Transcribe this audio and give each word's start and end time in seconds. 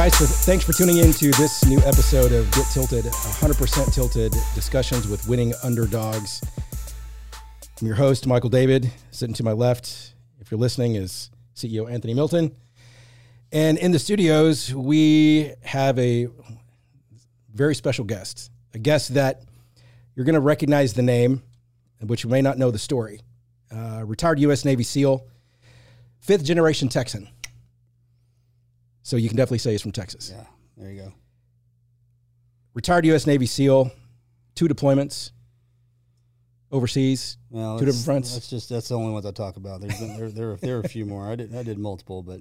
Guys, 0.00 0.16
for, 0.16 0.24
thanks 0.24 0.64
for 0.64 0.72
tuning 0.72 0.96
in 0.96 1.12
to 1.12 1.30
this 1.32 1.62
new 1.66 1.78
episode 1.80 2.32
of 2.32 2.50
Get 2.52 2.64
Tilted, 2.72 3.04
100% 3.04 3.92
Tilted 3.92 4.32
discussions 4.54 5.06
with 5.06 5.28
winning 5.28 5.52
underdogs. 5.62 6.40
I'm 7.78 7.86
your 7.86 7.96
host, 7.96 8.26
Michael 8.26 8.48
David. 8.48 8.90
Sitting 9.10 9.34
to 9.34 9.42
my 9.42 9.52
left, 9.52 10.14
if 10.40 10.50
you're 10.50 10.58
listening, 10.58 10.94
is 10.94 11.30
CEO 11.54 11.86
Anthony 11.86 12.14
Milton. 12.14 12.56
And 13.52 13.76
in 13.76 13.92
the 13.92 13.98
studios, 13.98 14.74
we 14.74 15.52
have 15.64 15.98
a 15.98 16.28
very 17.52 17.74
special 17.74 18.06
guest, 18.06 18.50
a 18.72 18.78
guest 18.78 19.12
that 19.12 19.42
you're 20.14 20.24
going 20.24 20.32
to 20.32 20.40
recognize 20.40 20.94
the 20.94 21.02
name, 21.02 21.42
but 22.00 22.24
you 22.24 22.30
may 22.30 22.40
not 22.40 22.56
know 22.56 22.70
the 22.70 22.78
story. 22.78 23.20
Uh, 23.70 24.02
retired 24.06 24.38
U.S. 24.38 24.64
Navy 24.64 24.82
SEAL, 24.82 25.26
fifth 26.20 26.44
generation 26.44 26.88
Texan. 26.88 27.28
So 29.02 29.16
you 29.16 29.28
can 29.28 29.36
definitely 29.36 29.58
say 29.58 29.72
he's 29.72 29.82
from 29.82 29.92
Texas. 29.92 30.30
Yeah, 30.34 30.44
there 30.76 30.90
you 30.92 31.00
go. 31.02 31.12
Retired 32.74 33.04
U.S. 33.06 33.26
Navy 33.26 33.46
SEAL, 33.46 33.90
two 34.54 34.68
deployments 34.68 35.32
overseas, 36.72 37.36
Well, 37.50 37.78
two 37.78 37.84
that's- 37.84 37.98
different 37.98 38.04
fronts. 38.24 38.34
That's 38.34 38.48
just 38.50 38.68
that's 38.68 38.88
the 38.88 38.96
only 38.96 39.12
ones 39.12 39.26
I 39.26 39.32
talk 39.32 39.56
about. 39.56 39.80
There's 39.80 39.98
been, 39.98 40.16
there, 40.16 40.28
there, 40.30 40.56
there 40.56 40.76
are 40.76 40.80
a 40.80 40.88
few 40.88 41.04
more. 41.06 41.28
I 41.28 41.34
did 41.34 41.54
I 41.54 41.62
did 41.62 41.78
multiple, 41.78 42.22
but 42.22 42.40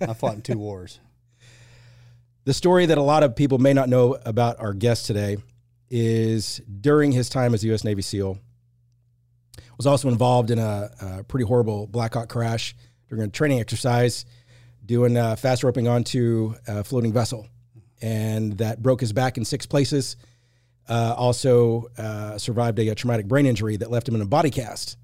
I 0.00 0.14
fought 0.14 0.34
in 0.34 0.42
two 0.42 0.58
wars. 0.58 0.98
The 2.44 2.52
story 2.52 2.86
that 2.86 2.98
a 2.98 3.02
lot 3.02 3.22
of 3.22 3.36
people 3.36 3.58
may 3.58 3.72
not 3.72 3.88
know 3.88 4.18
about 4.26 4.58
our 4.58 4.72
guest 4.72 5.06
today 5.06 5.36
is 5.92 6.60
during 6.80 7.12
his 7.12 7.28
time 7.28 7.54
as 7.54 7.62
a 7.62 7.68
U.S. 7.68 7.84
Navy 7.84 8.02
SEAL, 8.02 8.36
was 9.76 9.86
also 9.86 10.08
involved 10.08 10.50
in 10.50 10.58
a, 10.58 10.90
a 11.00 11.22
pretty 11.22 11.44
horrible 11.46 11.86
Black 11.86 12.14
Hawk 12.14 12.28
crash 12.28 12.74
during 13.08 13.22
a 13.22 13.28
training 13.28 13.60
exercise, 13.60 14.24
doing 14.84 15.16
uh, 15.16 15.36
fast 15.36 15.62
roping 15.62 15.88
onto 15.88 16.54
a 16.66 16.84
floating 16.84 17.12
vessel, 17.12 17.46
and 18.00 18.58
that 18.58 18.82
broke 18.82 19.00
his 19.00 19.12
back 19.12 19.36
in 19.36 19.44
six 19.44 19.66
places. 19.66 20.16
Uh, 20.88 21.14
also 21.16 21.86
uh, 21.96 22.36
survived 22.36 22.78
a, 22.80 22.94
traumatic 22.94 23.26
brain 23.26 23.46
injury 23.46 23.76
that 23.76 23.90
left 23.90 24.08
him 24.08 24.16
in 24.16 24.20
a 24.20 24.26
body 24.26 24.50
cast. 24.50 24.96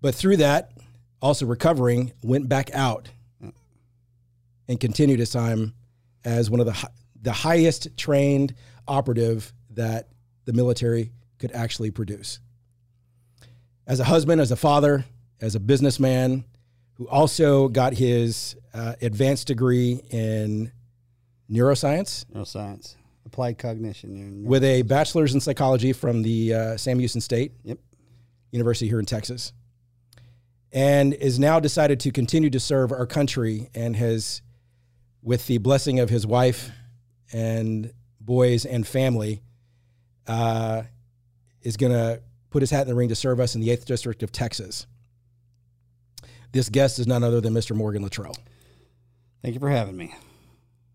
But 0.00 0.14
through 0.14 0.36
that, 0.36 0.72
also 1.20 1.44
recovering, 1.46 2.12
went 2.22 2.48
back 2.48 2.70
out 2.72 3.08
and 4.68 4.78
continued 4.78 5.18
his 5.18 5.30
time 5.30 5.74
as 6.24 6.50
one 6.50 6.60
of 6.60 6.66
the 6.66 6.72
hi- 6.72 6.88
the 7.20 7.32
highest 7.32 7.96
trained 7.96 8.54
operative 8.86 9.52
that 9.70 10.08
the 10.44 10.52
military 10.52 11.10
could 11.38 11.50
actually 11.52 11.90
produce. 11.90 12.38
As 13.86 14.00
a 14.00 14.04
husband, 14.04 14.40
as 14.40 14.52
a 14.52 14.56
father, 14.56 15.04
as 15.40 15.54
a 15.54 15.60
businessman, 15.60 16.44
who 16.96 17.08
also 17.08 17.68
got 17.68 17.92
his 17.94 18.56
uh, 18.74 18.94
advanced 19.02 19.46
degree 19.46 20.00
in 20.10 20.72
neuroscience 21.50 22.24
Neuroscience, 22.26 22.96
applied 23.24 23.58
cognition. 23.58 24.44
with 24.44 24.64
a 24.64 24.82
bachelor's 24.82 25.34
in 25.34 25.40
psychology 25.40 25.92
from 25.92 26.22
the 26.22 26.54
uh, 26.54 26.76
Sam 26.76 26.98
Houston 26.98 27.20
State 27.20 27.52
Yep. 27.64 27.78
University 28.50 28.88
here 28.88 28.98
in 29.00 29.06
Texas, 29.06 29.52
and 30.72 31.12
is 31.14 31.38
now 31.38 31.60
decided 31.60 32.00
to 32.00 32.10
continue 32.10 32.48
to 32.50 32.60
serve 32.60 32.92
our 32.92 33.06
country 33.06 33.68
and 33.74 33.94
has, 33.96 34.40
with 35.22 35.46
the 35.46 35.58
blessing 35.58 36.00
of 36.00 36.08
his 36.10 36.26
wife 36.26 36.70
and 37.32 37.92
boys 38.20 38.64
and 38.64 38.86
family, 38.86 39.42
uh, 40.26 40.82
is 41.60 41.76
going 41.76 41.92
to 41.92 42.22
put 42.50 42.62
his 42.62 42.70
hat 42.70 42.82
in 42.82 42.88
the 42.88 42.94
ring 42.94 43.08
to 43.08 43.14
serve 43.16 43.40
us 43.40 43.54
in 43.54 43.60
the 43.60 43.68
8th 43.68 43.84
District 43.84 44.22
of 44.22 44.32
Texas. 44.32 44.86
This 46.56 46.70
guest 46.70 46.98
is 46.98 47.06
none 47.06 47.22
other 47.22 47.42
than 47.42 47.52
Mr. 47.52 47.76
Morgan 47.76 48.02
Luttrell. 48.02 48.34
Thank 49.42 49.52
you 49.52 49.60
for 49.60 49.68
having 49.68 49.94
me. 49.94 50.14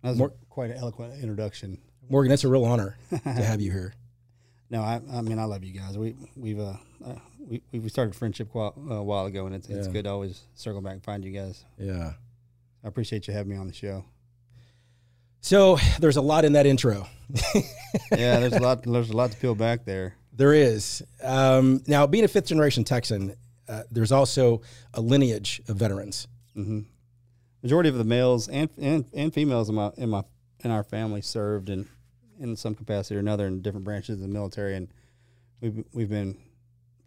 That 0.02 0.10
was 0.10 0.18
More- 0.18 0.34
quite 0.50 0.72
an 0.72 0.78
eloquent 0.78 1.22
introduction. 1.22 1.78
Morgan, 2.10 2.32
it's 2.32 2.44
a 2.44 2.48
real 2.48 2.66
honor 2.66 2.98
to 3.12 3.18
have 3.32 3.62
you 3.62 3.72
here. 3.72 3.94
No, 4.72 4.82
I, 4.82 5.00
I 5.14 5.22
mean 5.22 5.38
I 5.38 5.44
love 5.44 5.64
you 5.64 5.72
guys. 5.80 6.00
We 6.00 6.16
we've 6.36 6.60
uh, 6.60 6.74
uh 7.06 7.16
we 7.40 7.62
we 7.72 7.90
started 7.90 8.16
friendship 8.16 8.50
quite 8.50 8.72
a 8.90 9.04
while 9.04 9.28
ago, 9.28 9.46
and 9.46 9.54
it's 9.54 9.70
it's 9.70 9.86
Yeah. 9.86 9.94
good 9.94 10.06
to 10.06 10.10
always 10.10 10.42
circle 10.56 10.82
back 10.82 10.94
and 10.94 11.04
find 11.04 11.24
you 11.24 11.32
guys. 11.32 11.64
Yeah. 11.78 12.14
I 12.84 12.88
appreciate 12.88 13.28
you 13.28 13.34
having 13.36 13.52
me 13.52 13.58
on 13.58 13.68
the 13.68 13.74
show. 13.74 14.04
So 15.42 15.78
there's 16.00 16.18
a 16.18 16.22
lot 16.22 16.44
in 16.44 16.54
that 16.54 16.66
intro. 16.66 17.08
Yeah, 18.12 18.40
there's 18.40 18.54
a 18.54 18.60
lot 18.60 18.84
there's 18.84 19.10
a 19.10 19.16
lot 19.16 19.32
to 19.32 19.38
peel 19.38 19.54
back 19.56 19.86
there. 19.86 20.16
There 20.34 20.54
is. 20.54 21.04
Um, 21.22 21.84
now, 21.88 22.08
being 22.08 22.24
a 22.24 22.28
fifth 22.28 22.46
generation 22.48 22.84
Texan, 22.86 23.36
uh, 23.72 23.84
there's 23.90 24.12
also 24.12 24.62
a 24.94 25.02
lineage 25.02 25.62
of 25.68 25.78
veterans. 25.78 26.28
hmm 26.54 26.82
Majority 27.64 27.90
of 27.90 27.96
the 27.96 28.04
males 28.04 28.48
and, 28.48 28.70
and 28.82 29.06
and 29.14 29.32
females 29.34 29.70
in 29.70 29.76
my 29.76 29.92
in 29.98 30.10
my 30.10 30.24
in 30.64 30.72
our 30.72 30.84
family 30.84 31.22
served 31.22 31.70
in 31.70 31.88
in 32.40 32.56
some 32.56 32.74
capacity 32.76 33.16
or 33.16 33.20
another 33.20 33.46
in 33.48 33.62
different 33.62 33.84
branches 33.86 34.16
of 34.16 34.22
the 34.22 34.28
military, 34.28 34.76
and 34.76 34.88
we've 35.62 35.84
we've 35.94 36.10
been 36.10 36.38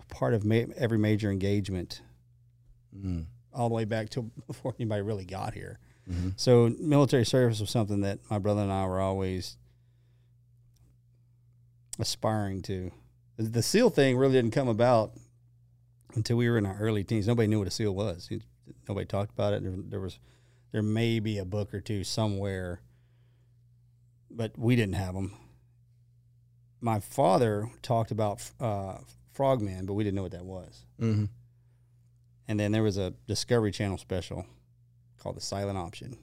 part 0.08 0.32
of 0.32 0.44
ma- 0.44 0.70
every 0.76 0.98
major 0.98 1.30
engagement 1.30 2.02
all 3.52 3.68
the 3.68 3.74
way 3.74 3.84
back 3.84 4.08
to 4.10 4.22
before 4.46 4.72
anybody 4.78 5.02
really 5.02 5.24
got 5.24 5.54
here. 5.54 5.78
Mhm. 6.08 6.34
So 6.36 6.68
military 6.78 7.24
service 7.26 7.58
was 7.60 7.70
something 7.70 8.02
that 8.02 8.20
my 8.30 8.38
brother 8.38 8.60
and 8.62 8.70
I 8.70 8.86
were 8.86 9.00
always 9.00 9.56
aspiring 11.98 12.62
to. 12.62 12.92
The, 13.36 13.42
the 13.44 13.62
SEAL 13.62 13.90
thing 13.90 14.16
really 14.16 14.34
didn't 14.34 14.52
come 14.52 14.68
about 14.68 15.12
until 16.14 16.36
we 16.36 16.48
were 16.48 16.58
in 16.58 16.66
our 16.66 16.76
early 16.78 17.04
teens. 17.04 17.26
Nobody 17.26 17.48
knew 17.48 17.58
what 17.58 17.68
a 17.68 17.72
SEAL 17.72 17.94
was. 17.94 18.30
Nobody 18.88 19.06
talked 19.06 19.32
about 19.32 19.52
it. 19.52 19.62
There, 19.62 19.74
there 19.76 20.00
was 20.00 20.18
there 20.72 20.82
may 20.82 21.20
be 21.20 21.38
a 21.38 21.44
book 21.44 21.72
or 21.72 21.80
two 21.80 22.02
somewhere, 22.02 22.80
but 24.28 24.58
we 24.58 24.74
didn't 24.74 24.96
have 24.96 25.14
them. 25.14 25.32
My 26.80 26.98
father 26.98 27.70
talked 27.80 28.10
about 28.10 28.42
uh, 28.58 28.98
frogmen, 29.32 29.86
but 29.86 29.94
we 29.94 30.02
didn't 30.02 30.16
know 30.16 30.24
what 30.24 30.32
that 30.32 30.44
was. 30.44 30.84
Mm-hmm. 31.00 31.26
And 32.48 32.60
then 32.60 32.72
there 32.72 32.82
was 32.82 32.98
a 32.98 33.14
Discovery 33.26 33.70
Channel 33.70 33.98
special 33.98 34.46
called 35.18 35.36
The 35.36 35.40
Silent 35.40 35.78
Option. 35.78 36.18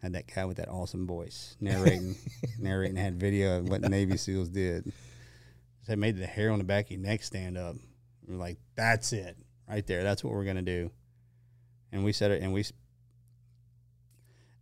Had 0.00 0.14
that 0.14 0.26
guy 0.34 0.46
with 0.46 0.56
that 0.56 0.68
awesome 0.68 1.06
voice 1.06 1.56
narrating, 1.60 2.16
narrating, 2.58 2.96
had 2.96 3.20
video 3.20 3.58
of 3.58 3.68
what 3.68 3.82
Navy 3.82 4.16
SEALs 4.16 4.48
did. 4.48 4.90
They 5.86 5.96
made 5.96 6.16
the 6.16 6.26
hair 6.26 6.50
on 6.50 6.58
the 6.58 6.64
back 6.64 6.86
of 6.86 6.92
your 6.92 7.00
neck 7.00 7.22
stand 7.22 7.58
up. 7.58 7.76
We 8.26 8.34
are 8.34 8.38
like, 8.38 8.58
that's 8.74 9.12
it, 9.12 9.36
right 9.68 9.86
there. 9.86 10.02
That's 10.02 10.22
what 10.22 10.32
we're 10.32 10.44
gonna 10.44 10.62
do. 10.62 10.90
And 11.90 12.04
we 12.04 12.12
said 12.12 12.30
it, 12.30 12.42
and 12.42 12.52
we. 12.52 12.64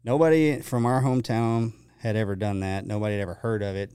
Nobody 0.02 0.60
from 0.60 0.86
our 0.86 1.02
hometown 1.02 1.74
had 1.98 2.16
ever 2.16 2.34
done 2.34 2.60
that. 2.60 2.86
Nobody 2.86 3.14
had 3.14 3.22
ever 3.22 3.34
heard 3.34 3.62
of 3.62 3.76
it. 3.76 3.92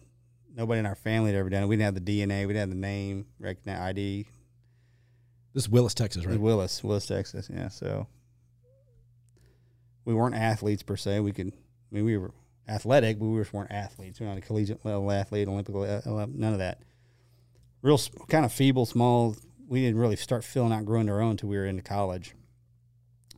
Nobody 0.56 0.80
in 0.80 0.86
our 0.86 0.96
family 0.96 1.32
had 1.32 1.40
ever 1.40 1.50
done 1.50 1.64
it. 1.64 1.66
We 1.68 1.76
didn't 1.76 1.96
have 1.96 2.06
the 2.06 2.22
DNA. 2.22 2.42
We 2.42 2.54
didn't 2.54 2.58
have 2.58 2.70
the 2.70 2.76
name, 2.76 3.26
recognize 3.40 3.80
ID, 3.80 4.26
This 5.54 5.64
is 5.64 5.70
Willis, 5.70 5.94
Texas, 5.94 6.26
right? 6.26 6.40
Willis, 6.40 6.84
Willis, 6.84 7.08
Texas. 7.08 7.50
Yeah. 7.54 7.68
So 7.68 8.08
we 10.06 10.14
weren't 10.14 10.36
athletes 10.36 10.84
per 10.84 10.96
se. 10.96 11.20
We 11.20 11.34
could, 11.34 11.48
I 11.48 11.96
mean, 11.96 12.06
we 12.06 12.18
were 12.18 12.32
athletic, 12.70 13.20
but 13.20 13.26
we 13.26 13.40
just 13.40 13.54
weren't 13.54 13.72
athletes. 13.72 14.20
We're 14.20 14.28
not 14.28 14.38
a 14.38 14.42
collegiate 14.42 14.86
level 14.86 15.12
athlete, 15.12 15.48
Olympic 15.48 15.76
level, 15.76 16.20
uh, 16.20 16.28
none 16.30 16.54
of 16.54 16.60
that. 16.60 16.80
Real 17.82 18.00
kind 18.30 18.46
of 18.46 18.54
feeble, 18.54 18.86
small. 18.86 19.36
We 19.68 19.82
didn't 19.82 20.00
really 20.00 20.16
start 20.16 20.44
filling 20.44 20.72
out, 20.72 20.86
growing 20.86 21.10
our 21.10 21.22
own 21.22 21.32
until 21.32 21.50
we 21.50 21.58
were 21.58 21.66
into 21.66 21.82
college. 21.82 22.36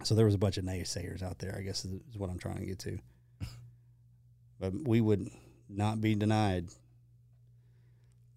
So 0.03 0.13
there 0.13 0.25
was 0.25 0.35
a 0.35 0.39
bunch 0.39 0.57
of 0.57 0.65
naysayers 0.65 1.23
out 1.23 1.39
there. 1.39 1.55
I 1.57 1.61
guess 1.61 1.85
is, 1.85 1.93
is 2.09 2.17
what 2.17 2.29
I'm 2.29 2.39
trying 2.39 2.59
to 2.59 2.65
get 2.65 2.79
to. 2.79 2.99
But 4.59 4.73
we 4.87 5.01
would 5.01 5.29
not 5.69 6.01
be 6.01 6.15
denied. 6.15 6.69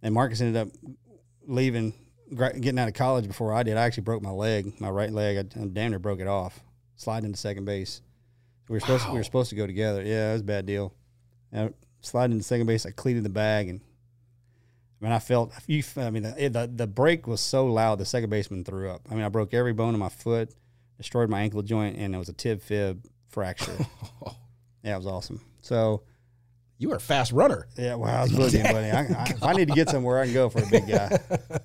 And 0.03 0.13
Marcus 0.13 0.43
ended 0.43 0.57
up 0.57 0.69
leaving 1.47 1.95
getting 2.35 2.79
out 2.79 2.89
of 2.89 2.95
college 2.95 3.27
before 3.27 3.53
I 3.53 3.63
did, 3.63 3.77
I 3.77 3.83
actually 3.83 4.05
broke 4.05 4.23
my 4.23 4.31
leg, 4.31 4.81
my 4.81 4.91
right 4.91 5.11
leg. 5.11 5.37
I, 5.37 5.61
I 5.61 5.67
damn 5.67 5.91
near 5.91 5.99
broke 5.99 6.21
it 6.21 6.29
off, 6.29 6.61
sliding 6.97 7.27
into 7.27 7.39
second 7.39 7.65
base. 7.65 8.03
We 8.69 8.75
were 8.75 8.81
supposed 8.81 9.05
to, 9.05 9.11
we 9.11 9.19
were 9.19 9.25
supposed 9.25 9.51
to 9.51 9.57
go 9.57 9.67
together. 9.67 10.03
Yeah, 10.03 10.31
it 10.31 10.33
was 10.35 10.43
a 10.43 10.45
bad 10.45 10.67
deal. 10.67 10.95
I 11.53 11.71
sliding 12.03 12.35
into 12.35 12.45
second 12.45 12.67
base, 12.67 12.87
I 12.87 12.93
cleated 12.93 13.25
the 13.25 13.31
bag, 13.31 13.69
and 13.69 13.81
I 15.01 15.05
mean, 15.05 15.13
I 15.13 15.19
felt 15.19 15.53
you. 15.67 15.83
I 15.97 16.11
mean, 16.11 16.25
the, 16.25 16.49
the 16.51 16.71
the 16.75 16.87
break 16.87 17.27
was 17.27 17.41
so 17.41 17.67
loud, 17.67 17.99
the 17.99 18.05
second 18.05 18.29
baseman 18.31 18.65
threw 18.65 18.91
up. 18.91 19.03
I 19.11 19.15
mean, 19.15 19.25
I 19.25 19.29
broke 19.31 19.55
every 19.55 19.73
bone 19.73 19.95
in 19.95 20.01
my 20.01 20.11
foot, 20.11 20.51
destroyed 20.99 21.31
my 21.31 21.41
ankle 21.41 21.63
joint, 21.63 21.97
and 21.97 22.15
it 22.15 22.19
was 22.19 22.29
a 22.29 22.35
tib 22.35 22.61
fib 22.61 23.07
fracture. 23.29 23.77
yeah, 24.83 24.95
it 24.95 24.99
was 24.99 25.07
awesome. 25.07 25.41
So 25.63 26.03
You 26.79 26.91
were 26.91 26.97
a 26.97 27.01
fast 27.01 27.33
runner. 27.33 27.67
yeah, 27.79 27.95
well, 27.95 28.15
I 28.15 28.23
was 28.23 28.33
boogieing, 28.33 28.65
buddy. 28.71 28.91
I, 28.91 29.01
I, 29.23 29.25
if 29.31 29.43
I 29.43 29.53
need 29.55 29.69
to 29.69 29.75
get 29.75 29.89
somewhere, 29.89 30.19
I 30.21 30.25
can 30.27 30.35
go 30.35 30.49
for 30.51 30.63
a 30.63 30.67
big 30.67 30.87
guy. 30.87 31.19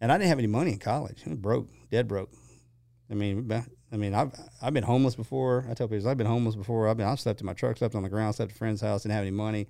And 0.00 0.12
I 0.12 0.18
didn't 0.18 0.28
have 0.28 0.38
any 0.38 0.48
money 0.48 0.72
in 0.72 0.78
college. 0.78 1.22
I 1.24 1.30
was 1.30 1.38
broke, 1.38 1.68
dead 1.90 2.06
broke. 2.08 2.30
I 3.10 3.14
mean, 3.14 3.50
I 3.90 3.96
mean, 3.96 4.12
I've 4.14 4.32
I've 4.60 4.74
been 4.74 4.84
homeless 4.84 5.14
before. 5.14 5.64
I 5.70 5.72
tell 5.72 5.88
people 5.88 6.08
I've 6.08 6.18
been 6.18 6.26
homeless 6.26 6.56
before. 6.56 6.88
I've 6.88 6.98
been 6.98 7.06
I 7.06 7.14
slept 7.14 7.40
in 7.40 7.46
my 7.46 7.54
truck, 7.54 7.78
slept 7.78 7.94
on 7.94 8.02
the 8.02 8.10
ground, 8.10 8.34
slept 8.34 8.50
at 8.50 8.56
a 8.56 8.58
friend's 8.58 8.82
house, 8.82 9.04
didn't 9.04 9.14
have 9.14 9.22
any 9.22 9.30
money. 9.30 9.66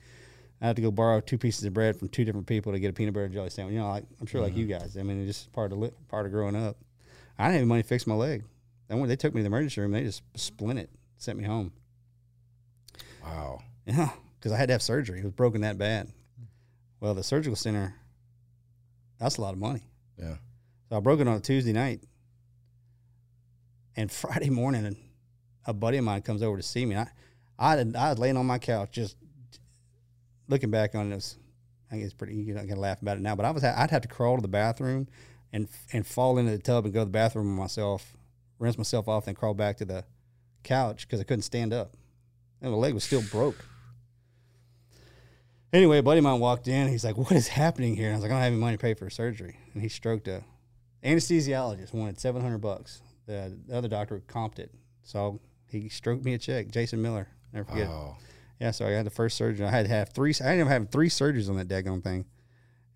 I 0.65 0.69
had 0.69 0.77
to 0.77 0.83
go 0.83 0.91
borrow 0.91 1.21
two 1.21 1.37
pieces 1.37 1.63
of 1.65 1.75
bread 1.75 1.95
from 1.95 2.09
two 2.09 2.25
different 2.25 2.47
people 2.47 2.73
to 2.73 2.79
get 2.79 2.89
a 2.89 2.95
peanut 2.95 3.13
butter 3.13 3.27
and 3.27 3.35
jelly 3.35 3.51
sandwich. 3.51 3.75
You 3.75 3.81
know, 3.81 3.91
like, 3.91 4.07
I'm 4.19 4.27
sure 4.27 4.41
like 4.41 4.57
you 4.57 4.65
mm-hmm. 4.65 4.79
guys. 4.81 4.97
I 4.97 5.03
mean, 5.03 5.21
it's 5.21 5.41
just 5.41 5.53
part 5.53 5.73
of 5.73 5.79
li- 5.79 5.93
part 6.09 6.25
of 6.25 6.33
growing 6.33 6.57
up. 6.57 6.79
I 7.39 7.43
didn't 7.43 7.53
have 7.53 7.61
any 7.61 7.65
money 7.67 7.83
to 7.83 7.89
fix 7.89 8.07
my 8.07 8.15
leg. 8.15 8.45
Then 8.89 8.99
when 8.99 9.11
they 9.11 9.17
took 9.17 9.35
me 9.35 9.41
to 9.41 9.43
the 9.43 9.49
emergency 9.49 9.83
room, 9.83 9.93
they 9.93 10.05
just 10.05 10.23
splint 10.37 10.79
it, 10.79 10.89
sent 11.19 11.37
me 11.37 11.45
home. 11.45 11.73
Wow. 13.23 13.61
Yeah, 13.87 14.09
because 14.39 14.53
I 14.53 14.57
had 14.57 14.69
to 14.69 14.73
have 14.73 14.81
surgery. 14.81 15.19
It 15.19 15.25
was 15.25 15.35
broken 15.35 15.61
that 15.61 15.77
bad. 15.77 16.11
Well, 16.99 17.13
the 17.13 17.23
surgical 17.23 17.57
center, 17.57 17.95
that's 19.19 19.37
a 19.37 19.43
lot 19.43 19.53
of 19.53 19.59
money. 19.59 19.83
Yeah. 20.17 20.37
So 20.89 20.97
I 20.97 21.01
broke 21.01 21.21
it 21.21 21.29
on 21.29 21.37
a 21.37 21.41
Tuesday 21.41 21.75
night. 21.75 22.01
And 23.95 24.11
Friday 24.13 24.49
morning, 24.49 24.97
a 25.67 25.75
buddy 25.75 25.99
of 25.99 26.05
mine 26.05 26.23
comes 26.23 26.43
over 26.43 26.57
to 26.57 26.63
see 26.63 26.87
me. 26.87 26.97
I, 26.97 27.09
I, 27.59 27.75
I 27.75 28.09
was 28.09 28.19
laying 28.19 28.39
on 28.39 28.47
my 28.47 28.59
couch, 28.59 28.93
just 28.93 29.19
looking 30.49 30.71
back 30.71 30.95
on 30.95 31.11
this. 31.11 31.37
I 31.89 31.95
think 31.95 32.05
it's 32.05 32.15
pretty. 32.15 32.35
You're 32.35 32.57
not 32.57 32.67
gonna 32.67 32.81
laugh 32.81 33.03
about 33.03 33.17
it 33.17 33.21
now, 33.21 33.37
but 33.37 33.45
I 33.45 33.51
was. 33.51 33.65
I'd 33.65 33.91
have 33.91 34.03
to 34.03 34.09
crawl 34.09 34.37
to 34.37 34.43
the 34.43 34.49
bathroom, 34.49 35.09
and 35.53 35.69
and 35.93 36.07
fall 36.07 36.39
into 36.39 36.51
the 36.51 36.59
tub 36.59 36.85
and 36.85 36.93
go 36.93 37.01
to 37.01 37.05
the 37.05 37.11
bathroom 37.11 37.55
myself, 37.55 38.15
rinse 38.59 38.79
myself 38.79 39.09
off, 39.09 39.27
then 39.27 39.35
crawl 39.35 39.55
back 39.55 39.77
to 39.79 39.85
the 39.85 40.05
couch 40.63 41.07
because 41.07 41.21
I 41.21 41.25
couldn't 41.25 41.43
stand 41.43 41.73
up, 41.73 41.97
and 42.61 42.73
my 42.73 42.77
leg 42.77 42.95
was 42.95 43.05
still 43.05 43.23
broke. 43.31 43.67
Anyway, 45.73 45.99
a 45.99 46.03
buddy 46.03 46.19
of 46.19 46.25
mine 46.25 46.41
walked 46.41 46.69
in. 46.69 46.89
He's 46.89 47.05
like, 47.05 47.17
"What 47.17 47.33
is 47.33 47.49
happening 47.49 47.97
here?" 47.97 48.07
And 48.07 48.15
I 48.15 48.17
was 48.17 48.23
like, 48.23 48.31
"I 48.31 48.35
don't 48.35 48.43
have 48.43 48.53
any 48.53 48.61
money 48.61 48.77
to 48.77 48.81
pay 48.81 48.95
for 48.95 49.09
surgery." 49.11 49.59
And 49.75 49.83
he 49.83 49.89
stroked 49.89 50.29
a 50.29 50.45
anesthesiologist 51.05 51.93
wanted 51.93 52.19
seven 52.19 52.43
hundred 52.43 52.59
bucks. 52.59 53.03
The, 53.27 53.57
the 53.67 53.77
other 53.77 53.89
doctor 53.89 54.21
comped 54.27 54.59
it, 54.59 54.71
so 55.03 55.41
he 55.69 55.89
stroked 55.89 56.25
me 56.25 56.35
a 56.35 56.39
check. 56.39 56.71
Jason 56.71 57.01
Miller, 57.03 57.29
never 57.53 57.65
forget. 57.65 57.89
Oh. 57.89 58.17
Yeah, 58.61 58.71
so 58.71 58.87
I 58.87 58.91
had 58.91 59.07
the 59.07 59.11
first 59.11 59.37
surgery. 59.37 59.67
I 59.67 59.71
had 59.71 59.87
to 59.87 59.93
have 59.93 60.11
three. 60.11 60.33
I 60.41 60.49
ended 60.49 60.67
up 60.67 60.73
having 60.73 60.89
three 60.89 61.09
surgeries 61.09 61.49
on 61.49 61.57
that 61.57 61.69
daggone 61.69 62.03
thing, 62.03 62.25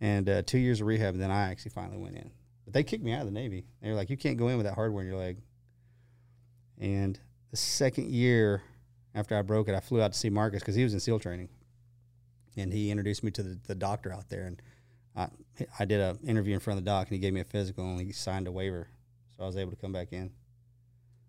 and 0.01 0.29
uh, 0.29 0.43
two 0.43 0.59
years 0.59 0.81
of 0.81 0.87
rehab. 0.87 1.15
And 1.15 1.23
then 1.23 1.31
I 1.31 1.51
actually 1.51 1.73
finally 1.73 1.99
went 1.99 2.17
in. 2.17 2.31
But 2.65 2.75
they 2.75 2.85
kicked 2.85 3.03
me 3.03 3.13
out 3.13 3.21
of 3.21 3.27
the 3.27 3.33
Navy. 3.33 3.67
They 3.83 3.89
were 3.89 3.97
like, 3.97 4.11
"You 4.11 4.17
can't 4.17 4.37
go 4.37 4.49
in 4.49 4.57
with 4.57 4.67
that 4.67 4.75
hardware 4.75 5.03
in 5.03 5.09
your 5.09 5.19
leg." 5.19 5.39
And 6.79 7.19
the 7.51 7.57
second 7.57 8.11
year 8.11 8.63
after 9.15 9.37
I 9.37 9.43
broke 9.43 9.69
it, 9.69 9.75
I 9.75 9.81
flew 9.81 10.01
out 10.01 10.13
to 10.13 10.19
see 10.19 10.31
Marcus 10.31 10.61
because 10.61 10.77
he 10.77 10.85
was 10.85 10.95
in 10.95 11.01
SEAL 11.01 11.19
training, 11.19 11.49
and 12.57 12.73
he 12.73 12.91
introduced 12.91 13.25
me 13.25 13.31
to 13.33 13.43
the, 13.43 13.59
the 13.67 13.75
doctor 13.75 14.13
out 14.13 14.29
there. 14.29 14.47
And 14.47 14.63
I 15.17 15.29
I 15.81 15.85
did 15.85 16.01
an 16.01 16.19
interview 16.25 16.55
in 16.55 16.61
front 16.61 16.79
of 16.79 16.85
the 16.85 16.89
doc, 16.91 17.09
and 17.09 17.15
he 17.15 17.19
gave 17.19 17.33
me 17.33 17.41
a 17.41 17.45
physical, 17.45 17.85
and 17.85 18.01
he 18.01 18.13
signed 18.13 18.47
a 18.47 18.53
waiver, 18.53 18.89
so 19.37 19.43
I 19.43 19.47
was 19.47 19.57
able 19.57 19.73
to 19.73 19.77
come 19.77 19.93
back 19.93 20.13
in. 20.13 20.31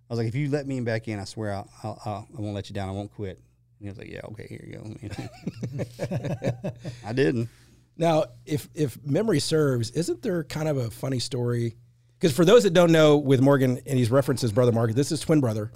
I 0.09 0.13
was 0.13 0.19
like, 0.19 0.27
"If 0.27 0.35
you 0.35 0.49
let 0.49 0.67
me 0.67 0.79
back 0.81 1.07
in, 1.07 1.19
I 1.19 1.23
swear 1.23 1.53
I'll, 1.53 1.69
I'll, 1.83 2.01
I'll 2.05 2.27
I 2.37 2.41
won't 2.41 2.53
let 2.53 2.69
you 2.69 2.75
down. 2.75 2.89
I 2.89 2.91
won't 2.91 3.11
quit." 3.11 3.41
And 3.79 3.87
he 3.87 3.89
was 3.89 3.97
like, 3.97 4.09
"Yeah, 4.09 4.21
okay, 4.25 4.47
here 4.47 4.65
you 4.65 4.77
go." 4.77 6.71
I 7.05 7.13
didn't. 7.13 7.49
Now, 7.97 8.25
if 8.45 8.67
if 8.73 8.97
memory 9.05 9.39
serves, 9.39 9.91
isn't 9.91 10.21
there 10.21 10.43
kind 10.43 10.67
of 10.67 10.77
a 10.77 10.89
funny 10.89 11.19
story? 11.19 11.75
Because 12.17 12.35
for 12.35 12.43
those 12.43 12.63
that 12.63 12.73
don't 12.73 12.91
know, 12.91 13.17
with 13.17 13.41
Morgan 13.41 13.79
and 13.85 13.97
he's 13.97 14.11
referenced 14.11 14.41
his 14.41 14.51
brother 14.51 14.71
Mark. 14.71 14.93
this 14.93 15.11
is 15.11 15.21
twin 15.21 15.39
brother. 15.39 15.71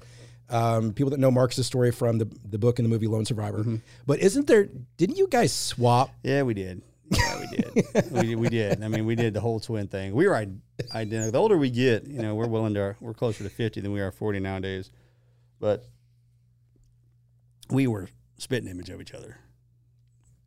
Um, 0.49 0.91
people 0.91 1.11
that 1.11 1.19
know 1.19 1.31
Marcus's 1.31 1.65
story 1.65 1.91
from 1.91 2.17
the 2.17 2.25
the 2.45 2.57
book 2.57 2.79
and 2.79 2.85
the 2.85 2.89
movie 2.89 3.07
Lone 3.07 3.25
Survivor. 3.25 3.65
But 4.05 4.19
isn't 4.19 4.47
there? 4.47 4.69
Didn't 4.97 5.17
you 5.17 5.27
guys 5.27 5.53
swap? 5.53 6.11
Yeah, 6.23 6.43
we 6.43 6.53
did. 6.53 6.81
Yeah, 7.09 7.39
we 7.39 7.47
did. 7.57 8.11
we, 8.11 8.35
we 8.35 8.49
did. 8.49 8.83
I 8.83 8.87
mean, 8.87 9.05
we 9.05 9.15
did 9.15 9.33
the 9.33 9.41
whole 9.41 9.59
twin 9.59 9.87
thing. 9.87 10.13
We 10.13 10.27
were 10.27 10.35
identical. 10.93 11.31
The 11.31 11.37
older 11.37 11.57
we 11.57 11.69
get, 11.69 12.07
you 12.07 12.21
know, 12.21 12.35
we're 12.35 12.47
willing 12.47 12.73
to. 12.73 12.95
We're 12.99 13.13
closer 13.13 13.43
to 13.43 13.49
fifty 13.49 13.81
than 13.81 13.93
we 13.93 14.01
are 14.01 14.11
forty 14.11 14.39
nowadays. 14.39 14.91
But 15.59 15.85
we 17.69 17.87
were 17.87 18.09
spitting 18.37 18.69
image 18.69 18.89
of 18.89 19.01
each 19.01 19.13
other 19.13 19.37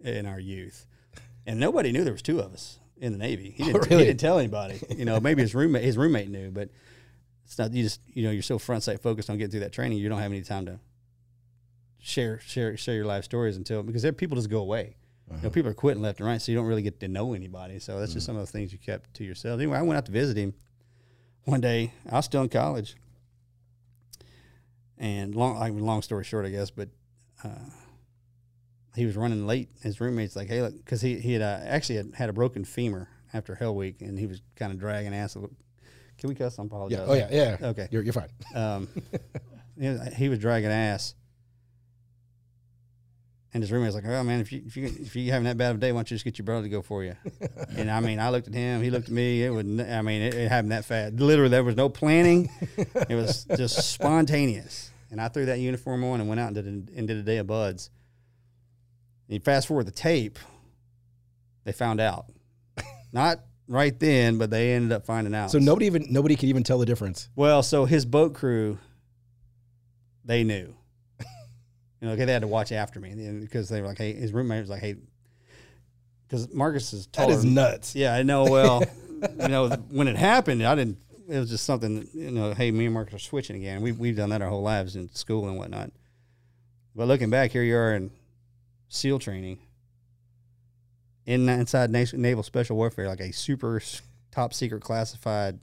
in 0.01 0.27
our 0.27 0.39
youth, 0.39 0.87
and 1.47 1.59
nobody 1.59 1.93
knew 1.93 2.05
there 2.05 2.13
was 2.13 2.23
two 2.23 2.41
of 2.41 2.53
us 2.53 2.79
in 2.99 3.13
the 3.13 3.19
Navy. 3.19 3.55
He 3.57 3.65
oh, 3.65 3.67
didn't, 3.67 3.91
really? 3.91 4.03
he 4.05 4.09
didn't 4.11 4.21
tell 4.21 4.39
anybody. 4.39 4.81
You 4.97 5.05
know, 5.05 5.21
maybe 5.21 5.43
his 5.43 5.55
roommate 5.55 5.85
his 5.85 5.97
roommate 5.97 6.29
knew, 6.29 6.51
but 6.51 6.71
it's 7.45 7.59
not. 7.59 7.73
You 7.73 7.83
just 7.83 8.01
you 8.07 8.25
know 8.25 8.31
you're 8.31 8.43
so 8.43 8.59
front 8.59 8.83
sight 8.83 9.01
focused 9.01 9.31
on 9.31 9.39
getting 9.39 9.51
through 9.51 9.61
that 9.61 9.73
training, 9.73 9.99
you 9.99 10.09
don't 10.09 10.21
have 10.21 10.33
any 10.33 10.43
time 10.43 10.67
to 10.67 10.81
share 11.99 12.41
share 12.41 12.77
share 12.77 12.95
your 12.95 13.05
life 13.05 13.25
stories 13.25 13.57
until 13.57 13.83
because 13.83 14.03
there 14.03 14.13
people 14.13 14.37
just 14.37 14.51
go 14.51 14.61
away. 14.61 14.97
You 15.27 15.33
know, 15.33 15.39
uh-huh. 15.39 15.51
people 15.51 15.71
are 15.73 15.75
quitting 15.75 16.03
left 16.03 16.21
and 16.21 16.29
right, 16.29 16.41
so 16.41 16.53
you 16.53 16.59
don't 16.59 16.67
really 16.67 16.83
get 16.83 17.01
to 17.01 17.09
know 17.09 17.35
anybody. 17.35 17.81
So 17.81 17.99
that's 17.99 18.13
just 18.13 18.25
mm. 18.25 18.27
some 18.29 18.37
of 18.37 18.47
the 18.47 18.53
things 18.53 18.73
you 18.73 18.79
kept 18.79 19.15
to 19.15 19.25
yourself. 19.25 19.59
Anyway, 19.59 19.77
I 19.77 19.83
went 19.83 19.99
out 19.99 20.07
to 20.07 20.13
visit 20.13 20.37
him 20.37 20.55
one 21.45 21.61
day. 21.61 21.93
I 22.09 22.15
was 22.15 22.25
still 22.25 22.43
in 22.43 22.49
college, 22.49 22.95
and 24.99 25.35
long, 25.35 25.61
I 25.61 25.71
mean, 25.71 25.85
long 25.85 26.03
story 26.03 26.23
short, 26.23 26.47
I 26.47 26.51
guess, 26.51 26.71
but 26.71 26.91
uh, 27.47 27.71
he 28.95 29.05
was 29.05 29.17
running 29.17 29.47
late. 29.47 29.69
His 29.83 30.01
roommate's 30.01 30.37
like, 30.37 30.49
"Hey, 30.49 30.63
look," 30.63 30.77
because 30.77 31.01
he 31.01 31.19
he 31.19 31.35
had 31.35 31.43
uh, 31.43 31.61
actually 31.65 31.97
had, 31.97 32.15
had 32.15 32.29
a 32.31 32.33
broken 32.33 32.65
femur 32.65 33.09
after 33.33 33.55
Hell 33.55 33.75
Week, 33.75 34.01
and 34.01 34.19
he 34.19 34.27
was 34.27 34.41
kind 34.57 34.73
of 34.73 34.79
dragging 34.79 35.15
ass. 35.15 35.35
Can 35.35 36.29
we 36.29 36.35
cuss? 36.35 36.59
I 36.59 36.65
apologize. 36.65 36.99
Yeah. 36.99 37.05
Oh 37.07 37.15
yeah. 37.15 37.29
Yeah. 37.31 37.69
Okay. 37.69 37.89
You're, 37.91 38.03
you're 38.03 38.13
fine. 38.13 38.29
Um, 38.55 38.89
he, 39.79 39.89
was, 39.89 40.15
he 40.15 40.29
was 40.29 40.39
dragging 40.39 40.71
ass. 40.71 41.15
And 43.55 43.63
his 43.63 43.73
roommate 43.73 43.87
was 43.87 43.95
like, 43.95 44.05
"Oh 44.07 44.23
man, 44.23 44.41
if 44.41 44.53
you 44.53 44.63
if 44.67 44.77
you 44.77 44.85
if 44.85 45.17
you 45.17 45.31
having 45.31 45.45
that 45.45 45.57
bad 45.57 45.71
of 45.71 45.77
a 45.77 45.81
day, 45.81 45.91
why 45.91 45.99
don't 45.99 46.11
you 46.11 46.15
just 46.15 46.25
get 46.27 46.39
your 46.39 46.45
brother 46.45 46.65
to 46.65 46.69
go 46.69 46.83
for 46.83 47.03
you?" 47.03 47.17
and 47.77 47.91
I 47.91 48.01
mean, 48.01 48.19
I 48.21 48.29
looked 48.29 48.49
at 48.49 48.55
him, 48.55 48.83
he 48.83 48.91
looked 48.91 49.09
at 49.09 49.15
me. 49.15 49.43
It 49.43 49.51
would, 49.51 49.81
I 49.81 50.03
mean, 50.03 50.21
it, 50.21 50.35
it 50.35 50.49
happened 50.51 50.73
that 50.73 50.85
fast. 50.85 51.15
Literally, 51.15 51.49
there 51.49 51.65
was 51.65 51.77
no 51.77 51.89
planning. 51.89 52.51
it 52.77 53.15
was 53.15 53.47
just 53.57 53.93
spontaneous. 53.95 54.91
And 55.11 55.21
I 55.21 55.29
threw 55.29 55.47
that 55.47 55.59
uniform 55.61 56.03
on 56.05 56.21
and 56.21 56.29
went 56.29 56.41
out 56.41 56.49
and 56.49 56.55
did 56.55 56.67
a, 56.67 56.99
and 56.99 57.07
did 57.09 57.17
a 57.17 57.23
day 57.23 57.39
of 57.39 57.47
BUD/S. 57.47 57.91
And 59.29 59.35
you 59.35 59.41
fast 59.41 59.69
forward 59.69 59.87
the 59.87 59.93
tape, 59.93 60.39
they 61.65 61.73
found 61.73 62.01
out, 62.01 62.27
not 63.13 63.41
right 63.69 63.99
then, 63.99 64.39
but 64.39 64.51
they 64.51 64.73
ended 64.73 64.93
up 64.93 65.05
finding 65.07 65.35
out. 65.35 65.51
So 65.51 65.59
nobody 65.59 65.87
even 65.87 66.07
nobody 66.11 66.37
could 66.37 66.49
even 66.49 66.63
tell 66.63 66.79
the 66.79 66.87
difference. 66.87 67.29
Well, 67.37 67.63
so 67.63 67.85
his 67.85 68.05
boat 68.05 68.35
crew, 68.35 68.79
they 70.25 70.45
knew. 70.45 70.75
You 72.03 72.09
know, 72.09 72.13
okay, 72.13 72.27
they 72.27 72.33
had 72.35 72.43
to 72.43 72.47
watch 72.49 72.73
after 72.73 73.01
me 73.01 73.11
and- 73.13 73.41
because 73.41 73.71
they 73.71 73.81
were 73.81 73.87
like, 73.89 73.97
"Hey," 73.97 74.13
his 74.13 74.31
roommate 74.31 74.61
was 74.61 74.69
like, 74.69 74.83
"Hey," 74.83 74.97
because 76.29 76.53
Marcus 76.53 76.93
is 76.93 77.07
taller. 77.07 77.33
That 77.33 77.39
is 77.39 77.45
nuts. 77.47 77.97
Yeah, 77.97 78.15
I 78.15 78.23
know. 78.23 78.45
Well, 78.45 78.83
you 79.41 79.49
know, 79.49 79.71
when 79.71 80.07
it 80.07 80.15
happened, 80.17 80.63
I 80.63 80.75
didn't. 80.75 80.99
It 81.29 81.39
was 81.39 81.51
just 81.51 81.65
something. 81.65 82.09
You 82.13 82.31
know, 82.31 82.55
hey, 82.55 82.71
me 82.71 82.87
and 82.87 82.95
Marcus 82.95 83.15
are 83.15 83.19
switching 83.19 83.57
again. 83.57 83.83
we've, 83.83 83.99
we've 83.99 84.17
done 84.17 84.31
that 84.31 84.43
our 84.43 84.49
whole 84.49 84.63
lives 84.63 84.97
in 84.97 85.13
school 85.13 85.49
and 85.49 85.57
whatnot. 85.57 85.91
But 86.95 87.09
looking 87.09 87.31
back, 87.31 87.51
here 87.51 87.63
you 87.63 87.77
are 87.77 87.95
in 87.95 88.11
SEAL 88.89 89.19
training, 89.19 89.59
in 91.27 91.49
inside 91.49 91.91
na- 91.91 92.05
naval 92.15 92.43
special 92.43 92.77
warfare, 92.77 93.09
like 93.09 93.21
a 93.21 93.33
super 93.33 93.83
top 94.31 94.55
secret 94.55 94.83
classified 94.83 95.61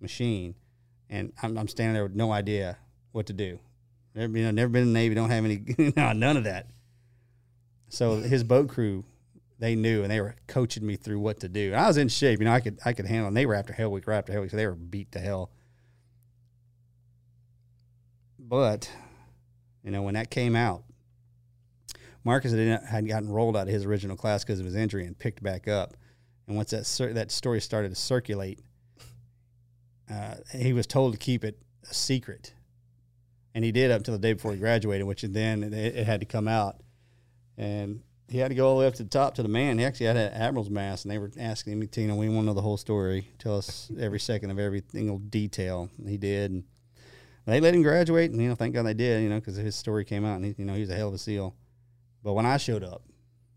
machine, 0.00 0.54
and 1.08 1.32
I'm, 1.42 1.58
I'm 1.58 1.68
standing 1.68 1.94
there 1.94 2.04
with 2.04 2.14
no 2.14 2.30
idea 2.30 2.76
what 3.12 3.26
to 3.26 3.32
do. 3.32 3.58
Never, 4.14 4.36
you 4.38 4.44
know, 4.44 4.50
never 4.50 4.68
been 4.68 4.82
in 4.82 4.92
the 4.92 4.98
Navy, 4.98 5.14
don't 5.14 5.30
have 5.30 5.44
any, 5.44 5.64
no, 5.96 6.12
none 6.12 6.36
of 6.36 6.44
that. 6.44 6.68
So 7.88 8.16
his 8.16 8.44
boat 8.44 8.68
crew, 8.68 9.04
they 9.58 9.74
knew, 9.74 10.02
and 10.02 10.10
they 10.10 10.20
were 10.20 10.36
coaching 10.46 10.86
me 10.86 10.96
through 10.96 11.20
what 11.20 11.40
to 11.40 11.48
do. 11.48 11.72
And 11.72 11.80
I 11.80 11.86
was 11.86 11.96
in 11.96 12.08
shape, 12.08 12.40
you 12.40 12.44
know, 12.44 12.52
I 12.52 12.60
could 12.60 12.78
I 12.84 12.92
could 12.92 13.06
handle. 13.06 13.28
And 13.28 13.36
they 13.36 13.46
were 13.46 13.54
after 13.54 13.72
Hell 13.72 13.90
Week, 13.90 14.06
right 14.06 14.18
after 14.18 14.32
Hell 14.32 14.42
Week, 14.42 14.50
so 14.50 14.56
they 14.56 14.66
were 14.66 14.74
beat 14.74 15.12
to 15.12 15.20
hell. 15.20 15.50
But, 18.38 18.90
you 19.82 19.90
know, 19.90 20.02
when 20.02 20.14
that 20.14 20.30
came 20.30 20.54
out, 20.54 20.84
Marcus 22.24 22.52
had, 22.52 22.82
had 22.84 23.08
gotten 23.08 23.30
rolled 23.30 23.56
out 23.56 23.68
of 23.68 23.72
his 23.72 23.84
original 23.84 24.16
class 24.16 24.44
because 24.44 24.58
of 24.58 24.66
his 24.66 24.74
injury 24.74 25.06
and 25.06 25.18
picked 25.18 25.42
back 25.42 25.66
up. 25.68 25.96
And 26.46 26.56
once 26.56 26.70
that 26.70 26.84
cir- 26.84 27.14
that 27.14 27.30
story 27.30 27.60
started 27.60 27.88
to 27.88 27.94
circulate, 27.94 28.60
uh, 30.10 30.34
he 30.52 30.72
was 30.72 30.86
told 30.86 31.12
to 31.12 31.18
keep 31.18 31.44
it 31.44 31.58
a 31.88 31.94
secret, 31.94 32.54
and 33.54 33.64
he 33.64 33.72
did 33.72 33.90
up 33.90 33.98
until 33.98 34.12
the 34.12 34.20
day 34.20 34.34
before 34.34 34.52
he 34.52 34.58
graduated, 34.58 35.06
which 35.06 35.22
then 35.22 35.62
it, 35.62 35.72
it 35.72 36.06
had 36.06 36.20
to 36.20 36.26
come 36.26 36.48
out, 36.48 36.76
and 37.56 38.02
he 38.28 38.38
had 38.38 38.48
to 38.48 38.54
go 38.54 38.66
all 38.66 38.76
the 38.76 38.80
way 38.80 38.86
up 38.86 38.94
to 38.94 39.02
the 39.02 39.08
top 39.08 39.34
to 39.34 39.42
the 39.42 39.48
man. 39.48 39.78
He 39.78 39.84
actually 39.84 40.06
had 40.06 40.16
an 40.16 40.32
admiral's 40.32 40.70
mast, 40.70 41.04
and 41.04 41.12
they 41.12 41.18
were 41.18 41.30
asking 41.38 41.74
him, 41.74 41.88
you 41.94 42.06
know, 42.08 42.16
we 42.16 42.28
want 42.28 42.42
to 42.42 42.46
know 42.46 42.54
the 42.54 42.62
whole 42.62 42.76
story. 42.76 43.28
Tell 43.38 43.58
us 43.58 43.90
every 43.98 44.20
second 44.20 44.50
of 44.50 44.58
every 44.58 44.82
single 44.90 45.18
detail. 45.18 45.90
And 45.98 46.08
he 46.08 46.16
did, 46.16 46.50
and 46.50 46.64
they 47.46 47.60
let 47.60 47.74
him 47.74 47.82
graduate, 47.82 48.30
and 48.30 48.40
you 48.40 48.48
know, 48.48 48.54
thank 48.54 48.74
God 48.74 48.84
they 48.84 48.94
did, 48.94 49.22
you 49.22 49.28
know, 49.28 49.40
because 49.40 49.56
his 49.56 49.76
story 49.76 50.04
came 50.04 50.24
out, 50.24 50.36
and 50.36 50.44
he, 50.46 50.54
you 50.56 50.64
know, 50.64 50.74
he 50.74 50.80
was 50.80 50.90
a 50.90 50.96
hell 50.96 51.08
of 51.08 51.14
a 51.14 51.18
seal. 51.18 51.54
But 52.22 52.32
when 52.32 52.46
I 52.46 52.56
showed 52.56 52.82
up, 52.82 53.02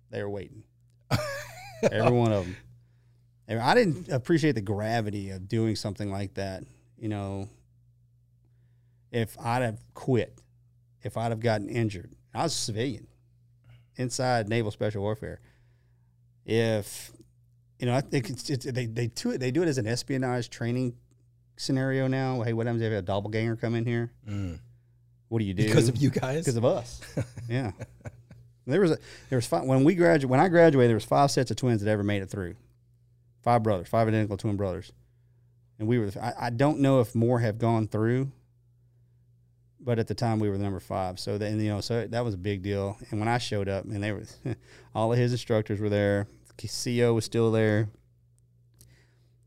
they 0.10 0.22
were 0.22 0.30
waiting. 0.30 0.64
Every 1.84 2.12
one 2.12 2.34
of 2.34 2.46
them. 2.46 2.58
And 3.48 3.60
I 3.60 3.74
didn't 3.74 4.10
appreciate 4.10 4.56
the 4.56 4.62
gravity 4.62 5.30
of 5.30 5.48
doing 5.48 5.78
something 5.78 6.12
like 6.12 6.34
that. 6.34 6.64
You 6.98 7.08
know, 7.08 7.48
if 9.12 9.40
I'd 9.40 9.62
have 9.62 9.80
quit, 9.94 10.38
if 11.02 11.16
I'd 11.16 11.32
have 11.32 11.40
gotten 11.40 11.70
injured, 11.70 12.14
I 12.34 12.44
was 12.44 12.54
a 12.54 12.58
civilian 12.58 13.08
inside 13.98 14.48
naval 14.50 14.72
special 14.72 15.02
warfare. 15.02 15.40
If 16.46 17.12
you 17.80 17.86
know, 17.86 17.96
I 17.96 18.02
think 18.02 18.30
it's, 18.30 18.50
it's 18.50 18.66
they 18.66 18.86
they 18.86 19.08
do 19.08 19.32
it 19.32 19.40
they 19.40 19.52
do 19.52 19.62
it 19.64 19.68
as 19.68 19.78
an 19.78 19.88
espionage 19.88 20.50
training 20.50 20.96
scenario 21.58 22.08
now. 22.08 22.42
Hey, 22.42 22.54
what 22.54 22.66
happens 22.66 22.82
if 22.82 22.88
you 22.90 22.96
have 22.96 23.04
a 23.04 23.06
doppelganger 23.06 23.56
come 23.58 23.76
in 23.76 23.86
here? 23.86 24.12
Mm. 24.28 24.60
What 25.30 25.40
do 25.40 25.46
you 25.46 25.54
do? 25.54 25.66
Because 25.66 25.90
of 25.90 25.98
you 25.98 26.10
guys. 26.10 26.46
because 26.46 26.56
of 26.56 26.66
us. 26.66 27.02
yeah. 27.50 27.72
There 28.66 28.82
was 28.82 28.92
a 28.92 28.98
there 29.30 29.38
was 29.38 29.48
five, 29.48 29.64
when 29.64 29.84
we 29.84 29.96
graduated 29.96 30.30
when 30.30 30.40
I 30.40 30.50
graduated 30.50 30.90
there 30.90 30.96
was 30.96 31.06
five 31.06 31.32
sets 31.32 31.52
of 31.52 31.58
twins 31.58 31.82
that 31.82 31.90
ever 31.90 32.04
made 32.04 32.22
it 32.22 32.30
through. 32.30 32.56
Five 33.44 33.64
brothers, 33.64 33.88
five 33.88 34.08
identical 34.08 34.36
twin 34.36 34.58
brothers, 34.58 34.92
and 35.80 35.88
we 35.88 36.00
were. 36.00 36.12
I, 36.22 36.34
I 36.48 36.50
don't 36.50 36.80
know 36.80 37.00
if 37.00 37.16
more 37.16 37.40
have 37.40 37.60
gone 37.60 37.88
through, 37.88 38.32
but 39.88 40.00
at 40.00 40.08
the 40.08 40.14
time 40.14 40.38
we 40.38 40.50
were 40.50 40.58
the 40.58 40.64
number 40.66 40.82
five. 40.82 41.18
So 41.18 41.38
then 41.38 41.62
you 41.62 41.70
know, 41.70 41.80
so 41.80 42.06
that 42.08 42.26
was 42.26 42.34
a 42.34 42.38
big 42.38 42.62
deal. 42.62 42.98
And 43.10 43.22
when 43.22 43.30
I 43.30 43.38
showed 43.38 43.70
up, 43.70 43.86
and 43.86 44.04
they 44.04 44.12
were 44.12 44.24
all 44.94 45.14
of 45.14 45.18
his 45.18 45.32
instructors 45.32 45.80
were 45.80 45.88
there. 45.90 46.28
CEO 46.58 47.16
was 47.16 47.24
still 47.24 47.52
there. 47.52 47.88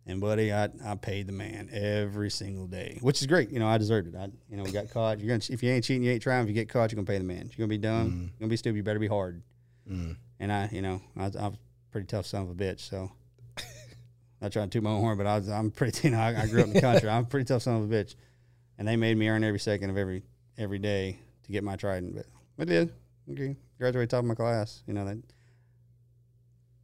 And 0.07 0.19
buddy, 0.19 0.51
I, 0.51 0.71
I 0.83 0.95
paid 0.95 1.27
the 1.27 1.33
man 1.33 1.69
every 1.71 2.31
single 2.31 2.67
day, 2.67 2.99
which 3.03 3.21
is 3.21 3.27
great. 3.27 3.51
You 3.51 3.59
know, 3.59 3.69
I 3.69 3.77
deserved 3.77 4.09
it. 4.09 4.15
I 4.17 4.29
you 4.49 4.57
know 4.57 4.63
we 4.63 4.73
got 4.73 4.89
caught. 4.91 5.21
You're 5.21 5.29
gonna 5.29 5.43
if 5.55 5.63
you 5.63 5.71
ain't 5.71 5.85
cheating, 5.85 6.03
you 6.05 6.11
ain't 6.13 6.23
trying. 6.23 6.43
If 6.45 6.49
you 6.49 6.55
get 6.55 6.71
caught, 6.71 6.91
you're 6.91 6.97
gonna 6.97 7.07
pay 7.07 7.19
the 7.19 7.25
man. 7.25 7.51
You're 7.51 7.59
gonna 7.67 7.69
be 7.69 7.79
dumb, 7.79 8.11
Mm. 8.11 8.21
you're 8.23 8.39
gonna 8.41 8.49
be 8.51 8.57
stupid. 8.57 8.77
You 8.79 8.83
better 8.83 8.99
be 8.99 9.09
hard. 9.09 9.43
Mm. 9.89 10.17
And 10.41 10.51
I, 10.53 10.71
you 10.73 10.81
know, 10.81 11.03
I 11.19 11.25
I 11.25 11.27
was 11.27 11.37
a 11.37 11.53
pretty 11.93 12.07
tough 12.07 12.25
son 12.25 12.43
of 12.45 12.51
a 12.51 12.55
bitch. 12.55 12.81
So 12.81 13.13
not 14.41 14.53
trying 14.53 14.71
to 14.71 14.79
toot 14.79 14.83
my 14.83 14.91
own 14.91 15.01
horn, 15.03 15.19
but 15.19 15.27
I 15.27 15.37
was 15.37 15.51
I'm 15.51 15.71
pretty. 15.71 16.01
You 16.09 16.15
know, 16.15 16.21
I, 16.21 16.43
I 16.43 16.47
grew 16.47 16.63
up 16.63 16.69
in 16.69 16.73
the 16.73 16.81
country. 16.81 17.09
I'm 17.11 17.25
a 17.25 17.27
pretty 17.27 17.45
tough 17.45 17.63
son 17.63 17.83
of 17.83 17.93
a 17.93 17.95
bitch, 17.95 18.15
and 18.81 18.89
they 18.89 18.97
made 18.97 19.17
me 19.17 19.29
earn 19.29 19.45
every 19.45 19.61
second 19.61 19.91
of 19.91 19.97
every 19.97 20.25
every 20.59 20.79
day 20.81 21.21
to 21.45 21.53
get 21.53 21.63
my 21.63 21.77
trident. 21.77 22.17
But 22.17 22.27
I 22.59 22.65
did. 22.65 22.93
Okay, 23.31 23.55
graduated 23.79 24.11
top 24.11 24.21
of 24.21 24.25
my 24.25 24.35
class. 24.35 24.83
You 24.89 24.95
know 24.95 25.05
that. 25.05 25.19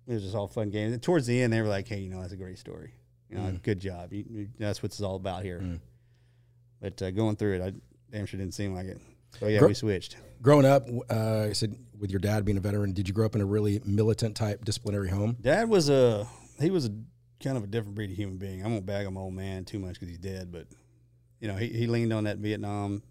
It 0.06 0.12
was 0.14 0.22
just 0.22 0.36
all 0.36 0.46
fun 0.46 0.70
games. 0.70 0.92
And 0.92 1.02
towards 1.02 1.26
the 1.26 1.42
end, 1.42 1.52
they 1.52 1.60
were 1.60 1.66
like, 1.68 1.88
"Hey, 1.88 1.98
you 1.98 2.08
know, 2.10 2.20
that's 2.20 2.32
a 2.32 2.36
great 2.36 2.58
story. 2.58 2.92
You 3.28 3.38
know, 3.38 3.42
Mm. 3.44 3.62
good 3.62 3.80
job. 3.80 4.12
You, 4.12 4.24
you, 4.30 4.48
that's 4.58 4.80
what 4.82 4.92
it's 4.92 5.00
all 5.00 5.16
about 5.16 5.42
here." 5.42 5.58
Mm. 5.60 5.80
But 6.80 7.02
uh, 7.02 7.10
going 7.10 7.34
through 7.36 7.56
it, 7.56 7.62
I 7.62 7.72
damn 8.16 8.26
sure 8.26 8.38
didn't 8.38 8.54
seem 8.54 8.72
like 8.74 8.86
it. 8.86 9.00
So 9.40 9.48
yeah, 9.48 9.58
Gro- 9.58 9.68
we 9.68 9.74
switched. 9.74 10.16
Growing 10.42 10.64
up, 10.66 10.86
uh, 11.10 11.46
I 11.48 11.52
said 11.52 11.74
with 11.98 12.10
your 12.10 12.20
dad 12.20 12.44
being 12.44 12.58
a 12.58 12.60
veteran, 12.60 12.92
did 12.92 13.08
you 13.08 13.14
grow 13.14 13.26
up 13.26 13.34
in 13.34 13.40
a 13.40 13.46
really 13.46 13.80
militant 13.84 14.36
type 14.36 14.64
disciplinary 14.64 15.08
home? 15.08 15.36
Dad 15.40 15.68
was 15.68 15.88
a 15.88 16.28
he 16.60 16.70
was 16.70 16.86
a 16.86 16.90
kind 17.42 17.56
of 17.56 17.64
a 17.64 17.66
different 17.66 17.96
breed 17.96 18.10
of 18.10 18.16
human 18.16 18.36
being. 18.36 18.64
I 18.64 18.68
won't 18.68 18.86
bag 18.86 19.06
him 19.06 19.16
old 19.16 19.34
man 19.34 19.64
too 19.64 19.78
much 19.80 19.94
because 19.94 20.08
he's 20.08 20.18
dead, 20.18 20.52
but 20.52 20.66
you 21.40 21.48
know 21.48 21.56
he, 21.56 21.68
he 21.68 21.86
leaned 21.86 22.12
on 22.12 22.24
that 22.24 22.38
Vietnam 22.38 23.02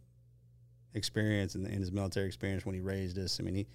experience 0.93 1.55
and, 1.55 1.65
and 1.65 1.79
his 1.79 1.91
military 1.91 2.27
experience 2.27 2.65
when 2.65 2.75
he 2.75 2.81
raised 2.81 3.17
us. 3.17 3.39
I 3.39 3.43
mean 3.43 3.55
he 3.55 3.67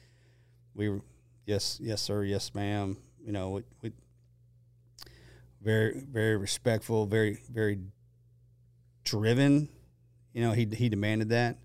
we 0.74 0.88
were 0.88 1.00
yes 1.46 1.78
yes 1.82 2.00
sir 2.02 2.24
yes 2.24 2.54
ma'am. 2.54 2.96
You 3.24 3.32
know 3.32 3.50
we, 3.50 3.62
we 3.82 3.92
very 5.62 6.02
very 6.10 6.36
respectful, 6.36 7.06
very 7.06 7.38
very 7.50 7.78
driven. 9.04 9.68
You 10.32 10.42
know 10.42 10.52
he 10.52 10.66
he 10.66 10.88
demanded 10.88 11.30
that. 11.30 11.58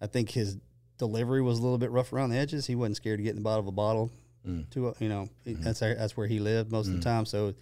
I 0.00 0.06
think 0.06 0.30
his 0.30 0.56
delivery 0.98 1.42
was 1.42 1.58
a 1.58 1.62
little 1.62 1.78
bit 1.78 1.90
rough 1.90 2.12
around 2.12 2.30
the 2.30 2.36
edges. 2.36 2.66
He 2.66 2.74
wasn't 2.74 2.96
scared 2.96 3.18
to 3.18 3.22
get 3.22 3.30
in 3.30 3.36
the 3.36 3.42
bottom 3.42 3.64
of 3.64 3.68
a 3.68 3.72
bottle 3.72 4.10
Mm. 4.46 4.70
to 4.70 4.88
uh, 4.88 4.94
you 5.00 5.08
know 5.08 5.28
mm-hmm. 5.46 5.62
that's 5.62 5.80
that's 5.80 6.16
where 6.16 6.26
he 6.26 6.38
lived 6.38 6.72
most 6.72 6.86
of 6.86 6.94
the 6.94 7.00
mm. 7.00 7.04
time. 7.04 7.26
So 7.26 7.54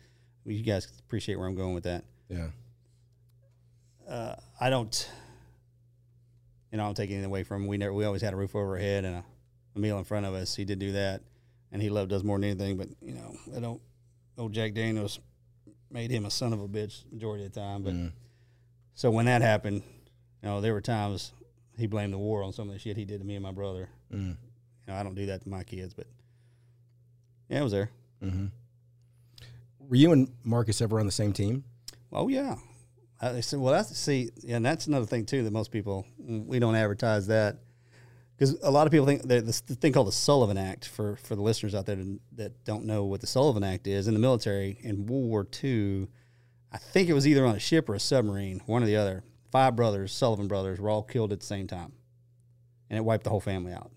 you 0.45 0.63
guys 0.63 0.87
appreciate 1.01 1.37
where 1.37 1.49
I'm 1.49 1.57
going 1.57 1.75
with 1.75 1.85
that. 1.85 2.05
Yeah. 2.29 2.49
Uh, 4.09 4.35
I 4.61 4.71
don't, 4.71 5.11
you 6.73 6.79
know, 6.79 6.85
I 6.85 6.87
don't 6.87 6.95
take 6.97 7.11
anything 7.11 7.27
away 7.27 7.43
from 7.45 7.63
him. 7.63 7.69
We 7.69 7.77
never 7.79 7.93
we 7.93 8.05
always 8.05 8.23
had 8.23 8.33
a 8.33 8.37
roof 8.37 8.55
over 8.57 8.73
our 8.73 8.79
head 8.79 9.05
and 9.05 9.17
a, 9.17 9.25
a 9.77 9.79
meal 9.79 9.99
in 9.99 10.05
front 10.05 10.27
of 10.27 10.35
us. 10.35 10.55
He 10.57 10.65
did 10.65 10.79
do 10.79 10.93
that, 10.93 11.23
and 11.73 11.83
he 11.83 11.91
loved 11.91 12.13
us 12.13 12.23
more 12.23 12.39
than 12.39 12.45
anything. 12.45 12.77
But 12.77 12.89
you 13.03 13.15
know, 13.15 13.37
I 13.57 13.61
don't. 13.61 13.81
Old 14.39 14.53
Jack 14.53 14.73
Daniels 14.75 15.21
made 15.91 16.11
him 16.11 16.25
a 16.25 16.31
son 16.31 16.53
of 16.53 16.61
a 16.61 16.69
bitch 16.69 17.05
majority 17.13 17.45
of 17.45 17.53
the 17.53 17.61
time. 17.61 17.83
But 17.83 17.95
Mm. 17.95 18.13
so 18.95 19.11
when 19.11 19.27
that 19.27 19.43
happened, 19.43 19.83
you 20.43 20.49
know, 20.49 20.61
there 20.61 20.73
were 20.73 20.81
times 20.81 21.33
he 21.77 21.87
blamed 21.87 22.13
the 22.13 22.19
war 22.19 22.43
on 22.43 22.53
some 22.53 22.69
of 22.69 22.75
the 22.75 22.79
shit 22.79 22.97
he 22.97 23.05
did 23.05 23.21
to 23.21 23.27
me 23.27 23.35
and 23.37 23.43
my 23.43 23.53
brother. 23.53 23.89
Mm. 24.13 24.29
You 24.29 24.37
know, 24.87 24.95
I 24.95 25.03
don't 25.03 25.15
do 25.15 25.27
that 25.27 25.43
to 25.43 25.49
my 25.49 25.65
kids, 25.65 25.93
but 25.95 26.07
yeah, 27.49 27.61
it 27.61 27.63
was 27.63 27.73
there. 27.73 27.91
Mm-hmm. 28.23 28.47
Were 29.81 29.97
you 29.97 30.13
and 30.13 30.29
Marcus 30.45 30.81
ever 30.81 30.99
on 31.01 31.07
the 31.07 31.13
same 31.13 31.33
team? 31.33 31.65
Oh 32.13 32.29
yeah. 32.29 32.57
I 33.21 33.41
said, 33.41 33.59
well, 33.59 33.73
that's 33.73 33.97
see, 33.97 34.31
and 34.47 34.65
that's 34.65 34.87
another 34.87 35.07
thing 35.07 35.27
too 35.27 35.43
that 35.43 35.53
most 35.53 35.73
people 35.73 36.07
we 36.19 36.59
don't 36.59 36.77
advertise 36.77 37.27
that 37.27 37.59
because 38.37 38.53
a 38.63 38.71
lot 38.71 38.87
of 38.87 38.93
people 38.93 39.07
think 39.07 39.23
that 39.23 39.45
this 39.45 39.61
thing 39.61 39.93
called 39.93 40.07
the 40.07 40.13
Sullivan 40.13 40.57
Act 40.57 40.87
for 40.87 41.17
for 41.17 41.35
the 41.35 41.43
listeners 41.43 41.75
out 41.75 41.87
there 41.87 41.97
that- 42.37 42.65
don't 42.65 42.85
know 42.85 43.05
what 43.05 43.21
the 43.21 43.27
Sullivan 43.27 43.65
Act 43.65 43.87
is 43.87 44.07
in 44.07 44.15
the 44.15 44.21
military 44.21 44.79
in 44.83 45.07
World 45.07 45.25
War 45.29 45.47
II. 45.65 46.07
I 46.71 46.79
think 46.79 47.09
it 47.09 47.15
was 47.15 47.27
either 47.27 47.47
on 47.47 47.57
a 47.57 47.61
ship 47.61 47.89
or 47.89 47.95
a 47.95 48.01
submarine, 48.01 48.61
one 48.67 48.83
or 48.83 48.87
the 48.87 48.97
other. 48.97 49.25
Five 49.51 49.75
brothers, 49.75 50.13
Sullivan 50.13 50.47
brothers, 50.47 50.79
were 50.79 50.91
all 50.91 51.03
killed 51.03 51.33
at 51.33 51.41
the 51.41 51.47
same 51.47 51.67
time, 51.67 51.93
and 52.91 52.99
it 52.99 53.05
wiped 53.05 53.25
the 53.25 53.31
whole 53.31 53.41
family 53.41 53.73
out. 53.73 53.91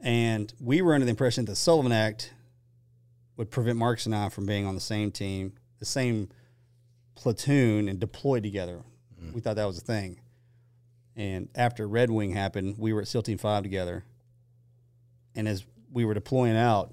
And 0.00 0.52
we 0.58 0.82
were 0.82 0.94
under 0.94 1.04
the 1.04 1.10
impression 1.10 1.44
that 1.44 1.52
the 1.52 1.56
Sullivan 1.56 1.92
Act 1.92 2.32
would 3.36 3.50
prevent 3.50 3.78
Marcus 3.78 4.06
and 4.06 4.14
I 4.14 4.28
from 4.30 4.46
being 4.46 4.66
on 4.66 4.74
the 4.74 4.80
same 4.80 5.10
team, 5.10 5.52
the 5.78 5.84
same 5.84 6.30
platoon, 7.14 7.88
and 7.88 7.98
deployed 7.98 8.42
together. 8.42 8.82
Mm-hmm. 9.20 9.34
We 9.34 9.40
thought 9.40 9.56
that 9.56 9.66
was 9.66 9.78
a 9.78 9.82
thing. 9.82 10.20
And 11.16 11.48
after 11.54 11.86
Red 11.86 12.10
Wing 12.10 12.32
happened, 12.32 12.76
we 12.78 12.92
were 12.92 13.00
at 13.00 13.08
SEAL 13.08 13.22
Team 13.22 13.38
Five 13.38 13.62
together. 13.62 14.04
And 15.34 15.46
as 15.46 15.64
we 15.92 16.04
were 16.04 16.14
deploying 16.14 16.56
out, 16.56 16.92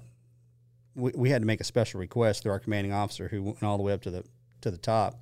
we, 0.94 1.12
we 1.14 1.30
had 1.30 1.42
to 1.42 1.46
make 1.46 1.60
a 1.60 1.64
special 1.64 1.98
request 2.00 2.42
through 2.42 2.52
our 2.52 2.60
commanding 2.60 2.92
officer, 2.92 3.28
who 3.28 3.42
went 3.42 3.62
all 3.62 3.76
the 3.76 3.82
way 3.82 3.92
up 3.92 4.02
to 4.02 4.10
the 4.10 4.24
to 4.60 4.70
the 4.70 4.78
top, 4.78 5.18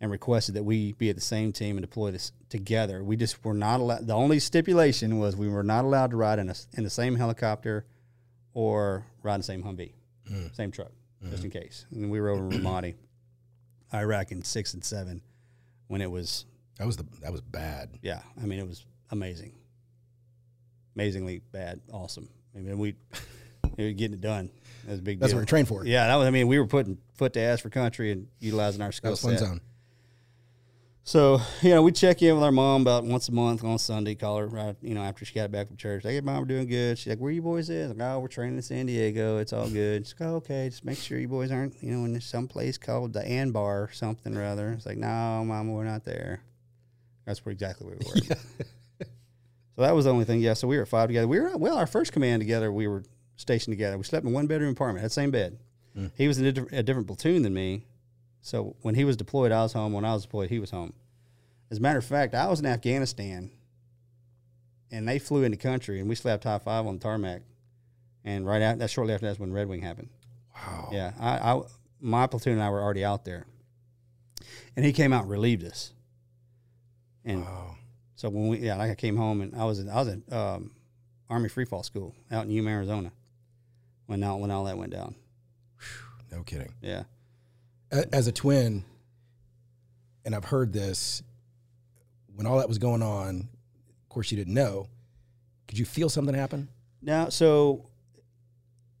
and 0.00 0.10
requested 0.10 0.54
that 0.54 0.62
we 0.62 0.92
be 0.92 1.10
at 1.10 1.16
the 1.16 1.22
same 1.22 1.52
team 1.52 1.76
and 1.76 1.82
deploy 1.82 2.12
this 2.12 2.32
together. 2.48 3.02
We 3.02 3.16
just 3.16 3.44
were 3.44 3.54
not 3.54 3.80
allowed. 3.80 4.06
The 4.06 4.14
only 4.14 4.38
stipulation 4.38 5.18
was 5.18 5.36
we 5.36 5.48
were 5.48 5.64
not 5.64 5.84
allowed 5.84 6.10
to 6.10 6.16
ride 6.16 6.38
in 6.38 6.48
a, 6.48 6.54
in 6.76 6.84
the 6.84 6.90
same 6.90 7.16
helicopter 7.16 7.86
or 8.54 9.04
ride 9.22 9.34
in 9.34 9.40
the 9.40 9.44
same 9.44 9.62
Humvee, 9.64 9.92
mm. 10.30 10.54
same 10.54 10.70
truck, 10.70 10.92
just 11.22 11.36
mm-hmm. 11.36 11.44
in 11.46 11.50
case. 11.50 11.86
And 11.90 12.10
we 12.10 12.20
were 12.20 12.28
over 12.28 12.48
in 12.48 12.62
Ramadi, 12.62 12.94
Iraq, 13.94 14.32
in 14.32 14.42
six 14.42 14.74
and 14.74 14.84
seven, 14.84 15.22
when 15.88 16.00
it 16.00 16.10
was 16.10 16.44
That 16.78 16.86
was 16.86 16.96
the 16.96 17.06
that 17.22 17.32
was 17.32 17.40
bad. 17.40 17.90
yeah, 18.02 18.20
I 18.40 18.46
mean, 18.46 18.58
it 18.58 18.66
was 18.66 18.84
amazing. 19.10 19.52
Amazingly 20.94 21.42
bad, 21.52 21.80
awesome. 21.92 22.28
I 22.54 22.60
mean, 22.60 22.78
we, 22.78 22.94
we 23.76 23.84
were 23.84 23.92
getting 23.92 24.14
it 24.14 24.20
done. 24.22 24.50
That 24.84 24.92
was 24.92 25.00
a 25.00 25.02
big 25.02 25.20
That's 25.20 25.30
deal. 25.32 25.36
what 25.38 25.42
we're 25.42 25.46
trained 25.46 25.68
for. 25.68 25.84
Yeah, 25.84 26.06
that 26.06 26.16
was. 26.16 26.26
I 26.26 26.30
mean, 26.30 26.46
we 26.48 26.58
were 26.58 26.66
putting 26.66 26.96
foot 27.14 27.34
to 27.34 27.40
ass 27.40 27.60
for 27.60 27.68
country 27.70 28.12
and 28.12 28.28
utilizing 28.40 28.80
our 28.80 28.88
That 28.88 28.94
skill 28.94 29.10
was 29.10 29.20
fun 29.20 29.32
set. 29.36 29.40
zone. 29.46 29.60
So 31.06 31.40
you 31.62 31.70
know, 31.70 31.82
we 31.82 31.92
check 31.92 32.20
in 32.20 32.34
with 32.34 32.42
our 32.42 32.50
mom 32.50 32.82
about 32.82 33.04
once 33.04 33.28
a 33.28 33.32
month 33.32 33.62
on 33.62 33.78
Sunday. 33.78 34.16
Call 34.16 34.38
her 34.38 34.48
right, 34.48 34.76
you 34.82 34.92
know, 34.92 35.02
after 35.02 35.24
she 35.24 35.34
got 35.34 35.52
back 35.52 35.68
from 35.68 35.76
church. 35.76 36.04
Like, 36.04 36.14
hey, 36.14 36.20
mom, 36.20 36.40
we're 36.40 36.46
doing 36.46 36.66
good. 36.66 36.98
She's 36.98 37.06
like, 37.06 37.20
where 37.20 37.30
you 37.30 37.42
boys 37.42 37.70
at? 37.70 37.96
Like, 37.96 38.00
oh, 38.00 38.18
we're 38.18 38.28
training 38.28 38.56
in 38.56 38.62
San 38.62 38.86
Diego. 38.86 39.38
It's 39.38 39.52
all 39.52 39.70
good. 39.70 40.04
She's 40.04 40.16
like, 40.18 40.28
oh, 40.28 40.34
okay, 40.36 40.68
just 40.68 40.84
make 40.84 40.98
sure 40.98 41.16
you 41.16 41.28
boys 41.28 41.52
aren't, 41.52 41.80
you 41.80 41.92
know, 41.92 42.04
in 42.04 42.20
some 42.20 42.48
place 42.48 42.76
called 42.76 43.12
the 43.12 43.20
Anbar 43.20 43.84
or 43.84 43.90
something 43.92 44.36
or 44.36 44.44
other. 44.44 44.72
It's 44.72 44.84
like, 44.84 44.98
no, 44.98 45.44
mom, 45.46 45.72
we're 45.72 45.84
not 45.84 46.04
there. 46.04 46.42
That's 47.24 47.44
where 47.46 47.52
exactly 47.52 47.86
where 47.86 47.96
we 47.98 48.28
were. 48.28 48.36
So 49.76 49.82
that 49.82 49.94
was 49.94 50.06
the 50.06 50.10
only 50.10 50.24
thing. 50.24 50.40
Yeah. 50.40 50.54
So 50.54 50.66
we 50.66 50.76
were 50.76 50.82
at 50.82 50.88
five 50.88 51.08
together. 51.08 51.28
We 51.28 51.38
were 51.38 51.54
well. 51.56 51.76
Our 51.76 51.86
first 51.86 52.10
command 52.10 52.40
together, 52.40 52.72
we 52.72 52.88
were 52.88 53.04
stationed 53.36 53.72
together. 53.72 53.98
We 53.98 54.04
slept 54.04 54.24
in 54.24 54.32
one 54.32 54.46
bedroom 54.46 54.72
apartment, 54.72 55.02
had 55.02 55.10
the 55.10 55.14
same 55.14 55.30
bed. 55.30 55.58
Mm. 55.94 56.12
He 56.16 56.26
was 56.26 56.38
in 56.38 56.46
a, 56.46 56.78
a 56.78 56.82
different 56.82 57.06
platoon 57.06 57.42
than 57.42 57.52
me. 57.52 57.84
So 58.46 58.76
when 58.82 58.94
he 58.94 59.02
was 59.02 59.16
deployed, 59.16 59.50
I 59.50 59.64
was 59.64 59.72
home. 59.72 59.92
When 59.92 60.04
I 60.04 60.14
was 60.14 60.22
deployed, 60.22 60.50
he 60.50 60.60
was 60.60 60.70
home. 60.70 60.92
As 61.68 61.78
a 61.78 61.80
matter 61.80 61.98
of 61.98 62.04
fact, 62.04 62.32
I 62.32 62.46
was 62.46 62.60
in 62.60 62.66
Afghanistan, 62.66 63.50
and 64.92 65.08
they 65.08 65.18
flew 65.18 65.42
into 65.42 65.56
country, 65.56 65.98
and 65.98 66.08
we 66.08 66.14
slept 66.14 66.44
high 66.44 66.60
five 66.60 66.86
on 66.86 66.94
the 66.98 67.00
tarmac. 67.02 67.42
And 68.24 68.46
right 68.46 68.62
after 68.62 68.78
that, 68.78 68.90
shortly 68.90 69.14
after 69.14 69.26
that's 69.26 69.40
when 69.40 69.52
Red 69.52 69.68
Wing 69.68 69.82
happened. 69.82 70.10
Wow. 70.54 70.90
Yeah, 70.92 71.12
I, 71.18 71.54
I 71.54 71.60
my 72.00 72.28
platoon 72.28 72.52
and 72.52 72.62
I 72.62 72.70
were 72.70 72.80
already 72.80 73.04
out 73.04 73.24
there, 73.24 73.46
and 74.76 74.84
he 74.84 74.92
came 74.92 75.12
out 75.12 75.22
and 75.22 75.30
relieved 75.30 75.64
us. 75.64 75.92
And 77.24 77.40
Wow. 77.42 77.74
so 78.14 78.28
when 78.28 78.46
we, 78.46 78.58
yeah, 78.58 78.76
like 78.76 78.92
I 78.92 78.94
came 78.94 79.16
home 79.16 79.40
and 79.40 79.56
I 79.56 79.64
was 79.64 79.80
in, 79.80 79.88
I 79.90 79.96
was 79.96 80.06
at 80.06 80.32
um, 80.32 80.70
Army 81.28 81.48
Free 81.48 81.64
Fall 81.64 81.82
School 81.82 82.14
out 82.30 82.44
in 82.44 82.52
Yuma, 82.52 82.70
Arizona, 82.70 83.10
when 84.06 84.22
all 84.22 84.38
when 84.38 84.52
all 84.52 84.62
that 84.66 84.78
went 84.78 84.92
down. 84.92 85.16
No 86.30 86.44
kidding. 86.44 86.72
Yeah, 86.80 87.02
As 87.90 88.26
a 88.26 88.32
twin, 88.32 88.84
and 90.24 90.34
I've 90.34 90.44
heard 90.44 90.72
this, 90.72 91.22
when 92.34 92.46
all 92.46 92.58
that 92.58 92.68
was 92.68 92.78
going 92.78 93.02
on, 93.02 93.48
of 94.02 94.08
course 94.08 94.30
you 94.30 94.36
didn't 94.36 94.54
know. 94.54 94.88
Could 95.68 95.78
you 95.78 95.84
feel 95.84 96.08
something 96.08 96.34
happen? 96.34 96.68
Now, 97.00 97.28
so 97.28 97.86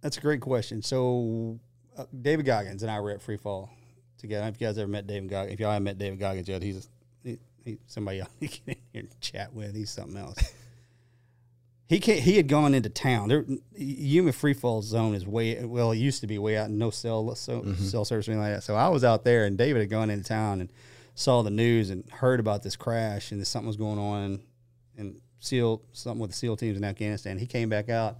that's 0.00 0.16
a 0.16 0.20
great 0.20 0.40
question. 0.40 0.82
So 0.82 1.58
uh, 1.96 2.04
David 2.22 2.46
Goggins 2.46 2.82
and 2.82 2.90
I 2.90 3.00
were 3.00 3.10
at 3.10 3.22
Free 3.22 3.36
Fall 3.36 3.70
together. 4.18 4.46
If 4.46 4.60
you 4.60 4.66
guys 4.66 4.78
ever 4.78 4.88
met 4.88 5.06
David 5.06 5.28
Goggins, 5.28 5.54
if 5.54 5.60
y'all 5.60 5.70
haven't 5.70 5.84
met 5.84 5.98
David 5.98 6.18
Goggins 6.18 6.48
yet, 6.48 6.62
he's 6.62 6.88
he, 7.22 7.38
he, 7.64 7.78
somebody 7.86 8.18
y'all 8.18 8.28
can 8.40 8.62
in 8.66 8.76
here 8.92 9.02
and 9.02 9.20
chat 9.20 9.52
with. 9.52 9.74
He's 9.74 9.90
something 9.90 10.16
else. 10.16 10.38
He 11.88 12.00
can 12.00 12.18
he 12.18 12.36
had 12.36 12.48
gone 12.48 12.74
into 12.74 12.88
town. 12.88 13.28
There, 13.28 13.44
Yuma 13.76 14.32
Free 14.32 14.54
Fall 14.54 14.82
Zone 14.82 15.14
is 15.14 15.26
way 15.26 15.64
well. 15.64 15.92
It 15.92 15.98
used 15.98 16.20
to 16.20 16.26
be 16.26 16.38
way 16.38 16.56
out, 16.56 16.70
no 16.70 16.90
cell 16.90 17.34
so, 17.34 17.64
cell 17.74 18.04
service 18.04 18.28
or 18.28 18.32
anything 18.32 18.42
like 18.42 18.56
that. 18.56 18.62
So 18.62 18.74
I 18.74 18.88
was 18.88 19.04
out 19.04 19.24
there, 19.24 19.44
and 19.44 19.56
David 19.56 19.80
had 19.80 19.90
gone 19.90 20.10
into 20.10 20.24
town 20.24 20.60
and 20.60 20.70
saw 21.14 21.42
the 21.42 21.50
news 21.50 21.90
and 21.90 22.08
heard 22.10 22.40
about 22.40 22.62
this 22.62 22.76
crash 22.76 23.30
and 23.32 23.40
that 23.40 23.46
something 23.46 23.66
was 23.66 23.76
going 23.76 23.98
on 23.98 24.40
and 24.98 25.20
SEAL 25.38 25.82
something 25.92 26.20
with 26.20 26.30
the 26.30 26.36
SEAL 26.36 26.56
teams 26.56 26.76
in 26.76 26.84
Afghanistan. 26.84 27.38
He 27.38 27.46
came 27.46 27.68
back 27.68 27.88
out, 27.88 28.18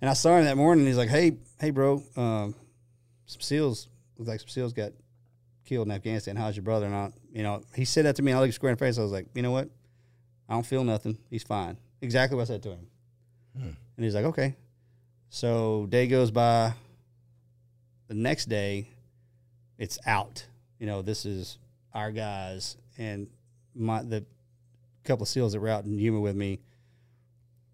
and 0.00 0.08
I 0.08 0.12
saw 0.12 0.36
him 0.36 0.44
that 0.44 0.56
morning. 0.56 0.82
And 0.82 0.88
he's 0.88 0.98
like, 0.98 1.08
"Hey, 1.08 1.38
hey, 1.58 1.70
bro, 1.70 2.02
um, 2.16 2.54
some 3.26 3.40
SEALs 3.40 3.88
look 4.18 4.28
like 4.28 4.40
some 4.40 4.48
SEALs 4.48 4.72
got 4.72 4.92
killed 5.64 5.86
in 5.86 5.92
Afghanistan. 5.92 6.36
How's 6.36 6.56
your 6.56 6.64
brother? 6.64 6.86
And 6.86 6.94
I, 6.94 7.12
you 7.32 7.42
know, 7.42 7.62
he 7.74 7.84
said 7.84 8.04
that 8.04 8.16
to 8.16 8.22
me. 8.22 8.32
And 8.32 8.38
I 8.38 8.42
looked 8.42 8.54
square 8.54 8.72
in 8.72 8.76
the 8.76 8.84
face. 8.84 8.98
I 8.98 9.02
was 9.02 9.12
like, 9.12 9.26
you 9.34 9.42
know 9.42 9.52
what? 9.52 9.68
I 10.48 10.54
don't 10.54 10.66
feel 10.66 10.82
nothing. 10.82 11.16
He's 11.30 11.44
fine. 11.44 11.76
Exactly 12.02 12.36
what 12.36 12.42
I 12.42 12.46
said 12.46 12.62
to 12.64 12.70
him. 12.70 12.86
Hmm. 13.56 13.70
And 13.96 14.04
he's 14.04 14.14
like, 14.14 14.26
okay. 14.26 14.56
So 15.28 15.86
day 15.88 16.06
goes 16.06 16.30
by. 16.30 16.74
The 18.08 18.14
next 18.14 18.48
day, 18.48 18.88
it's 19.78 19.98
out. 20.04 20.44
You 20.80 20.86
know, 20.86 21.00
this 21.00 21.24
is 21.24 21.58
our 21.94 22.10
guys 22.10 22.76
and 22.98 23.28
my 23.74 24.02
the 24.02 24.24
couple 25.04 25.22
of 25.22 25.28
seals 25.28 25.52
that 25.52 25.60
were 25.60 25.68
out 25.68 25.84
in 25.84 25.98
Yuma 25.98 26.20
with 26.20 26.36
me. 26.36 26.60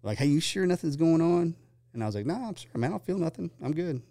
Like, 0.03 0.17
hey, 0.17 0.27
you 0.27 0.39
sure 0.39 0.65
nothing's 0.65 0.95
going 0.95 1.21
on? 1.21 1.55
And 1.93 2.03
I 2.03 2.05
was 2.05 2.15
like, 2.15 2.25
no, 2.25 2.37
nah, 2.37 2.49
I'm 2.49 2.55
sure, 2.55 2.69
man. 2.75 2.91
I 2.91 2.93
don't 2.93 3.05
feel 3.05 3.17
nothing. 3.17 3.49
I'm 3.63 3.73
good. 3.73 4.01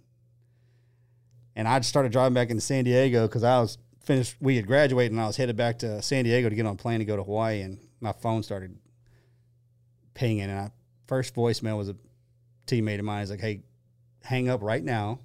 And 1.54 1.66
I 1.66 1.78
just 1.78 1.88
started 1.88 2.12
driving 2.12 2.34
back 2.34 2.50
into 2.50 2.60
San 2.60 2.84
Diego 2.84 3.26
because 3.26 3.44
I 3.44 3.60
was 3.60 3.78
finished. 4.02 4.36
We 4.40 4.56
had 4.56 4.66
graduated, 4.66 5.12
and 5.12 5.20
I 5.20 5.26
was 5.26 5.36
headed 5.36 5.56
back 5.56 5.78
to 5.78 6.02
San 6.02 6.24
Diego 6.24 6.48
to 6.48 6.54
get 6.54 6.66
on 6.66 6.74
a 6.74 6.76
plane 6.76 6.98
to 6.98 7.04
go 7.04 7.16
to 7.16 7.22
Hawaii. 7.22 7.62
And 7.62 7.78
my 8.00 8.12
phone 8.12 8.42
started 8.42 8.76
pinging, 10.14 10.42
and 10.42 10.58
I 10.58 10.70
first 11.06 11.34
voicemail 11.34 11.76
was 11.76 11.88
a 11.88 11.96
teammate 12.66 12.98
of 12.98 13.04
mine. 13.04 13.20
He's 13.20 13.30
like, 13.30 13.40
"Hey, 13.40 13.60
hang 14.22 14.48
up 14.48 14.62
right 14.62 14.82
now 14.82 15.20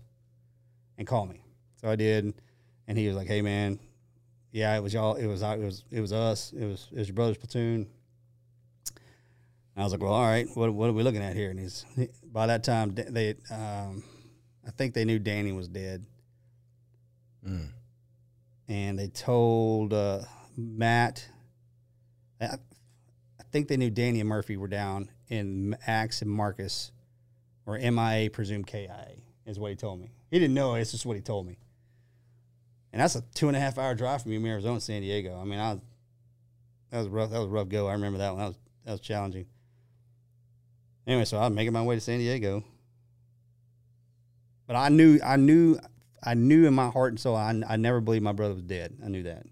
and 0.98 1.08
call 1.08 1.26
me." 1.26 1.44
So 1.82 1.90
I 1.90 1.96
did, 1.96 2.34
and 2.88 2.98
he 2.98 3.08
was 3.08 3.16
like, 3.16 3.28
"Hey, 3.28 3.42
man, 3.42 3.80
yeah, 4.52 4.76
it 4.76 4.82
was 4.82 4.94
y'all. 4.94 5.16
It 5.16 5.28
was 5.28 5.42
it 5.42 5.60
was 5.60 5.84
it 5.92 6.02
was 6.02 6.14
us. 6.14 6.54
It 6.54 6.66
was 6.66 6.88
it 6.92 6.98
was 7.00 7.08
your 7.08 7.16
brother's 7.16 7.38
platoon." 7.38 7.88
And 9.74 9.82
I 9.82 9.84
was 9.84 9.92
like, 9.94 10.02
"Well, 10.02 10.14
all 10.14 10.24
right. 10.26 10.48
What 10.54 10.74
what 10.74 10.90
are 10.90 10.94
we 10.94 11.04
looking 11.04 11.24
at 11.24 11.36
here?" 11.36 11.50
And 11.50 11.60
he's 11.60 11.86
by 12.24 12.48
that 12.48 12.64
time 12.64 12.94
they, 12.94 13.36
um, 13.50 14.04
I 14.68 14.72
think 14.72 14.94
they 14.94 15.06
knew 15.06 15.18
Danny 15.20 15.52
was 15.52 15.68
dead, 15.68 16.06
Mm. 17.48 17.70
and 18.68 19.00
they 19.00 19.08
told 19.08 19.94
uh, 19.94 20.20
Matt. 20.56 21.28
I, 22.40 22.46
I 22.46 23.44
think 23.52 23.68
they 23.68 23.78
knew 23.78 23.90
Danny 23.90 24.20
and 24.20 24.30
Murphy 24.30 24.58
were 24.58 24.68
down, 24.68 25.10
and 25.32 25.76
Axe 25.88 26.22
and 26.22 26.30
Marcus 26.30 26.92
or 27.66 27.78
MIA, 27.78 28.30
presumed 28.30 28.68
KIA, 28.68 29.16
is 29.46 29.58
what 29.58 29.70
he 29.70 29.76
told 29.76 30.00
me. 30.00 30.12
He 30.30 30.40
didn't 30.40 30.54
know. 30.54 30.76
It's 30.76 30.92
just 30.92 31.06
what 31.06 31.16
he 31.16 31.22
told 31.22 31.48
me. 31.48 31.58
And 32.94 33.02
that's 33.02 33.16
a 33.16 33.22
two 33.34 33.48
and 33.48 33.56
a 33.56 33.60
half 33.60 33.78
hour 33.78 33.96
drive 33.96 34.22
from 34.22 34.34
from 34.34 34.46
Arizona 34.46 34.80
San 34.80 35.02
Diego. 35.02 35.40
I 35.40 35.46
mean, 35.46 35.60
I 35.60 35.74
was, 35.74 35.82
that 36.90 36.98
was 37.00 37.08
rough. 37.08 37.32
That 37.32 37.40
was 37.40 37.48
a 37.48 37.52
rough 37.52 37.70
go. 37.70 37.88
I 37.88 37.94
remember 37.94 38.20
that 38.20 38.32
one. 38.32 38.40
That 38.40 38.48
was 38.48 38.58
that 38.86 38.92
was 38.92 39.02
challenging. 39.02 39.46
Anyway, 41.08 41.26
so 41.26 41.38
I 41.38 41.48
was 41.48 41.56
making 41.56 41.74
my 41.74 41.82
way 41.82 41.96
to 41.96 42.02
San 42.02 42.20
Diego, 42.20 42.64
but 44.68 44.76
I 44.76 44.90
knew, 44.90 45.20
I 45.24 45.36
knew, 45.36 45.80
I 46.24 46.36
knew 46.36 46.68
in 46.68 46.74
my 46.74 46.90
heart 46.90 47.12
and 47.12 47.20
soul, 47.20 47.36
I, 47.36 47.60
I 47.68 47.76
never 47.76 48.00
believed 48.00 48.24
my 48.24 48.34
brother 48.34 48.54
was 48.54 48.64
dead. 48.64 48.96
I 49.04 49.08
knew 49.08 49.24
that. 49.24 49.46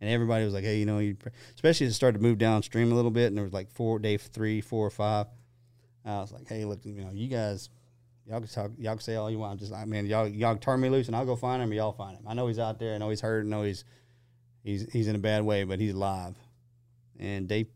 And 0.00 0.08
everybody 0.08 0.44
was 0.44 0.54
like, 0.54 0.64
"Hey, 0.64 0.78
you 0.78 0.86
know, 0.86 0.98
you," 0.98 1.16
especially 1.54 1.86
as 1.86 1.92
it 1.92 1.96
started 1.96 2.18
to 2.18 2.22
move 2.22 2.38
downstream 2.38 2.92
a 2.92 2.94
little 2.94 3.10
bit, 3.10 3.26
and 3.26 3.36
there 3.36 3.44
was 3.44 3.52
like 3.52 3.70
four, 3.70 3.98
day 3.98 4.16
three, 4.16 4.60
four, 4.60 4.86
or 4.86 4.90
five. 4.90 5.26
I 6.04 6.20
was 6.20 6.32
like, 6.32 6.48
"Hey, 6.48 6.64
look, 6.64 6.84
you 6.84 7.04
know, 7.04 7.10
you 7.12 7.28
guys, 7.28 7.68
y'all 8.26 8.38
can 8.38 8.48
talk, 8.48 8.70
y'all 8.78 8.94
can 8.94 9.00
say 9.00 9.16
all 9.16 9.30
you 9.30 9.38
want. 9.38 9.52
I'm 9.52 9.58
just, 9.58 9.72
I 9.72 9.84
mean, 9.84 10.06
y'all, 10.06 10.28
y'all 10.28 10.56
turn 10.56 10.80
me 10.80 10.88
loose, 10.88 11.08
and 11.08 11.16
I'll 11.16 11.26
go 11.26 11.36
find 11.36 11.62
him, 11.62 11.70
or 11.70 11.74
y'all 11.74 11.92
find 11.92 12.16
him. 12.16 12.24
I 12.26 12.34
know 12.34 12.46
he's 12.46 12.58
out 12.58 12.78
there. 12.78 12.94
I 12.94 12.98
know 12.98 13.10
he's 13.10 13.20
hurt. 13.20 13.44
I 13.44 13.48
know 13.48 13.62
he's, 13.62 13.84
he's, 14.62 14.90
he's 14.92 15.08
in 15.08 15.16
a 15.16 15.18
bad 15.18 15.42
way, 15.42 15.64
but 15.64 15.80
he's 15.80 15.94
alive." 15.94 16.36
And 17.18 17.48
day, 17.48 17.66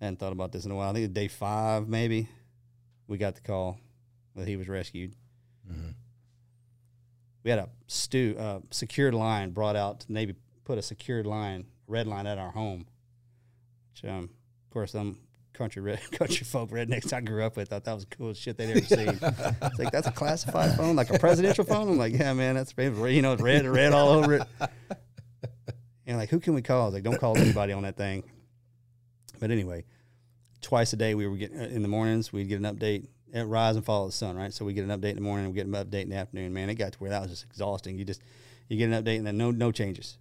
I 0.00 0.04
hadn't 0.04 0.18
thought 0.18 0.32
about 0.32 0.52
this 0.52 0.66
in 0.66 0.70
a 0.70 0.74
while. 0.74 0.90
I 0.90 0.92
think 0.92 1.06
it's 1.06 1.14
day 1.14 1.28
five, 1.28 1.88
maybe. 1.88 2.28
We 3.08 3.16
got 3.16 3.34
the 3.34 3.40
call 3.40 3.78
that 4.36 4.46
he 4.46 4.56
was 4.56 4.68
rescued. 4.68 5.14
We 7.44 7.50
had 7.50 7.60
a 7.60 7.68
uh, 8.38 8.60
secured 8.70 9.14
line 9.14 9.50
brought 9.50 9.76
out. 9.76 10.00
To 10.00 10.12
Navy 10.12 10.34
put 10.64 10.78
a 10.78 10.82
secured 10.82 11.26
line, 11.26 11.66
red 11.86 12.06
line 12.06 12.26
at 12.26 12.38
our 12.38 12.50
home. 12.50 12.86
Which, 13.92 14.10
um, 14.10 14.30
of 14.66 14.70
course, 14.72 14.92
them 14.92 15.18
country 15.52 15.82
red, 15.82 16.00
country 16.10 16.44
folk 16.44 16.70
rednecks 16.70 17.12
I 17.12 17.20
grew 17.20 17.44
up 17.44 17.56
with 17.56 17.68
thought 17.68 17.84
that 17.84 17.94
was 17.94 18.06
the 18.06 18.16
coolest 18.16 18.40
shit 18.40 18.56
they'd 18.56 18.70
ever 18.70 18.80
seen. 18.80 19.18
it's 19.20 19.78
like 19.78 19.92
that's 19.92 20.08
a 20.08 20.12
classified 20.12 20.76
phone, 20.76 20.96
like 20.96 21.10
a 21.10 21.18
presidential 21.18 21.64
phone. 21.64 21.88
I'm 21.88 21.98
like, 21.98 22.14
yeah, 22.14 22.32
man, 22.32 22.54
that's 22.56 22.74
you 22.76 23.22
know, 23.22 23.36
red, 23.36 23.66
red 23.66 23.92
all 23.92 24.08
over 24.08 24.34
it. 24.34 24.42
And 26.06 26.18
like, 26.18 26.30
who 26.30 26.40
can 26.40 26.54
we 26.54 26.62
call? 26.62 26.82
I 26.82 26.84
was 26.86 26.94
like, 26.94 27.02
don't 27.02 27.18
call 27.18 27.36
anybody 27.38 27.72
on 27.72 27.84
that 27.84 27.96
thing. 27.96 28.24
But 29.38 29.50
anyway, 29.50 29.84
twice 30.60 30.92
a 30.92 30.96
day 30.96 31.14
we 31.14 31.26
were 31.26 31.36
getting 31.36 31.58
in 31.58 31.82
the 31.82 31.88
mornings. 31.88 32.32
We'd 32.32 32.48
get 32.48 32.60
an 32.60 32.64
update 32.64 33.06
at 33.34 33.46
rise 33.48 33.76
and 33.76 33.84
fall 33.84 34.04
of 34.04 34.10
the 34.12 34.16
sun, 34.16 34.36
right? 34.36 34.52
So 34.52 34.64
we 34.64 34.72
get 34.72 34.84
an 34.88 34.90
update 34.98 35.10
in 35.10 35.16
the 35.16 35.20
morning, 35.22 35.48
we 35.48 35.52
get 35.54 35.66
an 35.66 35.72
update 35.72 36.02
in 36.04 36.08
the 36.10 36.16
afternoon. 36.16 36.52
Man, 36.54 36.70
it 36.70 36.74
got 36.76 36.92
to 36.92 36.98
where 36.98 37.10
that 37.10 37.20
was 37.20 37.30
just 37.30 37.44
exhausting. 37.44 37.98
You 37.98 38.04
just 38.04 38.22
you 38.68 38.78
get 38.78 38.90
an 38.90 39.04
update 39.04 39.18
and 39.18 39.26
then 39.26 39.36
no 39.36 39.50
no 39.50 39.72
changes, 39.72 40.16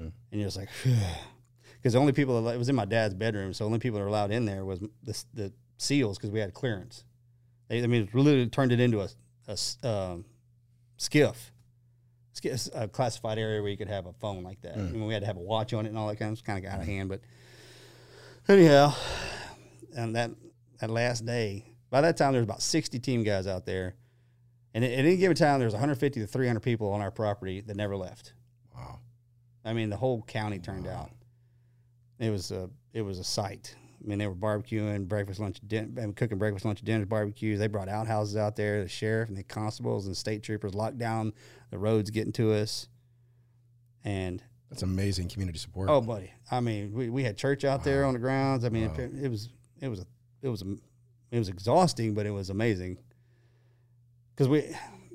Mm. 0.00 0.12
and 0.32 0.40
you're 0.40 0.46
just 0.46 0.56
like, 0.56 0.68
because 1.76 1.92
the 1.94 1.98
only 1.98 2.12
people 2.12 2.42
that, 2.42 2.54
it 2.54 2.58
was 2.58 2.68
in 2.68 2.74
my 2.74 2.84
dad's 2.84 3.14
bedroom, 3.14 3.52
so 3.54 3.64
the 3.64 3.66
only 3.66 3.78
people 3.78 3.98
that 3.98 4.04
were 4.04 4.08
allowed 4.10 4.30
in 4.30 4.44
there 4.44 4.64
was 4.64 4.80
the 5.02 5.24
the 5.34 5.52
seals 5.78 6.18
because 6.18 6.30
we 6.30 6.38
had 6.40 6.52
clearance. 6.54 7.04
They, 7.68 7.82
I 7.82 7.86
mean, 7.86 8.02
it 8.02 8.14
literally 8.14 8.46
turned 8.48 8.72
it 8.72 8.80
into 8.80 9.00
a 9.00 9.08
um, 9.88 10.24
SCIF, 10.98 11.36
SCIF, 12.34 12.70
a 12.74 12.88
classified 12.88 13.38
area 13.38 13.62
where 13.62 13.70
you 13.70 13.76
could 13.76 13.88
have 13.88 14.06
a 14.06 14.12
phone 14.14 14.42
like 14.42 14.60
that. 14.62 14.76
Mm. 14.76 14.88
I 14.88 14.92
mean, 14.92 15.06
we 15.06 15.14
had 15.14 15.20
to 15.20 15.26
have 15.26 15.36
a 15.36 15.40
watch 15.40 15.72
on 15.72 15.86
it 15.86 15.88
and 15.88 15.98
all 15.98 16.08
that 16.08 16.16
kind 16.16 16.36
of 16.36 16.44
kind 16.44 16.58
of 16.58 16.64
got 16.64 16.74
out 16.76 16.80
of 16.82 16.86
hand. 16.86 17.08
But 17.08 17.20
anyhow, 18.48 18.94
and 19.96 20.14
that 20.16 20.30
that 20.80 20.90
last 20.90 21.24
day, 21.24 21.64
by 21.90 22.00
that 22.00 22.16
time 22.16 22.32
there 22.32 22.40
was 22.40 22.46
about 22.48 22.62
sixty 22.62 22.98
team 22.98 23.22
guys 23.22 23.46
out 23.46 23.64
there, 23.66 23.94
and 24.74 24.84
at 24.84 24.90
any 24.90 25.16
given 25.16 25.36
time 25.36 25.60
there's 25.60 25.72
one 25.72 25.80
hundred 25.80 25.96
fifty 25.96 26.20
to 26.20 26.26
three 26.26 26.46
hundred 26.46 26.60
people 26.62 26.90
on 26.92 27.00
our 27.00 27.10
property 27.10 27.60
that 27.60 27.76
never 27.76 27.96
left. 27.96 28.32
Wow. 28.74 28.98
I 29.64 29.72
mean, 29.72 29.90
the 29.90 29.96
whole 29.96 30.22
county 30.22 30.58
turned 30.58 30.86
out. 30.86 31.10
It 32.18 32.30
was 32.30 32.50
a 32.50 32.68
it 32.92 33.02
was 33.02 33.18
a 33.18 33.24
sight. 33.24 33.74
I 34.02 34.06
mean, 34.06 34.18
they 34.18 34.26
were 34.26 34.34
barbecuing 34.34 35.08
breakfast, 35.08 35.40
lunch, 35.40 35.60
din- 35.66 36.12
cooking 36.14 36.36
breakfast, 36.36 36.66
lunch, 36.66 36.82
dinners, 36.82 37.06
barbecues. 37.06 37.58
They 37.58 37.68
brought 37.68 37.88
outhouses 37.88 38.36
out 38.36 38.54
there. 38.54 38.82
The 38.82 38.88
sheriff 38.88 39.30
and 39.30 39.38
the 39.38 39.42
constables 39.42 40.06
and 40.06 40.14
state 40.14 40.42
troopers 40.42 40.74
locked 40.74 40.98
down 40.98 41.32
the 41.70 41.78
roads 41.78 42.10
getting 42.10 42.32
to 42.34 42.52
us. 42.52 42.88
And 44.04 44.42
That's 44.68 44.82
amazing 44.82 45.28
community 45.28 45.58
support. 45.58 45.88
oh, 45.88 46.02
buddy, 46.02 46.30
I 46.50 46.60
mean, 46.60 46.92
we, 46.92 47.08
we 47.08 47.24
had 47.24 47.38
church 47.38 47.64
out 47.64 47.82
there 47.82 48.04
on 48.04 48.12
the 48.12 48.18
grounds. 48.18 48.66
I 48.66 48.68
mean, 48.68 48.88
Wow. 48.88 48.94
it, 48.98 49.10
it 49.24 49.28
was 49.30 49.48
it 49.80 49.88
was 49.88 50.00
a 50.00 50.06
it 50.42 50.48
was 50.50 50.62
it 51.34 51.38
was 51.38 51.48
exhausting, 51.48 52.14
but 52.14 52.26
it 52.26 52.30
was 52.30 52.50
amazing. 52.50 52.98
Because 54.34 54.48
we 54.48 54.64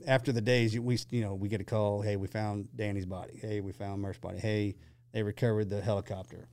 after 0.07 0.31
the 0.31 0.41
days 0.41 0.77
we 0.79 0.97
you 1.11 1.21
know 1.21 1.35
we 1.35 1.47
get 1.49 1.61
a 1.61 1.63
call, 1.63 2.01
hey, 2.01 2.15
we 2.17 2.27
found 2.27 2.67
Danny's 2.75 3.05
body. 3.05 3.39
Hey, 3.41 3.61
we 3.61 3.71
found 3.71 4.01
Murph's 4.01 4.19
body. 4.19 4.37
Hey, 4.39 4.75
they 5.13 5.23
recovered 5.23 5.69
the 5.69 5.81
helicopter. 5.81 6.47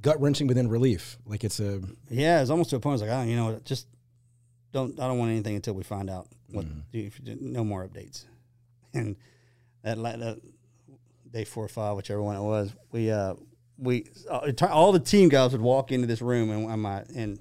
Gut 0.00 0.20
wrenching, 0.20 0.46
but 0.46 0.56
then 0.56 0.68
relief. 0.68 1.18
Like 1.24 1.44
it's 1.44 1.60
a 1.60 1.80
Yeah, 2.10 2.40
it's 2.40 2.50
almost 2.50 2.70
to 2.70 2.76
a 2.76 2.80
point. 2.80 2.92
I 2.92 2.94
was 2.94 3.02
like, 3.02 3.10
oh, 3.10 3.22
you 3.22 3.36
know, 3.36 3.60
just 3.64 3.86
don't. 4.72 4.98
I 5.00 5.06
don't 5.06 5.18
want 5.18 5.30
anything 5.30 5.54
until 5.54 5.74
we 5.74 5.82
find 5.84 6.10
out 6.10 6.28
what. 6.50 6.66
Mhm. 6.66 7.40
No 7.40 7.64
more 7.64 7.86
updates. 7.86 8.24
And 8.94 9.16
that, 9.84 9.96
that 9.96 10.38
day 11.30 11.44
four 11.44 11.64
or 11.64 11.68
five, 11.68 11.96
whichever 11.96 12.20
one 12.22 12.36
it 12.36 12.42
was, 12.42 12.74
we 12.90 13.10
uh 13.10 13.34
we 13.78 14.04
uh, 14.30 14.52
all 14.70 14.92
the 14.92 15.00
team 15.00 15.30
guys 15.30 15.52
would 15.52 15.62
walk 15.62 15.92
into 15.92 16.06
this 16.06 16.20
room 16.20 16.50
and 16.50 16.70
and 16.70 16.82
my 16.82 17.04
and 17.16 17.38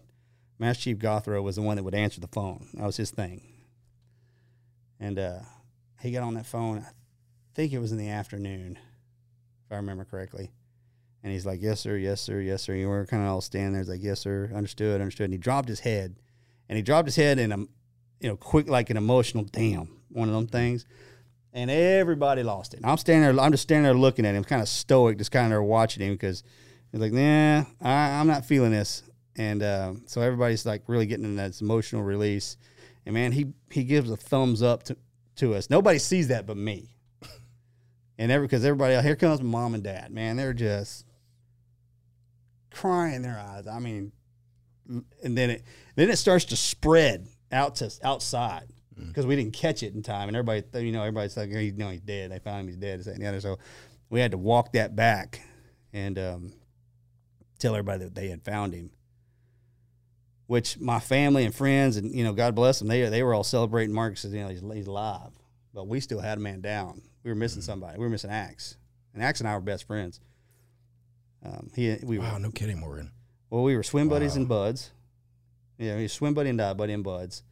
Master 0.62 0.84
Chief 0.84 1.00
Gothro 1.00 1.41
was 1.41 1.56
the 1.56 1.63
one 1.63 1.76
that 1.78 1.84
would 1.84 1.95
answer 1.95 2.21
the 2.21 2.28
phone. 2.28 2.67
That 2.76 2.86
was 2.86 2.95
his 2.95 3.10
thing. 3.10 3.41
And 5.00 5.17
uh, 5.17 5.39
he 6.00 6.12
got 6.12 6.21
on 6.21 6.36
that 6.36 6.45
phone. 6.45 6.86
I 6.86 6.91
think 7.56 7.74
it 7.74 7.80
was 7.80 7.91
in 7.91 7.97
the 7.97 8.10
afternoon, 8.10 8.78
if 9.65 9.71
I 9.71 9.78
remember 9.78 10.06
correctly. 10.06 10.52
And 11.24 11.34
he's 11.34 11.47
like, 11.47 11.63
"Yes, 11.63 11.80
sir. 11.80 11.97
Yes, 11.97 12.21
sir. 12.21 12.39
Yes, 12.39 12.62
sir." 12.62 12.74
And 12.74 12.82
we 12.84 12.86
were 12.86 13.08
kind 13.08 13.24
of 13.24 13.30
all 13.30 13.41
standing 13.41 13.74
there. 13.74 13.82
He's 13.82 13.89
like, 13.89 14.04
"Yes, 14.04 14.19
sir. 14.19 14.52
Understood. 14.54 15.02
Understood." 15.02 15.26
And 15.26 15.34
he 15.34 15.39
dropped 15.39 15.67
his 15.67 15.80
head, 15.80 16.19
and 16.69 16.78
he 16.78 16.84
dropped 16.84 17.08
his 17.08 17.15
head 17.15 17.39
in 17.39 17.52
a, 17.52 17.58
you 17.58 18.30
know, 18.30 18.38
quick 18.38 18.69
like 18.69 18.91
an 18.91 18.97
emotional 18.97 19.43
damn 19.43 19.97
one 20.10 20.30
of 20.30 20.36
them 20.36 20.45
things. 20.45 20.86
And 21.54 21.71
everybody 21.71 22.43
lost 22.43 22.76
it. 22.76 22.78
And 22.78 22.86
I'm 22.86 22.97
standing 22.97 23.24
there. 23.24 23.43
I'm 23.43 23.52
just 23.52 23.63
standing 23.63 23.84
there 23.84 23.95
looking 23.95 24.28
at 24.28 24.36
him, 24.36 24.43
kind 24.43 24.62
of 24.62 24.69
stoic, 24.69 25.17
just 25.17 25.32
kind 25.32 25.52
of 25.52 25.63
watching 25.63 26.04
him 26.04 26.13
because 26.13 26.43
he's 26.91 27.02
like, 27.02 27.13
"Nah, 27.13 27.65
I, 27.82 28.19
I'm 28.19 28.28
not 28.28 28.45
feeling 28.45 28.71
this." 28.71 29.02
And 29.38 29.63
uh, 29.63 29.94
so 30.06 30.22
everybody's 30.22 30.65
like 30.65 30.84
really 30.88 31.06
getting 31.06 31.26
in 31.26 31.36
that 31.38 31.60
emotional 31.62 32.04
release. 32.04 32.58
And 33.06 33.13
man, 33.13 33.32
he 33.32 33.54
he 33.70 33.84
gives 33.84 34.10
a 34.12 34.17
thumbs 34.17 34.62
up 34.62 34.84
to 34.84 34.98
to 35.38 35.56
us. 35.56 35.70
Nobody 35.70 36.00
sees 36.00 36.28
that 36.28 36.46
but 36.46 36.58
me. 36.58 36.96
And 38.17 38.32
every 38.32 38.46
because 38.46 38.63
everybody 38.63 38.94
out 38.94 39.04
here 39.04 39.15
comes 39.15 39.41
mom 39.41 39.74
and 39.74 39.84
dad. 39.84 40.12
Man, 40.12 40.36
they're 40.36 40.54
just 40.54 41.08
crying 42.70 43.24
their 43.24 43.39
eyes. 43.39 43.65
I 43.65 43.80
mean, 43.80 44.12
and 44.88 45.38
then 45.38 45.50
it 45.50 45.63
then 45.96 46.10
it 46.10 46.17
starts 46.17 46.46
to 46.46 46.56
spread 46.56 47.28
out 47.52 47.76
to 47.78 47.91
outside 48.04 48.67
because 49.08 49.26
we 49.26 49.36
didn't 49.36 49.54
catch 49.54 49.82
it 49.82 49.96
in 49.96 50.04
time, 50.04 50.28
and 50.28 50.38
everybody 50.38 50.86
you 50.86 50.91
know 50.91 51.02
everybody's 51.02 51.36
like, 51.36 51.50
you 51.50 51.72
know, 51.72 51.89
he's 51.89 52.02
dead. 52.02 52.32
They 52.32 52.38
found 52.38 52.62
him, 52.62 52.67
he's 52.67 52.78
dead. 52.78 53.00
This, 53.00 53.08
that, 53.08 53.15
and 53.15 53.24
the 53.24 53.28
other. 53.28 53.41
So 53.41 53.58
we 54.12 54.20
had 54.20 54.32
to 54.32 54.38
walk 54.38 54.74
that 54.74 54.96
back 54.96 55.41
and 55.94 56.20
um, 56.20 56.54
tell 57.58 57.74
everybody 57.74 58.04
that 58.04 58.13
they 58.13 58.28
had 58.28 58.44
found 58.44 58.74
him. 58.74 58.91
Which 60.51 60.77
my 60.81 60.99
family 60.99 61.45
and 61.45 61.55
friends 61.55 61.95
and 61.95 62.13
you 62.13 62.25
know 62.25 62.33
God 62.33 62.55
bless 62.55 62.79
them, 62.79 62.89
they 62.89 63.07
they 63.07 63.23
were 63.23 63.33
all 63.33 63.45
celebrating 63.45 63.95
Marcus. 63.95 64.25
You 64.25 64.41
know 64.41 64.49
he's, 64.49 64.59
he's 64.73 64.87
alive, 64.87 65.31
but 65.73 65.87
we 65.87 66.01
still 66.01 66.19
had 66.19 66.37
a 66.37 66.41
man 66.41 66.59
down. 66.59 67.01
We 67.23 67.31
were 67.31 67.35
missing 67.35 67.61
somebody. 67.61 67.97
We 67.97 68.03
were 68.03 68.09
missing 68.09 68.31
Axe, 68.31 68.75
and 69.13 69.23
Axe 69.23 69.39
and 69.39 69.47
I 69.47 69.55
were 69.55 69.61
best 69.61 69.87
friends. 69.87 70.19
Um, 71.45 71.71
he 71.73 71.97
we 72.03 72.19
Wow, 72.19 72.33
were 72.33 72.39
no 72.39 72.51
kidding, 72.51 72.79
Morgan. 72.81 73.11
well, 73.49 73.63
we 73.63 73.77
were 73.77 73.83
swim 73.83 74.09
buddies 74.09 74.33
Wow. 74.33 74.39
and 74.41 74.49
buds. 74.49 74.91
Yeah, 75.77 75.95
we 75.95 76.01
were 76.01 76.07
swim 76.09 76.33
buddy 76.33 76.49
and 76.49 76.57
dive 76.57 76.75
buddy 76.75 76.91
and 76.91 77.03
buds, 77.03 77.43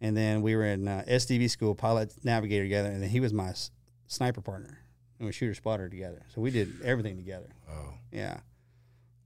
and 0.00 0.16
then 0.16 0.40
we 0.40 0.54
were 0.54 0.64
in 0.64 0.86
uh, 0.86 1.02
SDV 1.08 1.50
school, 1.50 1.74
pilot 1.74 2.14
navigator 2.22 2.62
together, 2.64 2.88
and 2.88 3.02
then 3.02 3.10
he 3.10 3.18
was 3.18 3.32
my 3.32 3.48
s- 3.48 3.72
sniper 4.06 4.40
partner, 4.40 4.78
and 5.18 5.26
we 5.26 5.32
shooter 5.32 5.54
spotter 5.54 5.88
together. 5.88 6.22
So 6.32 6.40
we 6.40 6.52
did 6.52 6.70
everything 6.84 7.16
together. 7.16 7.48
Oh, 7.68 7.94
Yeah, 8.12 8.38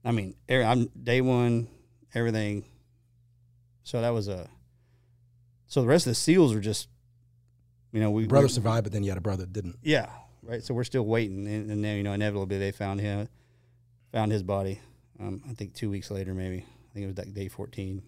I 0.03 0.13
mean, 0.13 0.33
every, 0.49 0.65
I'm 0.65 0.87
day 0.87 1.21
one, 1.21 1.67
everything. 2.15 2.65
So 3.83 4.01
that 4.01 4.09
was 4.09 4.27
a. 4.27 4.49
So 5.67 5.81
the 5.81 5.87
rest 5.87 6.07
of 6.07 6.11
the 6.11 6.15
seals 6.15 6.53
are 6.53 6.59
just, 6.59 6.87
you 7.91 7.99
know, 7.99 8.09
we 8.11 8.25
brother 8.25 8.47
we- 8.47 8.53
survived, 8.53 8.83
but 8.85 8.91
then 8.93 9.03
you 9.03 9.09
had 9.11 9.17
a 9.17 9.21
brother 9.21 9.43
that 9.43 9.53
didn't. 9.53 9.77
Yeah, 9.83 10.09
right. 10.41 10.63
So 10.63 10.73
we're 10.73 10.83
still 10.83 11.05
waiting, 11.05 11.47
and, 11.47 11.69
and 11.71 11.83
then 11.83 11.97
you 11.97 12.03
know, 12.03 12.13
inevitably 12.13 12.57
they 12.57 12.71
found 12.71 12.99
him, 12.99 13.27
found 14.11 14.31
his 14.31 14.43
body. 14.43 14.79
Um, 15.19 15.43
I 15.49 15.53
think 15.53 15.73
two 15.73 15.89
weeks 15.89 16.09
later, 16.11 16.33
maybe. 16.33 16.57
I 16.59 16.93
think 16.93 17.03
it 17.03 17.07
was 17.07 17.17
like 17.17 17.33
day 17.33 17.47
fourteen. 17.47 18.01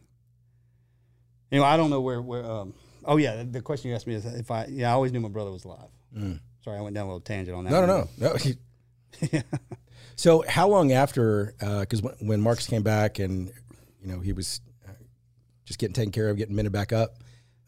Anyway, 1.52 1.68
I 1.68 1.78
don't 1.78 1.90
know 1.90 2.02
where 2.02 2.22
where. 2.22 2.44
Um, 2.46 2.74
oh 3.06 3.18
yeah, 3.18 3.38
the, 3.38 3.44
the 3.44 3.62
question 3.62 3.90
you 3.90 3.96
asked 3.96 4.08
me 4.08 4.16
is 4.16 4.26
if 4.26 4.50
I 4.50 4.66
yeah 4.70 4.90
I 4.90 4.94
always 4.94 5.12
knew 5.12 5.20
my 5.20 5.30
brother 5.30 5.52
was 5.52 5.66
alive. 5.66 5.90
Mm. 6.16 6.40
Sorry, 6.64 6.78
I 6.78 6.82
went 6.82 6.96
down 6.96 7.06
a 7.06 7.08
little 7.08 7.20
tangent 7.22 7.58
on 7.58 7.64
that. 7.66 7.72
No, 7.72 7.86
no, 7.86 8.08
no, 8.18 8.36
no. 9.34 9.42
so, 10.16 10.44
how 10.48 10.68
long 10.68 10.92
after? 10.92 11.54
Because 11.60 12.02
when, 12.02 12.16
when 12.20 12.42
Marcus 12.42 12.68
came 12.68 12.84
back, 12.84 13.20
and 13.20 13.52
you 14.02 14.08
know 14.08 14.20
he 14.20 14.34
was 14.34 14.62
uh, 14.68 14.71
just 15.72 15.80
getting 15.80 15.94
taken 15.94 16.12
care 16.12 16.30
of, 16.30 16.38
getting 16.38 16.56
minted 16.56 16.74
back 16.74 16.92
up. 16.92 17.16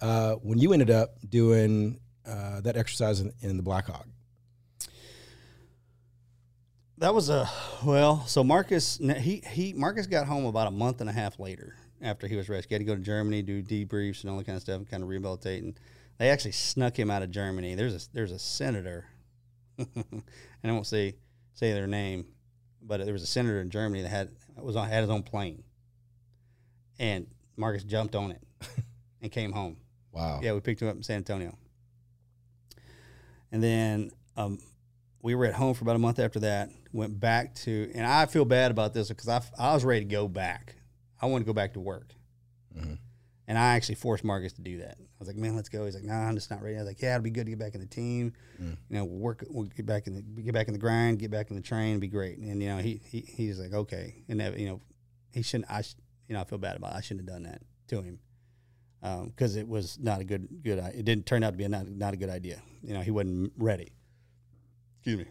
Uh, 0.02 0.34
when 0.36 0.60
you 0.60 0.74
ended 0.74 0.92
up 0.92 1.16
doing 1.30 2.00
uh, 2.28 2.60
that 2.62 2.76
exercise 2.76 3.22
in, 3.22 3.32
in 3.42 3.56
the 3.56 3.64
Black 3.64 3.88
Hawk, 3.88 4.06
That 6.98 7.14
was 7.14 7.30
a 7.30 7.50
well. 7.86 8.26
So 8.28 8.44
Marcus, 8.44 8.98
he 8.98 9.42
he 9.50 9.74
Marcus 9.74 10.08
got 10.08 10.28
home 10.28 10.46
about 10.46 10.68
a 10.68 10.72
month 10.72 11.02
and 11.02 11.10
a 11.10 11.14
half 11.14 11.40
later 11.40 11.76
after 12.02 12.28
he 12.28 12.36
was 12.36 12.50
rescued. 12.50 12.70
He 12.70 12.76
had 12.76 12.80
to 12.80 12.86
go 12.86 12.96
to 12.96 13.02
Germany, 13.02 13.42
do 13.42 13.64
debriefs 13.64 14.22
and 14.22 14.30
all 14.30 14.38
that 14.38 14.46
kind 14.46 14.56
of 14.56 14.62
stuff, 14.62 14.78
and 14.78 14.90
kind 14.90 15.02
of 15.02 15.10
rehabilitate. 15.10 15.64
And 15.64 15.80
they 16.18 16.30
actually 16.30 16.52
snuck 16.52 16.98
him 16.98 17.10
out 17.10 17.24
of 17.24 17.32
Germany. 17.32 17.76
There's 17.76 17.96
a 17.96 18.14
there's 18.14 18.32
a 18.32 18.40
senator, 18.40 19.06
and 19.78 20.24
I 20.64 20.72
won't 20.72 20.88
say 20.88 21.16
say 21.54 21.74
their 21.74 21.88
name, 21.88 22.26
but 22.82 23.04
there 23.04 23.14
was 23.14 23.24
a 23.24 23.28
senator 23.28 23.62
in 23.62 23.70
Germany 23.70 24.04
that 24.04 24.10
had 24.10 24.30
was 24.58 24.76
on 24.76 24.88
had 24.88 25.02
his 25.02 25.10
own 25.10 25.24
plane, 25.24 25.64
and 27.00 27.28
Marcus 27.58 27.84
jumped 27.84 28.16
on 28.16 28.32
it 28.32 28.42
and 29.22 29.32
came 29.32 29.52
home. 29.52 29.78
wow, 30.12 30.40
Yeah, 30.42 30.54
we 30.54 30.60
picked 30.60 30.82
him 30.82 30.88
up 30.88 30.96
in 30.96 31.04
San 31.04 31.18
Antonio. 31.18 31.58
And 33.52 33.62
then 33.64 34.12
um, 34.36 34.60
we 35.22 35.36
were 35.36 35.46
at 35.46 35.54
home 35.54 35.74
for 35.74 35.84
about 35.84 35.96
a 35.96 36.00
month 36.00 36.20
after 36.20 36.40
that. 36.42 36.70
Went 36.92 37.20
back 37.20 37.56
to, 37.56 37.92
and 37.96 38.06
I 38.06 38.26
feel 38.26 38.46
bad 38.46 38.72
about 38.72 38.94
this 38.94 39.10
because 39.10 39.28
I, 39.28 39.42
I 39.58 39.74
was 39.74 39.84
ready 39.84 40.06
to 40.06 40.12
go 40.12 40.28
back. 40.28 40.76
I 41.22 41.26
wanted 41.28 41.46
to 41.46 41.48
go 41.48 41.54
back 41.54 41.74
to 41.74 41.80
work. 41.80 42.14
Mhm. 42.78 42.98
And 43.48 43.58
I 43.58 43.76
actually 43.76 43.96
forced 43.96 44.24
Marcus 44.24 44.54
to 44.54 44.62
do 44.62 44.78
that. 44.80 44.96
I 45.00 45.04
was 45.20 45.28
like, 45.28 45.36
man, 45.38 45.56
let's 45.56 45.70
go. 45.70 45.86
He's 45.86 45.96
like, 45.96 46.04
nah, 46.06 46.28
I'm 46.28 46.36
just 46.36 46.50
not 46.50 46.62
ready. 46.62 46.76
I 46.76 46.80
was 46.80 46.88
like, 46.88 47.02
yeah, 47.02 47.16
it'll 47.16 47.24
be 47.24 47.30
good 47.30 47.46
to 47.46 47.52
get 47.52 47.60
back 47.60 47.76
in 47.76 47.82
the 47.82 47.88
team. 47.88 48.34
Mm. 48.62 48.78
You 48.90 48.98
know, 48.98 49.06
we'll 49.06 49.20
work, 49.20 49.44
we'll 49.50 49.66
get 49.68 49.86
back 49.86 50.08
in 50.08 50.16
the, 50.16 50.22
get 50.42 50.54
back 50.54 50.68
in 50.68 50.74
the 50.74 50.80
grind, 50.80 51.20
get 51.20 51.30
back 51.30 51.50
in 51.50 51.56
the 51.58 51.62
train, 51.62 52.00
be 52.00 52.08
great. 52.08 52.38
And, 52.38 52.62
you 52.64 52.70
know, 52.70 52.78
he, 52.78 53.02
he, 53.04 53.20
he's 53.22 53.60
like, 53.60 53.74
okay. 53.74 54.24
And, 54.30 54.40
that, 54.40 54.58
you 54.58 54.68
know, 54.68 54.82
he 55.32 55.42
shouldn't, 55.42 55.70
I, 55.70 55.82
sh- 55.82 55.96
you 56.28 56.34
know, 56.36 56.42
I 56.42 56.44
feel 56.46 56.58
bad 56.58 56.76
about 56.78 56.94
it. 56.94 56.98
I 56.98 57.02
shouldn't 57.02 57.28
have 57.30 57.36
done 57.36 57.44
that 57.44 57.62
to 57.90 58.02
him 58.02 58.20
um, 59.02 59.28
because 59.28 59.56
it 59.56 59.68
was 59.68 60.00
not 60.00 60.22
a 60.22 60.24
good 60.24 60.48
good. 60.64 60.80
It 60.80 61.06
didn't 61.06 61.26
turn 61.26 61.44
out 61.44 61.52
to 61.52 61.58
be 61.58 61.64
a 61.66 61.70
not 61.70 61.88
not 61.88 62.14
a 62.14 62.18
good 62.18 62.30
idea. 62.30 62.62
You 62.82 62.94
know, 62.94 63.02
he 63.02 63.12
wasn't 63.12 63.52
ready. 63.58 63.92
Excuse 65.02 65.20
me. 65.20 65.26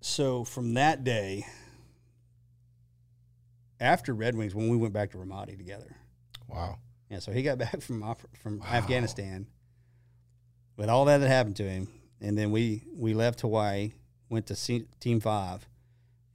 So 0.00 0.44
from 0.44 0.74
that 0.74 1.02
day, 1.04 1.46
after 3.80 4.12
Red 4.14 4.36
Wings, 4.36 4.54
when 4.54 4.68
we 4.68 4.76
went 4.76 4.92
back 4.92 5.10
to 5.12 5.18
Ramadi 5.18 5.56
together, 5.56 5.96
wow, 6.48 6.78
yeah. 7.08 7.18
So 7.20 7.32
he 7.32 7.42
got 7.42 7.58
back 7.64 7.80
from 7.80 8.02
from 8.42 8.58
Wow. 8.58 8.66
Afghanistan 8.66 9.46
with 10.76 10.88
all 10.88 11.04
that 11.06 11.18
that 11.18 11.28
happened 11.28 11.56
to 11.56 11.62
him, 11.68 11.88
and 12.20 12.36
then 12.36 12.50
we 12.50 12.84
we 12.94 13.14
left 13.14 13.40
Hawaii, 13.40 13.92
went 14.28 14.46
to 14.48 14.56
C- 14.56 14.86
Team 15.00 15.20
Five, 15.20 15.66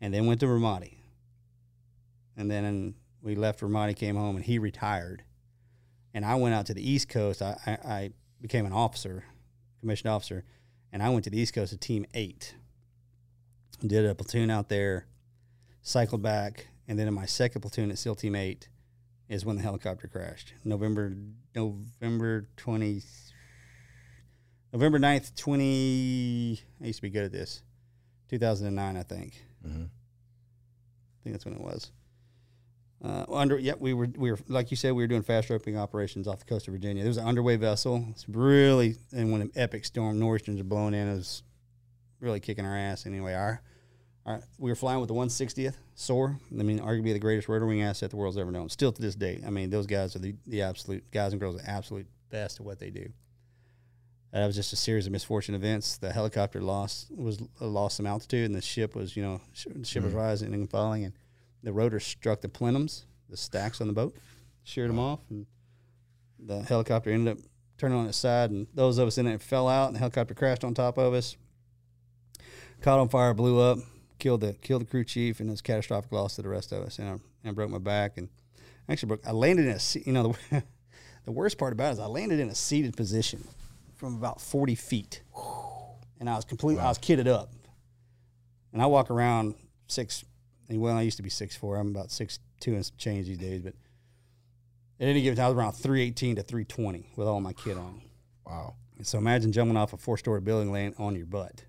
and 0.02 0.14
then 0.14 0.26
went 0.26 0.40
to 0.40 0.46
Ramadi, 0.48 0.96
and 2.40 2.50
then 2.50 2.96
we 3.22 3.36
left 3.36 3.60
Ramadi, 3.60 3.96
came 3.96 4.16
home, 4.16 4.38
and 4.38 4.46
he 4.46 4.58
retired, 4.58 5.24
and 6.14 6.26
I 6.26 6.36
went 6.36 6.56
out 6.56 6.66
to 6.68 6.74
the 6.74 6.90
East 6.90 7.10
Coast. 7.10 7.42
I 7.42 7.58
I, 7.68 7.72
I 7.72 8.10
became 8.42 8.66
an 8.66 8.72
officer, 8.74 9.26
commissioned 9.82 10.10
officer, 10.10 10.46
and 10.92 11.04
I 11.04 11.10
went 11.10 11.26
to 11.26 11.30
the 11.30 11.40
East 11.40 11.54
Coast 11.54 11.72
to 11.72 11.78
Team 11.78 12.06
Eight. 12.14 12.56
Did 13.86 14.06
a 14.06 14.16
platoon 14.16 14.50
out 14.50 14.70
there, 14.70 15.06
cycled 15.82 16.22
back, 16.22 16.68
and 16.88 16.98
then 16.98 17.08
in 17.08 17.14
my 17.14 17.26
second 17.26 17.62
platoon 17.62 17.92
at 17.92 17.98
SEAL 17.98 18.16
Team 18.16 18.36
Eight 18.36 18.70
is 19.28 19.46
when 19.46 19.58
the 19.58 19.62
helicopter 19.62 20.08
crashed. 20.08 20.54
November 20.64 21.14
November 21.54 22.48
twenty 22.58 23.02
November 24.72 25.00
9th, 25.00 25.36
twenty 25.36 26.62
I 26.82 26.88
used 26.88 27.00
to 27.00 27.02
be 27.04 27.10
good 27.10 27.26
at 27.26 27.32
this. 27.32 27.64
Two 28.30 28.40
thousand 28.40 28.68
and 28.68 28.76
nine, 28.78 28.96
I 28.96 29.04
think. 29.04 29.34
hmm 29.62 29.84
I 29.84 31.24
think 31.24 31.34
that's 31.34 31.44
when 31.46 31.54
it 31.56 31.62
was. 31.62 31.92
Uh, 33.04 33.24
under 33.32 33.58
yep, 33.58 33.80
we 33.80 33.94
were 33.94 34.10
we 34.18 34.32
were 34.32 34.40
like 34.48 34.72
you 34.72 34.78
said 34.78 34.92
we 34.92 35.04
were 35.04 35.08
doing 35.08 35.24
fast 35.24 35.50
roping 35.50 35.78
operations 35.78 36.28
off 36.28 36.40
the 36.40 36.46
coast 36.46 36.68
of 36.68 36.74
Virginia. 36.74 37.02
There 37.02 37.10
was 37.10 37.18
an 37.18 37.26
underway 37.26 37.56
vessel. 37.56 38.06
It's 38.10 38.28
really 38.28 38.98
and 39.14 39.32
when 39.32 39.42
an 39.42 39.52
epic 39.56 39.86
storm 39.86 40.20
nor'easters 40.20 40.60
are 40.60 40.66
blowing 40.66 40.94
in, 40.94 41.08
it 41.08 41.16
was 41.16 41.44
really 42.20 42.42
kicking 42.42 42.66
our 42.66 42.76
ass. 42.76 43.06
Anyway, 43.06 43.34
our, 43.34 43.62
our 44.26 44.42
we 44.58 44.70
were 44.70 44.76
flying 44.76 45.00
with 45.00 45.08
the 45.08 45.14
160th 45.14 45.76
SOAR. 45.96 46.38
I 46.52 46.64
mean, 46.64 46.80
arguably 46.80 47.14
the 47.14 47.20
greatest 47.20 47.48
rotor 47.48 47.66
wing 47.66 47.82
asset 47.82 48.10
the 48.10 48.18
world's 48.18 48.38
ever 48.38 48.52
known. 48.52 48.68
Still 48.68 48.92
to 48.92 49.02
this 49.02 49.16
day, 49.16 49.42
I 49.46 49.50
mean, 49.50 49.70
those 49.70 49.88
guys 49.88 50.16
are 50.18 50.20
the, 50.20 50.36
the 50.46 50.62
absolute 50.62 51.10
guys 51.12 51.32
and 51.32 51.40
girls 51.40 51.56
are 51.56 51.64
the 51.64 51.70
absolute 51.70 52.08
best 52.30 52.60
at 52.60 52.66
what 52.66 52.80
they 52.80 52.90
do. 52.90 53.10
That 54.32 54.46
was 54.46 54.56
just 54.56 54.74
a 54.74 54.76
series 54.76 55.08
of 55.08 55.12
misfortune 55.12 55.56
events. 55.56 55.98
The 55.98 56.12
helicopter 56.14 56.62
lost 56.62 57.10
was 57.10 57.42
lost 57.60 57.98
some 57.98 58.06
altitude, 58.06 58.46
and 58.46 58.54
the 58.54 58.62
ship 58.62 58.94
was, 58.94 59.16
you 59.16 59.24
know, 59.24 59.42
sh- 59.54 59.68
the 59.74 59.86
ship 59.86 60.04
was 60.04 60.14
rising 60.14 60.54
and 60.54 60.70
falling, 60.70 61.06
and 61.06 61.14
the 61.64 61.74
rotor 61.74 62.00
struck 62.00 62.42
the 62.42 62.50
plenums, 62.50 63.06
the 63.30 63.38
stacks 63.38 63.82
on 63.82 63.88
the 63.88 63.94
boat, 63.94 64.16
sheared 64.64 64.90
them 64.90 65.00
off, 65.00 65.20
and 65.30 65.46
the 66.40 66.62
helicopter 66.64 67.10
ended 67.12 67.38
up 67.38 67.44
turning 67.78 67.98
on 67.98 68.08
its 68.08 68.18
side, 68.18 68.52
and 68.52 68.68
those 68.74 68.98
of 68.98 69.08
us 69.08 69.18
in 69.18 69.28
it 69.28 69.42
fell 69.42 69.68
out, 69.68 69.88
and 69.88 69.96
the 69.96 70.00
helicopter 70.00 70.34
crashed 70.34 70.64
on 70.64 70.74
top 70.74 70.98
of 70.98 71.14
us, 71.14 71.38
caught 72.82 73.00
on 73.00 73.10
fire, 73.10 73.34
blew 73.34 73.60
up, 73.60 73.80
killed 74.20 74.42
the 74.42 74.54
killed 74.54 74.82
the 74.82 74.86
crew 74.86 75.04
chief, 75.04 75.40
and 75.40 75.50
it 75.50 75.52
was 75.52 75.62
catastrophic 75.62 76.12
loss 76.12 76.36
to 76.36 76.42
the 76.42 76.50
rest 76.50 76.72
of 76.72 76.84
us, 76.84 77.00
and 77.00 77.08
I, 77.08 77.12
and 77.12 77.22
I 77.46 77.52
broke 77.52 77.70
my 77.70 77.78
back, 77.78 78.18
and 78.18 78.30
actually 78.90 79.08
broke. 79.08 79.28
I 79.28 79.32
landed 79.32 79.66
in 79.66 79.72
a, 79.72 79.80
se- 79.80 80.04
you 80.06 80.14
know, 80.14 80.36
the, 80.52 80.64
the 81.26 81.32
worst 81.32 81.58
part 81.58 81.74
about 81.74 81.90
it 81.90 81.94
is 81.94 82.00
I 82.00 82.06
landed 82.06 82.40
in 82.40 82.50
a 82.50 82.56
seated 82.56 82.96
position 82.96 83.48
from 83.96 84.16
about 84.16 84.42
forty 84.42 84.76
feet, 84.76 85.22
and 86.20 86.30
I 86.30 86.36
was 86.36 86.46
completely, 86.46 86.84
I 86.84 86.90
was 86.90 86.98
kitted 86.98 87.28
up, 87.28 87.52
and 88.74 88.82
I 88.82 88.86
walk 88.86 89.10
around 89.10 89.56
six. 89.88 90.24
Well, 90.78 90.96
I 90.96 91.02
used 91.02 91.18
to 91.18 91.24
be 91.24 91.30
six 91.30 91.56
four. 91.56 91.78
I'm 91.78 91.90
about 91.90 92.12
six 92.12 92.40
two 92.60 92.74
and 92.76 92.86
some 92.86 92.96
change 92.98 93.28
these 93.28 93.38
days, 93.38 93.62
but 93.62 93.74
at 95.00 95.08
any 95.08 95.22
given 95.22 95.38
time, 95.38 95.46
I 95.46 95.50
was 95.50 95.58
around 95.58 95.74
three 95.74 96.02
eighteen 96.02 96.36
to 96.36 96.44
three 96.44 96.66
twenty 96.66 97.10
with 97.16 97.28
all 97.28 97.42
my 97.42 97.54
kit 97.54 97.78
on. 97.78 98.02
wow, 98.46 98.76
And 98.98 99.08
so 99.08 99.18
imagine 99.18 99.52
jumping 99.52 99.78
off 99.78 99.94
a 99.94 99.98
four 99.98 100.18
story 100.18 100.42
building, 100.42 100.72
laying 100.72 100.94
on 100.98 101.16
your 101.16 101.26
butt. 101.26 101.64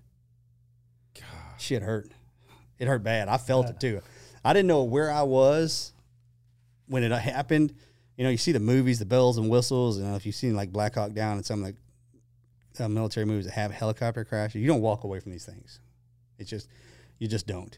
God, 1.15 1.59
Shit 1.59 1.81
hurt. 1.83 2.11
It 2.77 2.87
hurt 2.87 3.03
bad. 3.03 3.27
I 3.27 3.37
felt 3.37 3.69
it 3.69 3.79
too. 3.79 4.01
I 4.43 4.53
didn't 4.53 4.67
know 4.67 4.83
where 4.83 5.11
I 5.11 5.21
was 5.23 5.93
when 6.87 7.03
it 7.03 7.11
happened. 7.11 7.73
You 8.17 8.23
know, 8.23 8.29
you 8.29 8.37
see 8.37 8.51
the 8.51 8.59
movies, 8.59 8.99
the 8.99 9.05
bells 9.05 9.37
and 9.37 9.49
whistles, 9.49 9.97
and 9.97 10.15
if 10.15 10.25
you've 10.25 10.35
seen 10.35 10.55
like 10.55 10.71
Black 10.71 10.95
Hawk 10.95 11.13
Down 11.13 11.37
and 11.37 11.45
some 11.45 11.63
of 11.63 11.73
the 12.75 12.85
uh, 12.85 12.89
military 12.89 13.25
movies 13.25 13.45
that 13.45 13.53
have 13.53 13.71
helicopter 13.71 14.23
crashes, 14.25 14.61
you 14.61 14.67
don't 14.67 14.81
walk 14.81 15.03
away 15.03 15.19
from 15.19 15.31
these 15.31 15.45
things. 15.45 15.79
It's 16.37 16.49
just, 16.49 16.67
you 17.19 17.27
just 17.27 17.47
don't. 17.47 17.77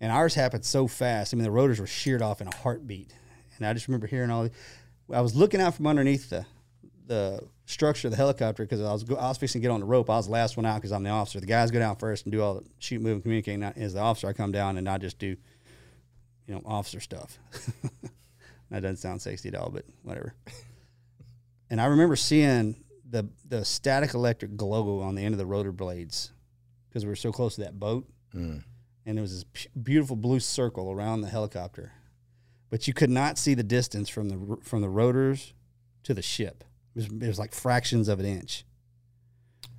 And 0.00 0.12
ours 0.12 0.34
happened 0.34 0.64
so 0.64 0.86
fast. 0.86 1.32
I 1.32 1.36
mean, 1.36 1.44
the 1.44 1.50
rotors 1.50 1.80
were 1.80 1.86
sheared 1.86 2.20
off 2.22 2.40
in 2.40 2.48
a 2.48 2.54
heartbeat. 2.56 3.14
And 3.56 3.66
I 3.66 3.72
just 3.72 3.88
remember 3.88 4.06
hearing 4.06 4.30
all. 4.30 4.48
I 5.12 5.20
was 5.20 5.34
looking 5.34 5.60
out 5.60 5.74
from 5.74 5.86
underneath 5.86 6.30
the 6.30 6.46
the 7.06 7.40
structure 7.66 8.08
of 8.08 8.12
the 8.12 8.16
helicopter 8.16 8.64
because 8.64 8.80
I 8.80 8.92
was 8.92 9.04
I 9.10 9.28
was 9.28 9.38
fixing 9.38 9.60
to 9.60 9.62
get 9.68 9.70
on 9.72 9.80
the 9.80 9.86
rope. 9.86 10.10
I 10.10 10.16
was 10.16 10.26
the 10.26 10.32
last 10.32 10.56
one 10.56 10.66
out 10.66 10.76
because 10.76 10.90
I'm 10.92 11.02
the 11.02 11.10
officer. 11.10 11.38
The 11.40 11.46
guys 11.46 11.70
go 11.70 11.78
down 11.78 11.96
first 11.96 12.24
and 12.26 12.32
do 12.32 12.42
all 12.42 12.54
the 12.54 12.64
shoot, 12.78 13.00
move, 13.00 13.14
and 13.14 13.22
communicate. 13.22 13.54
And 13.54 13.64
I, 13.66 13.72
as 13.76 13.94
the 13.94 14.00
officer, 14.00 14.26
I 14.26 14.32
come 14.32 14.52
down 14.52 14.76
and 14.78 14.88
I 14.88 14.98
just 14.98 15.18
do, 15.18 15.36
you 16.46 16.54
know, 16.54 16.62
officer 16.64 17.00
stuff. 17.00 17.38
that 18.70 18.80
doesn't 18.80 18.96
sound 18.96 19.22
sexy 19.22 19.48
at 19.50 19.54
all, 19.54 19.70
but 19.70 19.84
whatever. 20.02 20.34
and 21.70 21.80
I 21.80 21.86
remember 21.86 22.16
seeing 22.16 22.76
the 23.08 23.28
the 23.48 23.64
static 23.64 24.14
electric 24.14 24.56
glow 24.56 25.00
on 25.00 25.14
the 25.14 25.22
end 25.24 25.34
of 25.34 25.38
the 25.38 25.46
rotor 25.46 25.72
blades 25.72 26.32
because 26.88 27.04
we 27.04 27.10
were 27.10 27.16
so 27.16 27.30
close 27.32 27.54
to 27.56 27.60
that 27.62 27.78
boat 27.78 28.06
Mm. 28.34 28.64
And 29.06 29.16
there 29.16 29.22
was 29.22 29.44
this 29.44 29.66
beautiful 29.82 30.16
blue 30.16 30.40
circle 30.40 30.90
around 30.90 31.20
the 31.20 31.28
helicopter, 31.28 31.92
but 32.70 32.86
you 32.88 32.94
could 32.94 33.10
not 33.10 33.38
see 33.38 33.54
the 33.54 33.62
distance 33.62 34.08
from 34.08 34.28
the 34.28 34.56
from 34.62 34.80
the 34.80 34.88
rotors 34.88 35.52
to 36.04 36.14
the 36.14 36.22
ship. 36.22 36.64
It 36.94 36.98
was, 36.98 37.06
it 37.06 37.26
was 37.26 37.38
like 37.38 37.52
fractions 37.52 38.08
of 38.08 38.20
an 38.20 38.26
inch. 38.26 38.64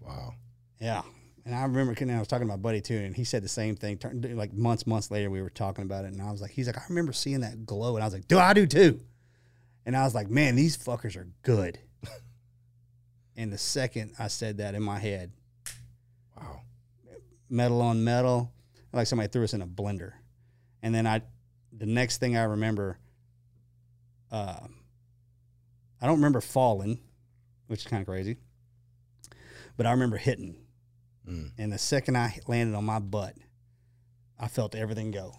Wow. 0.01 0.33
Yeah. 0.79 1.03
And 1.45 1.53
I 1.53 1.61
remember, 1.63 1.93
and 1.99 2.11
I 2.11 2.19
was 2.19 2.27
talking 2.27 2.47
to 2.47 2.51
my 2.51 2.57
buddy 2.57 2.81
too, 2.81 2.97
and 2.97 3.15
he 3.15 3.23
said 3.23 3.43
the 3.43 3.47
same 3.47 3.75
thing. 3.75 3.99
Like 4.35 4.51
months, 4.51 4.87
months 4.87 5.11
later, 5.11 5.29
we 5.29 5.41
were 5.43 5.51
talking 5.51 5.83
about 5.83 6.03
it, 6.05 6.13
and 6.13 6.21
I 6.21 6.31
was 6.31 6.41
like, 6.41 6.51
he's 6.51 6.65
like, 6.65 6.77
I 6.77 6.83
remember 6.89 7.13
seeing 7.13 7.41
that 7.41 7.65
glow, 7.67 7.95
and 7.95 8.03
I 8.03 8.07
was 8.07 8.13
like, 8.15 8.27
do 8.27 8.39
I 8.39 8.53
do 8.53 8.65
too? 8.65 8.99
And 9.85 9.95
I 9.95 10.03
was 10.03 10.15
like, 10.15 10.27
man, 10.27 10.55
these 10.55 10.75
fuckers 10.75 11.15
are 11.15 11.27
good. 11.43 11.77
and 13.37 13.53
the 13.53 13.59
second 13.59 14.13
I 14.17 14.27
said 14.27 14.57
that 14.57 14.73
in 14.73 14.81
my 14.81 14.97
head, 14.97 15.31
Wow. 16.35 16.61
metal 17.47 17.81
on 17.81 18.03
metal, 18.03 18.51
like 18.95 19.07
somebody 19.07 19.29
threw 19.29 19.43
us 19.43 19.53
in 19.53 19.61
a 19.61 19.67
blender. 19.67 20.13
And 20.81 20.93
then 20.93 21.05
I, 21.05 21.21
the 21.75 21.85
next 21.85 22.17
thing 22.19 22.37
I 22.37 22.43
remember, 22.43 22.97
uh, 24.31 24.67
I 26.01 26.05
don't 26.05 26.17
remember 26.17 26.41
falling, 26.41 26.99
which 27.67 27.81
is 27.81 27.87
kind 27.87 28.01
of 28.01 28.07
crazy, 28.07 28.37
but 29.77 29.85
I 29.85 29.91
remember 29.91 30.17
hitting. 30.17 30.55
Mm. 31.27 31.51
And 31.57 31.73
the 31.73 31.77
second 31.77 32.17
I 32.17 32.39
landed 32.47 32.75
on 32.75 32.85
my 32.85 32.99
butt, 32.99 33.35
I 34.39 34.47
felt 34.47 34.75
everything 34.75 35.11
go. 35.11 35.33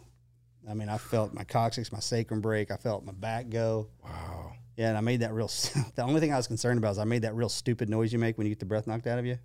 I 0.69 0.75
mean, 0.75 0.89
I 0.89 0.99
felt 0.99 1.33
my 1.33 1.45
coccyx, 1.45 1.93
my 1.93 2.01
sacrum 2.01 2.41
break. 2.41 2.71
I 2.71 2.77
felt 2.77 3.05
my 3.05 3.13
back 3.13 3.49
go. 3.51 3.89
Wow. 4.03 4.53
Yeah, 4.77 4.89
and 4.89 4.99
I 4.99 5.01
made 5.01 5.21
that 5.21 5.33
real. 5.33 5.49
The 5.95 6.03
only 6.03 6.21
thing 6.21 6.33
I 6.33 6.37
was 6.37 6.47
concerned 6.47 6.79
about 6.79 6.93
is 6.93 6.99
I 6.99 7.05
made 7.05 7.23
that 7.23 7.35
real 7.35 7.49
stupid 7.49 7.89
noise 7.89 8.13
you 8.13 8.19
make 8.19 8.37
when 8.37 8.47
you 8.47 8.51
get 8.51 8.59
the 8.59 8.67
breath 8.67 8.87
knocked 8.87 9.07
out 9.07 9.19
of 9.19 9.27
you. 9.27 9.39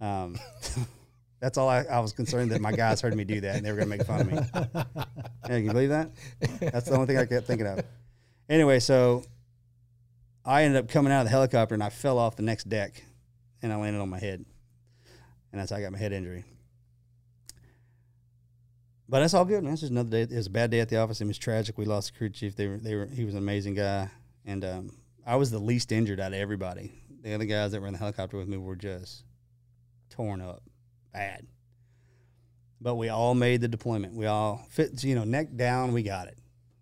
Um, 0.00 0.38
that's 1.40 1.58
all 1.58 1.68
I, 1.68 1.82
I 1.82 2.00
was 2.00 2.12
concerned 2.12 2.50
that 2.52 2.60
my 2.60 2.72
guys 2.72 3.00
heard 3.00 3.14
me 3.14 3.24
do 3.24 3.40
that 3.42 3.56
and 3.56 3.64
they 3.64 3.70
were 3.70 3.78
gonna 3.78 3.88
make 3.88 4.04
fun 4.04 4.20
of 4.20 4.32
me. 4.32 4.38
Yeah, 5.48 5.58
can 5.58 5.64
you 5.64 5.72
believe 5.72 5.90
that? 5.90 6.10
That's 6.58 6.88
the 6.88 6.94
only 6.96 7.06
thing 7.06 7.18
I 7.18 7.24
kept 7.24 7.46
thinking 7.46 7.68
of. 7.68 7.84
Anyway, 8.48 8.80
so 8.80 9.22
I 10.44 10.64
ended 10.64 10.82
up 10.82 10.88
coming 10.88 11.12
out 11.12 11.20
of 11.20 11.26
the 11.26 11.30
helicopter 11.30 11.72
and 11.72 11.84
I 11.84 11.88
fell 11.88 12.18
off 12.18 12.34
the 12.34 12.42
next 12.42 12.68
deck 12.68 13.04
and 13.62 13.72
I 13.72 13.76
landed 13.76 14.00
on 14.00 14.08
my 14.08 14.18
head, 14.18 14.44
and 15.52 15.60
that's 15.60 15.70
how 15.70 15.76
I 15.76 15.82
got 15.82 15.92
my 15.92 15.98
head 15.98 16.12
injury. 16.12 16.44
But 19.08 19.20
that's 19.20 19.34
all 19.34 19.44
good, 19.44 19.62
man. 19.62 19.72
It's 19.72 19.82
just 19.82 19.92
another 19.92 20.10
day. 20.10 20.22
It 20.22 20.32
was 20.32 20.48
a 20.48 20.50
bad 20.50 20.70
day 20.70 20.80
at 20.80 20.88
the 20.88 20.98
office. 20.98 21.20
It 21.20 21.26
was 21.26 21.38
tragic. 21.38 21.78
We 21.78 21.84
lost 21.84 22.12
the 22.12 22.18
crew 22.18 22.28
chief. 22.28 22.56
They 22.56 22.66
were, 22.66 22.76
they 22.76 22.96
were, 22.96 23.06
he 23.06 23.24
was 23.24 23.34
an 23.34 23.38
amazing 23.38 23.74
guy, 23.74 24.10
and 24.44 24.64
um, 24.64 24.90
I 25.24 25.36
was 25.36 25.50
the 25.50 25.58
least 25.58 25.92
injured 25.92 26.18
out 26.18 26.32
of 26.32 26.38
everybody. 26.38 26.92
The 27.22 27.34
other 27.34 27.44
guys 27.44 27.72
that 27.72 27.80
were 27.80 27.86
in 27.86 27.92
the 27.92 27.98
helicopter 27.98 28.36
with 28.36 28.48
me 28.48 28.56
were 28.56 28.76
just 28.76 29.24
torn 30.10 30.40
up, 30.40 30.62
bad. 31.16 31.46
But 32.80 32.96
we 32.96 33.08
all 33.08 33.34
made 33.34 33.62
the 33.62 33.68
deployment. 33.68 34.14
We 34.14 34.26
all 34.26 34.66
fit, 34.70 35.02
you 35.02 35.14
know, 35.14 35.24
neck 35.24 35.56
down. 35.56 35.92
We 35.92 36.02
got 36.02 36.28
it. 36.28 36.38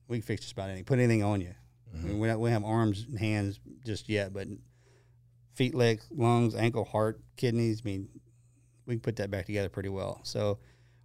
We 0.09 0.19
can 0.19 0.23
fix 0.23 0.43
just 0.43 0.53
about 0.53 0.69
anything. 0.69 0.85
Put 0.85 0.99
anything 0.99 1.23
on 1.23 1.41
you. 1.41 1.55
I 1.93 1.97
mean, 1.97 2.07
mm-hmm. 2.07 2.19
we 2.19 2.29
don't 2.29 2.41
we 2.41 2.51
have 2.51 2.65
arms 2.65 3.07
and 3.09 3.19
hands 3.19 3.61
just 3.87 4.09
yet, 4.09 4.33
but 4.33 4.49
feet, 5.55 5.75
legs, 5.75 6.07
lungs, 6.11 6.55
ankle, 6.55 6.85
heart, 6.85 7.21
kidneys. 7.37 7.83
I 7.85 7.89
mean, 7.89 8.09
we 8.87 8.95
can 8.95 9.01
put 9.01 9.17
that 9.17 9.31
back 9.31 9.47
together 9.47 9.69
pretty 9.69 9.89
well. 9.89 10.21
So 10.25 10.59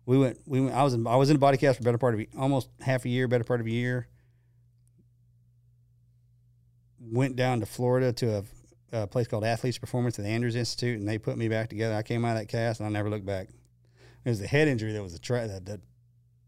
we 0.05 0.17
went. 0.17 0.39
We 0.47 0.61
went. 0.61 0.75
I 0.75 0.83
was 0.83 0.95
in. 0.95 1.05
I 1.05 1.15
was 1.15 1.29
in 1.29 1.35
a 1.35 1.39
body 1.39 1.57
cast 1.57 1.77
for 1.77 1.83
better 1.83 1.99
part 1.99 2.15
of 2.15 2.25
almost 2.37 2.69
half 2.81 3.05
a 3.05 3.09
year, 3.09 3.27
better 3.27 3.43
part 3.43 3.61
of 3.61 3.67
a 3.67 3.71
year. 3.71 4.07
Went 6.99 7.35
down 7.35 7.59
to 7.59 7.65
Florida 7.67 8.11
to 8.13 8.37
a, 8.37 8.43
a 8.91 9.07
place 9.07 9.27
called 9.27 9.43
Athletes 9.43 9.77
Performance 9.77 10.17
at 10.19 10.25
the 10.25 10.31
Andrews 10.31 10.55
Institute, 10.55 10.99
and 10.99 11.07
they 11.07 11.17
put 11.17 11.37
me 11.37 11.47
back 11.47 11.69
together. 11.69 11.95
I 11.95 12.01
came 12.03 12.25
out 12.25 12.31
of 12.33 12.39
that 12.39 12.47
cast, 12.47 12.79
and 12.79 12.87
I 12.87 12.91
never 12.91 13.09
looked 13.09 13.25
back. 13.25 13.49
It 14.25 14.29
was 14.29 14.39
the 14.39 14.47
head 14.47 14.67
injury 14.67 14.91
that 14.93 15.03
was 15.03 15.13
the 15.13 15.19
tra- 15.19 15.47
the, 15.47 15.59
the, 15.59 15.81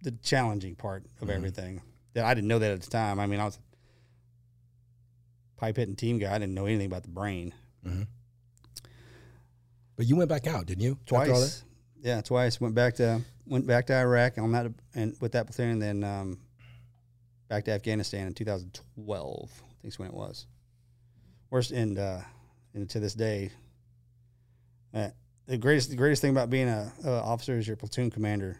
the 0.04 0.12
challenging 0.24 0.76
part 0.76 1.06
of 1.22 1.28
Mhm. 1.28 1.36
everything. 1.36 1.82
That 2.14 2.26
I 2.26 2.34
didn't 2.34 2.48
know 2.50 2.60
that 2.60 2.72
at 2.72 2.82
the 2.82 2.90
time. 2.90 3.20
I 3.20 3.28
mean, 3.28 3.40
I 3.40 3.46
was 3.46 3.58
a 5.58 5.60
pipe 5.60 5.78
hitting 5.78 5.96
team 5.96 6.18
guy. 6.20 6.34
I 6.34 6.40
didn't 6.40 6.54
know 6.54 6.66
anything 6.66 6.88
about 6.88 7.04
the 7.04 7.10
brain. 7.10 7.54
But 9.96 10.08
you 10.08 10.16
went 10.16 10.30
back 10.30 10.48
out, 10.48 10.66
didn't 10.66 10.84
you? 10.84 10.98
After 11.04 11.16
all 11.16 11.22
that? 11.22 11.28
twice. 11.30 11.64
Yeah, 12.02 12.22
twice. 12.22 12.60
Went 12.60 12.74
back 12.76 12.96
to 12.96 13.22
went 13.46 13.68
back 13.68 13.86
to 13.88 13.94
Iraq 13.96 14.38
on 14.38 14.52
that 14.54 14.68
and 14.96 15.16
with 15.22 15.34
that 15.34 15.46
platoon, 15.48 15.80
then 15.80 16.04
um, 16.04 16.40
back 17.50 17.66
to 17.66 17.72
Afghanistan 17.72 18.28
in 18.28 18.34
2012. 18.34 19.52
I 19.64 19.82
think 19.82 19.94
is 19.94 20.00
when 20.00 20.08
it 20.10 20.14
was. 20.14 20.48
And 21.52 22.00
uh, 22.00 22.20
and 22.74 22.90
to 22.90 23.00
this 23.00 23.14
day, 23.14 23.52
uh, 24.94 25.10
the 25.48 25.58
greatest 25.58 25.90
the 25.90 25.98
greatest 25.98 26.22
thing 26.22 26.32
about 26.32 26.50
being 26.50 26.70
a, 26.70 26.92
a 27.04 27.10
officer 27.22 27.58
is 27.58 27.68
your 27.68 27.76
platoon 27.76 28.10
commander 28.10 28.58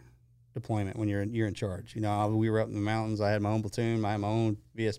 deployment 0.52 0.98
when 0.98 1.08
you're 1.08 1.22
in, 1.22 1.32
you're 1.34 1.48
in 1.48 1.54
charge. 1.54 1.94
You 1.94 2.02
know, 2.02 2.10
I- 2.12 2.26
we 2.26 2.50
were 2.50 2.60
up 2.60 2.68
in 2.68 2.74
the 2.74 2.80
mountains. 2.80 3.20
I 3.22 3.30
had 3.30 3.40
my 3.40 3.48
own 3.48 3.62
platoon. 3.62 4.04
I 4.04 4.12
had 4.12 4.20
my 4.20 4.28
own 4.28 4.58
VS, 4.74 4.98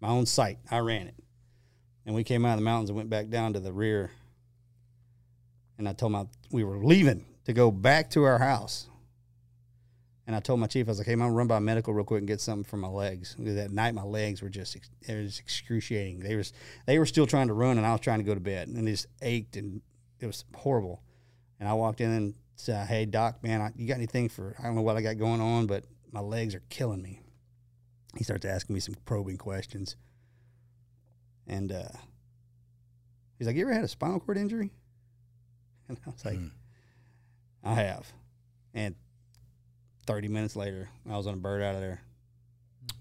my 0.00 0.08
own 0.08 0.26
site. 0.26 0.58
I 0.68 0.78
ran 0.78 1.06
it, 1.06 1.14
and 2.04 2.14
we 2.14 2.24
came 2.24 2.44
out 2.44 2.54
of 2.54 2.58
the 2.58 2.64
mountains 2.64 2.90
and 2.90 2.96
went 2.96 3.08
back 3.08 3.28
down 3.28 3.52
to 3.52 3.60
the 3.60 3.72
rear 3.72 4.10
and 5.78 5.88
I 5.88 5.92
told 5.92 6.10
my 6.10 6.26
we 6.50 6.64
were 6.64 6.78
leaving 6.78 7.24
to 7.44 7.52
go 7.52 7.70
back 7.70 8.10
to 8.10 8.24
our 8.24 8.38
house. 8.38 8.88
And 10.28 10.36
I 10.36 10.40
told 10.40 10.60
my 10.60 10.66
chief, 10.66 10.86
I 10.86 10.90
was 10.90 10.98
like, 10.98 11.06
"Hey, 11.06 11.14
I'm 11.14 11.20
gonna 11.20 11.32
run 11.32 11.46
by 11.46 11.58
medical 11.58 11.94
real 11.94 12.04
quick 12.04 12.18
and 12.18 12.28
get 12.28 12.42
something 12.42 12.62
for 12.62 12.76
my 12.76 12.86
legs." 12.86 13.34
That 13.38 13.72
night, 13.72 13.94
my 13.94 14.02
legs 14.02 14.42
were 14.42 14.50
just, 14.50 14.76
it 14.76 15.14
was 15.14 15.38
excruciating. 15.38 16.18
They 16.18 16.36
was 16.36 16.52
they 16.84 16.98
were 16.98 17.06
still 17.06 17.26
trying 17.26 17.48
to 17.48 17.54
run, 17.54 17.78
and 17.78 17.86
I 17.86 17.92
was 17.92 18.02
trying 18.02 18.18
to 18.18 18.24
go 18.24 18.34
to 18.34 18.40
bed, 18.40 18.68
and 18.68 18.86
they 18.86 18.90
just 18.90 19.06
ached, 19.22 19.56
and 19.56 19.80
it 20.20 20.26
was 20.26 20.44
horrible. 20.54 21.02
And 21.58 21.66
I 21.66 21.72
walked 21.72 22.02
in 22.02 22.10
and 22.10 22.34
said, 22.56 22.86
"Hey, 22.88 23.06
doc, 23.06 23.42
man, 23.42 23.62
I, 23.62 23.72
you 23.74 23.88
got 23.88 23.94
anything 23.94 24.28
for? 24.28 24.54
I 24.58 24.64
don't 24.64 24.74
know 24.74 24.82
what 24.82 24.98
I 24.98 25.00
got 25.00 25.16
going 25.16 25.40
on, 25.40 25.66
but 25.66 25.86
my 26.12 26.20
legs 26.20 26.54
are 26.54 26.62
killing 26.68 27.00
me." 27.00 27.22
He 28.14 28.22
starts 28.22 28.44
asking 28.44 28.74
me 28.74 28.80
some 28.80 28.96
probing 29.06 29.38
questions, 29.38 29.96
and 31.46 31.72
uh, 31.72 31.88
he's 33.38 33.46
like, 33.46 33.56
"You 33.56 33.62
ever 33.62 33.72
had 33.72 33.82
a 33.84 33.88
spinal 33.88 34.20
cord 34.20 34.36
injury?" 34.36 34.72
And 35.88 35.98
I 36.06 36.10
was 36.10 36.22
like, 36.22 36.38
Mm. 36.38 36.50
I 37.64 37.72
have. 37.72 38.12
And 38.74 38.94
30 40.08 40.28
minutes 40.28 40.56
later, 40.56 40.88
I 41.08 41.18
was 41.18 41.26
on 41.26 41.34
a 41.34 41.36
bird 41.36 41.62
out 41.62 41.74
of 41.74 41.82
there. 41.82 42.00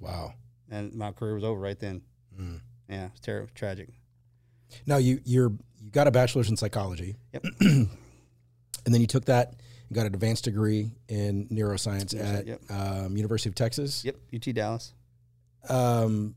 Wow. 0.02 0.34
And 0.70 0.94
my 0.94 1.14
career 1.14 1.36
was 1.36 1.46
over 1.46 1.58
right 1.58 1.80
then. 1.80 2.02
Mm. 2.38 2.60
Yeah, 2.90 3.06
it's 3.06 3.22
terrible, 3.22 3.50
tragic. 3.56 3.88
Now 4.86 4.98
you 4.98 5.22
you're 5.24 5.54
you 5.82 5.90
got 5.90 6.08
a 6.08 6.12
bachelor's 6.12 6.50
in 6.50 6.58
psychology. 6.58 7.16
Yep. 7.32 7.46
and 7.62 7.90
then 8.84 9.00
you 9.00 9.08
took 9.08 9.24
that 9.26 9.56
and 9.88 9.96
got 9.96 10.06
an 10.06 10.14
advanced 10.14 10.44
degree 10.44 10.92
in 11.08 11.48
neuroscience 11.48 12.14
Neuroscience, 12.14 12.40
at 12.40 12.48
yep. 12.48 12.62
um, 12.70 13.16
University 13.16 13.48
of 13.48 13.56
Texas. 13.56 14.04
Yep, 14.04 14.18
UT 14.36 14.54
Dallas. 14.54 14.94
Um, 15.70 16.36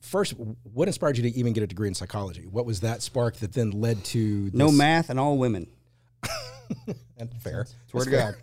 first, 0.00 0.34
what 0.64 0.88
inspired 0.88 1.18
you 1.18 1.22
to 1.22 1.38
even 1.38 1.52
get 1.52 1.62
a 1.62 1.68
degree 1.68 1.86
in 1.86 1.94
psychology? 1.94 2.48
What 2.50 2.66
was 2.66 2.80
that 2.80 3.00
spark 3.00 3.36
that 3.36 3.52
then 3.52 3.70
led 3.70 4.02
to 4.06 4.50
No 4.52 4.72
math 4.72 5.08
and 5.08 5.20
all 5.20 5.38
women. 5.38 5.68
And 7.16 7.30
fair. 7.42 7.66
Swear 7.86 8.04
to 8.04 8.10
God. 8.10 8.34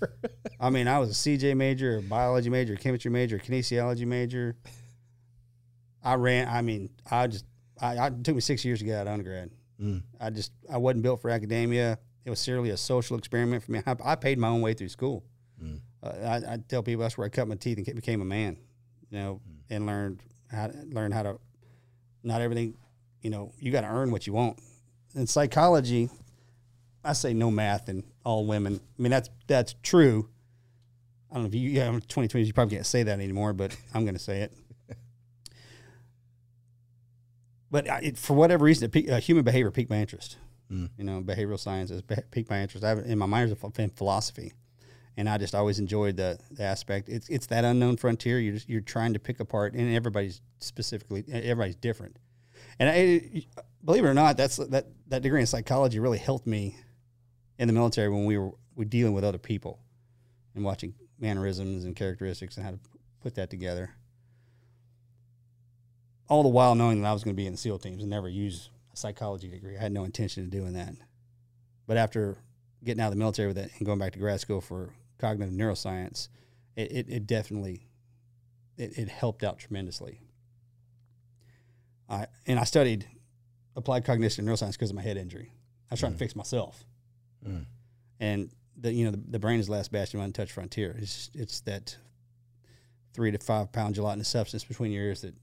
I 0.60 0.70
mean, 0.70 0.86
I 0.86 0.98
was 1.00 1.10
a 1.10 1.14
CJ 1.14 1.56
major, 1.56 1.98
a 1.98 2.02
biology 2.02 2.48
major, 2.48 2.74
a 2.74 2.76
chemistry 2.76 3.10
major, 3.10 3.36
a 3.36 3.40
kinesiology 3.40 4.06
major. 4.06 4.56
I 6.02 6.14
ran, 6.14 6.46
I 6.48 6.62
mean, 6.62 6.90
I 7.10 7.26
just, 7.26 7.44
I, 7.80 7.96
I 7.96 8.06
it 8.08 8.22
took 8.22 8.36
me 8.36 8.40
six 8.40 8.64
years 8.64 8.78
to 8.78 8.84
get 8.84 9.00
out 9.00 9.06
of 9.08 9.14
undergrad. 9.14 9.50
Mm. 9.80 10.02
I 10.20 10.30
just, 10.30 10.52
I 10.72 10.78
wasn't 10.78 11.02
built 11.02 11.22
for 11.22 11.30
academia. 11.30 11.98
It 12.24 12.30
was 12.30 12.38
seriously 12.38 12.70
a 12.70 12.76
social 12.76 13.18
experiment 13.18 13.64
for 13.64 13.72
me. 13.72 13.82
I, 13.84 13.96
I 14.04 14.14
paid 14.14 14.38
my 14.38 14.48
own 14.48 14.60
way 14.60 14.74
through 14.74 14.90
school. 14.90 15.24
Mm. 15.62 15.80
Uh, 16.02 16.08
I, 16.08 16.54
I 16.54 16.58
tell 16.68 16.82
people 16.82 17.02
that's 17.02 17.18
where 17.18 17.26
I 17.26 17.30
cut 17.30 17.48
my 17.48 17.56
teeth 17.56 17.78
and 17.78 17.96
became 17.96 18.22
a 18.22 18.24
man, 18.24 18.56
you 19.10 19.18
know, 19.18 19.40
and 19.70 19.86
learned 19.86 20.22
how 20.50 20.68
to 20.68 20.78
learn 20.90 21.10
how 21.10 21.24
to. 21.24 21.40
Not 22.22 22.40
everything, 22.40 22.74
you 23.22 23.30
know, 23.30 23.52
you 23.58 23.72
got 23.72 23.82
to 23.82 23.88
earn 23.88 24.10
what 24.10 24.26
you 24.26 24.32
want. 24.32 24.58
In 25.14 25.26
psychology, 25.26 26.08
I 27.04 27.12
say 27.12 27.34
no 27.34 27.50
math 27.50 27.88
and 27.88 28.04
all 28.24 28.46
women. 28.46 28.80
I 28.98 29.02
mean 29.02 29.10
that's 29.10 29.28
that's 29.46 29.74
true. 29.82 30.28
I 31.30 31.34
don't 31.34 31.44
know 31.44 31.48
if 31.48 31.54
you 31.54 31.70
yeah, 31.70 31.90
2020 31.90 32.44
you 32.46 32.52
probably 32.52 32.76
can't 32.76 32.86
say 32.86 33.02
that 33.02 33.20
anymore, 33.20 33.52
but 33.52 33.76
I'm 33.92 34.04
going 34.04 34.14
to 34.14 34.20
say 34.20 34.40
it. 34.40 34.52
But 37.70 37.90
I, 37.90 37.98
it, 38.02 38.18
for 38.18 38.34
whatever 38.34 38.64
reason, 38.64 38.84
it 38.84 38.92
piqued- 38.92 39.10
uh, 39.10 39.18
human 39.18 39.42
behavior 39.42 39.72
piqued 39.72 39.90
my 39.90 39.96
interest. 39.96 40.36
Mm. 40.70 40.90
You 40.96 41.02
know, 41.02 41.20
behavioral 41.20 41.58
sciences 41.58 42.02
be- 42.02 42.14
piqued 42.30 42.48
my 42.48 42.62
interest. 42.62 42.84
I 42.84 42.90
have, 42.90 42.98
in 42.98 43.18
my 43.18 43.26
mind 43.26 43.50
is 43.50 43.78
in 43.78 43.90
philosophy, 43.90 44.52
and 45.16 45.28
I 45.28 45.38
just 45.38 45.56
always 45.56 45.80
enjoyed 45.80 46.16
the, 46.16 46.38
the 46.52 46.62
aspect. 46.62 47.08
It's 47.08 47.28
it's 47.28 47.46
that 47.46 47.64
unknown 47.64 47.96
frontier. 47.96 48.38
You're 48.38 48.54
just, 48.54 48.68
you're 48.68 48.80
trying 48.80 49.12
to 49.14 49.18
pick 49.18 49.40
apart, 49.40 49.74
and 49.74 49.92
everybody's 49.92 50.40
specifically 50.60 51.24
everybody's 51.28 51.74
different. 51.74 52.16
And 52.78 52.88
I, 52.88 53.44
believe 53.84 54.04
it 54.04 54.08
or 54.08 54.14
not, 54.14 54.36
that's 54.36 54.56
that 54.56 54.86
that 55.08 55.22
degree 55.22 55.40
in 55.40 55.46
psychology 55.46 55.98
really 55.98 56.18
helped 56.18 56.46
me 56.46 56.76
in 57.58 57.68
the 57.68 57.74
military 57.74 58.08
when 58.08 58.24
we 58.24 58.38
were 58.38 58.52
we 58.74 58.84
dealing 58.84 59.12
with 59.12 59.24
other 59.24 59.38
people 59.38 59.78
and 60.54 60.64
watching 60.64 60.94
mannerisms 61.18 61.84
and 61.84 61.94
characteristics 61.94 62.56
and 62.56 62.64
how 62.64 62.72
to 62.72 62.78
put 63.20 63.34
that 63.36 63.50
together. 63.50 63.94
All 66.28 66.42
the 66.42 66.48
while 66.48 66.74
knowing 66.74 67.02
that 67.02 67.08
I 67.08 67.12
was 67.12 67.22
going 67.22 67.34
to 67.34 67.40
be 67.40 67.46
in 67.46 67.52
the 67.52 67.58
SEAL 67.58 67.78
teams 67.78 68.02
and 68.02 68.10
never 68.10 68.28
use 68.28 68.70
a 68.92 68.96
psychology 68.96 69.48
degree. 69.48 69.76
I 69.76 69.80
had 69.80 69.92
no 69.92 70.04
intention 70.04 70.44
of 70.44 70.50
doing 70.50 70.72
that. 70.72 70.94
But 71.86 71.96
after 71.96 72.38
getting 72.82 73.00
out 73.00 73.08
of 73.08 73.12
the 73.12 73.18
military 73.18 73.48
with 73.48 73.58
it 73.58 73.70
and 73.78 73.86
going 73.86 73.98
back 73.98 74.12
to 74.12 74.18
grad 74.18 74.40
school 74.40 74.60
for 74.60 74.94
cognitive 75.18 75.54
neuroscience, 75.54 76.28
it, 76.76 76.90
it, 76.90 77.06
it 77.08 77.26
definitely 77.26 77.86
it, 78.76 78.98
it 78.98 79.08
helped 79.08 79.44
out 79.44 79.58
tremendously. 79.58 80.20
I 82.08 82.26
and 82.46 82.58
I 82.58 82.64
studied 82.64 83.06
applied 83.76 84.04
cognition 84.04 84.46
and 84.46 84.54
neuroscience 84.54 84.72
because 84.72 84.90
of 84.90 84.96
my 84.96 85.02
head 85.02 85.16
injury. 85.16 85.52
I 85.90 85.94
was 85.94 86.00
trying 86.00 86.12
to 86.12 86.16
mm. 86.16 86.18
fix 86.18 86.36
myself. 86.36 86.84
Mm. 87.46 87.66
And 88.20 88.50
the 88.76 88.92
you 88.92 89.04
know 89.04 89.10
the, 89.12 89.22
the 89.28 89.38
brain 89.38 89.60
is 89.60 89.66
the 89.66 89.72
last 89.72 89.92
bastion 89.92 90.20
of 90.20 90.24
untouched 90.26 90.52
frontier. 90.52 90.96
It's 90.98 91.30
it's 91.34 91.60
that 91.62 91.96
three 93.12 93.30
to 93.30 93.38
five 93.38 93.72
pound 93.72 93.94
gelatinous 93.94 94.28
substance 94.28 94.64
between 94.64 94.90
your 94.92 95.04
ears 95.04 95.22
that 95.22 95.34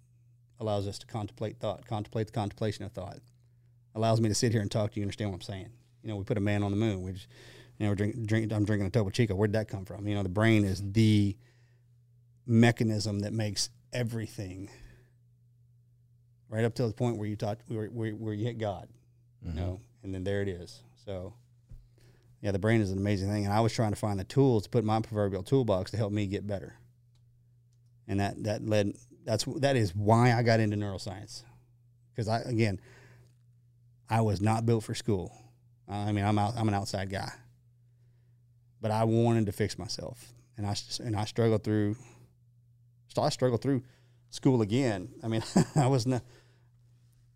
allows 0.60 0.88
us 0.88 1.00
to 1.00 1.06
contemplate 1.08 1.58
thought, 1.60 1.86
contemplate 1.86 2.28
the 2.28 2.34
contemplation 2.34 2.84
of 2.86 2.92
thought. 2.92 3.20
Allows 3.96 4.22
me 4.22 4.30
to 4.30 4.36
sit 4.36 4.52
here 4.52 4.62
and 4.62 4.70
talk 4.72 4.92
to 4.92 5.00
you, 5.00 5.04
and 5.04 5.08
understand 5.08 5.32
what 5.32 5.38
I'm 5.38 5.42
saying. 5.42 5.70
You 6.04 6.10
know, 6.10 6.16
we 6.18 6.24
put 6.24 6.38
a 6.38 6.42
man 6.42 6.64
on 6.64 6.72
the 6.72 6.78
moon. 6.78 7.02
We 7.02 7.12
just, 7.14 7.28
you 7.78 7.86
know, 7.86 7.92
we're 7.92 7.96
drink, 7.96 8.26
drink, 8.26 8.52
I'm 8.54 8.64
drinking 8.66 8.88
a 8.88 8.90
Topo 8.90 9.10
Chico. 9.10 9.36
Where'd 9.36 9.54
that 9.54 9.68
come 9.68 9.86
from? 9.86 10.08
You 10.08 10.16
know, 10.16 10.24
the 10.24 10.30
brain 10.30 10.64
is 10.64 10.82
the 10.94 11.36
mechanism 12.46 13.20
that 13.20 13.34
makes 13.34 13.70
everything 13.94 14.70
right 16.50 16.64
up 16.66 16.74
to 16.76 16.88
the 16.88 16.94
point 16.94 17.18
where 17.18 17.28
you 17.28 17.36
thought 17.36 17.60
where, 17.68 17.88
where, 17.88 18.12
where 18.12 18.34
you 18.34 18.46
hit 18.46 18.58
God, 18.58 18.88
Mhm. 19.46 19.56
you 19.56 19.60
know, 19.62 19.82
and 20.04 20.14
then 20.14 20.24
there 20.24 20.42
it 20.42 20.48
is. 20.48 20.82
So, 21.06 21.34
yeah, 22.42 22.52
the 22.52 22.60
brain 22.60 22.82
is 22.82 22.92
an 22.92 22.98
amazing 22.98 23.30
thing, 23.30 23.46
and 23.46 23.54
I 23.54 23.60
was 23.60 23.72
trying 23.72 23.92
to 23.92 23.96
find 23.96 24.20
the 24.20 24.24
tools 24.24 24.64
to 24.64 24.70
put 24.70 24.80
in 24.80 24.86
my 24.86 25.00
proverbial 25.00 25.44
toolbox 25.44 25.92
to 25.92 25.98
help 25.98 26.12
me 26.12 26.26
get 26.26 26.48
better, 26.48 26.76
and 28.08 28.20
that 28.20 28.44
that 28.44 28.66
led 28.66 28.94
that's 29.24 29.46
that 29.58 29.76
is 29.76 29.96
why 29.96 30.34
I 30.34 30.42
got 30.42 30.60
into 30.60 30.76
neuroscience, 30.76 31.44
because 32.12 32.28
I 32.28 32.40
again, 32.40 32.82
I 34.10 34.22
was 34.22 34.42
not 34.42 34.66
built 34.66 34.84
for 34.84 34.96
school. 34.96 35.32
I 35.88 36.12
mean, 36.12 36.26
I'm 36.26 36.40
out, 36.40 36.54
I'm 36.58 36.68
an 36.68 36.74
outside 36.74 37.12
guy, 37.12 37.32
but 38.82 38.90
I 38.90 39.04
wanted 39.04 39.46
to 39.46 39.52
fix 39.52 39.78
myself, 39.78 40.34
and 40.58 40.66
I 40.66 40.76
and 41.00 41.16
I 41.16 41.26
struggled 41.26 41.64
through. 41.64 41.96
I 43.18 43.30
struggled 43.30 43.62
through 43.62 43.84
school 44.32 44.62
again. 44.62 45.10
I 45.22 45.28
mean, 45.28 45.44
I 45.76 45.86
was 45.86 46.08
not. 46.08 46.24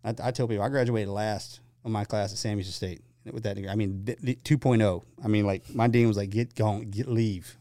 I, 0.02 0.14
I 0.20 0.30
tell 0.32 0.48
people 0.48 0.64
I 0.64 0.68
graduated 0.68 1.10
last 1.10 1.60
of 1.84 1.92
my 1.92 2.04
class 2.04 2.32
at 2.32 2.38
Sam 2.38 2.56
Houston 2.56 2.72
State 2.72 3.02
with 3.32 3.42
that 3.44 3.54
degree. 3.56 3.68
I 3.70 3.74
mean, 3.74 4.04
the, 4.04 4.16
the 4.20 4.34
2.0. 4.36 5.02
I 5.24 5.28
mean, 5.28 5.46
like 5.46 5.74
my 5.74 5.88
dean 5.88 6.08
was 6.08 6.16
like, 6.16 6.30
"Get 6.30 6.54
gone, 6.54 6.82
get 6.90 7.08
leave." 7.08 7.56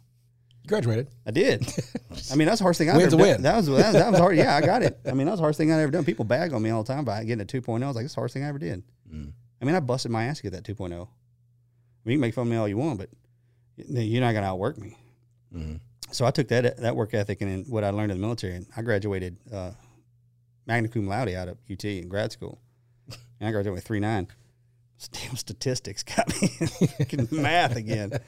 You 0.63 0.69
graduated. 0.69 1.07
I 1.25 1.31
did. 1.31 1.67
I 2.31 2.35
mean, 2.35 2.47
that's 2.47 2.59
the 2.59 2.63
hardest 2.63 2.79
thing 2.79 2.89
I've 2.89 2.97
Win's 2.97 3.13
ever 3.13 3.21
done. 3.23 3.31
win. 3.33 3.41
That 3.43 3.55
was 3.55 3.67
that, 3.67 3.93
that 3.93 4.11
was 4.11 4.19
hard. 4.19 4.35
Yeah, 4.37 4.55
I 4.55 4.61
got 4.61 4.81
it. 4.83 4.99
I 5.05 5.11
mean, 5.13 5.25
that 5.25 5.31
was 5.33 5.39
the 5.39 5.43
hardest 5.43 5.57
thing 5.59 5.71
I've 5.71 5.79
ever 5.79 5.91
done. 5.91 6.03
People 6.05 6.25
bag 6.25 6.53
on 6.53 6.61
me 6.61 6.69
all 6.71 6.83
the 6.83 6.91
time 6.91 6.99
about 6.99 7.25
getting 7.25 7.41
a 7.41 7.45
2.0. 7.45 7.83
I 7.83 7.87
was 7.87 7.95
like, 7.95 8.05
"It's 8.05 8.15
the 8.15 8.19
hardest 8.21 8.33
thing 8.33 8.43
I 8.43 8.47
ever 8.47 8.59
did." 8.59 8.83
Mm. 9.13 9.31
I 9.61 9.65
mean, 9.65 9.75
I 9.75 9.79
busted 9.79 10.11
my 10.11 10.25
ass 10.25 10.37
to 10.37 10.43
get 10.43 10.51
that 10.53 10.63
2.0. 10.63 10.83
I 10.83 10.87
mean, 10.91 11.07
you 12.05 12.11
can 12.13 12.19
make 12.21 12.33
fun 12.33 12.43
of 12.47 12.51
me 12.51 12.57
all 12.57 12.67
you 12.67 12.77
want, 12.77 12.97
but 12.99 13.09
you're 13.77 14.21
not 14.21 14.33
gonna 14.33 14.47
outwork 14.47 14.77
me. 14.77 14.97
Mhm. 15.53 15.79
So 16.11 16.25
I 16.25 16.31
took 16.31 16.47
that 16.49 16.77
that 16.77 16.95
work 16.95 17.13
ethic 17.13 17.41
and 17.41 17.67
what 17.67 17.83
I 17.83 17.89
learned 17.89 18.11
in 18.11 18.17
the 18.17 18.21
military, 18.21 18.55
and 18.55 18.65
I 18.77 18.81
graduated 18.81 19.37
uh, 19.51 19.71
magna 20.65 20.87
cum 20.87 21.07
laude 21.07 21.29
out 21.29 21.47
of 21.47 21.57
UT 21.69 21.83
in 21.99 22.07
grad 22.09 22.31
school, 22.31 22.59
and 23.39 23.47
I 23.47 23.51
graduated 23.51 23.73
with 23.73 23.83
three 23.85 23.99
nine. 23.99 24.27
Damn 25.11 25.35
statistics 25.35 26.03
got 26.03 26.29
me 26.41 26.49
in 27.09 27.27
math 27.31 27.75
again. 27.75 28.19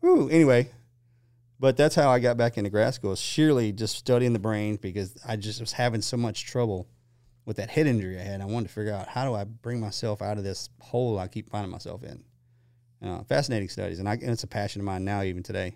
Woo. 0.00 0.28
Anyway, 0.28 0.70
but 1.60 1.76
that's 1.76 1.94
how 1.94 2.10
I 2.10 2.18
got 2.18 2.36
back 2.36 2.58
into 2.58 2.70
grad 2.70 2.94
school. 2.94 3.14
Sheerly 3.14 3.72
just 3.72 3.96
studying 3.96 4.32
the 4.32 4.38
brain 4.38 4.76
because 4.76 5.16
I 5.26 5.36
just 5.36 5.60
was 5.60 5.72
having 5.72 6.02
so 6.02 6.16
much 6.16 6.46
trouble 6.46 6.88
with 7.44 7.56
that 7.58 7.70
head 7.70 7.86
injury 7.86 8.18
I 8.18 8.24
had. 8.24 8.40
I 8.40 8.46
wanted 8.46 8.68
to 8.68 8.74
figure 8.74 8.92
out 8.92 9.08
how 9.08 9.24
do 9.24 9.34
I 9.34 9.44
bring 9.44 9.80
myself 9.80 10.20
out 10.20 10.36
of 10.36 10.44
this 10.44 10.68
hole 10.80 11.18
I 11.18 11.28
keep 11.28 11.50
finding 11.50 11.70
myself 11.70 12.02
in. 12.02 12.24
Uh, 13.02 13.22
fascinating 13.24 13.68
studies, 13.68 13.98
and, 13.98 14.08
I, 14.08 14.14
and 14.14 14.30
it's 14.30 14.42
a 14.42 14.48
passion 14.48 14.80
of 14.80 14.86
mine 14.86 15.04
now, 15.04 15.22
even 15.22 15.42
today. 15.42 15.74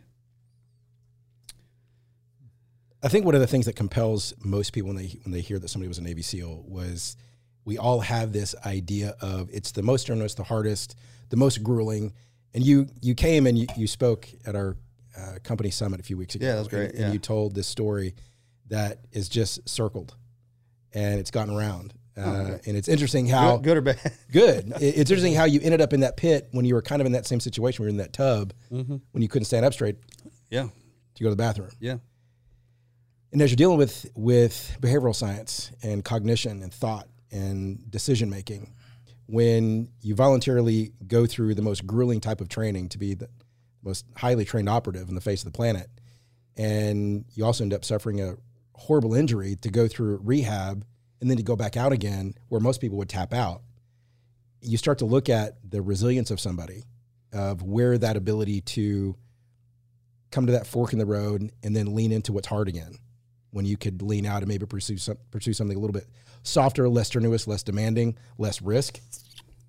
I 3.02 3.08
think 3.08 3.24
one 3.24 3.34
of 3.34 3.40
the 3.40 3.46
things 3.46 3.66
that 3.66 3.76
compels 3.76 4.34
most 4.42 4.72
people 4.72 4.88
when 4.88 4.96
they 4.96 5.18
when 5.22 5.32
they 5.32 5.40
hear 5.40 5.58
that 5.58 5.68
somebody 5.68 5.88
was 5.88 5.98
a 5.98 6.02
Navy 6.02 6.22
SEAL 6.22 6.64
was 6.66 7.16
we 7.64 7.78
all 7.78 8.00
have 8.00 8.32
this 8.32 8.54
idea 8.64 9.14
of 9.20 9.48
it's 9.52 9.72
the 9.72 9.82
most 9.82 10.02
strenuous, 10.02 10.34
the 10.34 10.44
hardest, 10.44 10.96
the 11.28 11.36
most 11.36 11.62
grueling. 11.62 12.12
And 12.54 12.64
you 12.64 12.88
you 13.00 13.14
came 13.14 13.46
and 13.46 13.56
you, 13.56 13.66
you 13.76 13.86
spoke 13.86 14.28
at 14.46 14.56
our 14.56 14.76
uh, 15.16 15.34
company 15.42 15.70
summit 15.70 16.00
a 16.00 16.02
few 16.02 16.16
weeks 16.16 16.34
ago. 16.34 16.46
Yeah, 16.46 16.52
that 16.54 16.58
was 16.60 16.68
great, 16.68 16.90
And, 16.90 16.98
yeah. 16.98 17.04
and 17.06 17.14
you 17.14 17.20
told 17.20 17.54
this 17.54 17.66
story 17.66 18.14
that 18.68 18.98
is 19.12 19.28
just 19.28 19.68
circled, 19.68 20.14
and 20.92 21.18
it's 21.20 21.30
gotten 21.30 21.54
around. 21.54 21.94
Uh, 22.16 22.20
okay. 22.22 22.60
And 22.66 22.76
it's 22.76 22.88
interesting 22.88 23.26
how 23.26 23.56
good, 23.56 23.64
good 23.64 23.76
or 23.78 23.80
bad? 23.80 24.12
good. 24.32 24.72
It's 24.80 25.10
interesting 25.10 25.34
how 25.34 25.44
you 25.44 25.60
ended 25.62 25.80
up 25.80 25.92
in 25.92 26.00
that 26.00 26.16
pit 26.16 26.48
when 26.52 26.64
you 26.64 26.74
were 26.74 26.82
kind 26.82 27.00
of 27.00 27.06
in 27.06 27.12
that 27.12 27.26
same 27.26 27.40
situation. 27.40 27.82
We 27.82 27.86
were 27.86 27.90
in 27.90 27.96
that 27.98 28.12
tub 28.12 28.52
mm-hmm. 28.70 28.96
when 29.12 29.22
you 29.22 29.28
couldn't 29.28 29.46
stand 29.46 29.64
up 29.64 29.72
straight 29.72 29.96
Yeah, 30.50 30.68
to 31.14 31.22
go 31.22 31.28
to 31.28 31.34
the 31.34 31.36
bathroom. 31.36 31.70
yeah, 31.80 31.96
And 33.32 33.40
as 33.40 33.50
you're 33.50 33.56
dealing 33.56 33.78
with 33.78 34.10
with 34.14 34.76
behavioral 34.80 35.14
science 35.14 35.70
and 35.82 36.04
cognition 36.04 36.62
and 36.62 36.72
thought 36.72 37.08
and 37.30 37.90
decision 37.90 38.30
making, 38.30 38.74
when 39.26 39.88
you 40.02 40.14
voluntarily 40.14 40.92
go 41.06 41.26
through 41.26 41.54
the 41.54 41.62
most 41.62 41.86
grueling 41.86 42.20
type 42.20 42.40
of 42.40 42.48
training 42.48 42.88
to 42.88 42.98
be 42.98 43.14
the 43.14 43.28
most 43.82 44.04
highly 44.16 44.44
trained 44.44 44.68
operative 44.68 45.08
on 45.08 45.14
the 45.14 45.20
face 45.20 45.40
of 45.42 45.52
the 45.52 45.56
planet, 45.56 45.88
and 46.56 47.24
you 47.34 47.44
also 47.44 47.64
end 47.64 47.72
up 47.72 47.84
suffering 47.84 48.20
a 48.20 48.34
horrible 48.74 49.14
injury 49.14 49.56
to 49.56 49.70
go 49.70 49.86
through 49.86 50.20
rehab 50.24 50.84
and 51.20 51.30
then 51.30 51.36
to 51.36 51.42
go 51.42 51.54
back 51.54 51.76
out 51.76 51.92
again, 51.92 52.34
where 52.48 52.60
most 52.60 52.80
people 52.80 52.98
would 52.98 53.08
tap 53.08 53.32
out, 53.32 53.62
you 54.62 54.76
start 54.76 54.98
to 54.98 55.04
look 55.04 55.28
at 55.28 55.58
the 55.68 55.80
resilience 55.80 56.30
of 56.30 56.40
somebody, 56.40 56.82
of 57.32 57.62
where 57.62 57.96
that 57.98 58.16
ability 58.16 58.60
to 58.62 59.14
come 60.30 60.46
to 60.46 60.52
that 60.52 60.66
fork 60.66 60.92
in 60.92 60.98
the 60.98 61.06
road 61.06 61.52
and 61.62 61.76
then 61.76 61.94
lean 61.94 62.10
into 62.10 62.32
what's 62.32 62.48
hard 62.48 62.68
again. 62.68 62.96
When 63.52 63.64
you 63.64 63.76
could 63.76 64.00
lean 64.02 64.26
out 64.26 64.42
and 64.42 64.48
maybe 64.48 64.66
pursue 64.66 64.96
some, 64.96 65.18
pursue 65.30 65.52
something 65.52 65.76
a 65.76 65.80
little 65.80 65.92
bit 65.92 66.06
softer, 66.42 66.88
less 66.88 67.08
strenuous, 67.08 67.46
less 67.46 67.62
demanding, 67.62 68.16
less 68.38 68.60
risk. 68.62 69.00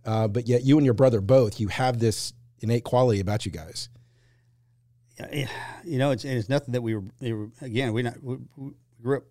Uh, 0.05 0.27
but 0.27 0.47
yet, 0.47 0.63
you 0.63 0.77
and 0.77 0.85
your 0.85 0.93
brother 0.95 1.21
both, 1.21 1.59
you 1.59 1.67
have 1.67 1.99
this 1.99 2.33
innate 2.59 2.83
quality 2.83 3.19
about 3.19 3.45
you 3.45 3.51
guys. 3.51 3.89
You 5.83 5.99
know, 5.99 6.11
it's, 6.11 6.23
and 6.23 6.37
it's 6.37 6.49
nothing 6.49 6.71
that 6.71 6.81
we 6.81 6.95
were, 6.95 7.03
they 7.19 7.33
were 7.33 7.49
again, 7.61 7.93
we 7.93 8.01
not 8.01 8.21
we, 8.23 8.37
we 8.57 8.71
grew 9.03 9.17
up 9.17 9.23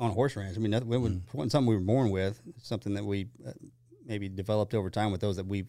on 0.00 0.10
a 0.10 0.14
horse 0.14 0.34
ranch. 0.36 0.56
I 0.56 0.60
mean, 0.60 0.70
nothing, 0.70 0.90
it 0.92 0.96
Mm. 1.00 1.20
wasn't 1.34 1.52
something 1.52 1.68
we 1.68 1.74
were 1.74 1.80
born 1.82 2.10
with. 2.10 2.40
Something 2.62 2.94
that 2.94 3.04
we 3.04 3.28
uh, 3.46 3.52
maybe 4.06 4.28
developed 4.28 4.74
over 4.74 4.88
time 4.88 5.12
with 5.12 5.20
those 5.20 5.36
that 5.36 5.46
we've 5.46 5.68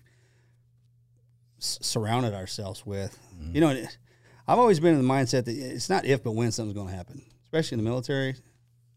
s- 1.60 1.80
surrounded 1.82 2.34
ourselves 2.34 2.86
with. 2.86 3.17
Mm. 3.41 3.56
You 3.56 3.62
know, 3.62 3.69
it- 3.71 3.97
I've 4.47 4.60
always 4.60 4.80
been 4.80 4.93
in 4.95 5.06
the 5.06 5.13
mindset 5.13 5.43
that 5.45 5.58
it's 5.58 5.89
not 5.89 6.06
if 6.06 6.23
but 6.23 6.32
when 6.32 6.51
something's 6.53 6.75
going 6.75 6.88
to 6.88 6.95
happen, 6.95 7.21
especially 7.43 7.77
in 7.77 7.84
the 7.84 7.89
military. 7.89 8.36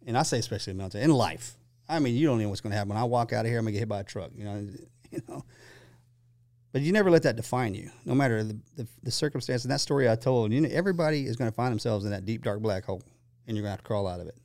And 0.07 0.17
I 0.17 0.23
say 0.23 0.39
especially 0.39 0.71
in 0.73 0.77
the 0.77 0.83
military, 0.83 1.03
in 1.05 1.11
life. 1.11 1.57
I 1.91 1.99
mean, 1.99 2.15
you 2.15 2.27
don't 2.27 2.41
know 2.41 2.49
what's 2.49 2.61
going 2.61 2.71
to 2.71 2.77
happen. 2.77 2.91
When 2.91 2.99
I 2.99 3.05
walk 3.05 3.33
out 3.33 3.45
of 3.45 3.51
here, 3.51 3.59
I'm 3.59 3.65
going 3.65 3.73
to 3.75 3.79
get 3.79 3.81
hit 3.81 3.89
by 3.89 4.01
a 4.01 4.05
truck. 4.05 4.31
You 4.35 4.45
know, 4.45 4.69
you 5.11 5.23
know. 5.29 5.45
But 6.73 6.83
you 6.83 6.93
never 6.93 7.11
let 7.11 7.25
that 7.25 7.35
define 7.35 7.75
you, 7.75 7.91
no 8.05 8.15
matter 8.15 8.45
the, 8.45 8.57
the, 8.77 8.87
the 9.03 9.11
circumstance. 9.11 9.65
And 9.65 9.73
that 9.73 9.81
story 9.81 10.09
I 10.09 10.15
told, 10.15 10.53
you 10.53 10.61
know, 10.61 10.69
everybody 10.71 11.27
is 11.27 11.35
going 11.35 11.51
to 11.51 11.55
find 11.55 11.73
themselves 11.73 12.05
in 12.05 12.13
that 12.13 12.25
deep, 12.25 12.45
dark 12.45 12.61
black 12.61 12.85
hole, 12.85 13.03
and 13.49 13.57
you're 13.57 13.63
going 13.63 13.71
to 13.71 13.73
have 13.73 13.81
to 13.81 13.85
crawl 13.85 14.07
out 14.07 14.21
of 14.21 14.29
it. 14.29 14.37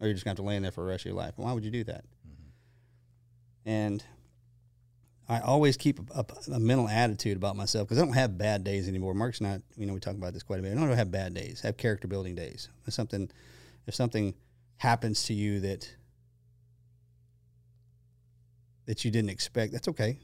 Or 0.00 0.06
you're 0.06 0.14
just 0.14 0.24
going 0.24 0.36
to 0.36 0.40
have 0.40 0.44
to 0.44 0.48
lay 0.48 0.56
in 0.56 0.62
there 0.62 0.70
for 0.70 0.82
the 0.82 0.86
rest 0.86 1.02
of 1.02 1.06
your 1.06 1.16
life. 1.16 1.32
Why 1.36 1.52
would 1.52 1.64
you 1.64 1.72
do 1.72 1.82
that? 1.84 2.04
Mm-hmm. 2.04 3.68
And 3.68 4.04
I 5.28 5.40
always 5.40 5.76
keep 5.76 5.98
a, 6.14 6.20
a, 6.20 6.52
a 6.52 6.60
mental 6.60 6.88
attitude 6.88 7.36
about 7.36 7.56
myself 7.56 7.88
because 7.88 8.00
I 8.00 8.04
don't 8.04 8.14
have 8.14 8.38
bad 8.38 8.62
days 8.62 8.86
anymore. 8.86 9.12
Mark's 9.12 9.40
not, 9.40 9.62
you 9.76 9.86
know, 9.86 9.94
we 9.94 10.00
talk 10.00 10.14
about 10.14 10.32
this 10.32 10.44
quite 10.44 10.60
a 10.60 10.62
bit. 10.62 10.72
I 10.72 10.80
don't 10.80 10.92
have 10.92 11.10
bad 11.10 11.34
days. 11.34 11.62
I 11.64 11.68
have 11.68 11.76
character 11.76 12.06
building 12.06 12.36
days. 12.36 12.68
If 12.86 12.94
something, 12.94 13.28
if 13.88 13.96
something 13.96 14.34
happens 14.76 15.24
to 15.24 15.34
you 15.34 15.58
that 15.60 15.95
that 18.86 19.04
you 19.04 19.10
didn't 19.10 19.30
expect, 19.30 19.72
that's 19.72 19.88
okay. 19.88 20.18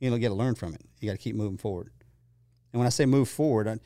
You 0.00 0.10
know, 0.10 0.16
you 0.16 0.22
got 0.22 0.28
to 0.28 0.34
learn 0.34 0.54
from 0.54 0.74
it. 0.74 0.82
You 1.00 1.08
got 1.08 1.14
to 1.14 1.22
keep 1.22 1.34
moving 1.34 1.58
forward. 1.58 1.90
And 2.72 2.78
when 2.80 2.86
I 2.86 2.90
say 2.90 3.06
move 3.06 3.28
forward, 3.28 3.68
I, 3.68 3.78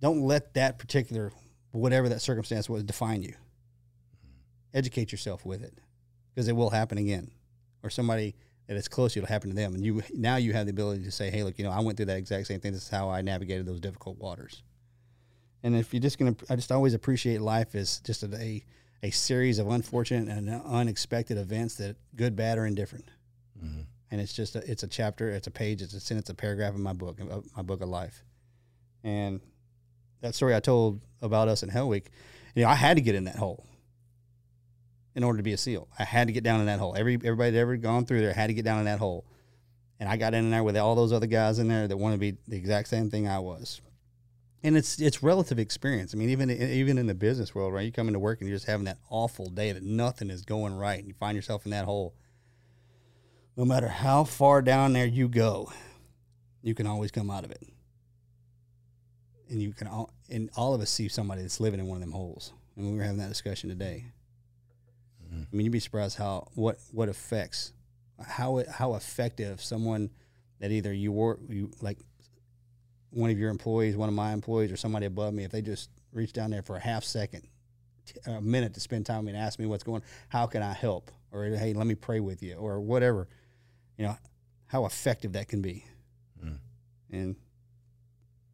don't 0.00 0.22
let 0.22 0.54
that 0.54 0.78
particular 0.78 1.32
whatever 1.72 2.08
that 2.08 2.20
circumstance 2.20 2.68
was 2.68 2.84
define 2.84 3.22
you. 3.22 3.34
Educate 4.72 5.12
yourself 5.12 5.44
with 5.44 5.62
it 5.62 5.78
because 6.34 6.48
it 6.48 6.54
will 6.54 6.70
happen 6.70 6.98
again, 6.98 7.30
or 7.82 7.90
somebody 7.90 8.34
that 8.66 8.76
is 8.76 8.88
close 8.88 9.12
to 9.12 9.18
you 9.18 9.22
will 9.22 9.28
happen 9.28 9.50
to 9.50 9.56
them, 9.56 9.74
and 9.74 9.84
you 9.84 10.02
now 10.12 10.36
you 10.36 10.52
have 10.52 10.66
the 10.66 10.70
ability 10.70 11.04
to 11.04 11.10
say, 11.10 11.30
"Hey, 11.30 11.42
look, 11.42 11.58
you 11.58 11.64
know, 11.64 11.70
I 11.70 11.80
went 11.80 11.96
through 11.96 12.06
that 12.06 12.18
exact 12.18 12.46
same 12.46 12.60
thing. 12.60 12.72
This 12.72 12.82
is 12.82 12.88
how 12.88 13.08
I 13.08 13.22
navigated 13.22 13.66
those 13.66 13.80
difficult 13.80 14.18
waters." 14.18 14.62
And 15.62 15.76
if 15.76 15.94
you're 15.94 16.02
just 16.02 16.18
gonna, 16.18 16.36
I 16.50 16.56
just 16.56 16.72
always 16.72 16.92
appreciate 16.92 17.40
life 17.40 17.74
as 17.74 18.00
just 18.00 18.22
a 18.22 18.34
a, 18.36 18.64
a 19.04 19.10
series 19.10 19.58
of 19.58 19.68
unfortunate 19.68 20.34
and 20.34 20.48
unexpected 20.64 21.36
events 21.36 21.74
that 21.74 21.96
good, 22.16 22.34
bad, 22.34 22.56
or 22.56 22.64
indifferent. 22.64 23.10
Mm-hmm. 23.62 23.82
And 24.10 24.20
it's 24.20 24.32
just 24.32 24.56
a, 24.56 24.70
it's 24.70 24.82
a 24.82 24.88
chapter, 24.88 25.28
it's 25.28 25.46
a 25.46 25.50
page, 25.50 25.82
it's 25.82 25.92
a 25.92 26.00
sentence, 26.00 26.30
a 26.30 26.34
paragraph 26.34 26.74
in 26.74 26.80
my 26.80 26.94
book, 26.94 27.18
my 27.54 27.62
book 27.62 27.82
of 27.82 27.90
life. 27.90 28.24
And 29.02 29.42
that 30.22 30.34
story 30.34 30.54
I 30.54 30.60
told 30.60 31.02
about 31.20 31.48
us 31.48 31.62
in 31.62 31.68
Hell 31.68 31.86
Week, 31.86 32.10
you 32.54 32.62
know, 32.62 32.70
I 32.70 32.74
had 32.76 32.96
to 32.96 33.02
get 33.02 33.14
in 33.14 33.24
that 33.24 33.36
hole 33.36 33.66
in 35.14 35.22
order 35.22 35.36
to 35.36 35.42
be 35.42 35.52
a 35.52 35.58
SEAL. 35.58 35.86
I 35.98 36.04
had 36.04 36.28
to 36.28 36.32
get 36.32 36.42
down 36.42 36.60
in 36.60 36.66
that 36.66 36.78
hole. 36.78 36.94
Every 36.96 37.16
everybody 37.16 37.50
that 37.50 37.58
ever 37.58 37.76
gone 37.76 38.06
through 38.06 38.22
there 38.22 38.32
had 38.32 38.46
to 38.46 38.54
get 38.54 38.64
down 38.64 38.78
in 38.78 38.86
that 38.86 39.00
hole. 39.00 39.26
And 40.00 40.08
I 40.08 40.16
got 40.16 40.32
in 40.32 40.50
there 40.50 40.64
with 40.64 40.78
all 40.78 40.94
those 40.94 41.12
other 41.12 41.26
guys 41.26 41.58
in 41.58 41.68
there 41.68 41.86
that 41.86 41.96
wanted 41.98 42.16
to 42.16 42.20
be 42.20 42.36
the 42.48 42.56
exact 42.56 42.88
same 42.88 43.10
thing 43.10 43.28
I 43.28 43.38
was. 43.38 43.82
And 44.64 44.76
it's 44.76 44.98
it's 44.98 45.22
relative 45.22 45.58
experience. 45.58 46.14
I 46.14 46.16
mean, 46.16 46.30
even 46.30 46.50
even 46.50 46.98
in 46.98 47.06
the 47.06 47.14
business 47.14 47.54
world, 47.54 47.74
right? 47.74 47.84
You 47.84 47.92
come 47.92 48.08
into 48.08 48.18
work 48.18 48.40
and 48.40 48.48
you're 48.48 48.56
just 48.56 48.66
having 48.66 48.86
that 48.86 48.98
awful 49.10 49.50
day 49.50 49.72
that 49.72 49.82
nothing 49.82 50.30
is 50.30 50.42
going 50.44 50.74
right, 50.74 50.98
and 50.98 51.06
you 51.06 51.14
find 51.14 51.36
yourself 51.36 51.66
in 51.66 51.70
that 51.72 51.84
hole. 51.84 52.14
no 53.56 53.64
matter 53.64 53.88
how 53.88 54.24
far 54.24 54.62
down 54.62 54.92
there 54.94 55.06
you 55.06 55.28
go, 55.28 55.70
you 56.62 56.74
can 56.74 56.86
always 56.86 57.10
come 57.12 57.30
out 57.30 57.44
of 57.44 57.50
it. 57.50 57.62
And 59.50 59.62
you 59.62 59.72
can 59.72 59.86
all 59.86 60.10
and 60.30 60.50
all 60.56 60.74
of 60.74 60.80
us 60.80 60.90
see 60.90 61.08
somebody 61.08 61.42
that's 61.42 61.60
living 61.60 61.78
in 61.80 61.86
one 61.86 61.96
of 61.96 62.00
them 62.00 62.12
holes. 62.12 62.52
And 62.76 62.90
we 62.90 62.96
were 62.96 63.04
having 63.04 63.18
that 63.18 63.28
discussion 63.28 63.68
today. 63.68 64.06
Mhm. 65.30 65.46
I 65.52 65.56
mean, 65.56 65.66
you'd 65.66 65.72
be 65.72 65.80
surprised 65.80 66.16
how 66.16 66.48
what 66.54 66.78
what 66.90 67.08
affects 67.08 67.72
how 68.18 68.64
how 68.68 68.94
effective 68.94 69.62
someone 69.62 70.10
that 70.60 70.72
either 70.72 70.92
you 70.92 71.12
were 71.12 71.38
you 71.48 71.70
like 71.80 71.98
one 73.14 73.30
of 73.30 73.38
your 73.38 73.50
employees, 73.50 73.96
one 73.96 74.08
of 74.08 74.14
my 74.14 74.32
employees, 74.32 74.70
or 74.72 74.76
somebody 74.76 75.06
above 75.06 75.32
me, 75.34 75.44
if 75.44 75.50
they 75.52 75.62
just 75.62 75.90
reach 76.12 76.32
down 76.32 76.50
there 76.50 76.62
for 76.62 76.76
a 76.76 76.80
half 76.80 77.04
second, 77.04 77.46
t- 78.06 78.14
a 78.26 78.40
minute 78.40 78.74
to 78.74 78.80
spend 78.80 79.06
time 79.06 79.18
with 79.18 79.26
me 79.26 79.32
and 79.38 79.38
ask 79.46 79.58
me 79.58 79.66
what's 79.66 79.84
going, 79.84 80.02
how 80.28 80.46
can 80.46 80.62
I 80.62 80.72
help, 80.72 81.10
or 81.32 81.44
hey, 81.46 81.72
let 81.74 81.86
me 81.86 81.94
pray 81.94 82.20
with 82.20 82.42
you, 82.42 82.54
or 82.56 82.80
whatever, 82.80 83.28
you 83.96 84.04
know, 84.04 84.16
how 84.66 84.84
effective 84.86 85.32
that 85.34 85.48
can 85.48 85.62
be, 85.62 85.84
Mm. 86.44 86.58
and 87.12 87.36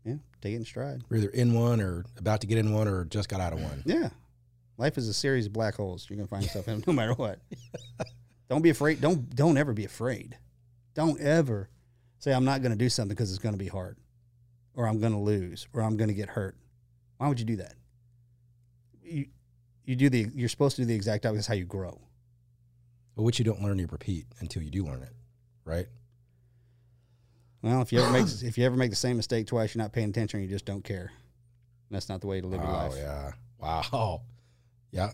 yeah, 0.04 0.14
take 0.40 0.52
it 0.52 0.56
in 0.56 0.64
stride. 0.64 1.02
We're 1.08 1.18
either 1.18 1.28
in 1.30 1.54
one 1.54 1.80
or 1.80 2.04
about 2.18 2.40
to 2.42 2.46
get 2.46 2.58
in 2.58 2.72
one 2.74 2.86
or 2.88 3.04
just 3.06 3.28
got 3.28 3.40
out 3.40 3.52
of 3.52 3.62
one. 3.62 3.82
Yeah, 3.86 4.11
life 4.76 4.96
is 4.98 5.08
a 5.08 5.14
series 5.14 5.46
of 5.46 5.52
black 5.52 5.74
holes. 5.76 6.06
You're 6.08 6.16
gonna 6.18 6.28
find 6.28 6.42
yourself 6.42 6.68
in 6.68 6.82
no 6.86 6.92
matter 6.92 7.14
what. 7.14 7.38
don't 8.48 8.62
be 8.62 8.70
afraid. 8.70 9.00
Don't 9.00 9.34
don't 9.34 9.56
ever 9.56 9.72
be 9.72 9.84
afraid. 9.84 10.36
Don't 10.94 11.18
ever 11.20 11.68
say 12.18 12.32
I'm 12.32 12.44
not 12.44 12.62
gonna 12.62 12.76
do 12.76 12.88
something 12.90 13.14
because 13.14 13.30
it's 13.30 13.38
gonna 13.42 13.56
be 13.56 13.68
hard, 13.68 13.96
or 14.74 14.86
I'm 14.86 15.00
gonna 15.00 15.20
lose, 15.20 15.66
or 15.72 15.82
I'm 15.82 15.96
gonna 15.96 16.12
get 16.12 16.28
hurt. 16.30 16.56
Why 17.18 17.28
would 17.28 17.38
you 17.38 17.46
do 17.46 17.56
that? 17.56 17.74
You 19.02 19.26
you 19.84 19.96
do 19.96 20.08
the 20.08 20.26
you're 20.34 20.48
supposed 20.48 20.76
to 20.76 20.82
do 20.82 20.86
the 20.86 20.94
exact 20.94 21.26
opposite. 21.26 21.36
That's 21.38 21.46
how 21.48 21.54
you 21.54 21.64
grow. 21.64 22.00
But 23.16 23.22
which 23.24 23.38
you 23.38 23.44
don't 23.44 23.60
learn, 23.62 23.78
you 23.78 23.88
repeat 23.90 24.26
until 24.40 24.62
you 24.62 24.70
do 24.70 24.84
learn 24.84 25.02
it, 25.02 25.12
right? 25.64 25.86
Well, 27.62 27.82
if 27.82 27.92
you 27.92 28.00
ever 28.00 28.10
make 28.12 28.26
if 28.42 28.56
you 28.56 28.64
ever 28.64 28.76
make 28.76 28.90
the 28.90 28.96
same 28.96 29.16
mistake 29.16 29.46
twice, 29.46 29.74
you're 29.74 29.82
not 29.82 29.92
paying 29.92 30.10
attention. 30.10 30.40
You 30.40 30.48
just 30.48 30.64
don't 30.64 30.84
care. 30.84 31.12
That's 31.90 32.08
not 32.08 32.20
the 32.20 32.28
way 32.28 32.40
to 32.40 32.46
live 32.46 32.60
your 32.62 32.70
Oh 32.70 32.74
life. 32.74 32.94
yeah, 32.96 33.32
wow, 33.58 34.22
yeah. 34.92 35.10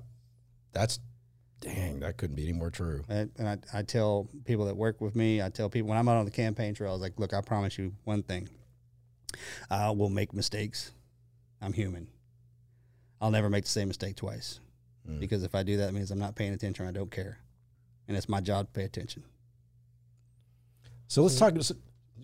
That's 0.72 1.00
dang. 1.62 2.00
That 2.00 2.18
couldn't 2.18 2.36
be 2.36 2.42
any 2.44 2.52
more 2.52 2.70
true. 2.70 3.02
And, 3.08 3.30
and 3.38 3.48
I, 3.48 3.78
I 3.78 3.82
tell 3.82 4.28
people 4.44 4.66
that 4.66 4.76
work 4.76 5.00
with 5.00 5.16
me, 5.16 5.40
I 5.40 5.48
tell 5.48 5.70
people 5.70 5.88
when 5.88 5.96
I'm 5.96 6.06
out 6.06 6.18
on 6.18 6.26
the 6.26 6.30
campaign 6.30 6.74
trail, 6.74 6.90
I 6.90 6.92
was 6.92 7.00
like, 7.00 7.18
look, 7.18 7.32
I 7.32 7.40
promise 7.40 7.78
you 7.78 7.94
one 8.04 8.22
thing. 8.22 8.48
I 9.70 9.90
will 9.90 10.10
make 10.10 10.32
mistakes. 10.32 10.92
I'm 11.60 11.72
human. 11.72 12.08
I'll 13.20 13.30
never 13.30 13.48
make 13.48 13.64
the 13.64 13.70
same 13.70 13.88
mistake 13.88 14.16
twice. 14.16 14.60
Mm. 15.08 15.20
Because 15.20 15.42
if 15.42 15.54
I 15.54 15.62
do 15.62 15.76
that, 15.78 15.88
it 15.88 15.92
means 15.92 16.10
I'm 16.10 16.18
not 16.18 16.34
paying 16.34 16.52
attention. 16.52 16.86
I 16.86 16.92
don't 16.92 17.10
care. 17.10 17.38
And 18.08 18.16
it's 18.16 18.28
my 18.28 18.40
job 18.40 18.66
to 18.66 18.72
pay 18.72 18.84
attention. 18.84 19.24
So 21.08 21.22
let's 21.22 21.38
talk. 21.38 21.54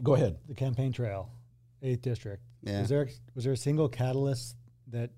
Go 0.03 0.15
ahead. 0.15 0.39
the 0.49 0.55
campaign 0.55 0.93
trail, 0.93 1.31
eighth 1.83 2.03
district. 2.03 2.43
Yeah. 2.63 2.81
Was 2.81 2.89
there 2.89 3.09
was 3.35 3.45
there 3.45 3.53
a 3.53 3.57
single 3.57 3.89
catalyst 3.89 4.57
that 4.89 5.11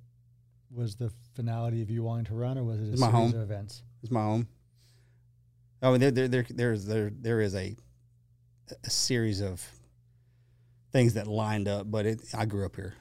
was 0.71 0.97
the 0.97 1.11
finality 1.35 1.83
of 1.83 1.91
you 1.91 2.03
wanting 2.03 2.25
to 2.27 2.35
run, 2.35 2.59
or 2.59 2.65
was 2.65 2.81
it 2.81 2.89
a 2.89 2.93
It's 2.93 3.01
my 3.01 3.07
series 3.11 3.33
home. 3.33 3.35
of 3.35 3.43
events? 3.43 3.83
It's 4.03 4.11
my 4.11 4.23
home. 4.23 4.49
I 5.83 5.91
mean, 5.91 6.01
there, 6.01 6.11
there, 6.11 6.29
there, 6.29 6.47
there's, 6.49 6.87
there, 6.87 7.13
there 7.15 7.41
is 7.41 7.55
a, 7.55 7.77
a 8.85 8.91
series 8.91 9.41
of 9.41 9.63
things 10.95 11.15
that 11.15 11.27
lined 11.27 11.69
up, 11.69 11.91
but 11.91 12.07
it, 12.07 12.23
I 12.33 12.47
grew 12.47 12.65
up 12.65 12.77
here. 12.77 12.95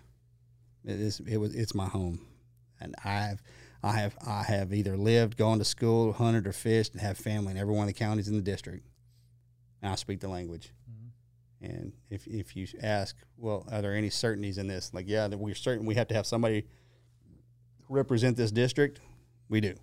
It 0.83 0.99
is, 0.99 1.21
it 1.21 1.37
was, 1.37 1.55
it's 1.55 1.73
my 1.73 1.85
home, 1.85 2.19
and 2.81 2.93
I've, 3.05 3.41
I 3.81 3.93
have, 3.93 4.17
I 4.27 4.43
have 4.43 4.73
either 4.73 4.97
lived, 4.97 5.37
gone 5.37 5.59
to 5.59 5.65
school, 5.65 6.11
hunted 6.11 6.45
or 6.45 6.51
fished, 6.51 6.91
and 6.91 7.01
have 7.01 7.17
family 7.17 7.51
in 7.51 7.57
every 7.57 7.73
one 7.73 7.87
of 7.87 7.93
the 7.93 7.97
counties 7.97 8.27
in 8.27 8.35
the 8.35 8.41
district. 8.41 8.85
And 9.81 9.91
I 9.91 9.95
speak 9.95 10.19
the 10.19 10.27
language. 10.27 10.71
Mm-hmm. 10.89 11.65
And 11.65 11.93
if, 12.09 12.27
if 12.27 12.55
you 12.55 12.67
ask, 12.81 13.15
well, 13.37 13.65
are 13.71 13.81
there 13.81 13.93
any 13.93 14.09
certainties 14.09 14.57
in 14.57 14.67
this? 14.67 14.93
Like, 14.93 15.05
yeah, 15.07 15.27
that 15.27 15.37
we're 15.37 15.55
certain 15.55 15.85
we 15.85 15.95
have 15.95 16.07
to 16.09 16.13
have 16.13 16.25
somebody 16.25 16.65
represent 17.89 18.35
this 18.35 18.51
district. 18.51 18.99
We 19.49 19.61
do 19.61 19.75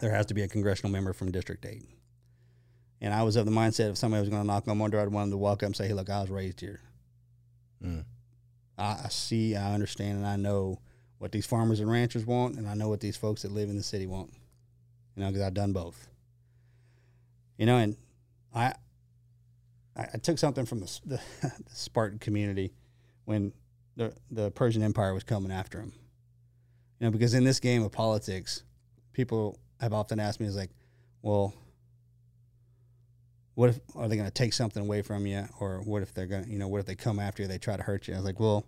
there 0.00 0.10
has 0.10 0.26
to 0.26 0.34
be 0.34 0.42
a 0.42 0.48
congressional 0.48 0.90
member 0.90 1.12
from 1.12 1.30
District 1.30 1.64
8. 1.64 1.82
And 3.02 3.14
I 3.14 3.22
was 3.22 3.36
of 3.36 3.46
the 3.46 3.52
mindset 3.52 3.90
if 3.90 3.98
somebody 3.98 4.20
was 4.20 4.28
going 4.28 4.42
to 4.42 4.46
knock 4.46 4.68
on 4.68 4.78
my 4.78 4.88
door, 4.88 5.00
I'd 5.00 5.08
want 5.08 5.26
them 5.26 5.32
to 5.32 5.36
walk 5.36 5.62
up 5.62 5.68
and 5.68 5.76
say, 5.76 5.88
hey, 5.88 5.94
look, 5.94 6.10
I 6.10 6.20
was 6.20 6.30
raised 6.30 6.60
here. 6.60 6.80
Mm. 7.84 8.04
I, 8.78 9.00
I 9.04 9.08
see, 9.08 9.56
I 9.56 9.74
understand, 9.74 10.18
and 10.18 10.26
I 10.26 10.36
know 10.36 10.80
what 11.18 11.32
these 11.32 11.46
farmers 11.46 11.80
and 11.80 11.90
ranchers 11.90 12.24
want, 12.24 12.56
and 12.56 12.68
I 12.68 12.74
know 12.74 12.88
what 12.88 13.00
these 13.00 13.16
folks 13.16 13.42
that 13.42 13.52
live 13.52 13.68
in 13.68 13.76
the 13.76 13.82
city 13.82 14.06
want. 14.06 14.32
You 15.14 15.22
know, 15.22 15.28
because 15.28 15.42
I've 15.42 15.54
done 15.54 15.72
both. 15.72 16.08
You 17.58 17.66
know, 17.66 17.76
and 17.76 17.96
I, 18.54 18.74
I, 19.96 20.16
took 20.18 20.38
something 20.38 20.64
from 20.64 20.80
the, 20.80 21.00
the, 21.04 21.20
the 21.42 21.74
Spartan 21.74 22.18
community 22.18 22.72
when 23.26 23.52
the 23.96 24.14
the 24.30 24.50
Persian 24.52 24.82
Empire 24.82 25.12
was 25.12 25.24
coming 25.24 25.52
after 25.52 25.78
him. 25.78 25.92
You 26.98 27.06
know, 27.06 27.10
because 27.10 27.34
in 27.34 27.44
this 27.44 27.60
game 27.60 27.82
of 27.82 27.92
politics, 27.92 28.62
people 29.12 29.58
have 29.80 29.92
often 29.92 30.18
asked 30.18 30.40
me, 30.40 30.46
"Is 30.46 30.56
like, 30.56 30.70
well, 31.20 31.52
what 33.54 33.70
if 33.70 33.80
are 33.94 34.08
they 34.08 34.16
going 34.16 34.28
to 34.28 34.34
take 34.34 34.52
something 34.52 34.82
away 34.82 35.02
from 35.02 35.26
you, 35.26 35.44
or 35.58 35.80
what 35.80 36.02
if 36.02 36.14
they're 36.14 36.26
going 36.26 36.44
to, 36.44 36.50
you 36.50 36.58
know, 36.58 36.68
what 36.68 36.80
if 36.80 36.86
they 36.86 36.94
come 36.94 37.18
after 37.18 37.42
you, 37.42 37.48
they 37.48 37.58
try 37.58 37.76
to 37.76 37.82
hurt 37.82 38.08
you?" 38.08 38.14
I 38.14 38.16
was 38.18 38.26
like, 38.26 38.40
"Well, 38.40 38.66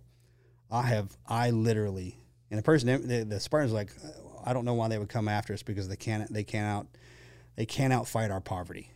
I 0.71 0.83
have, 0.83 1.17
I 1.27 1.51
literally." 1.51 2.19
And 2.51 2.59
the 2.59 2.63
person, 2.63 3.09
the, 3.09 3.25
the 3.25 3.41
Spartans, 3.41 3.73
like, 3.73 3.93
uh, 4.05 4.09
I 4.45 4.53
don't 4.53 4.67
know 4.67 4.75
why 4.75 4.89
they 4.89 4.99
would 4.99 5.09
come 5.09 5.27
after 5.27 5.55
us 5.55 5.63
because 5.63 5.89
they 5.89 5.97
can't, 5.97 6.31
they 6.33 6.45
can't 6.45 6.67
out, 6.67 6.87
they 7.57 7.65
can't 7.65 7.93
outfight 7.93 8.31
our 8.31 8.41
poverty. 8.41 8.91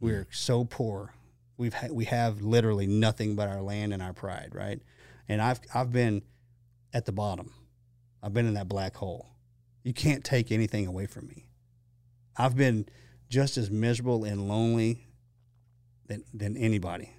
Hmm. 0.00 0.06
We're 0.06 0.28
so 0.30 0.64
poor. 0.64 1.14
We've 1.58 1.74
ha- 1.74 1.88
we 1.90 2.04
have 2.06 2.42
literally 2.42 2.86
nothing 2.86 3.34
but 3.34 3.48
our 3.48 3.62
land 3.62 3.92
and 3.92 4.02
our 4.02 4.12
pride, 4.12 4.50
right? 4.54 4.80
And 5.28 5.42
I've 5.42 5.60
I've 5.74 5.92
been 5.92 6.22
at 6.92 7.04
the 7.04 7.12
bottom. 7.12 7.52
I've 8.22 8.32
been 8.32 8.46
in 8.46 8.54
that 8.54 8.68
black 8.68 8.96
hole. 8.96 9.28
You 9.82 9.92
can't 9.92 10.24
take 10.24 10.50
anything 10.50 10.86
away 10.86 11.06
from 11.06 11.28
me. 11.28 11.48
I've 12.36 12.56
been 12.56 12.86
just 13.28 13.56
as 13.56 13.70
miserable 13.70 14.24
and 14.24 14.48
lonely 14.48 15.05
than 16.06 16.24
than 16.32 16.56
anybody, 16.56 17.10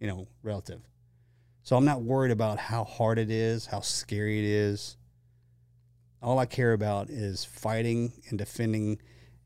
you 0.00 0.06
know, 0.06 0.28
relative. 0.42 0.80
So 1.62 1.76
I'm 1.76 1.84
not 1.84 2.02
worried 2.02 2.30
about 2.30 2.58
how 2.58 2.84
hard 2.84 3.18
it 3.18 3.30
is, 3.30 3.66
how 3.66 3.80
scary 3.80 4.38
it 4.38 4.44
is. 4.44 4.96
All 6.22 6.38
I 6.38 6.46
care 6.46 6.72
about 6.72 7.10
is 7.10 7.44
fighting 7.44 8.12
and 8.28 8.38
defending 8.38 9.00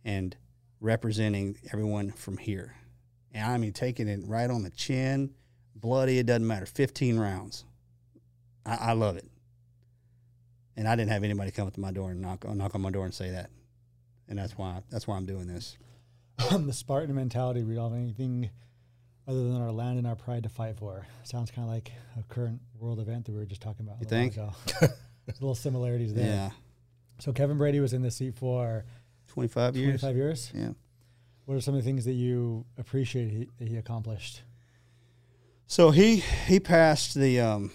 and 0.04 0.36
representing 0.80 1.56
everyone 1.72 2.10
from 2.12 2.36
here. 2.36 2.74
And 3.32 3.44
I 3.44 3.56
mean 3.58 3.72
taking 3.72 4.08
it 4.08 4.20
right 4.24 4.50
on 4.50 4.62
the 4.62 4.70
chin, 4.70 5.34
bloody, 5.74 6.18
it 6.18 6.26
doesn't 6.26 6.46
matter. 6.46 6.66
15 6.66 7.18
rounds. 7.18 7.64
I, 8.64 8.76
I 8.76 8.92
love 8.92 9.16
it. 9.16 9.28
And 10.76 10.88
I 10.88 10.96
didn't 10.96 11.10
have 11.10 11.24
anybody 11.24 11.50
come 11.50 11.66
up 11.66 11.74
to 11.74 11.80
my 11.80 11.90
door 11.90 12.10
and 12.10 12.20
knock, 12.20 12.44
knock 12.48 12.74
on 12.74 12.80
my 12.80 12.90
door 12.90 13.04
and 13.04 13.14
say 13.14 13.30
that. 13.30 13.50
And 14.28 14.38
that's 14.38 14.56
why 14.58 14.82
that's 14.90 15.06
why 15.06 15.16
I'm 15.16 15.26
doing 15.26 15.46
this. 15.46 15.78
the 16.50 16.72
Spartan 16.72 17.14
mentality. 17.14 17.60
Have 17.60 17.94
anything 17.94 18.50
other 19.28 19.42
than 19.44 19.60
our 19.60 19.70
land 19.70 19.98
and 19.98 20.06
our 20.06 20.16
pride 20.16 20.42
to 20.44 20.48
fight 20.48 20.76
for. 20.76 21.06
Sounds 21.22 21.50
kind 21.50 21.68
of 21.68 21.72
like 21.72 21.92
a 22.18 22.22
current 22.32 22.60
world 22.80 22.98
event 22.98 23.26
that 23.26 23.32
we 23.32 23.38
were 23.38 23.44
just 23.44 23.60
talking 23.60 23.86
about. 23.86 24.00
You 24.00 24.06
think? 24.06 24.36
while 24.36 24.48
ago. 24.48 24.94
There's 25.26 25.40
little 25.42 25.54
similarities 25.54 26.14
there. 26.14 26.26
Yeah. 26.26 26.50
So 27.18 27.32
Kevin 27.32 27.58
Brady 27.58 27.80
was 27.80 27.92
in 27.92 28.00
the 28.00 28.10
seat 28.10 28.34
for 28.34 28.86
25 29.28 29.76
years. 29.76 30.00
25 30.00 30.16
years. 30.16 30.52
Yeah. 30.54 30.70
What 31.44 31.56
are 31.56 31.60
some 31.60 31.74
of 31.74 31.84
the 31.84 31.88
things 31.88 32.06
that 32.06 32.12
you 32.12 32.64
appreciate 32.78 33.30
he, 33.30 33.48
that 33.58 33.68
he 33.68 33.76
accomplished? 33.76 34.42
So 35.66 35.90
he 35.90 36.16
he 36.16 36.60
passed 36.60 37.14
the 37.14 37.40
um, 37.40 37.70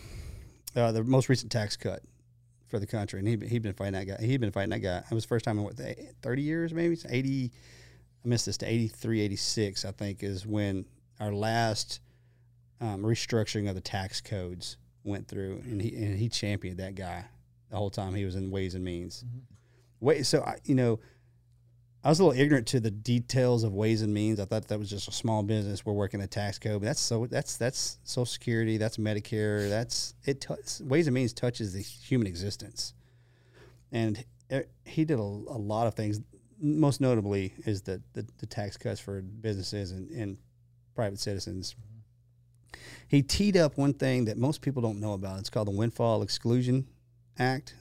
uh, 0.75 0.91
the 0.91 1.03
most 1.03 1.29
recent 1.29 1.51
tax 1.51 1.77
cut 1.77 2.01
for 2.67 2.79
the 2.79 2.87
country, 2.87 3.19
and 3.19 3.27
he 3.27 3.47
he'd 3.47 3.61
been 3.61 3.73
fighting 3.73 3.93
that 3.93 4.05
guy. 4.05 4.25
He'd 4.25 4.41
been 4.41 4.51
fighting 4.51 4.71
that 4.71 4.79
guy. 4.79 4.97
It 4.97 5.13
was 5.13 5.25
the 5.25 5.27
first 5.27 5.45
time 5.45 5.59
in 5.59 5.63
what 5.63 5.79
thirty 6.23 6.41
years, 6.41 6.73
maybe 6.73 6.93
It's 6.93 7.05
eighty. 7.07 7.51
I 8.25 8.29
missed 8.29 8.45
this 8.45 8.57
to 8.59 8.65
83, 8.65 9.19
86, 9.19 9.83
I 9.83 9.91
think, 9.91 10.23
is 10.23 10.47
when 10.47 10.85
our 11.23 11.31
last 11.31 12.01
um, 12.81 13.01
restructuring 13.01 13.69
of 13.69 13.75
the 13.75 13.81
tax 13.81 14.19
codes 14.19 14.77
went 15.03 15.27
through, 15.27 15.61
and 15.63 15.81
he 15.81 15.95
and 15.95 16.17
he 16.17 16.27
championed 16.27 16.79
that 16.79 16.95
guy 16.95 17.25
the 17.69 17.77
whole 17.77 17.89
time 17.89 18.13
he 18.13 18.25
was 18.25 18.35
in 18.35 18.51
Ways 18.51 18.75
and 18.75 18.83
Means. 18.83 19.23
Wait, 19.99 20.25
so 20.25 20.41
I, 20.43 20.57
you 20.65 20.75
know, 20.75 20.99
I 22.03 22.09
was 22.09 22.19
a 22.19 22.25
little 22.25 22.39
ignorant 22.39 22.67
to 22.67 22.81
the 22.81 22.91
details 22.91 23.63
of 23.63 23.73
Ways 23.73 24.01
and 24.01 24.13
Means. 24.13 24.39
I 24.39 24.45
thought 24.45 24.67
that 24.67 24.77
was 24.77 24.89
just 24.89 25.07
a 25.07 25.13
small 25.13 25.43
business. 25.43 25.85
We're 25.85 25.93
working 25.93 26.19
the 26.19 26.27
tax 26.27 26.59
code, 26.59 26.81
but 26.81 26.87
that's 26.87 26.99
so 26.99 27.25
that's 27.25 27.55
that's 27.55 27.99
Social 28.03 28.25
Security, 28.25 28.77
that's 28.77 28.97
Medicare, 28.97 29.69
that's 29.69 30.15
it. 30.25 30.41
T- 30.41 30.83
Ways 30.83 31.07
and 31.07 31.13
Means 31.13 31.31
touches 31.31 31.71
the 31.71 31.81
human 31.81 32.27
existence, 32.27 32.93
and 33.93 34.23
it, 34.49 34.69
he 34.83 35.05
did 35.05 35.19
a, 35.19 35.21
a 35.21 35.57
lot 35.57 35.87
of 35.87 35.93
things. 35.93 36.19
Most 36.59 36.99
notably 36.99 37.53
is 37.65 37.81
the 37.81 38.01
the, 38.11 38.27
the 38.39 38.45
tax 38.45 38.75
cuts 38.75 38.99
for 38.99 39.21
businesses 39.21 39.91
and, 39.91 40.09
and 40.11 40.37
private 40.95 41.19
citizens. 41.19 41.75
He 43.07 43.21
teed 43.21 43.57
up 43.57 43.77
one 43.77 43.93
thing 43.93 44.25
that 44.25 44.37
most 44.37 44.61
people 44.61 44.81
don't 44.81 44.99
know 44.99 45.13
about. 45.13 45.39
It's 45.39 45.49
called 45.49 45.67
the 45.67 45.71
Windfall 45.71 46.21
Exclusion 46.21 46.87
Act. 47.37 47.75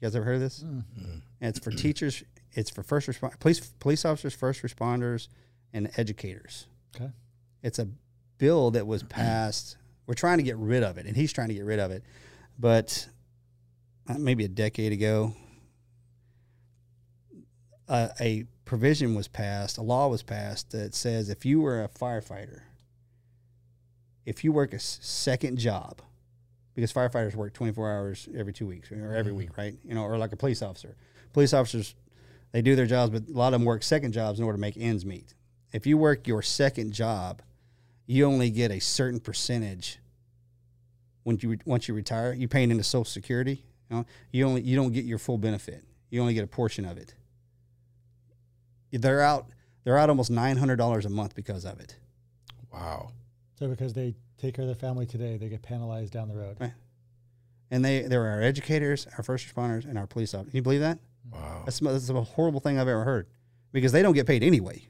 You 0.00 0.06
guys 0.06 0.16
ever 0.16 0.24
heard 0.24 0.34
of 0.36 0.40
this? 0.40 0.60
Mm. 0.60 0.84
Mm. 0.98 1.22
and 1.40 1.48
it's 1.48 1.58
for 1.58 1.70
teachers. 1.70 2.22
It's 2.52 2.70
for 2.70 2.82
first 2.82 3.08
respond 3.08 3.38
police 3.40 3.60
police 3.60 4.04
officers, 4.04 4.34
first 4.34 4.62
responders, 4.62 5.28
and 5.72 5.90
educators. 5.96 6.66
Okay. 6.94 7.10
It's 7.62 7.78
a 7.78 7.88
bill 8.38 8.70
that 8.72 8.86
was 8.86 9.02
passed. 9.02 9.76
We're 10.06 10.14
trying 10.14 10.38
to 10.38 10.44
get 10.44 10.56
rid 10.56 10.82
of 10.82 10.98
it, 10.98 11.06
and 11.06 11.16
he's 11.16 11.32
trying 11.32 11.48
to 11.48 11.54
get 11.54 11.64
rid 11.64 11.78
of 11.78 11.90
it. 11.90 12.02
But 12.58 13.08
uh, 14.08 14.18
maybe 14.18 14.44
a 14.44 14.48
decade 14.48 14.92
ago, 14.92 15.34
uh, 17.88 18.08
a 18.20 18.44
provision 18.64 19.14
was 19.14 19.28
passed, 19.28 19.78
a 19.78 19.82
law 19.82 20.08
was 20.08 20.22
passed 20.22 20.70
that 20.72 20.94
says 20.94 21.28
if 21.28 21.44
you 21.44 21.60
were 21.60 21.82
a 21.82 21.88
firefighter, 21.88 22.62
if 24.24 24.42
you 24.42 24.52
work 24.52 24.72
a 24.72 24.78
second 24.78 25.58
job, 25.58 26.00
because 26.74 26.92
firefighters 26.92 27.34
work 27.34 27.52
24 27.52 27.90
hours 27.90 28.28
every 28.36 28.52
two 28.52 28.66
weeks 28.66 28.90
or 28.90 29.14
every 29.14 29.32
mm-hmm. 29.32 29.38
week, 29.38 29.56
right? 29.56 29.74
You 29.84 29.94
know, 29.94 30.02
or 30.02 30.18
like 30.18 30.32
a 30.32 30.36
police 30.36 30.62
officer. 30.62 30.96
Police 31.32 31.52
officers, 31.52 31.94
they 32.52 32.62
do 32.62 32.74
their 32.74 32.86
jobs, 32.86 33.10
but 33.10 33.28
a 33.28 33.36
lot 33.36 33.48
of 33.48 33.60
them 33.60 33.64
work 33.64 33.82
second 33.82 34.12
jobs 34.12 34.38
in 34.38 34.44
order 34.44 34.56
to 34.56 34.60
make 34.60 34.76
ends 34.76 35.04
meet. 35.04 35.34
If 35.72 35.86
you 35.86 35.98
work 35.98 36.26
your 36.26 36.42
second 36.42 36.92
job, 36.92 37.42
you 38.06 38.24
only 38.24 38.50
get 38.50 38.70
a 38.70 38.80
certain 38.80 39.20
percentage 39.20 39.98
when 41.24 41.38
you 41.40 41.58
once 41.64 41.88
you 41.88 41.94
retire. 41.94 42.32
You're 42.32 42.48
paying 42.48 42.70
into 42.70 42.84
Social 42.84 43.04
Security. 43.04 43.64
You 43.90 43.96
know, 43.96 44.06
you 44.30 44.46
only 44.46 44.62
you 44.62 44.76
don't 44.76 44.92
get 44.92 45.04
your 45.04 45.18
full 45.18 45.38
benefit. 45.38 45.84
You 46.10 46.20
only 46.20 46.34
get 46.34 46.44
a 46.44 46.48
portion 46.48 46.84
of 46.84 46.96
it. 46.96 47.14
They're 49.00 49.20
out. 49.20 49.46
They're 49.84 49.98
out 49.98 50.08
almost 50.08 50.30
nine 50.30 50.56
hundred 50.56 50.76
dollars 50.76 51.04
a 51.04 51.10
month 51.10 51.34
because 51.34 51.64
of 51.64 51.80
it. 51.80 51.96
Wow. 52.72 53.10
So 53.58 53.68
because 53.68 53.92
they 53.92 54.14
take 54.38 54.54
care 54.54 54.62
of 54.62 54.68
their 54.68 54.74
family 54.74 55.06
today, 55.06 55.36
they 55.36 55.48
get 55.48 55.62
penalized 55.62 56.12
down 56.12 56.28
the 56.28 56.34
road. 56.34 56.56
Right. 56.60 56.72
And 57.70 57.84
they 57.84 58.02
they're 58.02 58.26
our 58.26 58.42
educators, 58.42 59.06
our 59.16 59.24
first 59.24 59.52
responders, 59.52 59.84
and 59.84 59.98
our 59.98 60.06
police 60.06 60.34
officers. 60.34 60.50
Can 60.50 60.56
you 60.58 60.62
believe 60.62 60.80
that? 60.80 60.98
Wow. 61.30 61.62
That's, 61.64 61.80
that's 61.80 62.06
the 62.06 62.14
most 62.14 62.32
horrible 62.32 62.60
thing 62.60 62.78
I've 62.78 62.88
ever 62.88 63.04
heard 63.04 63.26
because 63.72 63.92
they 63.92 64.02
don't 64.02 64.14
get 64.14 64.26
paid 64.26 64.42
anyway. 64.42 64.86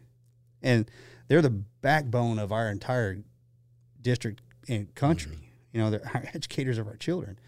And 0.62 0.90
they're 1.28 1.42
the 1.42 1.50
backbone 1.50 2.38
of 2.38 2.52
our 2.52 2.68
entire 2.68 3.18
district 4.00 4.42
and 4.68 4.94
country. 4.94 5.36
You 5.72 5.80
know, 5.80 5.90
they're 5.90 6.11
our 6.14 6.24
educators 6.34 6.78
of 6.78 6.86
our 6.86 6.96
children. 6.96 7.38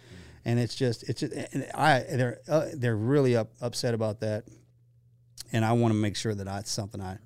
And 0.45 0.61
it's 0.61 0.77
just, 0.77 1.09
it's 1.09 1.21
just, 1.21 1.33
and 1.33 1.67
I, 1.75 2.05
they're, 2.09 2.41
uh, 2.49 2.67
they're 2.73 2.97
really 2.97 3.37
up, 3.37 3.51
upset 3.61 3.95
about 3.95 4.21
that. 4.21 4.45
And 5.53 5.65
I 5.65 5.73
want 5.73 5.93
to 5.93 5.99
make 5.99 6.17
sure 6.17 6.35
that 6.35 6.45
that's 6.45 6.71
something 6.71 7.01
I, 7.01 7.19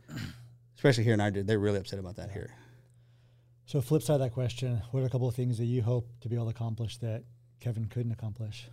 especially 0.76 1.04
here 1.04 1.14
in 1.14 1.20
our, 1.20 1.30
they're 1.30 1.58
really 1.58 1.78
upset 1.78 1.98
about 1.98 2.16
that 2.16 2.30
here. 2.30 2.54
So 3.66 3.80
flip 3.80 4.02
side 4.02 4.14
of 4.14 4.20
that 4.20 4.32
question, 4.32 4.82
what 4.90 5.02
are 5.02 5.06
a 5.06 5.10
couple 5.10 5.28
of 5.28 5.34
things 5.34 5.58
that 5.58 5.66
you 5.66 5.82
hope 5.82 6.08
to 6.22 6.28
be 6.28 6.34
able 6.34 6.46
to 6.46 6.50
accomplish 6.50 6.96
that 6.98 7.22
Kevin 7.60 7.86
couldn't 7.86 8.12
accomplish? 8.12 8.68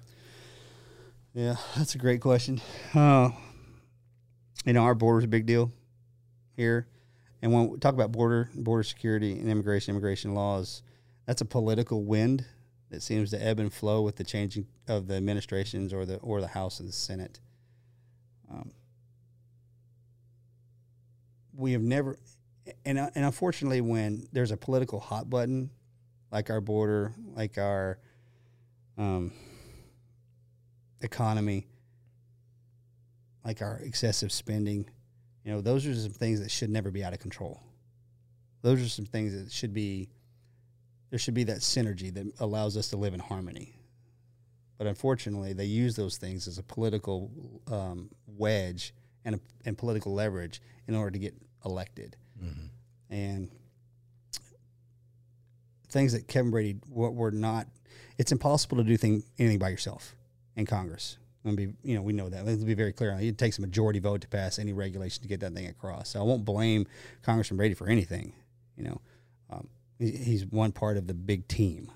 Yeah, 1.34 1.56
that's 1.76 1.94
a 1.94 2.00
great 2.00 2.20
question. 2.20 2.60
Uh, 2.96 3.30
you 4.66 4.74
know, 4.74 4.84
our 4.84 4.96
border's 4.96 5.26
a 5.26 5.28
big 5.28 5.46
deal 5.46 5.72
here. 6.56 6.88
And 7.42 7.54
when 7.54 7.70
we 7.70 7.78
talk 7.78 7.94
about 7.94 8.12
border, 8.12 8.50
border 8.56 8.84
security 8.84 9.34
and 9.34 9.48
immigration, 9.48 9.92
immigration 9.92 10.34
laws, 10.34 10.82
that's 11.28 11.42
a 11.42 11.46
political 11.46 12.04
wind 12.04 12.46
that 12.90 13.04
seems 13.04 13.30
to 13.32 13.46
ebb 13.46 13.60
and 13.60 13.72
flow 13.72 14.02
with 14.02 14.16
the 14.16 14.24
changing 14.24 14.66
of 14.88 15.08
the 15.08 15.16
administrations 15.16 15.94
or 15.94 16.06
the 16.06 16.18
or 16.18 16.42
the 16.42 16.48
House 16.48 16.80
and 16.80 16.90
the 16.90 16.94
Senate. 16.94 17.40
Um, 18.52 18.72
we 21.58 21.74
have 21.74 21.82
never, 21.82 22.18
and 22.86 23.00
and 23.00 23.26
unfortunately, 23.26 23.82
when 23.82 24.28
there's 24.32 24.52
a 24.52 24.58
political 24.58 25.00
hot 25.00 25.30
button, 25.30 25.72
like 26.32 26.50
our 26.50 26.62
border, 26.62 27.14
like 27.36 27.58
our 27.58 28.00
um, 28.98 29.32
economy, 31.02 31.68
like 33.44 33.62
our 33.62 33.80
excessive 33.80 34.32
spending, 34.32 34.90
you 35.44 35.52
know, 35.52 35.62
those 35.62 35.86
are 35.88 35.96
some 35.96 36.12
things 36.12 36.42
that 36.42 36.52
should 36.52 36.70
never 36.70 36.92
be 36.92 37.04
out 37.04 37.14
of 37.14 37.20
control. 37.20 37.62
Those 38.62 38.82
are 38.82 38.90
some 38.90 39.06
things 39.06 39.34
that 39.34 39.52
should 39.52 39.74
be, 39.74 40.10
there 41.10 41.20
should 41.20 41.34
be 41.34 41.46
that 41.46 41.60
synergy 41.60 42.14
that 42.14 42.34
allows 42.40 42.76
us 42.76 42.90
to 42.90 42.98
live 42.98 43.14
in 43.14 43.20
harmony. 43.20 43.80
But 44.78 44.88
unfortunately, 44.88 45.54
they 45.54 45.66
use 45.66 45.96
those 45.96 46.18
things 46.18 46.48
as 46.48 46.58
a 46.58 46.64
political 46.64 47.32
um, 47.72 48.10
wedge 48.28 48.94
and, 49.26 49.36
a, 49.36 49.40
and 49.66 49.78
political 49.78 50.14
leverage 50.14 50.62
in 50.88 50.96
order 50.96 51.12
to 51.12 51.20
get 51.20 51.34
elected. 51.66 52.16
And 53.10 53.50
things 55.90 56.14
that 56.14 56.28
Kevin 56.28 56.52
Brady 56.52 56.80
were, 56.90 57.12
were 57.12 57.32
not, 57.32 57.68
it's 58.18 58.32
impossible 58.32 58.78
to 58.78 58.84
do 58.84 58.98
thing, 58.98 59.24
anything 59.40 59.60
by 59.60 59.70
yourself 59.70 60.16
in 60.56 60.66
Congress. 60.66 61.18
And 61.44 61.56
be, 61.56 61.70
you 61.82 61.96
know, 61.96 62.02
we 62.02 62.12
know 62.12 62.28
that. 62.28 62.46
Let's 62.46 62.64
be 62.64 62.74
very 62.74 62.92
clear. 62.92 63.12
it. 63.12 63.24
It 63.24 63.38
takes 63.38 63.58
a 63.58 63.62
majority 63.62 64.00
vote 64.00 64.22
to 64.22 64.28
pass 64.28 64.60
any 64.60 64.74
regulation 64.74 65.22
to 65.22 65.30
get 65.30 65.40
that 65.40 65.54
thing 65.54 65.68
across. 65.68 66.10
So 66.10 66.20
I 66.20 66.24
won't 66.24 66.44
blame 66.44 66.88
Congressman 67.22 67.58
Brady 67.58 67.74
for 67.74 67.88
anything. 67.88 68.34
You 68.76 68.84
know, 68.84 69.02
um, 69.50 69.70
he, 69.98 70.12
he's 70.12 70.46
one 70.46 70.74
part 70.74 70.98
of 70.98 71.08
the 71.08 71.14
big 71.14 71.48
team. 71.48 71.90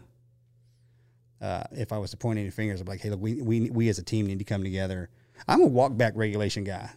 Uh, 1.42 1.64
if 1.72 1.92
I 1.92 1.98
was 1.98 2.12
to 2.12 2.18
point 2.18 2.40
any 2.40 2.50
fingers, 2.50 2.80
I'm 2.80 2.88
like, 2.88 3.02
hey, 3.02 3.10
look, 3.10 3.20
we, 3.20 3.42
we, 3.42 3.70
we 3.70 3.90
as 3.90 3.98
a 3.98 4.04
team 4.04 4.28
need 4.28 4.40
to 4.40 4.46
come 4.46 4.64
together. 4.64 5.10
I'm 5.48 5.62
a 5.62 5.68
walk 5.68 5.98
back 5.98 6.14
regulation 6.16 6.64
guy. 6.64 6.92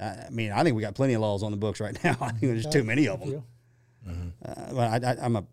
I 0.00 0.28
mean, 0.30 0.52
I 0.52 0.62
think 0.62 0.76
we 0.76 0.82
got 0.82 0.94
plenty 0.94 1.14
of 1.14 1.20
laws 1.20 1.42
on 1.42 1.50
the 1.50 1.56
books 1.56 1.80
right 1.80 1.96
now. 2.04 2.16
I 2.20 2.28
think 2.30 2.52
there's 2.52 2.66
too 2.66 2.84
many 2.84 3.08
of 3.08 3.20
them. 3.20 3.30
Uh, 4.44 4.72
but 4.72 5.04
I, 5.04 5.10
I, 5.10 5.16
I'm 5.20 5.36
a 5.36 5.44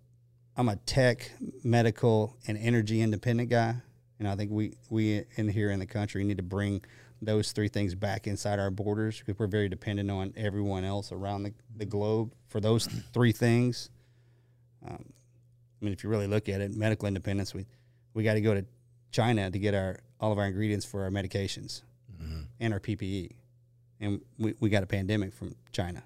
I'm 0.58 0.70
a 0.70 0.76
tech, 0.78 1.32
medical, 1.64 2.38
and 2.48 2.58
energy 2.58 3.02
independent 3.02 3.50
guy, 3.50 3.76
and 4.20 4.28
I 4.28 4.36
think 4.36 4.52
we 4.52 4.76
we 4.90 5.24
in 5.36 5.50
here 5.50 5.72
in 5.72 5.80
the 5.80 5.86
country 5.86 6.24
need 6.24 6.38
to 6.38 6.44
bring 6.44 6.84
those 7.22 7.52
three 7.52 7.68
things 7.70 7.96
back 7.96 8.28
inside 8.28 8.60
our 8.60 8.70
borders 8.70 9.20
because 9.20 9.38
we're 9.40 9.48
very 9.48 9.68
dependent 9.68 10.12
on 10.12 10.34
everyone 10.38 10.84
else 10.84 11.12
around 11.12 11.44
the, 11.44 11.54
the 11.76 11.86
globe 11.86 12.34
for 12.48 12.60
those 12.60 12.88
three 13.14 13.32
things. 13.32 13.90
Um, 14.88 15.04
I 15.82 15.86
mean, 15.86 15.94
if 15.94 16.04
you 16.04 16.10
really 16.10 16.28
look 16.28 16.48
at 16.50 16.62
it, 16.62 16.76
medical 16.76 17.08
independence, 17.08 17.54
we 17.54 17.66
we 18.14 18.24
got 18.24 18.36
to 18.36 18.42
go 18.42 18.54
to 18.54 18.66
China 19.12 19.50
to 19.50 19.60
get 19.60 19.74
our 19.74 20.00
all 20.20 20.32
of 20.32 20.38
our 20.38 20.46
ingredients 20.46 20.86
for 20.86 21.04
our 21.04 21.10
medications 21.10 21.82
and 22.60 22.74
our 22.74 22.80
PPE, 22.80 23.32
and 24.00 24.22
we, 24.38 24.54
we 24.60 24.70
got 24.70 24.84
a 24.84 24.88
pandemic 24.88 25.34
from 25.34 25.56
China. 25.72 26.04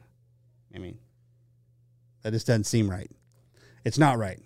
I 0.73 0.77
mean, 0.79 0.97
that 2.21 2.31
just 2.33 2.47
doesn't 2.47 2.65
seem 2.65 2.89
right. 2.89 3.09
It's 3.85 3.97
not 3.97 4.17
right. 4.17 4.39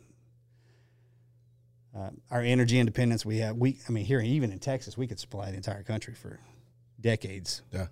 Uh, 1.96 2.10
our 2.32 2.41
energy 2.41 2.80
independence, 2.80 3.26
we 3.26 3.38
have, 3.38 3.56
we, 3.56 3.78
I 3.88 3.91
mean, 3.91 4.06
here, 4.06 4.20
even 4.20 4.52
in 4.52 4.60
Texas, 4.60 4.98
we 4.98 5.06
could 5.06 5.20
supply 5.20 5.52
the 5.52 5.58
entire 5.58 5.84
country 5.84 6.16
for 6.16 6.39
decades 7.00 7.62
Yeah. 7.72 7.88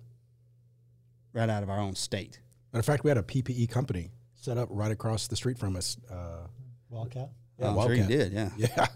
right 1.32 1.48
out 1.48 1.62
of 1.62 1.70
our 1.70 1.78
own 1.78 1.94
state. 1.94 2.40
Matter 2.72 2.80
of 2.80 2.86
fact, 2.86 3.04
we 3.04 3.10
had 3.10 3.18
a 3.18 3.22
PPE 3.22 3.68
company 3.70 4.10
set 4.34 4.58
up 4.58 4.68
right 4.72 4.90
across 4.90 5.28
the 5.28 5.36
street 5.36 5.58
from 5.58 5.76
us. 5.76 5.96
Uh, 6.10 6.46
Wildcat. 6.90 7.30
Yeah, 7.58 7.68
I'm 7.70 7.80
sure 7.82 7.94
you 7.94 8.06
did, 8.06 8.32
yeah. 8.32 8.50
yeah. 8.56 8.86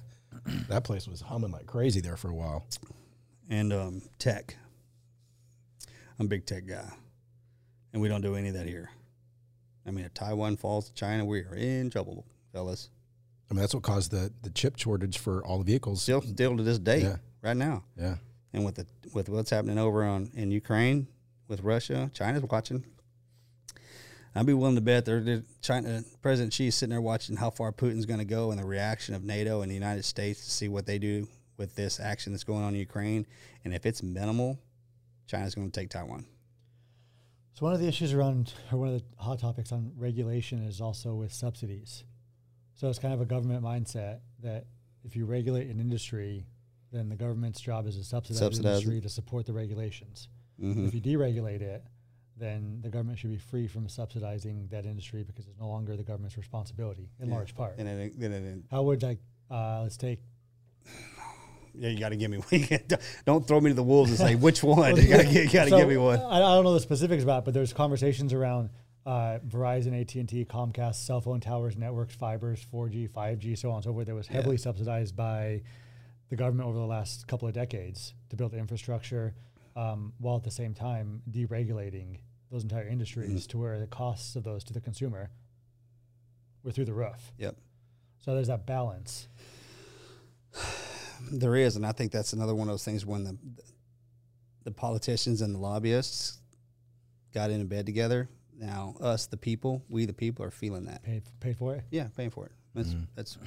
that 0.68 0.82
place 0.82 1.06
was 1.06 1.20
humming 1.20 1.52
like 1.52 1.66
crazy 1.66 2.00
there 2.00 2.16
for 2.16 2.30
a 2.30 2.34
while. 2.34 2.66
And 3.48 3.72
um, 3.72 4.02
tech. 4.18 4.56
I'm 6.18 6.26
a 6.26 6.28
big 6.28 6.46
tech 6.46 6.66
guy. 6.66 6.88
And 7.92 8.02
we 8.02 8.08
don't 8.08 8.20
do 8.20 8.34
any 8.36 8.48
of 8.48 8.54
that 8.54 8.66
here. 8.66 8.90
I 9.86 9.90
mean, 9.90 10.04
if 10.04 10.14
Taiwan 10.14 10.56
falls 10.56 10.88
to 10.88 10.94
China, 10.94 11.24
we 11.24 11.40
are 11.40 11.54
in 11.54 11.90
trouble, 11.90 12.24
fellas. 12.52 12.90
I 13.50 13.54
mean, 13.54 13.60
that's 13.60 13.74
what 13.74 13.82
caused 13.84 14.10
the, 14.10 14.32
the 14.42 14.50
chip 14.50 14.76
shortage 14.78 15.18
for 15.18 15.44
all 15.46 15.58
the 15.58 15.64
vehicles. 15.64 16.02
Still, 16.02 16.20
still 16.22 16.56
to 16.56 16.62
this 16.62 16.78
day, 16.78 17.02
Yeah. 17.02 17.16
right 17.42 17.56
now. 17.56 17.84
Yeah. 17.96 18.16
and 18.52 18.64
with 18.64 18.74
the 18.76 18.86
with 19.14 19.28
what's 19.28 19.50
happening 19.50 19.78
over 19.78 20.02
on 20.04 20.30
in 20.34 20.50
Ukraine 20.50 21.06
with 21.46 21.60
Russia, 21.62 22.10
China's 22.12 22.42
watching. 22.42 22.84
I'd 24.34 24.44
be 24.44 24.52
willing 24.52 24.74
to 24.74 24.80
bet 24.82 25.04
they're, 25.06 25.20
they're 25.20 25.42
China 25.62 26.02
President 26.20 26.52
Xi's 26.52 26.74
sitting 26.74 26.90
there 26.90 27.00
watching 27.00 27.36
how 27.36 27.48
far 27.50 27.72
Putin's 27.72 28.04
going 28.04 28.18
to 28.18 28.24
go 28.26 28.50
and 28.50 28.60
the 28.60 28.66
reaction 28.66 29.14
of 29.14 29.24
NATO 29.24 29.62
and 29.62 29.70
the 29.70 29.74
United 29.74 30.04
States 30.04 30.44
to 30.44 30.50
see 30.50 30.68
what 30.68 30.84
they 30.84 30.98
do 30.98 31.26
with 31.56 31.74
this 31.74 31.98
action 32.00 32.32
that's 32.34 32.44
going 32.44 32.62
on 32.62 32.74
in 32.74 32.80
Ukraine. 32.80 33.26
And 33.64 33.72
if 33.72 33.86
it's 33.86 34.02
minimal, 34.02 34.58
China's 35.26 35.54
going 35.54 35.70
to 35.70 35.80
take 35.80 35.90
Taiwan. 35.90 36.26
So 37.54 37.64
one 37.64 37.72
of 37.74 37.80
the 37.80 37.88
issues 37.88 38.12
around, 38.12 38.52
or 38.70 38.78
one 38.78 38.88
of 38.88 38.94
the 39.00 39.04
hot 39.22 39.38
topics 39.38 39.72
on 39.72 39.92
regulation 39.96 40.62
is 40.62 40.80
also 40.80 41.14
with 41.14 41.32
subsidies. 41.32 42.04
So 42.74 42.88
it's 42.88 42.98
kind 42.98 43.14
of 43.14 43.20
a 43.20 43.24
government 43.24 43.64
mindset 43.64 44.20
that 44.42 44.66
if 45.04 45.16
you 45.16 45.24
regulate 45.24 45.68
an 45.68 45.80
industry, 45.80 46.46
then 46.92 47.08
the 47.08 47.16
government's 47.16 47.60
job 47.60 47.86
is 47.86 47.96
to 47.96 48.04
subsidize 48.04 48.38
the 48.38 48.44
Subsidize 48.44 48.64
it. 48.66 48.74
industry 48.74 49.00
to 49.00 49.08
support 49.08 49.46
the 49.46 49.52
regulations. 49.54 50.28
Mhm. 50.60 50.86
If 50.88 50.94
you 50.94 51.00
deregulate 51.00 51.62
it, 51.62 51.82
then 52.36 52.80
the 52.82 52.90
government 52.90 53.18
should 53.18 53.30
be 53.30 53.38
free 53.38 53.66
from 53.66 53.88
subsidizing 53.88 54.68
that 54.68 54.84
industry 54.84 55.22
because 55.24 55.46
it's 55.46 55.58
no 55.58 55.68
longer 55.68 55.96
the 55.96 56.04
government's 56.04 56.36
responsibility 56.36 57.08
in 57.18 57.28
Yeah. 57.28 57.34
large 57.34 57.54
part. 57.54 57.78
And 57.78 57.88
then, 57.88 58.12
then, 58.18 58.30
then 58.30 58.64
How 58.70 58.82
would 58.82 59.02
like 59.02 59.18
uh, 59.50 59.80
let's 59.82 59.96
take 59.96 60.20
yeah, 61.78 61.90
you 61.90 61.98
got 61.98 62.08
to 62.10 62.16
give 62.16 62.30
me. 62.30 62.38
One. 62.38 62.80
Don't 63.24 63.46
throw 63.46 63.60
me 63.60 63.70
to 63.70 63.74
the 63.74 63.82
wolves 63.82 64.10
and 64.10 64.18
say 64.18 64.34
which 64.46 64.62
one. 64.62 64.96
You 65.00 65.08
got 65.08 65.22
to 65.22 65.28
you 65.28 65.48
got 65.50 65.64
to 65.64 65.70
So, 65.70 65.78
give 65.78 65.88
me 65.88 65.96
one. 65.96 66.20
I, 66.20 66.36
I 66.36 66.54
don't 66.54 66.64
know 66.64 66.74
the 66.74 66.80
specifics 66.80 67.22
about, 67.22 67.40
it, 67.40 67.44
but 67.46 67.54
there's 67.54 67.72
conversations 67.72 68.32
around 68.32 68.70
uh, 69.04 69.38
Verizon, 69.46 69.98
AT 70.00 70.14
and 70.16 70.28
T, 70.28 70.44
Comcast, 70.44 70.96
cell 71.06 71.20
phone 71.20 71.40
towers, 71.40 71.76
networks, 71.76 72.14
fibers, 72.14 72.64
4G, 72.72 73.08
5G, 73.10 73.56
so 73.58 73.70
on 73.70 73.76
and 73.76 73.84
so 73.84 73.92
forth. 73.92 74.06
That 74.06 74.14
was 74.14 74.26
heavily 74.26 74.56
subsidized 74.56 75.14
by 75.16 75.62
the 76.28 76.36
government 76.36 76.68
over 76.68 76.78
the 76.78 76.84
last 76.86 77.28
couple 77.28 77.46
of 77.46 77.54
decades 77.54 78.14
to 78.30 78.36
build 78.36 78.52
infrastructure, 78.54 79.34
um, 79.76 80.12
while 80.18 80.36
at 80.36 80.42
the 80.42 80.50
same 80.50 80.74
time 80.74 81.22
deregulating 81.30 82.18
those 82.50 82.62
entire 82.64 82.88
industries 82.88 83.28
Mm-hmm. 83.30 83.50
to 83.50 83.58
where 83.58 83.78
the 83.78 83.86
costs 83.86 84.34
of 84.34 84.42
those 84.44 84.64
to 84.64 84.72
the 84.72 84.80
consumer 84.80 85.30
we're 86.64 86.72
through 86.72 86.84
the 86.86 86.92
roof. 86.94 87.32
Yep. 87.38 87.54
So 88.18 88.34
there's 88.34 88.48
that 88.48 88.66
balance. 88.66 89.28
There 91.30 91.56
is, 91.56 91.76
and 91.76 91.86
I 91.86 91.92
think 91.92 92.12
that's 92.12 92.32
another 92.32 92.54
one 92.54 92.68
of 92.68 92.72
those 92.72 92.84
things 92.84 93.04
when 93.04 93.24
the 93.24 93.36
the 94.64 94.72
politicians 94.72 95.42
and 95.42 95.54
the 95.54 95.58
lobbyists 95.58 96.38
got 97.32 97.50
into 97.50 97.64
bed 97.64 97.86
together. 97.86 98.28
Now, 98.58 98.96
us, 99.00 99.26
the 99.26 99.36
people, 99.36 99.82
we 99.88 100.06
the 100.06 100.12
people, 100.12 100.44
are 100.44 100.50
feeling 100.50 100.86
that. 100.86 101.02
Paid 101.02 101.22
paid 101.40 101.56
for 101.56 101.74
it. 101.74 101.84
Yeah, 101.90 102.08
paying 102.16 102.30
for 102.30 102.46
it. 102.46 102.52
That's 102.74 102.88
mm-hmm. 102.88 103.04
that's. 103.14 103.38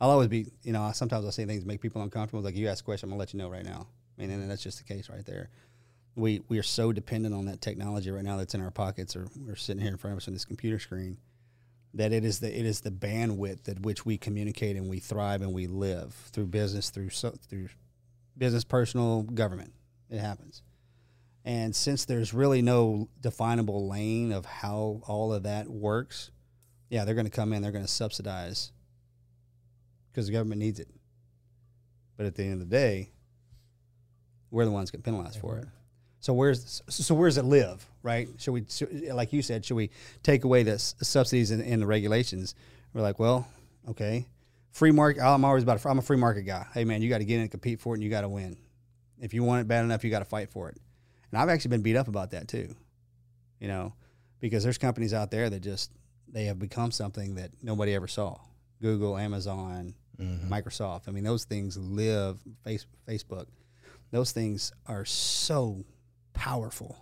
I'll 0.00 0.10
always 0.10 0.28
be, 0.28 0.46
you 0.62 0.72
know. 0.72 0.90
Sometimes 0.92 1.26
I 1.26 1.30
say 1.30 1.44
things 1.44 1.62
that 1.62 1.68
make 1.68 1.80
people 1.80 2.02
uncomfortable. 2.02 2.42
Like 2.42 2.56
you 2.56 2.68
ask 2.68 2.82
a 2.82 2.84
question, 2.84 3.06
I'm 3.06 3.10
gonna 3.10 3.20
let 3.20 3.32
you 3.32 3.38
know 3.38 3.48
right 3.48 3.64
now. 3.64 3.86
I 4.16 4.20
mean, 4.20 4.30
and 4.30 4.50
that's 4.50 4.62
just 4.62 4.78
the 4.78 4.84
case 4.84 5.08
right 5.08 5.24
there. 5.24 5.50
We 6.16 6.42
we 6.48 6.58
are 6.58 6.64
so 6.64 6.92
dependent 6.92 7.34
on 7.34 7.46
that 7.46 7.60
technology 7.60 8.10
right 8.10 8.24
now 8.24 8.36
that's 8.36 8.54
in 8.54 8.60
our 8.60 8.70
pockets, 8.70 9.14
or 9.14 9.28
we're 9.36 9.56
sitting 9.56 9.80
here 9.80 9.92
in 9.92 9.96
front 9.96 10.12
of 10.12 10.18
us 10.18 10.28
on 10.28 10.34
this 10.34 10.44
computer 10.44 10.78
screen, 10.78 11.18
that 11.94 12.12
it 12.12 12.24
is 12.24 12.40
the 12.40 12.58
it 12.58 12.66
is 12.66 12.80
the 12.80 12.90
bandwidth 12.90 13.68
at 13.68 13.80
which 13.80 14.04
we 14.04 14.18
communicate 14.18 14.76
and 14.76 14.88
we 14.88 14.98
thrive 14.98 15.42
and 15.42 15.52
we 15.52 15.66
live 15.66 16.14
through 16.32 16.46
business, 16.46 16.90
through 16.90 17.10
so, 17.10 17.34
through 17.48 17.68
business, 18.36 18.64
personal, 18.64 19.22
government. 19.22 19.72
It 20.10 20.18
happens. 20.18 20.62
And 21.44 21.74
since 21.74 22.04
there's 22.04 22.34
really 22.34 22.62
no 22.62 23.08
definable 23.20 23.88
lane 23.88 24.32
of 24.32 24.44
how 24.44 25.00
all 25.06 25.32
of 25.32 25.44
that 25.44 25.68
works, 25.68 26.30
yeah, 26.90 27.04
they're 27.04 27.14
going 27.14 27.26
to 27.26 27.30
come 27.30 27.52
in, 27.52 27.62
they're 27.62 27.72
going 27.72 27.84
to 27.84 27.90
subsidize 27.90 28.72
because 30.10 30.26
the 30.26 30.32
government 30.32 30.60
needs 30.60 30.78
it. 30.80 30.88
But 32.16 32.26
at 32.26 32.34
the 32.34 32.42
end 32.42 32.54
of 32.54 32.58
the 32.58 32.66
day, 32.66 33.12
we're 34.50 34.64
the 34.64 34.70
ones 34.70 34.90
getting 34.90 35.04
penalized 35.04 35.38
for 35.40 35.58
it. 35.58 35.68
So 36.20 36.32
where's 36.32 36.82
so 36.88 37.14
where 37.14 37.28
does 37.28 37.38
it 37.38 37.44
live, 37.44 37.86
right? 38.02 38.28
Should 38.38 38.52
we, 38.52 38.64
should, 38.68 39.08
like 39.12 39.32
you 39.32 39.42
said, 39.42 39.64
should 39.64 39.76
we 39.76 39.90
take 40.22 40.44
away 40.44 40.64
the 40.64 40.72
s- 40.72 40.94
subsidies 41.00 41.50
and, 41.50 41.62
and 41.62 41.80
the 41.80 41.86
regulations? 41.86 42.54
We're 42.92 43.02
like, 43.02 43.18
well, 43.18 43.46
okay, 43.88 44.26
free 44.72 44.90
market. 44.90 45.22
I'm 45.22 45.44
always 45.44 45.62
about. 45.62 45.84
I'm 45.86 45.98
a 45.98 46.02
free 46.02 46.16
market 46.16 46.42
guy. 46.42 46.66
Hey 46.74 46.84
man, 46.84 47.02
you 47.02 47.08
got 47.08 47.18
to 47.18 47.24
get 47.24 47.36
in 47.36 47.42
and 47.42 47.50
compete 47.50 47.80
for 47.80 47.94
it, 47.94 47.98
and 47.98 48.04
you 48.04 48.10
got 48.10 48.22
to 48.22 48.28
win. 48.28 48.56
If 49.20 49.32
you 49.32 49.44
want 49.44 49.60
it 49.60 49.68
bad 49.68 49.84
enough, 49.84 50.04
you 50.04 50.10
got 50.10 50.20
to 50.20 50.24
fight 50.24 50.50
for 50.50 50.68
it. 50.68 50.76
And 51.30 51.40
I've 51.40 51.48
actually 51.48 51.70
been 51.70 51.82
beat 51.82 51.96
up 51.96 52.08
about 52.08 52.30
that 52.32 52.48
too, 52.48 52.74
you 53.60 53.68
know, 53.68 53.94
because 54.40 54.64
there's 54.64 54.78
companies 54.78 55.14
out 55.14 55.30
there 55.30 55.48
that 55.50 55.60
just 55.60 55.92
they 56.26 56.44
have 56.44 56.58
become 56.58 56.90
something 56.90 57.36
that 57.36 57.50
nobody 57.62 57.94
ever 57.94 58.08
saw. 58.08 58.38
Google, 58.80 59.16
Amazon, 59.16 59.94
mm-hmm. 60.20 60.52
Microsoft. 60.52 61.08
I 61.08 61.10
mean, 61.10 61.24
those 61.24 61.44
things 61.44 61.76
live. 61.76 62.38
Face, 62.64 62.86
Facebook. 63.06 63.46
Those 64.10 64.32
things 64.32 64.72
are 64.86 65.04
so 65.04 65.84
powerful. 66.34 66.96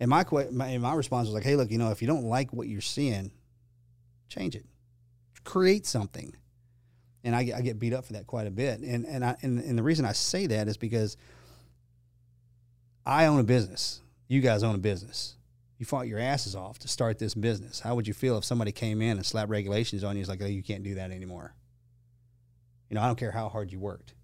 And 0.00 0.10
my, 0.10 0.24
my 0.50 0.66
and 0.68 0.82
my 0.82 0.94
response 0.94 1.26
was 1.26 1.34
like, 1.34 1.44
"Hey, 1.44 1.56
look, 1.56 1.70
you 1.70 1.78
know, 1.78 1.90
if 1.90 2.02
you 2.02 2.08
don't 2.08 2.24
like 2.24 2.52
what 2.52 2.68
you're 2.68 2.80
seeing, 2.80 3.30
change 4.28 4.56
it, 4.56 4.66
create 5.44 5.86
something." 5.86 6.34
And 7.22 7.34
I, 7.34 7.44
get- 7.44 7.56
I 7.56 7.62
get 7.62 7.78
beat 7.78 7.94
up 7.94 8.04
for 8.04 8.12
that 8.14 8.26
quite 8.26 8.46
a 8.46 8.50
bit. 8.50 8.80
And 8.80 9.06
and 9.06 9.24
I 9.24 9.36
and, 9.42 9.58
and 9.60 9.78
the 9.78 9.82
reason 9.82 10.04
I 10.04 10.12
say 10.12 10.46
that 10.48 10.68
is 10.68 10.76
because 10.76 11.16
I 13.06 13.26
own 13.26 13.40
a 13.40 13.44
business. 13.44 14.00
You 14.28 14.40
guys 14.40 14.62
own 14.62 14.74
a 14.74 14.78
business. 14.78 15.36
You 15.78 15.86
fought 15.86 16.06
your 16.06 16.18
asses 16.18 16.54
off 16.54 16.78
to 16.80 16.88
start 16.88 17.18
this 17.18 17.34
business. 17.34 17.80
How 17.80 17.94
would 17.94 18.06
you 18.06 18.14
feel 18.14 18.38
if 18.38 18.44
somebody 18.44 18.72
came 18.72 19.02
in 19.02 19.16
and 19.16 19.26
slapped 19.26 19.50
regulations 19.50 20.04
on 20.04 20.16
you? 20.16 20.20
It's 20.20 20.28
like, 20.30 20.42
oh, 20.42 20.46
you 20.46 20.62
can't 20.62 20.82
do 20.82 20.94
that 20.96 21.10
anymore. 21.10 21.54
You 22.88 22.94
know, 22.94 23.02
I 23.02 23.06
don't 23.06 23.18
care 23.18 23.32
how 23.32 23.48
hard 23.48 23.72
you 23.72 23.78
worked. 23.78 24.14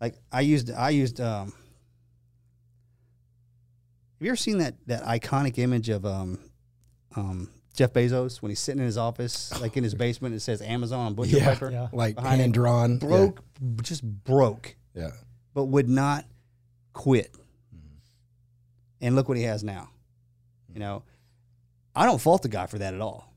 Like 0.00 0.16
I 0.30 0.40
used, 0.42 0.70
I 0.70 0.90
used. 0.90 1.20
Um, 1.20 1.52
you 4.20 4.28
ever 4.28 4.36
seen 4.36 4.58
that 4.58 4.74
that 4.86 5.02
iconic 5.04 5.58
image 5.58 5.88
of 5.88 6.04
um, 6.06 6.38
um, 7.14 7.50
Jeff 7.74 7.92
Bezos 7.92 8.40
when 8.42 8.50
he's 8.50 8.60
sitting 8.60 8.80
in 8.80 8.86
his 8.86 8.96
office, 8.98 9.58
like 9.60 9.76
in 9.76 9.84
his 9.84 9.94
basement, 10.04 10.32
and 10.32 10.40
it 10.40 10.44
says 10.44 10.62
Amazon 10.62 11.06
on 11.06 11.14
butcher 11.14 11.36
Yeah. 11.38 11.52
paper? 11.54 11.70
Yeah. 11.70 11.88
Like 11.92 12.14
Behind 12.16 12.40
hand 12.40 12.54
it. 12.54 12.58
drawn. 12.58 12.98
Broke, 12.98 13.42
just 13.82 14.02
broke 14.02 14.76
Yeah. 14.94 15.10
but 15.54 15.64
would 15.66 15.88
not 15.88 16.24
quit. 16.92 17.34
And 19.00 19.14
look 19.14 19.28
what 19.28 19.36
he 19.36 19.42
has 19.44 19.62
now. 19.62 19.90
You 20.72 20.80
know, 20.80 21.02
I 21.94 22.06
don't 22.06 22.20
fault 22.20 22.42
the 22.42 22.48
guy 22.48 22.66
for 22.66 22.78
that 22.78 22.94
at 22.94 23.00
all. 23.00 23.30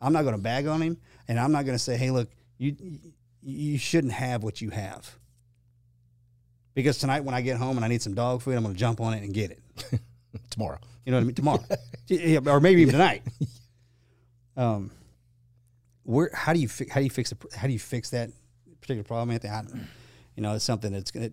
I'm 0.00 0.12
not 0.12 0.22
going 0.22 0.34
to 0.34 0.40
bag 0.40 0.66
on 0.66 0.80
him, 0.82 0.98
and 1.28 1.38
I'm 1.38 1.52
not 1.52 1.64
going 1.64 1.74
to 1.76 1.82
say, 1.82 1.96
"Hey, 1.96 2.10
look, 2.10 2.28
you 2.58 2.74
you 3.42 3.78
shouldn't 3.78 4.12
have 4.14 4.42
what 4.42 4.60
you 4.60 4.70
have." 4.70 5.16
Because 6.74 6.98
tonight, 6.98 7.20
when 7.24 7.34
I 7.34 7.40
get 7.40 7.56
home 7.56 7.76
and 7.76 7.84
I 7.84 7.88
need 7.88 8.00
some 8.02 8.14
dog 8.14 8.40
food, 8.42 8.56
I'm 8.56 8.62
going 8.62 8.74
to 8.74 8.78
jump 8.78 9.00
on 9.00 9.14
it 9.14 9.22
and 9.22 9.34
get 9.34 9.50
it. 9.50 9.60
Tomorrow. 10.50 10.78
You 11.04 11.12
know 11.12 11.18
what 11.18 11.22
I 11.22 11.26
mean? 11.26 11.34
Tomorrow, 11.34 11.64
Yeah, 12.08 12.40
or 12.46 12.60
maybe 12.60 12.82
even 12.82 12.92
tonight. 12.92 13.22
Um, 14.56 14.90
where? 16.02 16.30
How 16.34 16.52
do 16.52 16.58
you 16.60 16.68
fi- 16.68 16.88
how 16.90 17.00
do 17.00 17.04
you 17.04 17.10
fix 17.10 17.30
the, 17.30 17.36
how 17.56 17.66
do 17.66 17.72
you 17.72 17.78
fix 17.78 18.10
that 18.10 18.30
particular 18.80 19.04
problem, 19.04 19.30
Anthony? 19.30 19.52
I, 19.54 19.62
you 20.34 20.42
know, 20.42 20.54
it's 20.54 20.64
something 20.64 20.92
that's 20.92 21.10
gonna 21.12 21.30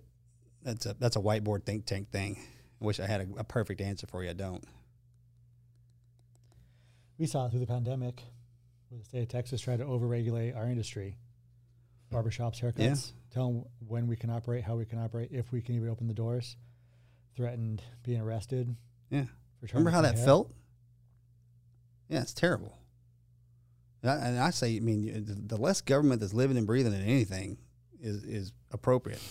that's 0.63 0.85
a 0.85 0.95
that's 0.99 1.15
a 1.17 1.19
whiteboard 1.19 1.65
think 1.65 1.85
tank 1.85 2.09
thing. 2.11 2.37
I 2.81 2.85
wish 2.85 2.99
I 3.01 3.07
had 3.07 3.21
a, 3.21 3.39
a 3.39 3.43
perfect 3.43 3.81
answer 3.81 4.07
for 4.07 4.23
you. 4.23 4.29
I 4.29 4.33
don't. 4.33 4.63
We 7.17 7.25
saw 7.25 7.47
it 7.47 7.49
through 7.49 7.61
the 7.61 7.67
pandemic, 7.67 8.21
where 8.89 8.99
the 8.99 9.05
state 9.05 9.23
of 9.23 9.27
Texas 9.29 9.59
tried 9.61 9.79
to 9.79 9.85
overregulate 9.85 10.55
our 10.55 10.67
industry, 10.67 11.17
barbershops, 12.13 12.61
haircuts, 12.61 12.77
Yeah. 12.77 12.95
tell 13.33 13.51
them 13.51 13.63
when 13.87 14.07
we 14.07 14.15
can 14.15 14.29
operate, 14.29 14.63
how 14.63 14.75
we 14.75 14.85
can 14.85 14.99
operate, 14.99 15.29
if 15.31 15.51
we 15.51 15.61
can 15.61 15.75
even 15.75 15.89
open 15.89 16.07
the 16.07 16.13
doors. 16.13 16.55
Threatened 17.38 17.83
being 18.03 18.19
arrested. 18.19 18.75
Yeah. 19.11 19.25
Remember 19.61 19.91
how 19.91 20.01
that 20.01 20.15
hair. 20.15 20.25
felt? 20.25 20.51
Yeah, 22.09 22.21
it's 22.21 22.33
terrible. 22.33 22.75
And 24.01 24.39
I, 24.39 24.49
say, 24.49 24.75
I 24.75 24.79
mean, 24.79 25.05
the 25.25 25.55
the 25.55 25.61
less 25.61 25.81
government 25.81 26.21
that's 26.21 26.33
living 26.33 26.57
and 26.57 26.65
breathing 26.65 26.93
in 26.93 27.01
anything 27.01 27.57
is 28.01 28.23
is 28.23 28.53
appropriate. 28.71 29.21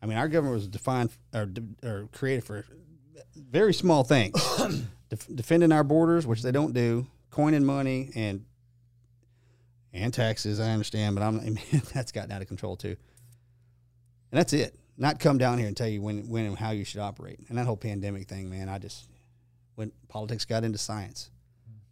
I 0.00 0.06
mean, 0.06 0.16
our 0.16 0.28
government 0.28 0.54
was 0.54 0.68
defined 0.68 1.10
or, 1.34 1.48
or 1.82 2.08
created 2.12 2.44
for 2.44 2.64
very 3.34 3.74
small 3.74 4.04
things, 4.04 4.34
Def- 5.08 5.28
defending 5.34 5.72
our 5.72 5.84
borders, 5.84 6.26
which 6.26 6.42
they 6.42 6.52
don't 6.52 6.72
do, 6.72 7.06
coining 7.30 7.64
money 7.64 8.10
and 8.14 8.44
and 9.92 10.14
taxes. 10.14 10.60
I 10.60 10.70
understand, 10.70 11.16
but 11.16 11.22
I'm 11.22 11.40
I 11.40 11.44
mean, 11.50 11.82
that's 11.92 12.12
gotten 12.12 12.30
out 12.30 12.42
of 12.42 12.48
control 12.48 12.76
too. 12.76 12.96
And 14.32 14.38
that's 14.38 14.52
it. 14.52 14.76
Not 15.00 15.18
come 15.18 15.38
down 15.38 15.56
here 15.56 15.66
and 15.66 15.74
tell 15.74 15.88
you 15.88 16.02
when 16.02 16.28
when 16.28 16.44
and 16.44 16.58
how 16.58 16.72
you 16.72 16.84
should 16.84 17.00
operate. 17.00 17.40
And 17.48 17.56
that 17.56 17.64
whole 17.64 17.76
pandemic 17.76 18.28
thing, 18.28 18.50
man, 18.50 18.68
I 18.68 18.78
just 18.78 19.06
when 19.74 19.92
politics 20.08 20.44
got 20.44 20.62
into 20.62 20.76
science, 20.76 21.30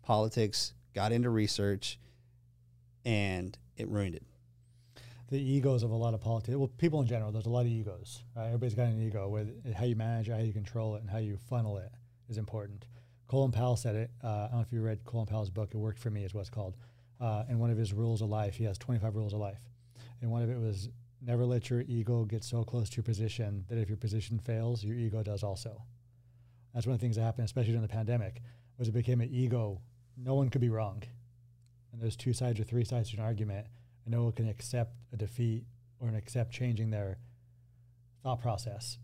politics 0.02 0.74
got 0.94 1.10
into 1.10 1.30
research, 1.30 1.98
and 3.06 3.56
it 3.78 3.88
ruined 3.88 4.14
it. 4.14 4.24
the 5.30 5.40
egos 5.40 5.82
of 5.82 5.90
a 5.90 5.94
lot 5.96 6.12
of 6.12 6.20
politics. 6.20 6.54
Well, 6.56 6.70
people 6.76 7.00
in 7.00 7.06
general, 7.06 7.32
there's 7.32 7.46
a 7.46 7.50
lot 7.50 7.62
of 7.62 7.68
egos. 7.68 8.22
Right? 8.36 8.46
Everybody's 8.46 8.74
got 8.74 8.88
an 8.88 9.00
ego. 9.00 9.26
With 9.26 9.74
how 9.74 9.86
you 9.86 9.96
manage 9.96 10.28
it, 10.28 10.32
how 10.32 10.42
you 10.42 10.52
control 10.52 10.96
it, 10.96 11.00
and 11.00 11.08
how 11.10 11.18
you 11.18 11.38
funnel 11.48 11.78
it 11.78 11.90
is 12.28 12.36
important. 12.36 12.84
Colin 13.26 13.52
Powell 13.52 13.76
said 13.76 13.94
it. 13.94 14.10
Uh, 14.22 14.26
I 14.26 14.48
don't 14.48 14.56
know 14.56 14.60
if 14.60 14.72
you 14.72 14.82
read 14.82 15.04
Colin 15.06 15.26
Powell's 15.26 15.50
book. 15.50 15.70
It 15.72 15.78
worked 15.78 15.98
for 15.98 16.10
me, 16.10 16.24
is 16.24 16.34
what 16.34 16.42
it's 16.42 16.50
called. 16.50 16.76
Uh, 17.20 17.44
and 17.48 17.58
one 17.58 17.70
of 17.70 17.78
his 17.78 17.94
rules 17.94 18.20
of 18.20 18.28
life, 18.28 18.56
he 18.56 18.64
has 18.64 18.76
25 18.76 19.16
rules 19.16 19.32
of 19.32 19.40
life, 19.40 19.60
and 20.20 20.30
one 20.30 20.42
of 20.42 20.50
it 20.50 20.58
was 20.58 20.90
never 21.20 21.44
let 21.44 21.70
your 21.70 21.82
ego 21.82 22.24
get 22.24 22.44
so 22.44 22.64
close 22.64 22.88
to 22.90 22.96
your 22.96 23.04
position 23.04 23.64
that 23.68 23.78
if 23.78 23.88
your 23.88 23.96
position 23.96 24.38
fails, 24.38 24.84
your 24.84 24.96
ego 24.96 25.22
does 25.22 25.42
also. 25.42 25.82
That's 26.74 26.86
one 26.86 26.94
of 26.94 27.00
the 27.00 27.04
things 27.04 27.16
that 27.16 27.22
happened, 27.22 27.44
especially 27.46 27.72
during 27.72 27.82
the 27.82 27.88
pandemic, 27.92 28.42
was 28.78 28.88
it 28.88 28.92
became 28.92 29.20
an 29.20 29.30
ego. 29.32 29.80
No 30.16 30.34
one 30.34 30.48
could 30.50 30.60
be 30.60 30.68
wrong, 30.68 31.02
and 31.92 32.00
there's 32.00 32.16
two 32.16 32.32
sides 32.32 32.60
or 32.60 32.64
three 32.64 32.84
sides 32.84 33.10
to 33.10 33.16
an 33.16 33.22
argument 33.22 33.66
and 34.08 34.14
no 34.14 34.24
one 34.24 34.32
can 34.32 34.48
accept 34.48 34.92
a 35.12 35.16
defeat 35.16 35.64
or 36.00 36.08
an 36.08 36.14
accept 36.16 36.50
changing 36.50 36.90
their 36.90 37.18
thought 38.22 38.40
process. 38.40 38.98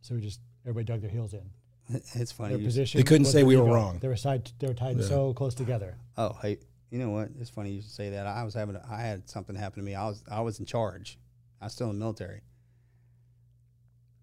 So 0.00 0.14
we 0.14 0.22
just 0.22 0.40
everybody 0.64 0.84
dug 0.84 1.02
their 1.02 1.10
heels 1.10 1.34
in. 1.34 1.50
It's 2.14 2.32
funny. 2.32 2.56
Their 2.56 2.64
position. 2.64 2.98
They 2.98 3.04
couldn't 3.04 3.26
say 3.26 3.38
their 3.38 3.46
we 3.46 3.56
were 3.56 3.64
wrong. 3.64 3.98
They 3.98 4.08
were 4.08 4.16
side. 4.16 4.50
They 4.58 4.66
were 4.66 4.74
tied 4.74 4.96
Yeah. 4.98 5.04
so 5.04 5.34
close 5.34 5.54
together. 5.54 5.96
Oh, 6.16 6.34
hey, 6.40 6.58
you 6.90 6.98
know 6.98 7.10
what? 7.10 7.28
It's 7.40 7.50
funny 7.50 7.72
you 7.72 7.82
should 7.82 7.90
say 7.90 8.10
that. 8.10 8.26
I 8.26 8.42
was 8.44 8.54
having, 8.54 8.76
a, 8.76 8.86
I 8.90 9.00
had 9.00 9.28
something 9.28 9.54
happen 9.54 9.82
to 9.82 9.86
me. 9.86 9.94
I 9.94 10.06
was, 10.06 10.22
I 10.30 10.40
was 10.40 10.58
in 10.60 10.66
charge. 10.66 11.18
I 11.60 11.66
was 11.66 11.72
still 11.72 11.90
in 11.90 11.98
the 11.98 12.04
military, 12.04 12.42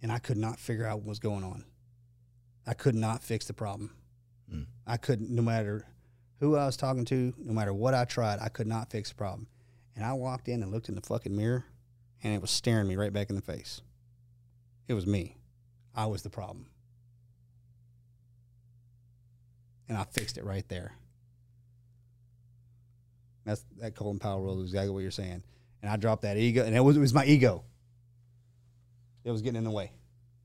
and 0.01 0.11
I 0.11 0.19
could 0.19 0.37
not 0.37 0.59
figure 0.59 0.85
out 0.85 0.99
what 0.99 1.07
was 1.07 1.19
going 1.19 1.43
on. 1.43 1.65
I 2.65 2.73
could 2.73 2.95
not 2.95 3.23
fix 3.23 3.45
the 3.45 3.53
problem. 3.53 3.91
Mm. 4.51 4.65
I 4.87 4.97
couldn't, 4.97 5.29
no 5.29 5.41
matter 5.41 5.85
who 6.39 6.55
I 6.55 6.65
was 6.65 6.77
talking 6.77 7.05
to, 7.05 7.33
no 7.37 7.53
matter 7.53 7.73
what 7.73 7.93
I 7.93 8.05
tried, 8.05 8.39
I 8.39 8.49
could 8.49 8.67
not 8.67 8.91
fix 8.91 9.09
the 9.09 9.15
problem. 9.15 9.47
And 9.95 10.05
I 10.05 10.13
walked 10.13 10.47
in 10.47 10.61
and 10.63 10.71
looked 10.71 10.89
in 10.89 10.95
the 10.95 11.01
fucking 11.01 11.35
mirror, 11.35 11.65
and 12.23 12.33
it 12.33 12.41
was 12.41 12.51
staring 12.51 12.87
me 12.87 12.95
right 12.95 13.13
back 13.13 13.29
in 13.29 13.35
the 13.35 13.41
face. 13.41 13.81
It 14.87 14.93
was 14.93 15.07
me. 15.07 15.37
I 15.95 16.05
was 16.07 16.21
the 16.23 16.29
problem. 16.29 16.67
And 19.87 19.97
I 19.97 20.03
fixed 20.03 20.37
it 20.37 20.43
right 20.43 20.67
there. 20.67 20.93
That's 23.45 23.63
that 23.79 23.95
Colin 23.95 24.19
Powell 24.19 24.41
rule 24.41 24.59
is 24.61 24.69
exactly 24.69 24.89
what 24.89 25.01
you're 25.03 25.11
saying. 25.11 25.43
And 25.85 25.93
I 25.93 25.97
dropped 25.97 26.23
that 26.23 26.35
ego, 26.35 26.65
and 26.65 26.75
it 26.75 26.79
was, 26.79 26.97
it 26.97 26.99
was 26.99 27.13
my 27.13 27.25
ego. 27.25 27.63
It 29.23 29.29
was 29.29 29.43
getting 29.43 29.59
in 29.59 29.63
the 29.63 29.69
way 29.69 29.91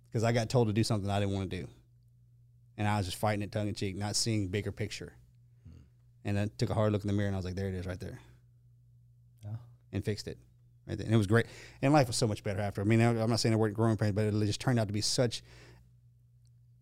because 0.06 0.22
I 0.22 0.32
got 0.32 0.50
told 0.50 0.66
to 0.66 0.74
do 0.74 0.84
something 0.84 1.08
I 1.08 1.18
didn't 1.18 1.34
want 1.34 1.48
to 1.50 1.62
do, 1.62 1.66
and 2.76 2.86
I 2.86 2.98
was 2.98 3.06
just 3.06 3.16
fighting 3.16 3.40
it 3.40 3.50
tongue 3.50 3.66
in 3.66 3.74
cheek, 3.74 3.96
not 3.96 4.16
seeing 4.16 4.48
bigger 4.48 4.70
picture. 4.70 5.14
Hmm. 5.64 6.28
And 6.28 6.38
I 6.38 6.50
took 6.58 6.68
a 6.68 6.74
hard 6.74 6.92
look 6.92 7.04
in 7.04 7.06
the 7.06 7.14
mirror 7.14 7.28
and 7.28 7.34
I 7.34 7.38
was 7.38 7.46
like, 7.46 7.54
there 7.54 7.68
it 7.68 7.74
is 7.74 7.86
right 7.86 7.98
there. 7.98 8.18
Yeah. 9.42 9.56
And 9.94 10.04
fixed 10.04 10.28
it. 10.28 10.36
Right 10.86 10.98
there. 10.98 11.06
And 11.06 11.14
it 11.14 11.16
was 11.16 11.26
great. 11.26 11.46
And 11.80 11.94
life 11.94 12.08
was 12.08 12.16
so 12.16 12.28
much 12.28 12.44
better 12.44 12.60
after. 12.60 12.82
I 12.82 12.84
mean, 12.84 13.00
I'm 13.00 13.30
not 13.30 13.40
saying 13.40 13.54
I 13.54 13.56
weren't 13.56 13.72
growing 13.72 13.96
pains, 13.96 14.12
but 14.12 14.26
it 14.26 14.32
just 14.44 14.60
turned 14.60 14.78
out 14.78 14.88
to 14.88 14.92
be 14.92 15.00
such 15.00 15.42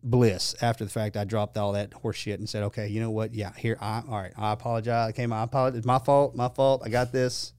bliss 0.03 0.53
after 0.61 0.83
the 0.83 0.91
fact. 0.91 1.15
I 1.15 1.23
dropped 1.23 1.57
all 1.57 1.71
that 1.71 1.93
horse 1.93 2.17
shit 2.17 2.39
and 2.39 2.49
said, 2.49 2.63
okay, 2.63 2.89
you 2.89 2.99
know 2.99 3.11
what? 3.11 3.33
Yeah, 3.33 3.53
here, 3.55 3.77
I, 3.79 4.03
all 4.05 4.17
right, 4.17 4.33
I 4.37 4.51
apologize. 4.51 5.07
I 5.07 5.11
came, 5.13 5.31
I 5.31 5.43
apologize. 5.43 5.77
It's 5.77 5.87
my 5.87 5.99
fault, 5.99 6.35
my 6.35 6.49
fault. 6.49 6.81
I 6.83 6.89
got 6.89 7.13
this. 7.13 7.53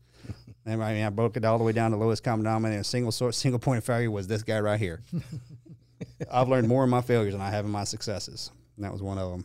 And 0.67 0.83
I 0.83 0.95
mean, 0.95 1.05
I 1.05 1.11
broke 1.11 1.37
it 1.37 1.45
all 1.45 1.59
the 1.59 1.65
way 1.65 1.73
down 1.73 1.91
to 1.91 1.97
lowest 1.97 2.23
common 2.23 2.45
denominator. 2.45 2.81
A 2.81 2.85
single 2.85 3.13
source, 3.13 3.37
single 3.37 3.59
point 3.59 3.79
of 3.79 3.85
failure 3.85 4.11
was 4.11 4.27
this 4.27 4.43
guy 4.43 4.61
right 4.61 4.79
here. 4.79 5.03
I've 6.31 6.49
learned 6.49 6.69
more 6.69 6.85
in 6.85 6.91
my 6.91 7.03
failures 7.03 7.33
than 7.33 7.43
I 7.43 7.51
have 7.51 7.65
in 7.65 7.71
my 7.71 7.85
successes. 7.85 8.51
And 8.77 8.85
that 8.85 8.93
was 8.93 9.03
one 9.03 9.19
of 9.19 9.31
them. 9.31 9.45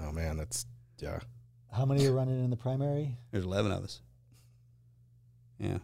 Oh 0.00 0.12
man, 0.12 0.36
that's 0.36 0.66
yeah. 0.98 1.18
How 1.72 1.84
many 1.84 2.06
are 2.06 2.12
running 2.12 2.42
in 2.42 2.50
the 2.50 2.56
primary? 2.56 3.16
There's 3.30 3.44
11 3.44 3.72
of 3.72 3.84
us. 3.84 4.00
Yeah. 5.58 5.78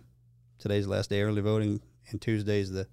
Today's 0.59 0.85
the 0.85 0.91
last 0.91 1.11
day 1.11 1.23
early 1.23 1.43
voting, 1.43 1.81
and 2.11 2.21
Tuesday's 2.21 2.71
the 2.71 2.87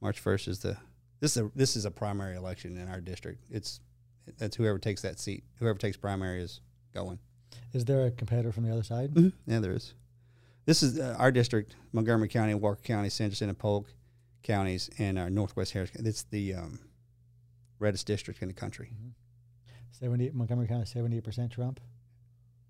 March 0.00 0.22
1st 0.22 0.48
is 0.48 0.58
the 0.60 0.76
this 1.20 1.36
is 1.36 1.42
a 1.42 1.50
this 1.54 1.76
is 1.76 1.84
a 1.84 1.90
primary 1.90 2.36
election 2.36 2.76
in 2.76 2.88
our 2.88 3.00
district. 3.00 3.44
It's 3.50 3.80
that's 4.38 4.56
whoever 4.56 4.78
takes 4.78 5.02
that 5.02 5.18
seat, 5.18 5.44
whoever 5.58 5.78
takes 5.78 5.96
primary 5.96 6.42
is 6.42 6.60
going. 6.94 7.18
Is 7.72 7.84
there 7.84 8.06
a 8.06 8.10
competitor 8.10 8.52
from 8.52 8.64
the 8.64 8.72
other 8.72 8.82
side? 8.82 9.12
Mm-hmm. 9.14 9.50
Yeah, 9.50 9.60
there 9.60 9.72
is. 9.72 9.94
This 10.66 10.82
is 10.82 10.98
uh, 10.98 11.16
our 11.18 11.32
district: 11.32 11.74
Montgomery 11.92 12.28
County, 12.28 12.54
Walker 12.54 12.80
County, 12.82 13.08
Sanderson, 13.08 13.48
and 13.48 13.58
Polk 13.58 13.92
counties, 14.42 14.88
and 14.98 15.18
our 15.18 15.30
Northwest 15.30 15.72
Harris. 15.72 15.90
It's 15.94 16.22
the 16.24 16.54
um, 16.54 16.80
reddest 17.78 18.06
district 18.06 18.42
in 18.42 18.48
the 18.48 18.54
country. 18.54 18.92
Seventy 19.90 20.30
Montgomery 20.32 20.66
County, 20.68 20.84
seventy-eight 20.86 21.24
percent 21.24 21.50
Trump, 21.52 21.80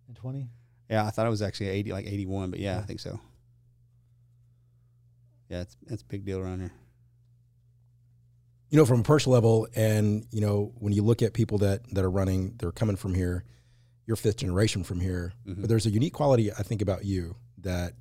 and 0.08 0.16
twenty. 0.16 0.48
Yeah, 0.88 1.04
I 1.06 1.10
thought 1.10 1.26
it 1.26 1.30
was 1.30 1.42
actually 1.42 1.68
eighty, 1.68 1.92
like 1.92 2.06
eighty-one, 2.06 2.50
but 2.50 2.60
yeah, 2.60 2.78
I 2.78 2.82
think 2.82 3.00
so. 3.00 3.20
Yeah, 5.48 5.62
it's 5.62 5.76
it's 5.88 6.02
a 6.02 6.06
big 6.06 6.24
deal 6.24 6.38
around 6.38 6.60
here. 6.60 6.72
you 8.70 8.78
know, 8.78 8.86
from 8.86 9.00
a 9.00 9.02
personal 9.02 9.34
level, 9.34 9.66
and 9.74 10.24
you 10.30 10.40
know, 10.40 10.72
when 10.78 10.92
you 10.92 11.02
look 11.02 11.22
at 11.22 11.34
people 11.34 11.58
that 11.58 11.82
that 11.94 12.04
are 12.04 12.10
running, 12.10 12.54
they're 12.58 12.72
coming 12.72 12.96
from 12.96 13.14
here. 13.14 13.44
You're 14.06 14.16
fifth 14.16 14.38
generation 14.38 14.82
from 14.82 14.98
here, 15.00 15.32
Mhm. 15.46 15.60
but 15.60 15.68
there's 15.68 15.86
a 15.86 15.90
unique 15.90 16.12
quality 16.14 16.50
I 16.52 16.62
think 16.64 16.82
about 16.82 17.04
you 17.04 17.36
that 17.62 17.92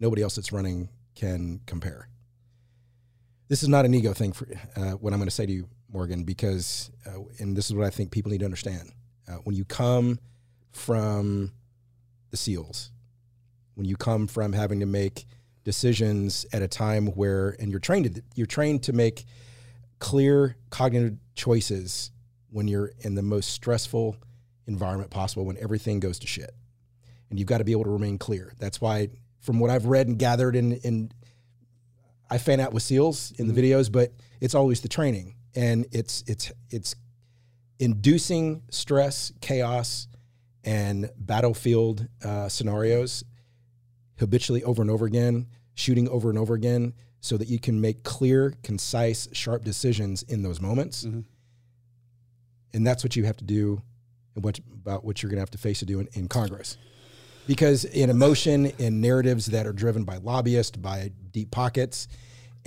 nobody 0.00 0.22
else 0.22 0.36
that's 0.36 0.52
running 0.52 0.88
can 1.14 1.60
compare. 1.66 2.08
This 3.48 3.62
is 3.62 3.68
not 3.68 3.84
an 3.84 3.94
ego 3.94 4.12
thing 4.12 4.32
for 4.32 4.46
uh, 4.76 4.92
what 4.92 5.12
I'm 5.12 5.18
going 5.18 5.28
to 5.28 5.34
say 5.34 5.46
to 5.46 5.52
you, 5.52 5.68
Morgan, 5.90 6.24
because, 6.24 6.90
uh, 7.06 7.20
and 7.38 7.56
this 7.56 7.66
is 7.66 7.74
what 7.74 7.86
I 7.86 7.90
think 7.90 8.10
people 8.10 8.30
need 8.30 8.38
to 8.38 8.44
understand. 8.44 8.92
Uh, 9.26 9.36
when 9.44 9.56
you 9.56 9.64
come 9.64 10.18
from 10.72 11.52
the 12.30 12.36
SEALs, 12.36 12.90
when 13.74 13.86
you 13.86 13.96
come 13.96 14.26
from 14.26 14.52
having 14.52 14.80
to 14.80 14.86
make 14.86 15.24
decisions 15.64 16.46
at 16.52 16.62
a 16.62 16.68
time 16.68 17.06
where, 17.08 17.56
and 17.58 17.70
you're 17.70 17.80
trained 17.80 18.14
to, 18.14 18.22
you're 18.34 18.46
trained 18.46 18.82
to 18.84 18.92
make 18.92 19.24
clear 19.98 20.56
cognitive 20.70 21.16
choices 21.34 22.10
when 22.50 22.68
you're 22.68 22.92
in 23.00 23.14
the 23.14 23.22
most 23.22 23.50
stressful 23.50 24.16
environment 24.66 25.10
possible 25.10 25.44
when 25.44 25.56
everything 25.58 26.00
goes 26.00 26.18
to 26.18 26.26
shit 26.26 26.54
and 27.30 27.38
you've 27.38 27.48
got 27.48 27.58
to 27.58 27.64
be 27.64 27.72
able 27.72 27.84
to 27.84 27.90
remain 27.90 28.18
clear 28.18 28.52
that's 28.58 28.80
why 28.80 29.08
from 29.40 29.58
what 29.60 29.70
i've 29.70 29.86
read 29.86 30.06
and 30.06 30.18
gathered 30.18 30.56
in, 30.56 30.72
in 30.78 31.10
i 32.30 32.38
fan 32.38 32.60
out 32.60 32.72
with 32.72 32.82
seals 32.82 33.32
in 33.38 33.48
the 33.48 33.54
videos 33.54 33.90
but 33.90 34.12
it's 34.40 34.54
always 34.54 34.80
the 34.80 34.88
training 34.88 35.34
and 35.54 35.86
it's 35.92 36.24
it's 36.26 36.52
it's 36.70 36.94
inducing 37.78 38.62
stress 38.70 39.32
chaos 39.40 40.08
and 40.64 41.10
battlefield 41.16 42.06
uh, 42.24 42.48
scenarios 42.48 43.24
habitually 44.18 44.64
over 44.64 44.82
and 44.82 44.90
over 44.90 45.06
again 45.06 45.46
shooting 45.74 46.08
over 46.08 46.28
and 46.28 46.38
over 46.38 46.54
again 46.54 46.92
so 47.20 47.36
that 47.36 47.48
you 47.48 47.58
can 47.58 47.80
make 47.80 48.02
clear, 48.02 48.54
concise, 48.62 49.28
sharp 49.32 49.64
decisions 49.64 50.22
in 50.24 50.42
those 50.42 50.60
moments. 50.60 51.04
Mhm. 51.04 51.24
And 52.72 52.86
that's 52.86 53.02
what 53.02 53.16
you 53.16 53.24
have 53.24 53.36
to 53.38 53.44
do 53.44 53.82
and 54.34 54.44
what 54.44 54.58
about 54.58 55.04
what 55.04 55.22
you're 55.22 55.30
going 55.30 55.38
to 55.38 55.42
have 55.42 55.50
to 55.50 55.58
face 55.58 55.80
to 55.80 55.86
do 55.86 56.00
in, 56.00 56.08
in 56.12 56.28
Congress. 56.28 56.76
Because 57.48 57.86
in 57.86 58.10
emotion, 58.10 58.66
in 58.78 59.00
narratives 59.00 59.46
that 59.46 59.66
are 59.66 59.72
driven 59.72 60.04
by 60.04 60.18
lobbyists, 60.18 60.76
by 60.76 61.10
deep 61.32 61.50
pockets, 61.50 62.06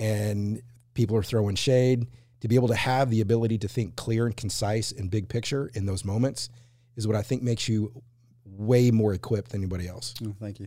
and 0.00 0.60
people 0.92 1.16
are 1.16 1.22
throwing 1.22 1.54
shade, 1.54 2.08
to 2.40 2.48
be 2.48 2.56
able 2.56 2.66
to 2.66 2.74
have 2.74 3.08
the 3.08 3.20
ability 3.20 3.58
to 3.58 3.68
think 3.68 3.94
clear 3.94 4.26
and 4.26 4.36
concise 4.36 4.90
and 4.90 5.08
big 5.08 5.28
picture 5.28 5.70
in 5.74 5.86
those 5.86 6.04
moments 6.04 6.50
is 6.96 7.06
what 7.06 7.14
I 7.14 7.22
think 7.22 7.44
makes 7.44 7.68
you 7.68 8.02
way 8.44 8.90
more 8.90 9.14
equipped 9.14 9.52
than 9.52 9.60
anybody 9.60 9.86
else. 9.86 10.14
Oh, 10.26 10.34
thank 10.40 10.58
you. 10.58 10.66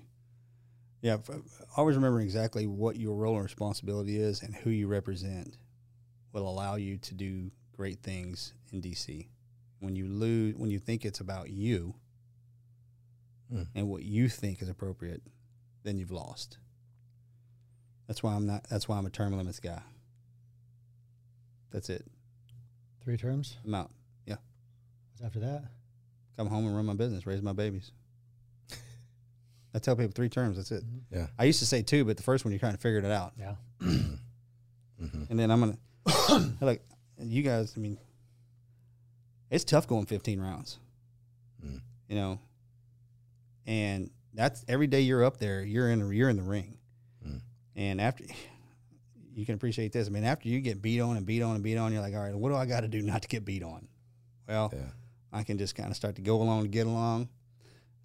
Yeah, 1.02 1.18
always 1.76 1.98
remember 1.98 2.22
exactly 2.22 2.66
what 2.66 2.96
your 2.96 3.16
role 3.16 3.36
and 3.36 3.44
responsibility 3.44 4.18
is 4.18 4.42
and 4.42 4.56
who 4.56 4.70
you 4.70 4.88
represent 4.88 5.58
will 6.32 6.48
allow 6.48 6.76
you 6.76 6.98
to 7.00 7.14
do 7.14 7.52
great 7.76 8.00
things 8.00 8.54
in 8.72 8.82
DC. 8.82 9.28
When 9.80 9.98
you 9.98 10.08
lose, 10.08 10.56
when 10.56 10.72
you 10.72 10.80
think 10.80 11.04
it's 11.04 11.20
about 11.20 11.50
you 11.50 11.96
Mm. 13.54 13.68
and 13.76 13.88
what 13.88 14.04
you 14.04 14.28
think 14.28 14.62
is 14.62 14.70
appropriate, 14.70 15.22
then 15.84 15.98
you've 15.98 16.12
lost. 16.12 16.58
That's 18.08 18.24
why 18.24 18.34
I'm 18.34 18.46
not. 18.48 18.66
That's 18.70 18.88
why 18.88 18.98
I'm 18.98 19.06
a 19.06 19.10
term 19.10 19.38
limits 19.38 19.60
guy. 19.60 19.82
That's 21.72 21.90
it. 21.90 22.06
Three 23.04 23.18
terms. 23.18 23.58
I'm 23.66 23.76
out. 23.76 23.92
What's 24.28 25.26
after 25.26 25.40
that? 25.40 25.64
Come 26.38 26.48
home 26.48 26.66
and 26.68 26.76
run 26.76 26.86
my 26.86 26.94
business, 26.94 27.26
raise 27.26 27.42
my 27.42 27.54
babies. 27.54 27.92
I 29.74 29.80
tell 29.80 29.96
people 29.96 30.12
three 30.14 30.28
terms. 30.28 30.58
That's 30.58 30.74
it. 30.74 30.84
Yeah. 31.10 31.28
I 31.40 31.46
used 31.46 31.60
to 31.60 31.66
say 31.66 31.82
two, 31.84 32.04
but 32.04 32.18
the 32.18 32.24
first 32.24 32.44
one 32.44 32.52
you're 32.52 32.60
kind 32.60 32.74
of 32.74 32.82
figuring 32.82 33.06
it 33.06 33.12
out. 33.12 33.32
Yeah. 33.40 33.56
Mhm. 35.02 35.30
And 35.30 35.38
then 35.40 35.52
I'm 35.52 35.60
gonna 35.60 36.56
like 36.62 36.82
you 37.20 37.44
guys. 37.44 37.74
I 37.76 37.80
mean, 37.80 37.98
it's 39.50 39.64
tough 39.66 39.88
going 39.88 40.06
15 40.06 40.40
rounds. 40.40 40.80
Mm. 41.66 41.82
You 42.08 42.16
know, 42.16 42.40
and 43.66 44.10
that's 44.34 44.64
every 44.68 44.88
day 44.88 45.02
you're 45.02 45.24
up 45.24 45.38
there. 45.38 45.64
You're 45.64 45.90
in. 45.90 46.12
You're 46.12 46.30
in 46.30 46.38
the 46.38 46.44
ring. 46.44 46.78
Mm. 47.26 47.42
And 47.76 48.02
after 48.02 48.24
you 49.34 49.46
can 49.46 49.56
appreciate 49.56 49.92
this. 49.92 50.08
I 50.08 50.12
mean, 50.12 50.24
after 50.24 50.48
you 50.50 50.62
get 50.62 50.82
beat 50.82 51.00
on 51.02 51.18
and 51.18 51.26
beat 51.26 51.42
on 51.42 51.56
and 51.56 51.64
beat 51.64 51.78
on, 51.78 51.92
you're 51.94 52.02
like, 52.02 52.14
all 52.14 52.22
right, 52.22 52.36
what 52.36 52.50
do 52.50 52.56
I 52.56 52.66
got 52.66 52.82
to 52.82 52.88
do 52.88 53.02
not 53.02 53.22
to 53.24 53.28
get 53.28 53.46
beat 53.46 53.64
on? 53.64 53.88
Well, 54.48 54.72
Yeah. 54.74 54.90
I 55.34 55.44
can 55.44 55.58
just 55.58 55.76
kind 55.76 55.90
of 55.90 55.98
start 55.98 56.16
to 56.16 56.22
go 56.22 56.42
along 56.42 56.62
and 56.62 56.72
get 56.72 56.88
along. 56.88 57.28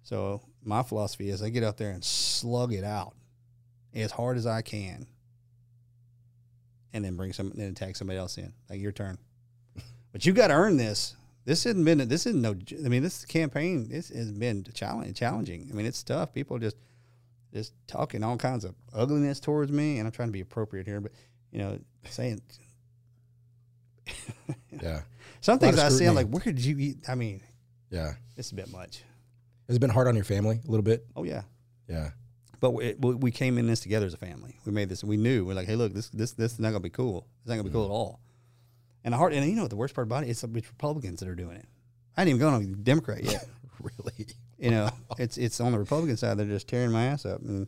So 0.03 0.41
my 0.63 0.83
philosophy 0.83 1.29
is 1.29 1.41
I 1.41 1.49
get 1.49 1.63
out 1.63 1.77
there 1.77 1.91
and 1.91 2.03
slug 2.03 2.73
it 2.73 2.83
out 2.83 3.13
as 3.93 4.11
hard 4.11 4.37
as 4.37 4.45
I 4.45 4.61
can, 4.61 5.05
and 6.93 7.05
then 7.05 7.15
bring 7.15 7.31
some, 7.33 7.51
then 7.55 7.69
attack 7.69 7.95
somebody 7.95 8.17
else 8.19 8.37
in. 8.37 8.51
Like 8.69 8.81
your 8.81 8.91
turn, 8.91 9.17
but 10.11 10.25
you 10.25 10.33
got 10.33 10.47
to 10.47 10.55
earn 10.55 10.77
this. 10.77 11.15
This 11.45 11.63
hasn't 11.63 11.85
been. 11.85 12.07
This 12.07 12.25
isn't 12.25 12.41
no. 12.41 12.55
I 12.85 12.89
mean, 12.89 13.01
this 13.01 13.25
campaign. 13.25 13.89
This 13.89 14.09
has 14.09 14.31
been 14.31 14.63
challenging. 14.73 15.13
Challenging. 15.13 15.69
I 15.71 15.75
mean, 15.75 15.85
it's 15.85 16.03
tough. 16.03 16.33
People 16.33 16.59
just 16.59 16.77
just 17.53 17.73
talking 17.87 18.23
all 18.23 18.37
kinds 18.37 18.63
of 18.63 18.75
ugliness 18.93 19.39
towards 19.39 19.71
me, 19.71 19.97
and 19.97 20.07
I'm 20.07 20.11
trying 20.11 20.29
to 20.29 20.33
be 20.33 20.41
appropriate 20.41 20.85
here, 20.85 21.01
but 21.01 21.11
you 21.51 21.59
know, 21.59 21.79
saying 22.05 22.41
Yeah. 24.81 25.01
some 25.41 25.59
things 25.59 25.79
I 25.79 25.89
say. 25.89 26.05
I'm 26.05 26.15
like, 26.15 26.29
where 26.29 26.43
did 26.43 26.63
you 26.63 26.77
eat? 26.77 27.09
I 27.09 27.15
mean, 27.15 27.41
Yeah. 27.89 28.13
it's 28.37 28.51
a 28.51 28.55
bit 28.55 28.71
much. 28.71 29.03
Has 29.67 29.75
it 29.75 29.79
been 29.79 29.89
hard 29.89 30.07
on 30.07 30.15
your 30.15 30.23
family 30.23 30.59
a 30.65 30.69
little 30.69 30.83
bit? 30.83 31.05
Oh 31.15 31.23
yeah. 31.23 31.43
Yeah. 31.87 32.11
But 32.59 32.71
we, 32.71 32.93
we 32.93 33.31
came 33.31 33.57
in 33.57 33.65
this 33.65 33.79
together 33.79 34.05
as 34.05 34.13
a 34.13 34.17
family. 34.17 34.59
We 34.65 34.71
made 34.71 34.87
this. 34.87 35.03
We 35.03 35.17
knew 35.17 35.45
we're 35.45 35.55
like, 35.55 35.67
hey, 35.67 35.75
look, 35.75 35.93
this 35.93 36.09
this 36.09 36.31
this 36.33 36.53
is 36.53 36.59
not 36.59 36.69
gonna 36.69 36.81
be 36.81 36.89
cool. 36.89 37.27
It's 37.39 37.49
not 37.49 37.55
gonna 37.55 37.63
be 37.63 37.71
cool 37.73 37.87
mm. 37.87 37.89
at 37.89 37.93
all. 37.93 38.19
And 39.03 39.13
the 39.13 39.17
hard, 39.17 39.33
and 39.33 39.45
you 39.45 39.55
know 39.55 39.63
what 39.63 39.69
the 39.71 39.75
worst 39.75 39.95
part 39.95 40.07
about 40.07 40.23
it? 40.23 40.29
It's, 40.29 40.43
it's 40.43 40.67
Republicans 40.67 41.19
that 41.21 41.29
are 41.29 41.35
doing 41.35 41.57
it. 41.57 41.65
I 42.15 42.23
didn't 42.23 42.37
even 42.37 42.49
go 42.49 42.55
on 42.55 42.61
a 42.61 42.65
Democrat 42.65 43.23
yet. 43.23 43.47
Really? 43.97 44.27
you 44.59 44.69
know, 44.69 44.91
it's 45.17 45.39
it's 45.39 45.59
on 45.59 45.71
the 45.71 45.79
Republican 45.79 46.15
side. 46.15 46.37
They're 46.37 46.45
just 46.45 46.67
tearing 46.67 46.91
my 46.91 47.05
ass 47.05 47.25
up. 47.25 47.41
And 47.41 47.65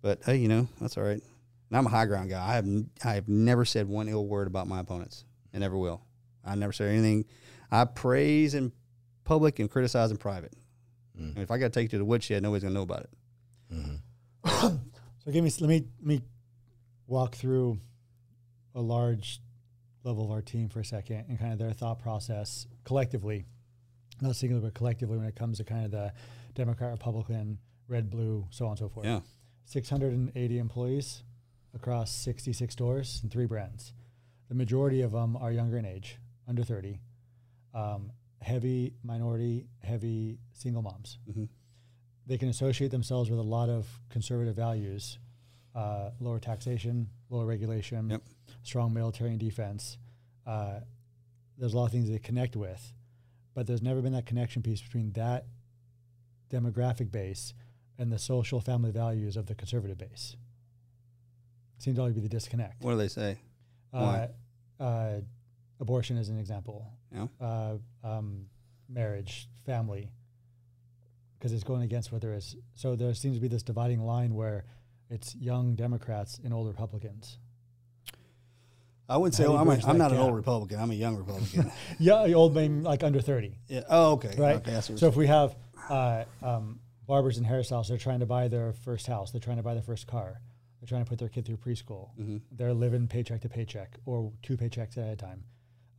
but 0.00 0.20
hey, 0.24 0.36
you 0.36 0.46
know 0.46 0.68
that's 0.80 0.96
all 0.96 1.02
right. 1.02 1.20
And 1.20 1.76
I'm 1.76 1.86
a 1.86 1.88
high 1.88 2.06
ground 2.06 2.30
guy. 2.30 2.40
I 2.40 2.54
have 2.54 2.64
n- 2.66 2.88
I 3.04 3.14
have 3.14 3.28
never 3.28 3.64
said 3.64 3.88
one 3.88 4.06
ill 4.08 4.24
word 4.24 4.46
about 4.46 4.68
my 4.68 4.78
opponents, 4.78 5.24
and 5.52 5.62
never 5.62 5.76
will. 5.76 6.02
I 6.44 6.54
never 6.54 6.72
say 6.72 6.88
anything. 6.88 7.24
I 7.68 7.84
praise 7.84 8.54
in 8.54 8.70
public 9.24 9.58
and 9.58 9.68
criticize 9.68 10.12
in 10.12 10.18
private. 10.18 10.52
Mm. 11.20 11.34
And 11.34 11.38
if 11.38 11.50
I 11.50 11.58
got 11.58 11.72
to 11.72 11.80
take 11.80 11.86
you 11.86 11.90
to 11.90 11.98
the 11.98 12.04
woodshed, 12.04 12.44
nobody's 12.44 12.62
gonna 12.62 12.74
know 12.74 12.82
about 12.82 13.00
it. 13.00 13.10
Mhm. 13.74 13.98
So 15.24 15.32
give 15.32 15.42
me 15.42 15.50
let 15.60 15.68
me 15.68 15.84
let 15.98 16.06
me 16.06 16.20
walk 17.08 17.34
through 17.34 17.80
a 18.76 18.80
large 18.80 19.40
level 20.04 20.24
of 20.24 20.30
our 20.30 20.42
team 20.42 20.68
for 20.68 20.80
a 20.80 20.84
second 20.84 21.24
and 21.28 21.38
kind 21.38 21.52
of 21.52 21.58
their 21.58 21.72
thought 21.72 21.98
process 22.00 22.66
collectively, 22.84 23.44
not 24.20 24.36
singular 24.36 24.60
but 24.62 24.74
collectively 24.74 25.16
when 25.16 25.26
it 25.26 25.36
comes 25.36 25.58
to 25.58 25.64
kind 25.64 25.84
of 25.84 25.90
the 25.90 26.12
Democrat, 26.54 26.90
Republican, 26.90 27.58
red, 27.88 28.10
blue, 28.10 28.46
so 28.50 28.64
on 28.66 28.72
and 28.72 28.78
so 28.78 28.88
forth. 28.88 29.06
Yeah. 29.06 29.20
680 29.66 30.58
employees 30.58 31.22
across 31.74 32.10
66 32.10 32.72
stores 32.72 33.20
and 33.22 33.30
three 33.30 33.46
brands. 33.46 33.92
The 34.48 34.54
majority 34.54 35.02
of 35.02 35.12
them 35.12 35.36
are 35.36 35.50
younger 35.52 35.78
in 35.78 35.84
age, 35.86 36.18
under 36.46 36.62
30. 36.62 37.00
Um, 37.72 38.12
heavy 38.42 38.94
minority, 39.02 39.66
heavy 39.82 40.38
single 40.52 40.82
moms. 40.82 41.18
Mhm. 41.30 41.48
They 42.26 42.36
can 42.38 42.48
associate 42.48 42.90
themselves 42.90 43.30
with 43.30 43.38
a 43.38 43.42
lot 43.42 43.68
of 43.70 44.00
conservative 44.10 44.54
values, 44.56 45.18
uh, 45.74 46.10
lower 46.20 46.38
taxation, 46.38 47.08
lower 47.30 47.46
regulation, 47.46 48.10
Yep. 48.10 48.22
Strong 48.62 48.92
military 48.92 49.30
and 49.30 49.40
defense. 49.40 49.98
Uh, 50.46 50.80
there's 51.58 51.74
a 51.74 51.76
lot 51.76 51.86
of 51.86 51.92
things 51.92 52.08
they 52.08 52.18
connect 52.18 52.56
with, 52.56 52.92
but 53.54 53.66
there's 53.66 53.82
never 53.82 54.00
been 54.00 54.12
that 54.12 54.26
connection 54.26 54.62
piece 54.62 54.80
between 54.80 55.12
that 55.12 55.46
demographic 56.50 57.10
base 57.10 57.54
and 57.98 58.12
the 58.12 58.18
social 58.18 58.60
family 58.60 58.90
values 58.90 59.36
of 59.36 59.46
the 59.46 59.54
conservative 59.54 59.98
base. 59.98 60.36
Seems 61.78 61.96
to 61.96 62.00
always 62.00 62.14
be 62.14 62.20
the 62.20 62.28
disconnect. 62.28 62.82
What 62.82 62.92
do 62.92 62.98
they 62.98 63.08
say? 63.08 63.38
Uh, 63.92 64.26
uh, 64.80 65.20
abortion 65.80 66.16
is 66.16 66.28
an 66.28 66.38
example. 66.38 66.86
Yeah. 67.12 67.26
Uh, 67.40 67.76
um, 68.04 68.46
marriage, 68.88 69.48
family, 69.66 70.10
because 71.38 71.52
it's 71.52 71.64
going 71.64 71.82
against 71.82 72.12
what 72.12 72.22
there 72.22 72.34
is. 72.34 72.56
So 72.74 72.96
there 72.96 73.12
seems 73.14 73.36
to 73.36 73.40
be 73.40 73.48
this 73.48 73.62
dividing 73.62 74.00
line 74.00 74.34
where 74.34 74.64
it's 75.10 75.34
young 75.34 75.74
Democrats 75.74 76.40
and 76.42 76.54
old 76.54 76.68
Republicans. 76.68 77.38
I 79.08 79.16
wouldn't 79.16 79.34
say 79.34 79.44
you 79.44 79.54
I'm, 79.54 79.68
a, 79.68 79.78
I'm 79.86 79.98
not 79.98 80.12
an 80.12 80.18
old 80.18 80.34
Republican. 80.34 80.78
I'm 80.78 80.90
a 80.90 80.94
young 80.94 81.16
Republican. 81.16 81.70
Yeah, 81.98 82.32
old 82.34 82.54
men 82.54 82.82
like 82.82 83.02
under 83.02 83.20
thirty, 83.20 83.58
yeah. 83.68 83.82
Oh, 83.88 84.12
okay. 84.12 84.34
right? 84.38 84.56
Okay. 84.56 84.80
So 84.96 85.06
if 85.06 85.16
we 85.16 85.26
have 85.26 85.54
uh, 85.90 86.24
um, 86.42 86.80
barbers 87.06 87.36
and 87.38 87.46
hairstylists, 87.46 87.88
they're 87.88 87.98
trying 87.98 88.20
to 88.20 88.26
buy 88.26 88.48
their 88.48 88.72
first 88.72 89.06
house, 89.06 89.30
they're 89.30 89.40
trying 89.40 89.58
to 89.58 89.62
buy 89.62 89.74
their 89.74 89.82
first 89.82 90.06
car, 90.06 90.40
they're 90.80 90.88
trying 90.88 91.04
to 91.04 91.08
put 91.08 91.18
their 91.18 91.28
kid 91.28 91.44
through 91.44 91.58
preschool. 91.58 92.10
Mhm. 92.18 92.40
They're 92.52 92.72
living 92.72 93.06
paycheck 93.08 93.40
to 93.42 93.48
paycheck 93.48 93.98
or 94.06 94.32
two 94.42 94.56
paychecks 94.56 94.96
at 94.96 95.08
a 95.12 95.16
time. 95.16 95.44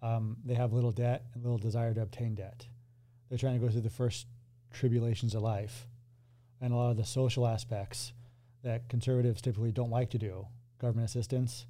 Um, 0.01 0.37
they 0.43 0.55
have 0.55 0.73
little 0.73 0.91
debt 0.91 1.25
and 1.33 1.43
little 1.43 1.57
desire 1.57 1.93
to 1.93 2.01
obtain 2.01 2.35
debt. 2.35 2.67
They're 3.29 3.37
trying 3.37 3.59
to 3.59 3.65
go 3.65 3.71
through 3.71 3.81
the 3.81 3.89
first 3.89 4.27
tribulations 4.71 5.35
of 5.35 5.41
life, 5.43 5.87
and 6.59 6.73
a 6.73 6.75
lot 6.75 6.91
of 6.91 6.97
the 6.97 7.05
social 7.05 7.45
aspects 7.47 8.13
that 8.63 8.89
conservatives 8.89 9.41
typically 9.41 9.71
don't 9.71 9.89
like 9.91 10.09
to 10.11 10.17
do: 10.17 10.47
government 10.79 11.09
assistance, 11.09 11.65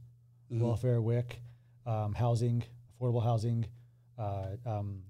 Mhm. 0.53 0.59
welfare, 0.61 1.01
WIC, 1.01 1.39
um, 1.85 2.13
housing, 2.13 2.63
affordable 2.99 3.23
housing, 3.23 3.65
uh, 4.17 4.55
um, 4.65 5.03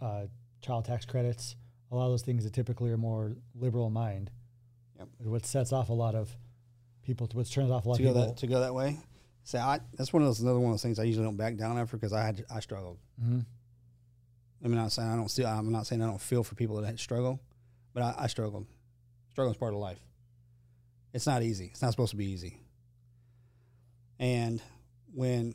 uh, 0.00 0.26
child 0.60 0.84
tax 0.84 1.04
credits, 1.04 1.56
a 1.90 1.96
lot 1.96 2.06
of 2.06 2.12
those 2.12 2.22
things 2.22 2.44
that 2.44 2.52
typically 2.52 2.90
are 2.90 2.96
more 2.96 3.36
liberal 3.54 3.86
in 3.88 3.92
mind. 3.92 4.30
Yep. 4.98 5.08
What 5.24 5.46
sets 5.46 5.72
off 5.72 5.88
a 5.88 5.92
lot 5.92 6.14
of 6.14 6.36
people, 7.02 7.28
what 7.32 7.46
turns 7.50 7.70
off 7.70 7.84
a 7.84 7.88
lot 7.88 7.96
to 7.98 8.02
of 8.08 8.14
go 8.14 8.20
people. 8.20 8.34
that 8.34 8.40
to 8.40 8.46
go 8.46 8.60
that 8.60 8.74
way. 8.74 8.98
Say 9.42 9.58
I 9.58 9.80
that's 9.94 10.12
one 10.12 10.22
of 10.22 10.28
those 10.28 10.40
another 10.40 10.58
one 10.58 10.70
of 10.70 10.74
those 10.74 10.82
things 10.82 10.98
I 10.98 11.02
usually 11.04 11.26
don't 11.26 11.36
back 11.36 11.56
down 11.56 11.76
after 11.78 11.96
because 11.96 12.12
I 12.12 12.24
had 12.24 12.44
I 12.50 12.60
struggled. 12.60 12.98
hmm 13.20 13.40
I'm 14.64 14.74
not 14.74 14.92
saying 14.92 15.10
I 15.10 15.16
don't 15.16 15.30
still 15.30 15.46
I'm 15.46 15.70
not 15.72 15.86
saying 15.86 16.00
I 16.00 16.06
don't 16.06 16.20
feel 16.20 16.42
for 16.42 16.54
people 16.54 16.76
that 16.80 16.98
struggle, 16.98 17.40
but 17.92 18.02
I, 18.02 18.14
I 18.20 18.26
struggled. 18.28 18.66
Struggle 19.30 19.50
is 19.52 19.58
part 19.58 19.74
of 19.74 19.80
life. 19.80 19.98
It's 21.12 21.26
not 21.26 21.42
easy. 21.42 21.66
It's 21.66 21.82
not 21.82 21.90
supposed 21.90 22.10
to 22.12 22.16
be 22.16 22.24
easy. 22.26 22.60
And 24.24 24.62
when 25.12 25.54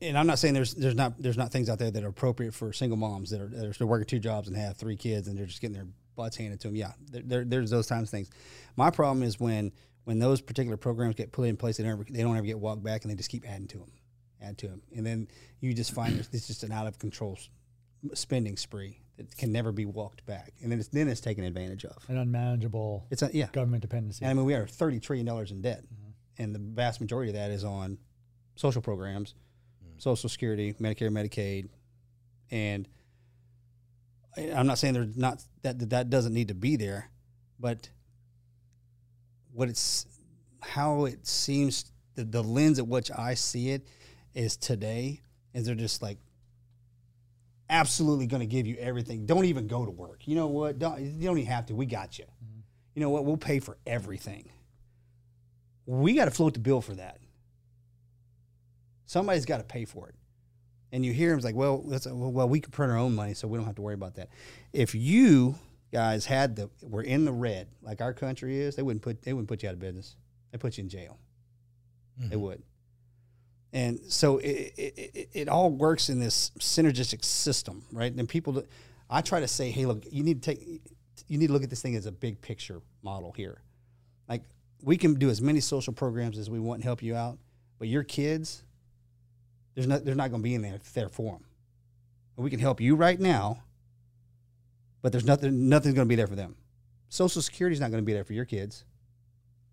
and 0.00 0.18
I'm 0.18 0.26
not 0.26 0.38
saying 0.38 0.54
there's 0.54 0.74
there's 0.74 0.96
not 0.96 1.22
there's 1.22 1.36
not 1.36 1.52
things 1.52 1.70
out 1.70 1.78
there 1.78 1.90
that 1.90 2.02
are 2.02 2.08
appropriate 2.08 2.52
for 2.52 2.72
single 2.72 2.96
moms 2.96 3.30
that 3.30 3.40
are 3.40 3.48
that 3.48 3.64
are 3.64 3.72
still 3.72 3.86
working 3.86 4.06
two 4.06 4.18
jobs 4.18 4.48
and 4.48 4.56
have 4.56 4.76
three 4.76 4.96
kids 4.96 5.28
and 5.28 5.38
they're 5.38 5.46
just 5.46 5.60
getting 5.60 5.76
their 5.76 5.86
butts 6.16 6.36
handed 6.36 6.58
to 6.60 6.68
them. 6.68 6.76
Yeah, 6.76 6.92
there, 7.10 7.22
there, 7.24 7.44
there's 7.44 7.70
those 7.70 7.86
times 7.86 8.08
of 8.08 8.10
things. 8.10 8.30
My 8.74 8.90
problem 8.90 9.22
is 9.22 9.38
when 9.38 9.70
when 10.04 10.18
those 10.18 10.40
particular 10.40 10.76
programs 10.76 11.14
get 11.14 11.30
put 11.30 11.48
in 11.48 11.56
place, 11.56 11.76
they 11.76 11.84
don't 11.84 11.92
ever, 11.92 12.06
they 12.08 12.22
don't 12.22 12.36
ever 12.36 12.46
get 12.46 12.58
walked 12.58 12.82
back 12.82 13.02
and 13.02 13.10
they 13.10 13.16
just 13.16 13.30
keep 13.30 13.48
adding 13.48 13.68
to 13.68 13.78
them, 13.78 13.92
add 14.42 14.58
to 14.58 14.68
them, 14.68 14.82
and 14.96 15.06
then 15.06 15.28
you 15.60 15.72
just 15.72 15.92
find 15.92 16.18
it's 16.18 16.28
it's 16.32 16.46
just 16.48 16.64
an 16.64 16.72
out 16.72 16.88
of 16.88 16.98
control 16.98 17.38
spending 18.14 18.56
spree 18.56 19.00
that 19.16 19.36
can 19.36 19.52
never 19.52 19.72
be 19.72 19.84
walked 19.84 20.26
back, 20.26 20.52
and 20.62 20.72
then 20.72 20.80
it's 20.80 20.88
then 20.88 21.06
it's 21.08 21.20
taken 21.20 21.44
advantage 21.44 21.84
of. 21.84 21.96
An 22.08 22.18
unmanageable 22.18 23.06
It's 23.10 23.22
a, 23.22 23.30
yeah, 23.32 23.48
government 23.52 23.82
dependency. 23.82 24.24
and 24.24 24.30
I 24.30 24.34
mean, 24.34 24.44
we 24.44 24.54
are 24.54 24.66
thirty 24.66 24.98
trillion 24.98 25.26
dollars 25.26 25.52
in 25.52 25.60
debt, 25.60 25.82
mm-hmm. 25.84 26.05
And 26.38 26.54
the 26.54 26.58
vast 26.58 27.00
majority 27.00 27.30
of 27.30 27.36
that 27.36 27.50
is 27.50 27.64
on 27.64 27.98
social 28.54 28.82
programs, 28.82 29.34
mm. 29.84 30.02
Social 30.02 30.28
Security, 30.28 30.74
Medicare, 30.74 31.10
Medicaid, 31.10 31.68
and 32.50 32.88
I'm 34.36 34.66
not 34.66 34.78
saying 34.78 34.94
there's 34.94 35.16
not 35.16 35.42
that 35.62 35.90
that- 35.90 36.10
doesn't 36.10 36.34
need 36.34 36.48
to 36.48 36.54
be 36.54 36.76
there, 36.76 37.10
but 37.58 37.88
what 39.52 39.68
it's 39.68 40.06
how 40.60 41.06
it 41.06 41.26
seems 41.26 41.92
the, 42.14 42.24
the 42.24 42.42
lens 42.42 42.78
at 42.78 42.86
which 42.86 43.10
I 43.10 43.34
see 43.34 43.70
it 43.70 43.86
is 44.34 44.56
today 44.56 45.22
is 45.54 45.66
they're 45.66 45.74
just 45.74 46.02
like 46.02 46.18
absolutely 47.70 48.26
going 48.26 48.40
to 48.40 48.46
give 48.46 48.66
you 48.66 48.76
everything. 48.78 49.26
Don't 49.26 49.46
even 49.46 49.66
go 49.66 49.84
to 49.84 49.90
work. 49.90 50.26
You 50.26 50.34
know 50.34 50.48
what? 50.48 50.78
Don't 50.78 51.00
you 51.00 51.26
don't 51.26 51.38
even 51.38 51.50
have 51.50 51.66
to. 51.66 51.74
We 51.74 51.86
got 51.86 52.18
you 52.18 52.24
mm-hmm. 52.24 52.60
you 52.94 53.02
know 53.02 53.10
what? 53.10 53.24
We'll 53.24 53.36
pay 53.36 53.58
for 53.60 53.78
everything. 53.86 54.50
We 55.86 56.14
got 56.14 56.26
to 56.26 56.30
float 56.30 56.54
the 56.54 56.60
bill 56.60 56.80
for 56.80 56.94
that. 56.94 57.18
Somebody's 59.06 59.46
got 59.46 59.58
to 59.58 59.64
pay 59.64 59.84
for 59.84 60.08
it. 60.08 60.14
And 60.92 61.04
you 61.04 61.12
hear 61.12 61.32
him 61.32 61.40
like, 61.40 61.54
well, 61.54 61.78
that's, 61.86 62.06
well, 62.06 62.48
we 62.48 62.60
can 62.60 62.72
print 62.72 62.92
our 62.92 62.98
own 62.98 63.14
money, 63.14 63.34
so 63.34 63.48
we 63.48 63.56
don't 63.56 63.66
have 63.66 63.76
to 63.76 63.82
worry 63.82 63.94
about 63.94 64.16
that. 64.16 64.30
If 64.72 64.94
you 64.94 65.56
guys 65.92 66.26
had 66.26 66.56
the 66.56 66.68
were 66.82 67.02
in 67.02 67.24
the 67.24 67.32
red 67.32 67.68
like 67.82 68.00
our 68.00 68.12
country 68.12 68.60
is, 68.60 68.76
they 68.76 68.82
wouldn't 68.82 69.02
put 69.02 69.22
they 69.22 69.32
wouldn't 69.32 69.48
put 69.48 69.62
you 69.62 69.68
out 69.68 69.74
of 69.74 69.78
business. 69.78 70.16
They 70.50 70.58
put 70.58 70.76
you 70.78 70.82
in 70.82 70.88
jail. 70.88 71.18
They 72.18 72.34
mm-hmm. 72.34 72.40
would. 72.40 72.62
And 73.72 74.00
so 74.08 74.38
it, 74.38 74.72
it, 74.76 74.98
it, 75.14 75.28
it 75.32 75.48
all 75.48 75.70
works 75.70 76.08
in 76.08 76.18
this 76.18 76.50
synergistic 76.58 77.24
system, 77.24 77.84
right? 77.92 78.12
And 78.12 78.28
people, 78.28 78.54
that- 78.54 78.70
I 79.10 79.20
try 79.20 79.40
to 79.40 79.48
say, 79.48 79.70
hey, 79.70 79.86
look, 79.86 80.04
you 80.10 80.22
need 80.22 80.42
to 80.42 80.54
take, 80.54 80.82
you 81.28 81.38
need 81.38 81.48
to 81.48 81.52
look 81.52 81.62
at 81.62 81.70
this 81.70 81.82
thing 81.82 81.94
as 81.94 82.06
a 82.06 82.12
big 82.12 82.40
picture 82.40 82.80
model 83.02 83.32
here. 83.36 83.60
Like 84.28 84.42
we 84.82 84.96
can 84.96 85.14
do 85.14 85.30
as 85.30 85.40
many 85.40 85.60
social 85.60 85.92
programs 85.92 86.38
as 86.38 86.50
we 86.50 86.58
want 86.58 86.78
and 86.78 86.84
help 86.84 87.02
you 87.02 87.16
out, 87.16 87.38
but 87.78 87.88
your 87.88 88.04
kids, 88.04 88.62
there's 89.74 89.86
not, 89.86 90.04
there's 90.04 90.16
not 90.16 90.30
going 90.30 90.42
to 90.42 90.44
be 90.44 90.54
in 90.54 90.62
there 90.62 90.78
there 90.94 91.08
for 91.08 91.34
them. 91.34 91.44
We 92.36 92.50
can 92.50 92.60
help 92.60 92.80
you 92.80 92.96
right 92.96 93.18
now, 93.18 93.62
but 95.00 95.12
there's 95.12 95.24
nothing, 95.24 95.68
nothing's 95.68 95.94
going 95.94 96.06
to 96.06 96.08
be 96.08 96.16
there 96.16 96.26
for 96.26 96.36
them. 96.36 96.56
Social 97.08 97.40
Security's 97.40 97.80
not 97.80 97.90
going 97.90 98.02
to 98.02 98.06
be 98.06 98.12
there 98.12 98.24
for 98.24 98.34
your 98.34 98.44
kids. 98.44 98.84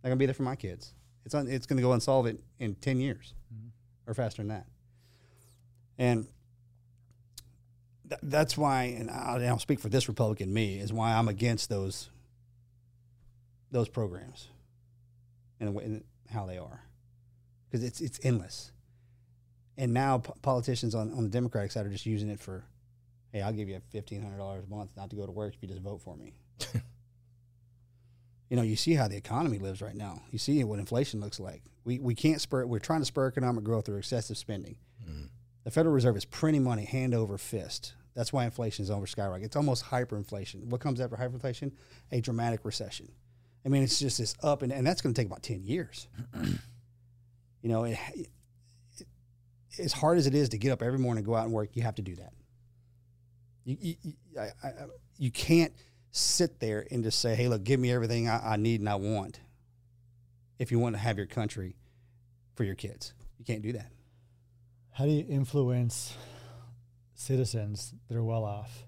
Not 0.03 0.09
going 0.09 0.17
to 0.17 0.19
be 0.19 0.25
there 0.25 0.33
for 0.33 0.43
my 0.43 0.55
kids. 0.55 0.93
It's 1.25 1.33
on, 1.33 1.47
it's 1.47 1.65
going 1.65 1.77
to 1.77 1.83
go 1.83 1.93
unsolved 1.93 2.29
in, 2.29 2.39
in 2.59 2.75
ten 2.75 2.99
years, 2.99 3.33
mm-hmm. 3.53 3.69
or 4.09 4.13
faster 4.13 4.41
than 4.41 4.49
that. 4.49 4.65
And 5.97 6.27
th- 8.09 8.19
that's 8.23 8.57
why, 8.57 8.95
and 8.97 9.09
I'll, 9.09 9.35
and 9.37 9.47
I'll 9.47 9.59
speak 9.59 9.79
for 9.79 9.89
this 9.89 10.07
Republican 10.07 10.53
me, 10.53 10.79
is 10.79 10.91
why 10.91 11.13
I'm 11.13 11.27
against 11.27 11.69
those 11.69 12.09
those 13.71 13.89
programs 13.89 14.49
and, 15.67 15.77
and 15.79 16.03
how 16.31 16.45
they 16.45 16.57
are, 16.57 16.83
because 17.69 17.83
it's 17.83 18.01
it's 18.01 18.19
endless. 18.23 18.71
And 19.77 19.93
now 19.93 20.19
p- 20.19 20.31
politicians 20.41 20.93
on, 20.93 21.11
on 21.13 21.23
the 21.23 21.29
Democratic 21.29 21.71
side 21.71 21.85
are 21.85 21.89
just 21.89 22.05
using 22.05 22.29
it 22.29 22.39
for, 22.39 22.63
hey, 23.31 23.41
I'll 23.41 23.53
give 23.53 23.69
you 23.69 23.79
fifteen 23.89 24.21
hundred 24.21 24.37
dollars 24.37 24.63
a 24.65 24.69
month 24.69 24.91
not 24.95 25.09
to 25.09 25.15
go 25.15 25.25
to 25.25 25.31
work 25.31 25.53
if 25.55 25.61
you 25.61 25.67
just 25.67 25.81
vote 25.81 26.01
for 26.01 26.15
me. 26.15 26.33
you 28.49 28.55
know, 28.55 28.61
you 28.61 28.75
see 28.75 28.93
how 28.93 29.07
the 29.07 29.17
economy 29.17 29.57
lives 29.57 29.81
right 29.81 29.95
now. 29.95 30.21
You 30.31 30.39
see 30.39 30.63
what 30.63 30.79
inflation 30.79 31.19
looks 31.19 31.39
like. 31.39 31.63
We 31.85 31.99
we 31.99 32.15
can't 32.15 32.39
spur. 32.39 32.65
We're 32.65 32.79
trying 32.79 33.01
to 33.01 33.05
spur 33.05 33.27
economic 33.27 33.63
growth 33.63 33.85
through 33.85 33.97
excessive 33.97 34.37
spending. 34.37 34.77
Mm-hmm. 35.03 35.25
The 35.63 35.71
Federal 35.71 35.95
Reserve 35.95 36.17
is 36.17 36.25
printing 36.25 36.63
money 36.63 36.85
hand 36.85 37.15
over 37.15 37.37
fist. 37.37 37.93
That's 38.15 38.31
why 38.31 38.45
inflation 38.45 38.83
is 38.83 38.91
over 38.91 39.05
skyrocketing. 39.05 39.45
It's 39.45 39.55
almost 39.55 39.85
hyperinflation. 39.85 40.65
What 40.65 40.81
comes 40.81 41.01
after 41.01 41.15
hyperinflation? 41.15 41.71
A 42.11 42.21
dramatic 42.21 42.63
recession. 42.63 43.11
I 43.65 43.69
mean, 43.69 43.83
it's 43.83 43.99
just 43.99 44.17
this 44.17 44.35
up 44.43 44.61
and 44.61 44.71
and 44.71 44.85
that's 44.85 45.01
going 45.01 45.13
to 45.13 45.19
take 45.19 45.27
about 45.27 45.43
ten 45.43 45.63
years. 45.63 46.07
you 47.61 47.69
know, 47.69 47.85
it, 47.85 47.97
it, 48.15 48.27
as 49.79 49.93
hard 49.93 50.17
as 50.17 50.27
it 50.27 50.35
is 50.35 50.49
to 50.49 50.57
get 50.57 50.71
up 50.71 50.81
every 50.81 50.99
morning 50.99 51.19
and 51.19 51.25
go 51.25 51.35
out 51.35 51.45
and 51.45 51.53
work, 51.53 51.69
you 51.73 51.81
have 51.81 51.95
to 51.95 52.01
do 52.01 52.15
that. 52.15 52.33
You 53.63 53.77
you, 53.79 53.95
you, 54.03 54.13
I, 54.39 54.49
I, 54.63 54.71
you 55.17 55.31
can't 55.31 55.73
sit 56.11 56.59
there 56.59 56.85
and 56.91 57.03
just 57.03 57.19
say, 57.19 57.35
"Hey, 57.35 57.47
look, 57.47 57.63
give 57.63 57.79
me 57.79 57.91
everything 57.91 58.27
I, 58.27 58.53
I 58.53 58.55
need 58.57 58.81
and 58.81 58.89
I 58.89 58.95
want." 58.95 59.39
If 60.59 60.71
you 60.71 60.79
want 60.79 60.95
to 60.95 60.99
have 60.99 61.17
your 61.17 61.25
country 61.25 61.75
for 62.55 62.63
your 62.63 62.75
kids, 62.75 63.13
you 63.37 63.45
can't 63.45 63.61
do 63.61 63.73
that. 63.73 63.91
How 64.91 65.05
do 65.05 65.11
you 65.11 65.25
influence 65.27 66.15
citizens 67.15 67.93
that 68.07 68.15
are 68.15 68.23
well 68.23 68.43
off 68.43 68.85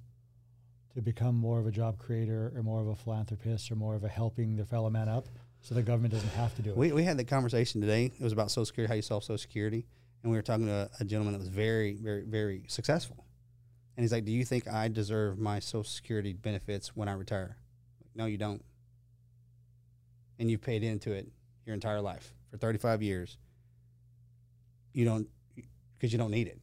to 0.96 1.02
become 1.02 1.36
more 1.36 1.60
of 1.60 1.68
a 1.68 1.72
job 1.72 1.98
creator 2.00 2.52
or 2.56 2.64
more 2.64 2.82
of 2.82 2.88
a 2.88 2.96
philanthropist 2.96 3.70
or 3.70 3.76
more 3.76 3.96
of 3.96 4.04
a 4.04 4.08
helping 4.08 4.56
their 4.56 4.66
fellow 4.66 4.90
man 4.90 5.10
up 5.10 5.28
so 5.62 5.76
the 5.76 5.82
government 5.82 6.14
doesn't 6.14 6.30
have 6.30 6.56
to 6.56 6.62
do 6.62 6.72
it? 6.72 6.78
We, 6.78 6.92
we 6.94 7.04
had 7.04 7.18
the 7.18 7.26
conversation 7.26 7.82
today. 7.82 8.06
It 8.06 8.24
was 8.24 8.34
about 8.34 8.50
Social 8.50 8.66
Security, 8.66 8.90
how 8.90 8.96
you 8.96 9.02
solve 9.02 9.24
Social 9.24 9.38
Security. 9.38 9.86
And 10.24 10.32
we 10.32 10.38
were 10.38 10.42
talking 10.42 10.68
to 10.68 10.74
a, 10.74 10.90
a 11.02 11.06
gentleman 11.06 11.34
that 11.34 11.40
was 11.40 11.50
very, 11.50 11.96
very, 11.96 12.24
very 12.24 12.64
successful. 12.68 13.26
And 13.98 14.04
he's 14.04 14.12
like, 14.12 14.26
Do 14.26 14.32
you 14.32 14.46
think 14.46 14.68
I 14.68 14.88
deserve 14.88 15.38
my 15.38 15.60
Social 15.60 15.84
Security 15.84 16.34
benefits 16.34 16.96
when 16.96 17.08
I 17.08 17.14
retire? 17.14 17.58
No, 18.16 18.26
you 18.26 18.38
don't. 18.38 18.64
And 20.40 20.50
you've 20.50 20.62
paid 20.62 20.84
into 20.84 21.12
it 21.12 21.28
your 21.66 21.74
entire 21.74 22.02
life 22.02 22.34
for 22.52 22.58
35 22.58 23.04
years. 23.04 23.38
You 24.94 25.06
don't, 25.06 25.28
because 25.98 26.12
you 26.14 26.18
don't 26.18 26.32
need 26.32 26.48
it. 26.48 26.60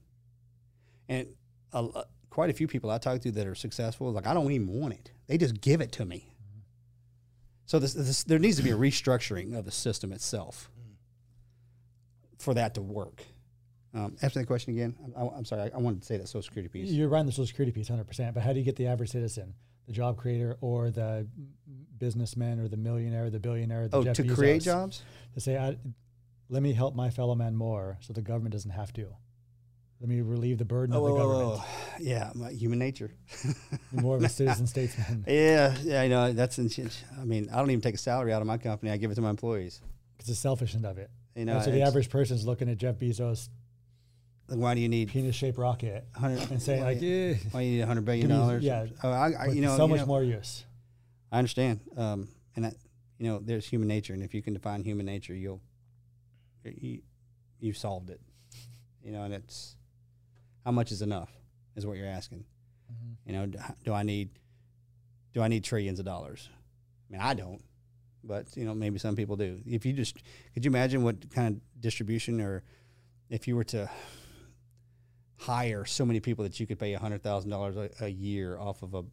And 1.08 1.28
uh, 1.72 2.02
quite 2.32 2.48
a 2.48 2.54
few 2.54 2.66
people 2.66 2.90
I 2.90 2.96
talk 2.96 3.20
to 3.20 3.30
that 3.30 3.46
are 3.46 3.54
successful. 3.54 4.10
Like 4.10 4.26
I 4.26 4.32
don't 4.32 4.50
even 4.50 4.68
want 4.68 4.94
it; 4.94 5.10
they 5.26 5.36
just 5.36 5.60
give 5.60 5.80
it 5.82 5.92
to 5.92 6.06
me. 6.06 6.34
So 7.66 7.78
this, 7.78 7.92
this, 7.92 8.24
there 8.24 8.38
needs 8.38 8.56
to 8.56 8.62
be 8.62 8.70
a 8.70 8.76
restructuring 8.76 9.56
of 9.56 9.64
the 9.64 9.70
system 9.70 10.12
itself 10.12 10.70
for 12.38 12.54
that 12.54 12.74
to 12.74 12.82
work. 12.82 13.22
Um, 13.94 14.16
answer 14.22 14.40
that 14.40 14.46
question 14.46 14.72
again. 14.74 14.96
I, 15.16 15.38
am 15.38 15.44
sorry. 15.44 15.62
I, 15.62 15.76
I, 15.76 15.78
wanted 15.78 16.00
to 16.00 16.06
say 16.06 16.16
that 16.16 16.26
Social 16.26 16.42
Security 16.42 16.68
piece. 16.68 16.90
You're 16.90 17.08
right 17.08 17.20
on 17.20 17.26
the 17.26 17.32
Social 17.32 17.46
Security 17.46 17.72
piece, 17.72 17.90
100%. 17.90 18.34
But 18.34 18.42
how 18.42 18.52
do 18.52 18.58
you 18.58 18.64
get 18.64 18.76
the 18.76 18.86
average 18.86 19.10
citizen, 19.10 19.54
the 19.86 19.92
job 19.92 20.16
creator, 20.16 20.56
or 20.62 20.90
the 20.90 21.26
businessman, 21.98 22.58
or 22.58 22.68
the 22.68 22.78
millionaire, 22.78 23.28
the 23.28 23.38
billionaire, 23.38 23.88
the 23.88 23.98
oh, 23.98 24.04
Jeff 24.04 24.16
to 24.16 24.24
Bezos, 24.24 24.34
create 24.34 24.62
jobs? 24.62 25.02
To 25.34 25.40
say, 25.40 25.76
let 26.48 26.62
me 26.62 26.72
help 26.72 26.94
my 26.94 27.10
fellow 27.10 27.34
man 27.34 27.54
more 27.54 27.98
so 28.00 28.14
the 28.14 28.22
government 28.22 28.54
doesn't 28.54 28.70
have 28.70 28.92
to. 28.94 29.08
Let 30.02 30.08
me 30.08 30.20
relieve 30.20 30.58
the 30.58 30.64
burden 30.64 30.96
oh, 30.96 31.06
of 31.06 31.12
the 31.12 31.18
government. 31.18 31.60
Oh, 31.62 31.66
yeah, 32.00 32.32
human 32.50 32.80
nature. 32.80 33.12
more 33.92 34.16
of 34.16 34.24
a 34.24 34.28
citizen 34.40 34.66
statesman. 34.66 35.24
Yeah, 35.28 35.76
yeah, 35.84 36.02
I 36.02 36.08
know. 36.08 36.32
That's, 36.32 36.58
I 36.58 37.24
mean, 37.24 37.48
I 37.52 37.58
don't 37.58 37.70
even 37.70 37.80
take 37.80 37.94
a 37.94 37.98
salary 37.98 38.32
out 38.32 38.42
of 38.42 38.48
my 38.48 38.58
company. 38.58 38.90
I 38.90 38.96
give 38.96 39.12
it 39.12 39.14
to 39.14 39.20
my 39.20 39.30
employees. 39.30 39.80
It's 40.18 40.26
the 40.26 40.34
selfish 40.34 40.74
end 40.74 40.86
of 40.86 40.98
it. 40.98 41.08
You 41.36 41.44
know, 41.44 41.60
so 41.60 41.70
the 41.70 41.82
average 41.82 42.10
person's 42.10 42.44
looking 42.44 42.68
at 42.68 42.78
Jeff 42.78 42.96
Bezos 42.96 43.48
why 44.48 44.74
do 44.74 44.80
you 44.80 44.88
need 44.88 45.08
penis 45.08 45.34
shaped 45.34 45.58
rocket 45.58 46.04
and 46.22 46.60
saying 46.60 46.82
like, 46.82 47.02
eh, 47.02 47.34
why 47.52 47.62
you 47.62 47.78
need 47.78 47.84
hundred 47.86 48.04
billion 48.04 48.28
dollars? 48.28 48.62
Yeah, 48.62 48.86
oh, 49.02 49.10
I, 49.10 49.32
I, 49.38 49.46
you 49.46 49.60
know, 49.60 49.76
so 49.76 49.84
you 49.84 49.90
much 49.90 50.00
know, 50.00 50.06
more 50.06 50.22
use. 50.22 50.64
I 51.30 51.38
understand, 51.38 51.80
um, 51.96 52.28
and 52.56 52.66
that 52.66 52.74
you 53.18 53.28
know, 53.28 53.38
there's 53.38 53.66
human 53.66 53.88
nature, 53.88 54.12
and 54.12 54.22
if 54.22 54.34
you 54.34 54.42
can 54.42 54.52
define 54.52 54.84
human 54.84 55.06
nature, 55.06 55.34
you'll 55.34 55.60
you 56.64 57.00
you've 57.60 57.76
solved 57.76 58.10
it. 58.10 58.20
You 59.02 59.12
know, 59.12 59.22
and 59.22 59.34
it's 59.34 59.76
how 60.64 60.70
much 60.70 60.92
is 60.92 61.02
enough 61.02 61.30
is 61.76 61.86
what 61.86 61.96
you're 61.96 62.06
asking. 62.08 62.44
Mm-hmm. 62.92 63.30
You 63.30 63.38
know, 63.38 63.46
do, 63.46 63.58
do 63.84 63.92
I 63.92 64.02
need 64.02 64.30
do 65.32 65.42
I 65.42 65.48
need 65.48 65.64
trillions 65.64 65.98
of 65.98 66.04
dollars? 66.04 66.48
I 67.08 67.12
mean, 67.12 67.22
I 67.22 67.34
don't, 67.34 67.62
but 68.24 68.56
you 68.56 68.64
know, 68.64 68.74
maybe 68.74 68.98
some 68.98 69.16
people 69.16 69.36
do. 69.36 69.60
If 69.66 69.86
you 69.86 69.92
just 69.92 70.16
could 70.54 70.64
you 70.64 70.70
imagine 70.70 71.02
what 71.02 71.30
kind 71.30 71.56
of 71.56 71.80
distribution 71.80 72.40
or 72.40 72.62
if 73.30 73.48
you 73.48 73.56
were 73.56 73.64
to 73.64 73.90
hire 75.38 75.84
so 75.84 76.04
many 76.04 76.20
people 76.20 76.44
that 76.44 76.60
you 76.60 76.66
could 76.66 76.78
pay 76.78 76.92
hundred 76.92 77.22
thousand 77.22 77.50
dollars 77.50 77.90
a 78.00 78.08
year 78.08 78.58
off 78.58 78.82
of 78.82 78.94
a 78.94 79.04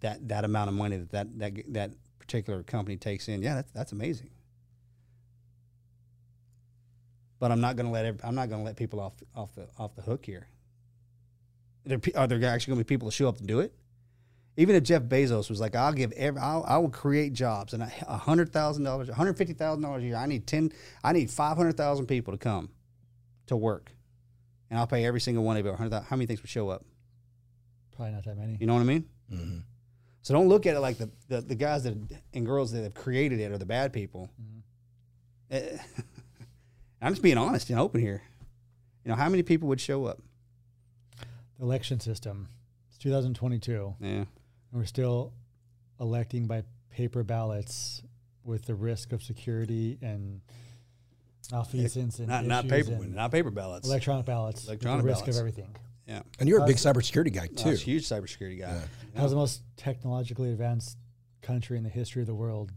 that 0.00 0.26
that 0.28 0.44
amount 0.44 0.68
of 0.68 0.74
money 0.74 0.96
that 0.96 1.10
that 1.12 1.38
that, 1.38 1.72
that 1.72 1.90
particular 2.18 2.62
company 2.62 2.96
takes 2.96 3.28
in. 3.28 3.42
Yeah, 3.42 3.54
that's 3.54 3.70
that's 3.72 3.92
amazing. 3.92 4.30
But 7.38 7.50
I'm 7.50 7.60
not 7.60 7.74
going 7.74 7.86
to 7.86 7.92
let 7.92 8.04
every, 8.04 8.20
I'm 8.22 8.36
not 8.36 8.48
going 8.48 8.60
to 8.60 8.64
let 8.64 8.76
people 8.76 9.00
off 9.00 9.14
off 9.34 9.54
the 9.54 9.68
off 9.78 9.94
the 9.94 10.02
hook 10.02 10.24
here. 10.24 10.46
Are 12.14 12.26
there 12.26 12.44
actually 12.44 12.72
going 12.72 12.78
to 12.78 12.84
be 12.84 12.84
people 12.84 13.08
to 13.08 13.14
show 13.14 13.28
up 13.28 13.38
to 13.38 13.44
do 13.44 13.60
it? 13.60 13.74
Even 14.56 14.76
if 14.76 14.82
Jeff 14.82 15.02
Bezos 15.02 15.48
was 15.48 15.60
like, 15.60 15.74
"I'll 15.74 15.94
give 15.94 16.12
every, 16.12 16.40
I'll, 16.40 16.62
I 16.66 16.76
will 16.76 16.90
create 16.90 17.32
jobs 17.32 17.72
and 17.72 17.82
a 17.82 18.16
hundred 18.18 18.52
thousand 18.52 18.84
dollars, 18.84 19.08
one 19.08 19.16
hundred 19.16 19.38
fifty 19.38 19.54
thousand 19.54 19.82
dollars 19.82 20.02
a 20.02 20.06
year. 20.06 20.16
I 20.16 20.26
need 20.26 20.46
ten, 20.46 20.72
I 21.02 21.12
need 21.12 21.30
five 21.30 21.56
hundred 21.56 21.76
thousand 21.76 22.06
people 22.06 22.32
to 22.32 22.38
come 22.38 22.68
to 23.46 23.56
work." 23.56 23.92
and 24.72 24.78
I'll 24.78 24.86
pay 24.86 25.04
every 25.04 25.20
single 25.20 25.44
one 25.44 25.58
of 25.58 25.66
you. 25.66 25.74
How 25.74 26.16
many 26.16 26.24
things 26.24 26.40
would 26.40 26.48
show 26.48 26.70
up? 26.70 26.82
Probably 27.94 28.14
not 28.14 28.24
that 28.24 28.38
many. 28.38 28.56
You 28.58 28.66
know 28.66 28.72
what 28.72 28.80
I 28.80 28.84
mean? 28.84 29.04
Mm-hmm. 29.30 29.58
So 30.22 30.32
don't 30.32 30.48
look 30.48 30.64
at 30.64 30.74
it 30.74 30.80
like 30.80 30.96
the, 30.96 31.10
the, 31.28 31.42
the, 31.42 31.54
guys 31.54 31.84
that 31.84 31.94
and 32.32 32.46
girls 32.46 32.72
that 32.72 32.82
have 32.82 32.94
created 32.94 33.38
it 33.38 33.52
are 33.52 33.58
the 33.58 33.66
bad 33.66 33.92
people. 33.92 34.30
Mm-hmm. 35.52 35.76
I'm 37.02 37.12
just 37.12 37.20
being 37.20 37.36
honest 37.36 37.68
and 37.68 37.78
open 37.78 38.00
here. 38.00 38.22
You 39.04 39.10
know, 39.10 39.14
how 39.14 39.28
many 39.28 39.42
people 39.42 39.68
would 39.68 39.80
show 39.80 40.06
up? 40.06 40.22
The 41.62 41.68
election 41.68 42.00
system. 42.00 42.48
It's 42.88 42.98
2022. 42.98 43.94
Yeah. 44.00 44.08
And 44.08 44.26
we're 44.72 44.84
still 44.84 45.32
electing 46.00 46.48
by 46.48 46.64
paper 46.90 47.22
ballots 47.22 48.02
with 48.42 48.64
the 48.64 48.74
risk 48.74 49.12
of 49.12 49.22
security 49.22 49.96
and 50.02 50.40
malfeasance 51.52 52.18
and 52.18 52.26
not 52.26 52.44
not 52.46 52.66
paper 52.66 52.90
not 52.90 53.30
paper 53.30 53.52
ballots, 53.52 53.86
electronic 53.86 54.26
ballots, 54.26 54.66
electronic 54.66 55.04
ballots 55.04 55.04
the 55.04 55.06
risk 55.06 55.20
ballots. 55.20 55.36
of 55.36 55.40
everything. 55.40 55.76
Yeah, 56.08 56.22
and 56.40 56.48
you're 56.48 56.64
a 56.64 56.66
big 56.66 56.78
cybersecurity 56.78 57.32
guy 57.32 57.46
too. 57.46 57.76
huge 57.76 58.08
cybersecurity 58.08 58.58
guy. 58.58 58.72
Yeah. 58.72 58.80
Yeah. 59.14 59.20
How's 59.20 59.30
the 59.30 59.36
most 59.36 59.62
technologically 59.76 60.50
advanced 60.50 60.98
country 61.42 61.78
in 61.78 61.84
the 61.84 61.90
history 61.90 62.22
of 62.22 62.26
the 62.26 62.34
world 62.34 62.72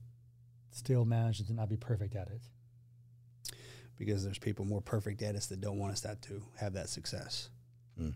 still 0.69 1.05
manages 1.05 1.47
to 1.47 1.53
not 1.53 1.69
be 1.69 1.77
perfect 1.77 2.15
at 2.15 2.27
it? 2.27 3.55
Because 3.97 4.23
there's 4.23 4.37
people 4.37 4.63
more 4.63 4.81
perfect 4.81 5.23
at 5.23 5.33
us 5.33 5.47
that 5.47 5.59
don't 5.59 5.79
want 5.79 5.91
us 5.91 6.01
that 6.01 6.21
to 6.23 6.43
have 6.59 6.73
that 6.73 6.87
success. 6.89 7.49
Mm. 7.99 8.13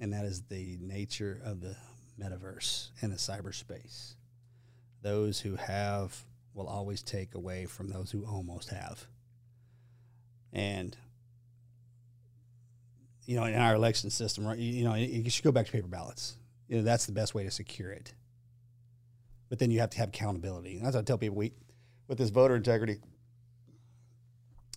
And 0.00 0.12
that 0.12 0.24
is 0.24 0.42
the 0.42 0.78
nature 0.80 1.40
of 1.44 1.60
the 1.60 1.76
metaverse 2.20 2.90
and 3.00 3.12
the 3.12 3.16
cyberspace. 3.16 4.14
Those 5.02 5.40
who 5.40 5.56
have 5.56 6.24
will 6.54 6.66
always 6.66 7.02
take 7.02 7.34
away 7.34 7.66
from 7.66 7.88
those 7.88 8.10
who 8.10 8.24
almost 8.24 8.70
have. 8.70 9.06
And 10.52 10.96
you 13.26 13.36
know, 13.36 13.44
in 13.44 13.54
our 13.54 13.74
election 13.74 14.08
system, 14.10 14.46
right? 14.46 14.56
You, 14.56 14.84
know, 14.84 14.94
you 14.94 15.28
should 15.30 15.44
go 15.44 15.52
back 15.52 15.66
to 15.66 15.72
paper 15.72 15.88
ballots. 15.88 16.36
You 16.68 16.76
know, 16.78 16.82
that's 16.82 17.06
the 17.06 17.12
best 17.12 17.34
way 17.34 17.42
to 17.42 17.50
secure 17.50 17.90
it. 17.90 18.14
But 19.48 19.58
then 19.58 19.70
you 19.70 19.80
have 19.80 19.90
to 19.90 19.98
have 19.98 20.08
accountability. 20.08 20.76
And 20.76 20.86
that's 20.86 20.94
what 20.94 21.02
I 21.02 21.04
tell 21.04 21.18
people. 21.18 21.36
We, 21.36 21.52
with 22.06 22.18
this 22.18 22.30
voter 22.30 22.54
integrity, 22.54 22.98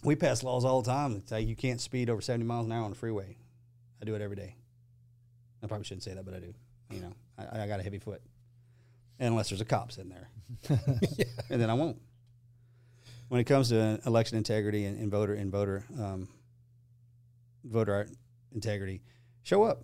we 0.03 0.15
pass 0.15 0.43
laws 0.43 0.65
all 0.65 0.81
the 0.81 0.89
time 0.89 1.13
that 1.13 1.29
say 1.29 1.41
you 1.41 1.55
can't 1.55 1.79
speed 1.79 2.09
over 2.09 2.21
70 2.21 2.43
miles 2.45 2.65
an 2.65 2.71
hour 2.71 2.83
on 2.83 2.89
the 2.89 2.95
freeway. 2.95 3.37
I 4.01 4.05
do 4.05 4.15
it 4.15 4.21
every 4.21 4.35
day. 4.35 4.55
I 5.63 5.67
probably 5.67 5.85
shouldn't 5.85 6.03
say 6.03 6.13
that, 6.13 6.25
but 6.25 6.33
I 6.33 6.39
do. 6.39 6.53
You 6.91 7.01
know, 7.01 7.13
I, 7.37 7.63
I 7.63 7.67
got 7.67 7.79
a 7.79 7.83
heavy 7.83 7.99
foot 7.99 8.21
unless 9.19 9.49
there's 9.49 9.61
a 9.61 9.65
cop 9.65 9.91
sitting 9.91 10.09
there, 10.11 10.29
yeah. 11.17 11.25
and 11.49 11.61
then 11.61 11.69
I 11.69 11.73
won't. 11.73 11.97
When 13.27 13.39
it 13.39 13.43
comes 13.43 13.69
to 13.69 13.99
election 14.05 14.37
integrity 14.37 14.85
and, 14.85 14.99
and 14.99 15.11
voter 15.11 15.35
and 15.35 15.51
voter 15.51 15.83
um, 15.99 16.27
voter 17.63 18.07
integrity, 18.53 19.01
show 19.43 19.63
up. 19.63 19.83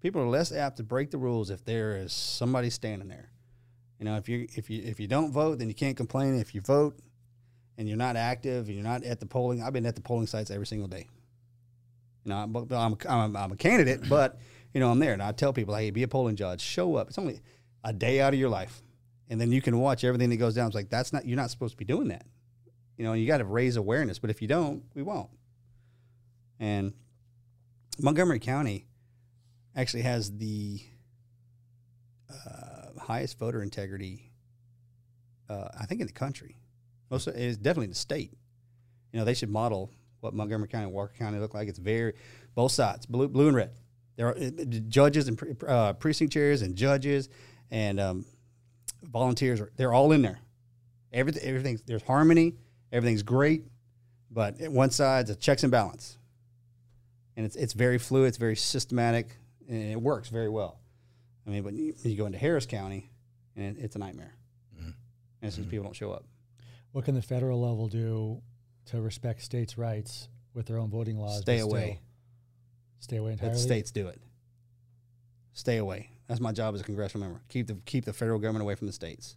People 0.00 0.22
are 0.22 0.28
less 0.28 0.50
apt 0.50 0.78
to 0.78 0.82
break 0.82 1.10
the 1.10 1.18
rules 1.18 1.50
if 1.50 1.62
there 1.64 1.94
is 1.96 2.12
somebody 2.12 2.70
standing 2.70 3.08
there. 3.08 3.30
You 3.98 4.06
know, 4.06 4.16
if 4.16 4.30
you 4.30 4.46
if 4.56 4.70
you 4.70 4.82
if 4.82 4.98
you 4.98 5.06
don't 5.06 5.30
vote, 5.30 5.58
then 5.58 5.68
you 5.68 5.74
can't 5.74 5.96
complain. 5.96 6.38
If 6.38 6.54
you 6.54 6.62
vote 6.62 6.98
and 7.76 7.88
you're 7.88 7.98
not 7.98 8.16
active, 8.16 8.66
and 8.66 8.74
you're 8.74 8.84
not 8.84 9.04
at 9.04 9.20
the 9.20 9.26
polling. 9.26 9.62
I've 9.62 9.72
been 9.72 9.86
at 9.86 9.94
the 9.94 10.02
polling 10.02 10.26
sites 10.26 10.50
every 10.50 10.66
single 10.66 10.88
day. 10.88 11.06
You 12.24 12.30
know, 12.30 12.36
I'm 12.36 12.56
I'm, 12.72 12.96
I'm, 13.08 13.36
I'm 13.36 13.52
a 13.52 13.56
candidate, 13.56 14.08
but 14.08 14.38
you 14.74 14.80
know 14.80 14.90
I'm 14.90 14.98
there, 14.98 15.12
and 15.12 15.22
I 15.22 15.32
tell 15.32 15.52
people, 15.52 15.74
hey, 15.74 15.90
be 15.90 16.02
a 16.02 16.08
polling 16.08 16.36
judge. 16.36 16.60
Show 16.60 16.96
up. 16.96 17.08
It's 17.08 17.18
only 17.18 17.40
a 17.84 17.92
day 17.92 18.20
out 18.20 18.34
of 18.34 18.38
your 18.38 18.50
life, 18.50 18.82
and 19.28 19.40
then 19.40 19.52
you 19.52 19.62
can 19.62 19.78
watch 19.78 20.04
everything 20.04 20.30
that 20.30 20.36
goes 20.36 20.54
down. 20.54 20.66
It's 20.66 20.74
like 20.74 20.90
that's 20.90 21.12
not 21.12 21.26
you're 21.26 21.36
not 21.36 21.50
supposed 21.50 21.72
to 21.72 21.78
be 21.78 21.84
doing 21.84 22.08
that, 22.08 22.26
you 22.96 23.04
know. 23.04 23.14
You 23.14 23.26
got 23.26 23.38
to 23.38 23.44
raise 23.44 23.76
awareness, 23.76 24.18
but 24.18 24.30
if 24.30 24.42
you 24.42 24.48
don't, 24.48 24.82
we 24.94 25.02
won't. 25.02 25.30
And 26.58 26.92
Montgomery 27.98 28.38
County 28.38 28.86
actually 29.74 30.02
has 30.02 30.36
the 30.36 30.80
uh, 32.28 33.00
highest 33.00 33.38
voter 33.38 33.62
integrity, 33.62 34.30
uh, 35.48 35.68
I 35.78 35.86
think, 35.86 36.00
in 36.00 36.06
the 36.06 36.12
country. 36.12 36.56
Most 37.10 37.26
of 37.26 37.34
it 37.34 37.40
is 37.40 37.56
definitely 37.56 37.86
in 37.86 37.90
the 37.90 37.96
state. 37.96 38.32
You 39.12 39.18
know, 39.18 39.24
they 39.24 39.34
should 39.34 39.50
model 39.50 39.90
what 40.20 40.34
Montgomery 40.34 40.68
County 40.68 40.84
and 40.84 40.92
Walker 40.92 41.14
County 41.18 41.38
look 41.38 41.54
like. 41.54 41.68
It's 41.68 41.78
very 41.78 42.14
both 42.54 42.72
sides, 42.72 43.06
blue, 43.06 43.28
blue 43.28 43.48
and 43.48 43.56
red. 43.56 43.70
There 44.16 44.28
are 44.28 44.36
judges 44.88 45.28
and 45.28 45.56
uh, 45.66 45.94
precinct 45.94 46.32
chairs 46.32 46.62
and 46.62 46.76
judges 46.76 47.28
and 47.70 48.00
um, 48.00 48.26
volunteers 49.02 49.60
are 49.60 49.70
they're 49.76 49.92
all 49.92 50.12
in 50.12 50.22
there. 50.22 50.40
Everything, 51.12 51.42
everything 51.42 51.80
there's 51.86 52.02
harmony. 52.02 52.56
Everything's 52.92 53.22
great, 53.22 53.64
but 54.30 54.56
one 54.68 54.90
side's 54.90 55.30
a 55.30 55.36
checks 55.36 55.62
and 55.62 55.70
balance, 55.70 56.18
and 57.36 57.46
it's 57.46 57.56
it's 57.56 57.72
very 57.72 57.98
fluid. 57.98 58.28
It's 58.28 58.36
very 58.36 58.56
systematic, 58.56 59.36
and 59.68 59.92
it 59.92 60.00
works 60.00 60.28
very 60.28 60.48
well. 60.48 60.80
I 61.46 61.50
mean, 61.50 61.62
but 61.62 61.72
you, 61.72 61.94
you 62.02 62.16
go 62.16 62.26
into 62.26 62.38
Harris 62.38 62.66
County, 62.66 63.10
and 63.56 63.76
it, 63.76 63.82
it's 63.82 63.96
a 63.96 63.98
nightmare. 63.98 64.34
Mm-hmm. 64.76 64.90
And 65.42 65.52
since 65.52 65.64
mm-hmm. 65.64 65.70
people 65.70 65.84
don't 65.84 65.94
show 65.94 66.12
up, 66.12 66.24
what 66.92 67.04
can 67.04 67.14
the 67.14 67.22
federal 67.22 67.60
level 67.60 67.86
do 67.88 68.42
to 68.90 69.00
respect 69.00 69.42
states' 69.42 69.78
rights 69.78 70.28
with 70.54 70.66
their 70.66 70.78
own 70.78 70.90
voting 70.90 71.18
laws? 71.18 71.40
Stay 71.40 71.60
away. 71.60 72.00
Stay 72.98 73.16
away 73.16 73.32
entirely. 73.32 73.54
Let 73.54 73.60
states 73.60 73.90
do 73.90 74.08
it. 74.08 74.20
Stay 75.52 75.78
away. 75.78 76.10
That's 76.26 76.40
my 76.40 76.52
job 76.52 76.74
as 76.74 76.80
a 76.80 76.84
congressional 76.84 77.26
member. 77.26 77.42
Keep 77.48 77.66
the 77.68 77.74
keep 77.86 78.04
the 78.04 78.12
federal 78.12 78.38
government 78.38 78.62
away 78.62 78.74
from 78.74 78.86
the 78.86 78.92
states. 78.92 79.36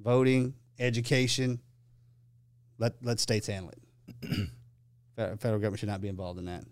Voting, 0.00 0.54
education, 0.78 1.60
let 2.78 2.94
let 3.02 3.20
states 3.20 3.46
handle 3.46 3.72
it. 3.72 4.50
federal 5.16 5.58
government 5.58 5.78
should 5.78 5.88
not 5.88 6.00
be 6.00 6.08
involved 6.08 6.38
in 6.38 6.46
that. 6.46 6.64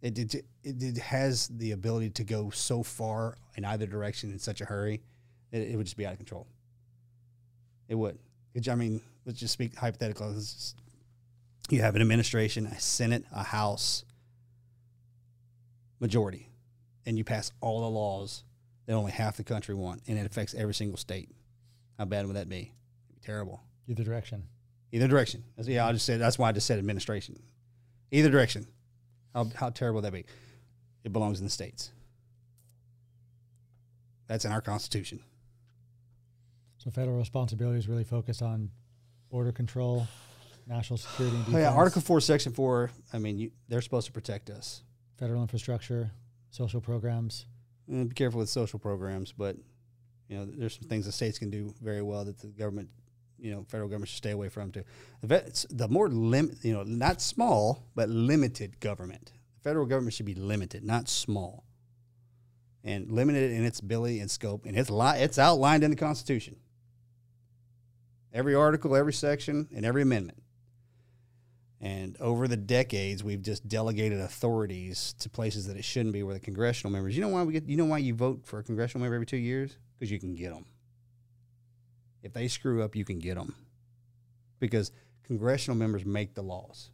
It, 0.00 0.18
it, 0.18 0.34
it, 0.34 0.44
it, 0.82 0.98
has 0.98 1.48
the 1.48 1.72
ability 1.72 2.10
to 2.10 2.24
go 2.24 2.50
so 2.50 2.84
far 2.84 3.36
in 3.56 3.64
either 3.64 3.84
direction 3.84 4.30
in 4.30 4.38
such 4.38 4.60
a 4.60 4.64
hurry, 4.64 5.02
it, 5.50 5.62
it 5.62 5.76
would 5.76 5.86
just 5.86 5.96
be 5.96 6.06
out 6.06 6.12
of 6.12 6.18
control. 6.18 6.46
It 7.88 7.96
would. 7.96 8.16
I 8.70 8.74
mean, 8.76 9.00
let's 9.28 9.38
just 9.38 9.52
speak 9.52 9.76
hypothetically. 9.76 10.34
You 11.68 11.82
have 11.82 11.94
an 11.94 12.00
administration, 12.00 12.64
a 12.66 12.80
Senate, 12.80 13.24
a 13.30 13.44
House, 13.44 14.04
majority, 16.00 16.48
and 17.04 17.18
you 17.18 17.24
pass 17.24 17.52
all 17.60 17.82
the 17.82 17.90
laws 17.90 18.42
that 18.86 18.94
only 18.94 19.12
half 19.12 19.36
the 19.36 19.44
country 19.44 19.74
want, 19.74 20.00
and 20.08 20.18
it 20.18 20.24
affects 20.24 20.54
every 20.54 20.72
single 20.72 20.96
state. 20.96 21.28
How 21.98 22.06
bad 22.06 22.26
would 22.26 22.36
that 22.36 22.48
be? 22.48 22.72
Terrible. 23.22 23.60
Either 23.86 24.02
direction. 24.02 24.44
Either 24.92 25.06
direction. 25.06 25.44
That's- 25.56 25.70
Yeah, 25.72 25.86
I 25.86 25.92
just 25.92 26.06
said 26.06 26.18
that's 26.20 26.38
why 26.38 26.48
I 26.48 26.52
just 26.52 26.66
said 26.66 26.78
administration. 26.78 27.38
Either 28.10 28.30
direction. 28.30 28.66
How 29.34 29.50
how 29.54 29.68
terrible 29.68 29.96
would 29.96 30.04
that 30.04 30.14
be? 30.14 30.24
It 31.04 31.12
belongs 31.12 31.38
in 31.38 31.44
the 31.44 31.50
states. 31.50 31.90
That's 34.26 34.46
in 34.46 34.52
our 34.52 34.62
constitution. 34.62 35.20
So 36.78 36.90
federal 36.90 37.18
responsibility 37.18 37.78
is 37.78 37.88
really 37.88 38.04
focused 38.04 38.40
on 38.40 38.70
border 39.30 39.52
control, 39.52 40.06
national 40.66 40.98
security, 40.98 41.36
and 41.46 41.54
Oh, 41.54 41.58
yeah, 41.58 41.70
Article 41.70 42.02
Four, 42.02 42.20
Section 42.20 42.52
Four. 42.52 42.90
I 43.12 43.18
mean, 43.18 43.38
you, 43.38 43.50
they're 43.68 43.82
supposed 43.82 44.06
to 44.06 44.12
protect 44.12 44.50
us. 44.50 44.82
federal 45.18 45.42
infrastructure, 45.42 46.10
social 46.50 46.80
programs. 46.80 47.46
And 47.88 48.08
be 48.08 48.14
careful 48.14 48.38
with 48.40 48.48
social 48.50 48.78
programs, 48.78 49.32
but 49.32 49.56
you 50.28 50.36
know, 50.36 50.44
there's 50.44 50.74
some 50.74 50.88
things 50.88 51.06
the 51.06 51.12
states 51.12 51.38
can 51.38 51.48
do 51.50 51.74
very 51.82 52.02
well 52.02 52.24
that 52.26 52.38
the 52.38 52.48
government, 52.48 52.90
you 53.38 53.50
know, 53.50 53.64
federal 53.68 53.88
government 53.88 54.08
should 54.10 54.18
stay 54.18 54.30
away 54.32 54.48
from 54.50 54.70
too. 54.70 54.84
The, 55.22 55.26
vet, 55.26 55.64
the 55.70 55.88
more 55.88 56.08
lim, 56.10 56.54
you 56.62 56.74
know, 56.74 56.82
not 56.82 57.22
small 57.22 57.82
but 57.94 58.08
limited 58.10 58.78
government. 58.80 59.32
The 59.54 59.60
federal 59.70 59.86
government 59.86 60.12
should 60.14 60.26
be 60.26 60.34
limited, 60.34 60.84
not 60.84 61.08
small, 61.08 61.64
and 62.84 63.10
limited 63.10 63.50
in 63.52 63.64
its 63.64 63.80
ability 63.80 64.20
and 64.20 64.30
scope, 64.30 64.66
and 64.66 64.76
it's 64.76 64.90
li- 64.90 65.16
it's 65.18 65.38
outlined 65.38 65.82
in 65.82 65.90
the 65.90 65.96
Constitution. 65.96 66.56
Every 68.32 68.54
article, 68.54 68.94
every 68.94 69.12
section, 69.12 69.68
and 69.74 69.84
every 69.84 70.02
amendment. 70.02 70.42
And 71.80 72.16
over 72.18 72.48
the 72.48 72.56
decades, 72.56 73.22
we've 73.22 73.42
just 73.42 73.68
delegated 73.68 74.20
authorities 74.20 75.14
to 75.20 75.30
places 75.30 75.66
that 75.68 75.76
it 75.76 75.84
shouldn't 75.84 76.12
be. 76.12 76.22
Where 76.22 76.34
the 76.34 76.40
congressional 76.40 76.92
members, 76.92 77.16
you 77.16 77.22
know 77.22 77.28
why 77.28 77.42
we 77.44 77.52
get, 77.52 77.68
you 77.68 77.76
know 77.76 77.84
why 77.84 77.98
you 77.98 78.14
vote 78.14 78.40
for 78.44 78.58
a 78.58 78.64
congressional 78.64 79.02
member 79.02 79.14
every 79.14 79.26
two 79.26 79.36
years? 79.36 79.78
Because 79.94 80.10
you 80.10 80.18
can 80.18 80.34
get 80.34 80.52
them. 80.52 80.66
If 82.22 82.32
they 82.32 82.48
screw 82.48 82.82
up, 82.82 82.96
you 82.96 83.04
can 83.04 83.20
get 83.20 83.36
them. 83.36 83.54
Because 84.58 84.90
congressional 85.22 85.76
members 85.76 86.04
make 86.04 86.34
the 86.34 86.42
laws. 86.42 86.90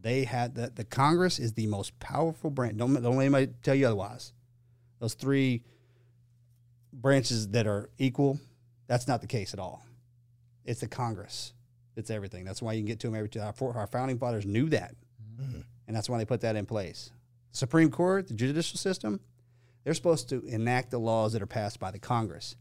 They 0.00 0.24
had 0.24 0.56
that 0.56 0.76
the 0.76 0.84
Congress 0.84 1.38
is 1.38 1.52
the 1.52 1.66
most 1.66 1.98
powerful 2.00 2.50
branch. 2.50 2.76
Don't 2.76 2.94
don't 2.94 3.16
let 3.16 3.24
anybody 3.24 3.48
tell 3.62 3.74
you 3.74 3.86
otherwise. 3.86 4.32
Those 4.98 5.14
three 5.14 5.62
branches 6.92 7.48
that 7.48 7.66
are 7.66 7.90
equal, 7.98 8.40
that's 8.88 9.06
not 9.06 9.20
the 9.20 9.28
case 9.28 9.54
at 9.54 9.60
all. 9.60 9.84
It's 10.64 10.80
the 10.80 10.88
Congress. 10.88 11.52
It's 11.94 12.10
everything. 12.10 12.44
That's 12.44 12.60
why 12.60 12.72
you 12.72 12.80
can 12.80 12.86
get 12.86 13.00
to 13.00 13.06
them 13.06 13.14
every 13.14 13.28
two. 13.28 13.40
Our, 13.40 13.54
our 13.74 13.86
founding 13.86 14.18
fathers 14.18 14.44
knew 14.44 14.68
that, 14.70 14.94
mm-hmm. 15.40 15.60
and 15.86 15.96
that's 15.96 16.08
why 16.08 16.18
they 16.18 16.24
put 16.24 16.40
that 16.40 16.56
in 16.56 16.66
place. 16.66 17.10
Supreme 17.52 17.90
Court, 17.90 18.28
the 18.28 18.34
judicial 18.34 18.78
system, 18.78 19.20
they're 19.84 19.94
supposed 19.94 20.28
to 20.30 20.44
enact 20.44 20.90
the 20.90 20.98
laws 20.98 21.32
that 21.32 21.42
are 21.42 21.46
passed 21.46 21.80
by 21.80 21.90
the 21.90 21.98
Congress. 21.98 22.56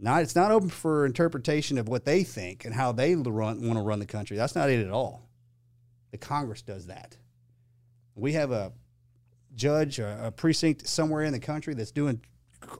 Not, 0.00 0.22
it's 0.22 0.36
not 0.36 0.50
open 0.50 0.70
for 0.70 1.04
interpretation 1.04 1.76
of 1.76 1.88
what 1.88 2.04
they 2.04 2.22
think 2.22 2.64
and 2.64 2.72
how 2.72 2.92
they 2.92 3.14
run, 3.16 3.66
want 3.66 3.78
to 3.78 3.82
run 3.82 3.98
the 3.98 4.06
country. 4.06 4.36
That's 4.36 4.54
not 4.54 4.70
it 4.70 4.84
at 4.84 4.92
all. 4.92 5.28
The 6.10 6.18
Congress 6.18 6.62
does 6.62 6.86
that. 6.86 7.16
We 8.14 8.32
have 8.32 8.50
a 8.50 8.72
judge, 9.54 9.98
a, 9.98 10.26
a 10.26 10.30
precinct 10.30 10.86
somewhere 10.86 11.24
in 11.24 11.32
the 11.32 11.40
country 11.40 11.74
that's 11.74 11.90
doing. 11.90 12.20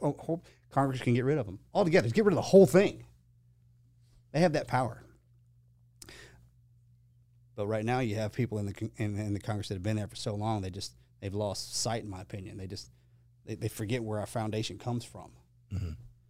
Oh, 0.01 0.41
Congress 0.71 1.01
can 1.01 1.15
get 1.15 1.25
rid 1.25 1.39
of 1.39 1.47
them 1.47 1.59
altogether. 1.75 2.07
Just 2.07 2.15
get 2.15 2.25
rid 2.25 2.33
of 2.33 2.37
the 2.37 2.43
whole 2.43 2.67
thing. 2.67 3.05
They 4.33 4.41
have 4.41 4.53
that 4.53 4.69
power. 4.69 5.03
But 7.57 7.67
right 7.67 7.85
now, 7.85 8.01
you 8.01 8.15
have 8.17 8.33
people 8.33 8.59
in 8.59 8.67
the 8.67 8.91
in, 8.97 9.19
in 9.19 9.35
the 9.35 9.41
Congress 9.41 9.69
that 9.69 9.75
have 9.75 9.83
been 9.83 9.97
there 9.97 10.07
for 10.07 10.17
so 10.17 10.35
long. 10.35 10.61
They 10.61 10.71
just 10.71 10.93
they've 11.21 11.35
lost 11.35 11.77
sight, 11.77 12.05
in 12.05 12.11
my 12.11 12.21
opinion. 12.21 12.57
They 12.57 12.67
just 12.67 12.91
they, 13.45 13.55
they 13.55 13.69
forget 13.69 14.03
where 14.05 14.21
our 14.21 14.27
foundation 14.27 14.79
comes 14.79 15.05
from. 15.05 15.33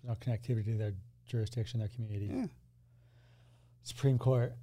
No 0.05 0.15
connectivity 0.15 0.65
to 0.65 0.79
their 0.79 0.95
jurisdiction, 1.27 1.81
their 1.81 1.89
community. 1.89 2.31
Yeah. 2.33 2.47
Supreme 3.83 4.19
Court. 4.19 4.55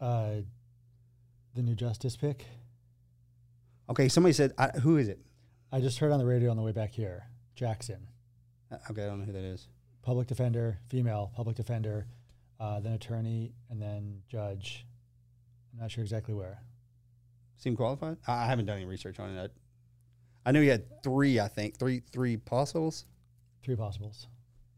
Uh, 0.00 0.42
the 1.54 1.62
new 1.62 1.74
justice 1.74 2.16
pick. 2.16 2.44
Okay, 3.88 4.08
somebody 4.08 4.32
said, 4.32 4.52
I, 4.58 4.68
who 4.68 4.96
is 4.96 5.08
it? 5.08 5.20
I 5.70 5.80
just 5.80 5.98
heard 5.98 6.12
on 6.12 6.18
the 6.18 6.26
radio 6.26 6.50
on 6.50 6.56
the 6.56 6.62
way 6.62 6.72
back 6.72 6.90
here. 6.90 7.24
Jackson, 7.54 8.08
Uh, 8.70 8.76
Okay, 8.90 9.04
I 9.04 9.06
don't 9.06 9.18
know 9.20 9.24
who 9.26 9.32
that 9.32 9.44
is. 9.44 9.68
public 10.02 10.26
defender, 10.28 10.78
female 10.88 11.30
public 11.34 11.56
defender, 11.56 12.06
uh, 12.60 12.80
then 12.80 12.92
attorney, 12.92 13.52
and 13.70 13.80
then 13.80 14.22
judge. 14.28 14.86
I'm 15.72 15.80
not 15.80 15.90
sure 15.90 16.02
exactly 16.04 16.34
where. 16.34 16.62
Seem 17.56 17.76
qualified? 17.76 18.16
I, 18.26 18.44
I 18.44 18.46
haven't 18.46 18.66
done 18.66 18.76
any 18.76 18.86
research 18.86 19.18
on 19.20 19.30
it. 19.36 19.52
I, 20.44 20.48
I 20.48 20.52
knew 20.52 20.60
he 20.62 20.68
had 20.68 21.02
three. 21.02 21.38
I 21.40 21.48
think 21.48 21.76
three 21.78 22.02
three 22.12 22.36
possibles. 22.36 23.06
Three 23.62 23.76
possibles. 23.76 24.26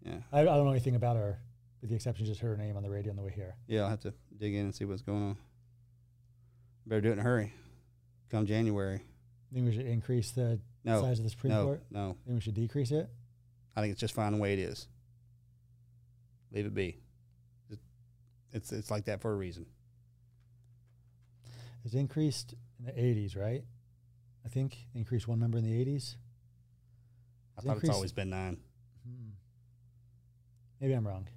Yeah, 0.05 0.19
I, 0.33 0.41
I 0.41 0.45
don't 0.45 0.65
know 0.67 0.71
anything 0.73 0.95
about 0.97 1.17
her, 1.17 1.39
with 1.81 1.89
the 1.91 1.97
exception 1.97 2.27
just 2.27 2.41
heard 2.41 2.59
her 2.59 2.63
name 2.63 2.77
on 2.77 2.83
the 2.83 2.91
radio 2.91 3.11
on 3.11 3.17
the 3.17 3.23
way 3.23 3.33
here. 3.35 3.55
yeah. 3.67 3.83
I'll 3.83 3.89
have 3.89 4.01
to 4.01 4.13
dig 4.37 4.55
in 4.55 4.61
and 4.67 4.75
see 4.75 4.85
what's 4.85 5.01
going 5.03 5.23
on. 5.23 5.37
Better 6.87 7.01
do 7.01 7.09
it 7.11 7.13
in 7.13 7.19
a 7.21 7.23
hurry. 7.23 7.55
Come 8.31 8.45
January. 8.45 8.97
I 9.51 9.55
think 9.55 9.67
we 9.67 9.75
should 9.75 9.87
increase 9.87 10.33
the 10.33 10.61
No, 10.85 11.01
size 11.01 11.19
of 11.19 11.25
the 11.25 11.31
Supreme 11.31 11.53
no, 11.53 11.65
Court? 11.65 11.83
no. 11.91 12.17
Think 12.27 12.37
we 12.37 12.41
should 12.41 12.55
decrease 12.55 12.91
it? 12.91 13.09
I 13.75 13.81
think 13.81 13.93
it's 13.93 14.01
just 14.01 14.15
fine 14.15 14.33
the 14.33 14.39
way 14.39 14.53
it 14.53 14.59
is. 14.59 14.87
Leave 16.53 16.67
it 16.67 16.75
be. 16.75 16.99
It's 18.53 18.71
it's 18.71 18.91
like 18.91 19.07
that 19.07 19.21
for 19.21 19.33
a 19.33 19.37
reason. 19.37 19.67
It's 21.85 21.95
increased 21.95 22.55
in 22.79 22.85
the 22.87 22.93
80s, 22.93 23.37
right? 23.37 23.65
I 24.45 24.49
think 24.49 24.77
increased 24.95 25.27
one 25.27 25.41
member 25.41 25.59
in 25.59 25.65
the 25.65 25.85
80s. 25.85 26.15
I 27.59 27.63
thought 27.63 27.79
it's 27.79 27.89
always 27.89 28.13
been 28.13 28.31
nine. 28.31 28.59
Hmm. 29.05 29.31
Maybe 30.81 30.93
I'm 30.93 31.07
wrong. 31.07 31.29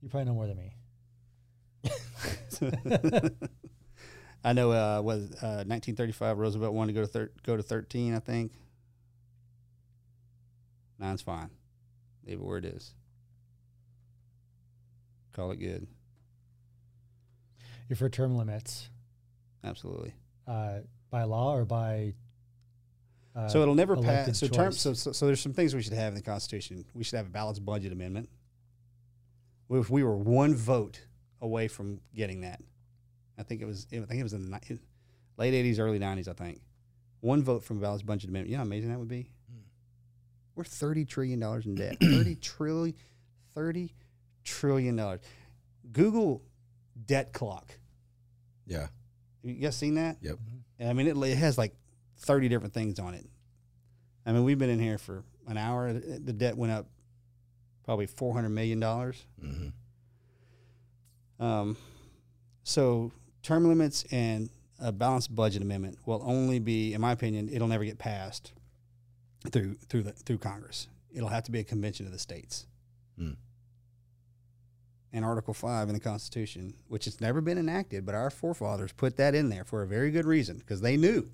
You 0.00 0.08
probably 0.08 0.26
know 0.26 0.34
more 0.34 0.46
than 0.46 0.56
me. 0.56 0.74
I 4.42 4.52
know. 4.52 4.72
Uh, 4.72 5.02
was 5.02 5.30
uh, 5.42 5.64
1935 5.66 6.38
Roosevelt 6.38 6.74
wanted 6.74 6.94
to 6.94 7.00
go 7.00 7.06
to 7.06 7.06
thir- 7.06 7.32
go 7.42 7.56
to 7.56 7.62
13. 7.62 8.14
I 8.14 8.18
think. 8.20 8.52
Nine's 10.98 11.22
fine. 11.22 11.50
Leave 12.26 12.38
it 12.38 12.44
where 12.44 12.58
it 12.58 12.64
is. 12.64 12.94
Call 15.32 15.50
it 15.52 15.56
good. 15.56 15.86
You're 17.88 17.96
for 17.96 18.08
term 18.08 18.36
limits 18.36 18.88
Absolutely. 19.64 20.14
uh, 20.46 20.80
by 21.10 21.24
law 21.24 21.54
or 21.54 21.64
by. 21.64 22.14
Uh, 23.34 23.48
so 23.48 23.62
it'll 23.62 23.74
never 23.74 23.96
pass. 23.96 24.38
So, 24.38 24.48
term, 24.48 24.72
so, 24.72 24.92
so 24.92 25.12
so 25.12 25.26
there's 25.26 25.40
some 25.40 25.52
things 25.54 25.74
we 25.74 25.82
should 25.82 25.92
have 25.92 26.08
in 26.08 26.14
the 26.14 26.22
Constitution. 26.22 26.84
We 26.94 27.04
should 27.04 27.16
have 27.16 27.26
a 27.26 27.30
balanced 27.30 27.64
budget 27.64 27.92
amendment. 27.92 28.28
If 29.70 29.88
we 29.88 30.02
were 30.02 30.16
one 30.16 30.54
vote 30.54 31.00
away 31.40 31.68
from 31.68 32.00
getting 32.14 32.40
that, 32.40 32.60
I 33.40 33.42
think 33.42 33.62
it 33.62 33.64
was. 33.64 33.86
I 33.92 33.96
think 33.96 34.20
it 34.20 34.22
was 34.22 34.34
in 34.34 34.50
the 34.50 34.60
late 35.36 35.54
'80s, 35.54 35.78
early 35.80 35.98
'90s. 35.98 36.28
I 36.28 36.34
think 36.34 36.60
one 37.20 37.42
vote 37.42 37.64
from 37.64 37.78
a 37.78 37.80
balanced 37.80 38.06
budget 38.06 38.28
amendment. 38.30 38.50
You 38.50 38.56
know 38.56 38.58
how 38.62 38.66
amazing 38.66 38.90
that 38.90 38.98
would 38.98 39.08
be. 39.08 39.30
We're 40.54 40.64
thirty 40.64 41.04
trillion 41.04 41.40
dollars 41.40 41.66
in 41.66 41.74
debt. 41.74 41.96
thirty 42.02 42.34
trillion, 42.36 42.94
thirty 43.54 43.94
trillion 44.44 44.96
dollars. 44.96 45.20
Google 45.92 46.42
debt 47.06 47.32
clock. 47.32 47.72
Yeah. 48.66 48.88
You 49.42 49.54
guys 49.54 49.76
seen 49.76 49.94
that? 49.94 50.18
Yep. 50.20 50.36
And 50.78 50.88
I 50.88 50.92
mean, 50.92 51.06
it, 51.08 51.16
it 51.16 51.36
has 51.38 51.56
like 51.56 51.74
30 52.18 52.48
different 52.48 52.74
things 52.74 52.98
on 52.98 53.14
it. 53.14 53.24
I 54.26 54.32
mean, 54.32 54.44
we've 54.44 54.58
been 54.58 54.70
in 54.70 54.78
here 54.78 54.98
for 54.98 55.24
an 55.48 55.56
hour. 55.56 55.92
The 55.94 56.32
debt 56.32 56.56
went 56.56 56.72
up 56.72 56.86
probably 57.84 58.06
$400 58.06 58.50
million. 58.50 58.80
hmm 59.40 59.68
Um, 61.44 61.76
so 62.64 63.12
term 63.42 63.66
limits 63.66 64.04
and 64.10 64.50
a 64.80 64.92
balanced 64.92 65.34
budget 65.34 65.62
amendment 65.62 65.98
will 66.06 66.22
only 66.24 66.58
be, 66.58 66.94
in 66.94 67.00
my 67.00 67.12
opinion, 67.12 67.48
it'll 67.52 67.68
never 67.68 67.84
get 67.84 67.98
passed 67.98 68.52
through 69.50 69.76
through 69.88 70.02
the, 70.02 70.12
through 70.12 70.38
Congress. 70.38 70.88
It'll 71.12 71.28
have 71.28 71.44
to 71.44 71.50
be 71.50 71.60
a 71.60 71.64
convention 71.64 72.06
of 72.06 72.12
the 72.12 72.18
states. 72.18 72.66
Hmm. 73.18 73.32
And 75.12 75.24
Article 75.24 75.54
Five 75.54 75.88
in 75.88 75.94
the 75.94 76.00
Constitution, 76.00 76.74
which 76.88 77.04
has 77.04 77.20
never 77.20 77.40
been 77.40 77.58
enacted, 77.58 78.06
but 78.06 78.14
our 78.14 78.30
forefathers 78.30 78.92
put 78.92 79.16
that 79.16 79.34
in 79.34 79.48
there 79.48 79.64
for 79.64 79.82
a 79.82 79.86
very 79.86 80.10
good 80.10 80.24
reason 80.24 80.58
because 80.58 80.80
they 80.80 80.96
knew 80.96 81.30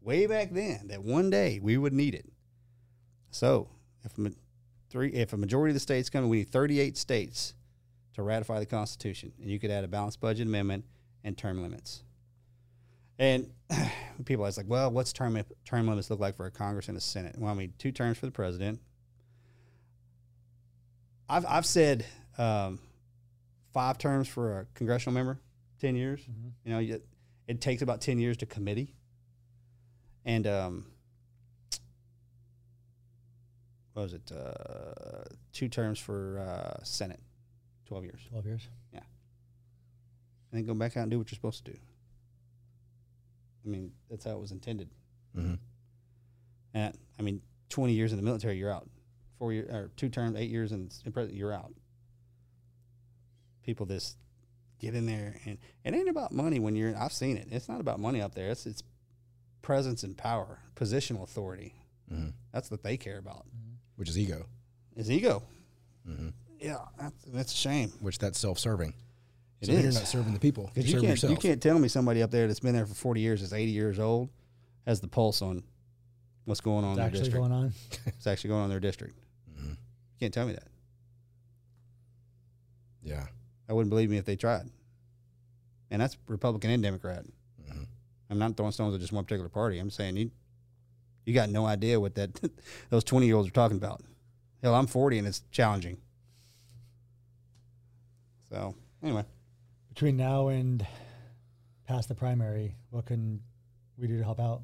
way 0.00 0.26
back 0.26 0.50
then 0.52 0.86
that 0.88 1.02
one 1.02 1.30
day 1.30 1.58
we 1.60 1.76
would 1.76 1.92
need 1.92 2.14
it. 2.14 2.26
So 3.30 3.68
if 4.04 4.16
a, 4.16 4.30
three, 4.88 5.12
if 5.12 5.32
a 5.32 5.36
majority 5.36 5.72
of 5.72 5.74
the 5.74 5.80
states 5.80 6.08
come, 6.08 6.28
we 6.28 6.38
need 6.38 6.50
38 6.50 6.96
states 6.96 7.54
to 8.16 8.22
ratify 8.22 8.58
the 8.58 8.66
Constitution, 8.66 9.30
and 9.40 9.50
you 9.50 9.58
could 9.58 9.70
add 9.70 9.84
a 9.84 9.88
balanced 9.88 10.20
budget 10.20 10.46
amendment 10.46 10.84
and 11.22 11.36
term 11.36 11.62
limits. 11.62 12.02
And 13.18 13.50
people 14.24 14.44
are 14.46 14.50
like, 14.56 14.66
well, 14.66 14.90
what's 14.90 15.12
term 15.12 15.38
term 15.66 15.86
limits 15.86 16.08
look 16.10 16.18
like 16.18 16.34
for 16.36 16.46
a 16.46 16.50
Congress 16.50 16.88
and 16.88 16.96
a 16.96 17.00
Senate? 17.00 17.36
Well, 17.38 17.50
I 17.52 17.54
mean, 17.54 17.74
two 17.78 17.92
terms 17.92 18.16
for 18.18 18.24
the 18.26 18.32
president. 18.32 18.80
I've 21.28 21.44
I've 21.46 21.66
said 21.66 22.06
um, 22.38 22.78
five 23.74 23.98
terms 23.98 24.28
for 24.28 24.60
a 24.60 24.66
congressional 24.74 25.12
member, 25.14 25.38
ten 25.78 25.94
years. 25.94 26.20
Mhm. 26.20 26.52
You 26.64 26.72
know, 26.72 26.78
you, 26.78 27.02
It 27.46 27.60
takes 27.60 27.82
about 27.82 28.00
ten 28.00 28.18
years 28.18 28.38
to 28.38 28.46
committee, 28.46 28.94
and 30.24 30.46
um, 30.46 30.86
what 33.92 34.02
was 34.04 34.14
it? 34.14 34.32
Uh, 34.32 35.24
two 35.52 35.68
terms 35.68 35.98
for 35.98 36.38
uh, 36.38 36.82
Senate, 36.84 37.20
twelve 37.86 38.04
years, 38.04 38.20
Twelve 38.30 38.46
years. 38.46 38.68
Yeah. 38.92 39.00
And 40.52 40.60
then 40.60 40.66
go 40.66 40.74
back 40.74 40.96
out 40.96 41.02
and 41.02 41.10
do 41.10 41.18
what 41.18 41.30
you're 41.30 41.36
supposed 41.36 41.64
to 41.64 41.72
do. 41.72 41.78
I 43.64 43.68
mean, 43.68 43.92
that's 44.10 44.24
how 44.24 44.32
it 44.32 44.40
was 44.40 44.52
intended. 44.52 44.88
hmm 45.34 45.54
And 46.74 46.96
I 47.18 47.22
mean, 47.22 47.42
twenty 47.68 47.94
years 47.94 48.12
in 48.12 48.16
the 48.18 48.22
military, 48.24 48.56
you're 48.58 48.72
out. 48.72 48.88
Four 49.38 49.52
years 49.52 49.68
or 49.72 49.90
two 49.96 50.08
terms, 50.08 50.36
eight 50.38 50.50
years 50.50 50.72
in, 50.72 50.88
in 51.04 51.12
president, 51.12 51.38
you're 51.38 51.52
out. 51.52 51.72
People 53.62 53.86
just 53.86 54.16
get 54.78 54.94
in 54.94 55.06
there, 55.06 55.40
and 55.44 55.58
it 55.84 55.94
ain't 55.94 56.08
about 56.08 56.32
money 56.32 56.58
when 56.60 56.76
you're. 56.76 56.96
I've 56.96 57.12
seen 57.12 57.36
it. 57.36 57.48
It's 57.50 57.68
not 57.68 57.80
about 57.80 57.98
money 57.98 58.20
up 58.22 58.34
there. 58.34 58.50
It's 58.50 58.66
it's 58.66 58.82
presence 59.62 60.04
and 60.04 60.16
power, 60.16 60.60
positional 60.76 61.24
authority. 61.24 61.74
hmm 62.08 62.28
That's 62.52 62.70
what 62.70 62.82
they 62.84 62.96
care 62.96 63.18
about. 63.18 63.46
Which 63.96 64.08
is 64.08 64.18
ego. 64.18 64.46
Is 64.94 65.10
ego. 65.10 65.42
hmm 66.06 66.28
Yeah, 66.60 66.78
that's, 66.98 67.24
that's 67.26 67.52
a 67.52 67.56
shame. 67.56 67.92
Which 68.00 68.18
that's 68.18 68.38
self-serving. 68.38 68.94
It 69.60 69.66
so 69.66 69.72
then 69.72 69.82
you're 69.84 69.92
not 69.92 70.06
serving 70.06 70.32
the 70.34 70.38
people. 70.40 70.64
You're 70.74 70.84
Because 70.84 70.92
you 70.92 71.00
can't 71.00 71.10
yourself. 71.10 71.30
you 71.30 71.36
can't 71.36 71.62
tell 71.62 71.78
me 71.78 71.88
somebody 71.88 72.22
up 72.22 72.30
there 72.30 72.46
that's 72.46 72.60
been 72.60 72.74
there 72.74 72.86
for 72.86 72.94
forty 72.94 73.20
years, 73.20 73.40
is 73.42 73.52
eighty 73.52 73.72
years 73.72 73.98
old, 73.98 74.28
has 74.86 75.00
the 75.00 75.08
pulse 75.08 75.40
on 75.42 75.62
what's 76.44 76.60
going 76.60 76.84
on 76.84 76.98
in 76.98 76.98
It's 76.98 76.98
their 76.98 77.06
actually 77.06 77.20
district. 77.20 77.36
going 77.42 77.52
on. 77.52 77.72
It's 78.06 78.26
actually 78.26 78.48
going 78.48 78.60
on 78.60 78.64
in 78.66 78.70
their 78.70 78.80
district. 78.80 79.18
Mhm. 79.58 79.70
You 79.70 79.76
can't 80.20 80.34
tell 80.34 80.46
me 80.46 80.52
that. 80.52 80.68
Yeah. 83.02 83.26
I 83.68 83.72
wouldn't 83.72 83.90
believe 83.90 84.10
me 84.10 84.16
if 84.16 84.24
they 84.24 84.36
tried. 84.36 84.68
And 85.90 86.00
that's 86.02 86.16
Republican 86.28 86.70
and 86.70 86.82
Democrat. 86.82 87.24
hmm 87.68 87.82
I'm 88.30 88.38
not 88.38 88.56
throwing 88.56 88.72
stones 88.72 88.94
at 88.94 89.00
just 89.00 89.12
one 89.12 89.24
particular 89.24 89.48
party. 89.48 89.78
I'm 89.78 89.90
saying 89.90 90.16
you 90.16 90.30
you 91.24 91.34
got 91.34 91.48
no 91.50 91.66
idea 91.66 91.98
what 91.98 92.14
that 92.16 92.30
those 92.90 93.04
20 93.04 93.26
year 93.26 93.36
olds 93.36 93.48
are 93.48 93.52
talking 93.52 93.76
about. 93.76 94.02
Hell, 94.62 94.74
I'm 94.74 94.86
40 94.86 95.18
and 95.18 95.26
it's 95.28 95.42
challenging. 95.50 95.98
So 98.50 98.74
anyway, 99.02 99.24
Between 99.88 100.16
now 100.16 100.48
and 100.48 100.86
past 101.86 102.08
the 102.08 102.14
primary, 102.14 102.76
what 102.90 103.06
can 103.06 103.40
we 103.98 104.06
do 104.06 104.18
to 104.18 104.24
help 104.24 104.40
out? 104.40 104.62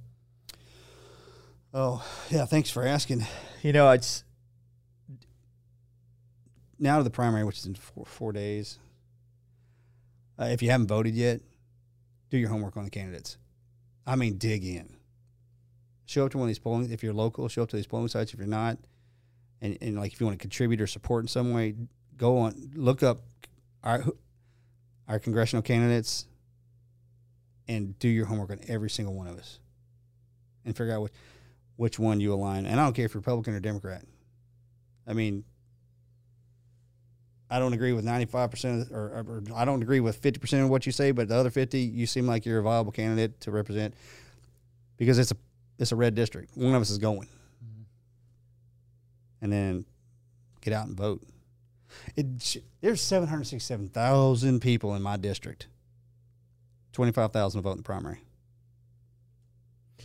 oh 1.74 2.04
yeah, 2.30 2.44
thanks 2.44 2.70
for 2.70 2.86
asking. 2.86 3.26
You 3.62 3.72
know, 3.72 3.90
it's 3.90 4.24
now 6.78 6.98
to 6.98 7.04
the 7.04 7.10
primary, 7.10 7.44
which 7.44 7.58
is 7.58 7.66
in 7.66 7.74
four, 7.74 8.04
four 8.04 8.32
days. 8.32 8.78
Uh, 10.38 10.46
if 10.46 10.62
you 10.62 10.70
haven't 10.70 10.88
voted 10.88 11.14
yet, 11.14 11.40
do 12.30 12.36
your 12.36 12.48
homework 12.48 12.76
on 12.76 12.84
the 12.84 12.90
candidates. 12.90 13.38
I 14.06 14.16
mean, 14.16 14.36
dig 14.36 14.64
in. 14.64 14.96
Show 16.06 16.26
up 16.26 16.32
to 16.32 16.38
one 16.38 16.46
of 16.46 16.48
these 16.48 16.58
polling. 16.58 16.90
If 16.90 17.02
you're 17.02 17.12
local, 17.12 17.48
show 17.48 17.62
up 17.62 17.68
to 17.70 17.76
these 17.76 17.86
polling 17.86 18.08
sites. 18.08 18.32
If 18.32 18.38
you're 18.38 18.48
not, 18.48 18.78
and, 19.60 19.78
and 19.80 19.96
like 19.96 20.12
if 20.12 20.20
you 20.20 20.26
want 20.26 20.38
to 20.38 20.42
contribute 20.42 20.80
or 20.80 20.86
support 20.86 21.24
in 21.24 21.28
some 21.28 21.52
way, 21.52 21.74
go 22.16 22.38
on 22.38 22.72
look 22.74 23.02
up 23.02 23.20
our 23.82 24.04
our 25.08 25.18
congressional 25.18 25.62
candidates 25.62 26.26
and 27.68 27.98
do 27.98 28.08
your 28.08 28.26
homework 28.26 28.50
on 28.50 28.60
every 28.68 28.90
single 28.90 29.14
one 29.14 29.26
of 29.26 29.38
us, 29.38 29.58
and 30.64 30.76
figure 30.76 30.94
out 30.94 31.02
which 31.02 31.12
which 31.76 31.98
one 31.98 32.20
you 32.20 32.32
align. 32.32 32.66
And 32.66 32.78
I 32.78 32.84
don't 32.84 32.92
care 32.92 33.06
if 33.06 33.14
you're 33.14 33.20
Republican 33.20 33.54
or 33.54 33.60
Democrat. 33.60 34.04
I 35.06 35.14
mean, 35.14 35.44
I 37.50 37.58
don't 37.58 37.72
agree 37.72 37.92
with 37.92 38.04
95% 38.04 38.92
or, 38.92 38.96
or, 38.96 39.24
or 39.28 39.42
I 39.54 39.64
don't 39.64 39.82
agree 39.82 40.00
with 40.00 40.22
50% 40.22 40.62
of 40.62 40.70
what 40.70 40.86
you 40.86 40.92
say, 40.92 41.10
but 41.10 41.28
the 41.28 41.34
other 41.34 41.50
50, 41.50 41.78
you 41.78 42.06
seem 42.06 42.26
like 42.26 42.46
you're 42.46 42.60
a 42.60 42.62
viable 42.62 42.92
candidate 42.92 43.40
to 43.40 43.50
represent 43.50 43.94
because 44.96 45.18
it's 45.18 45.32
a 45.32 45.36
it's 45.78 45.90
a 45.90 45.96
red 45.96 46.14
district. 46.14 46.56
One 46.56 46.74
of 46.74 46.80
us 46.80 46.90
is 46.90 46.98
going. 46.98 47.26
Mm-hmm. 47.26 47.82
And 49.42 49.52
then 49.52 49.84
get 50.60 50.72
out 50.72 50.86
and 50.86 50.96
vote. 50.96 51.22
It, 52.16 52.56
there's 52.80 53.00
767,000 53.00 54.60
people 54.60 54.94
in 54.94 55.02
my 55.02 55.16
district. 55.16 55.66
25,000 56.92 57.58
will 57.58 57.62
vote 57.62 57.72
in 57.72 57.76
the 57.78 57.82
primary. 57.82 58.20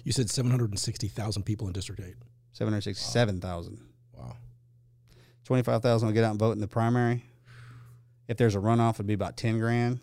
You 0.04 0.14
said 0.14 0.30
760,000 0.30 1.44
people 1.44 1.68
in 1.68 1.74
District 1.74 2.00
8. 2.00 2.14
767,000. 2.54 3.82
Wow. 4.14 4.38
25,000 5.44 6.08
will 6.08 6.14
get 6.14 6.24
out 6.24 6.32
and 6.32 6.40
vote 6.40 6.54
in 6.54 6.60
the 6.60 6.68
primary. 6.68 7.26
If 8.28 8.38
there's 8.38 8.56
a 8.56 8.60
runoff, 8.60 8.96
it'd 8.96 9.08
be 9.08 9.14
about 9.14 9.38
10 9.38 9.60
grand. 9.60 10.00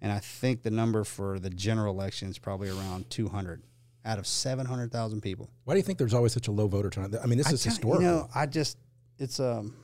And 0.00 0.10
I 0.12 0.18
think 0.18 0.62
the 0.62 0.70
number 0.70 1.04
for 1.04 1.38
the 1.38 1.50
general 1.50 1.94
election 1.94 2.28
is 2.28 2.38
probably 2.38 2.68
around 2.68 3.10
200 3.10 3.62
out 4.04 4.18
of 4.18 4.26
700,000 4.26 5.20
people. 5.20 5.50
Why 5.64 5.74
do 5.74 5.78
you 5.78 5.82
think 5.82 5.98
there's 5.98 6.14
always 6.14 6.32
such 6.32 6.48
a 6.48 6.52
low 6.52 6.66
voter 6.66 6.90
turnout? 6.90 7.22
I 7.22 7.26
mean, 7.26 7.38
this 7.38 7.48
I 7.48 7.52
is 7.52 7.64
historical. 7.64 8.02
You 8.02 8.08
know, 8.08 8.28
I 8.34 8.46
just, 8.46 8.78
it's, 9.18 9.40
um, 9.40 9.74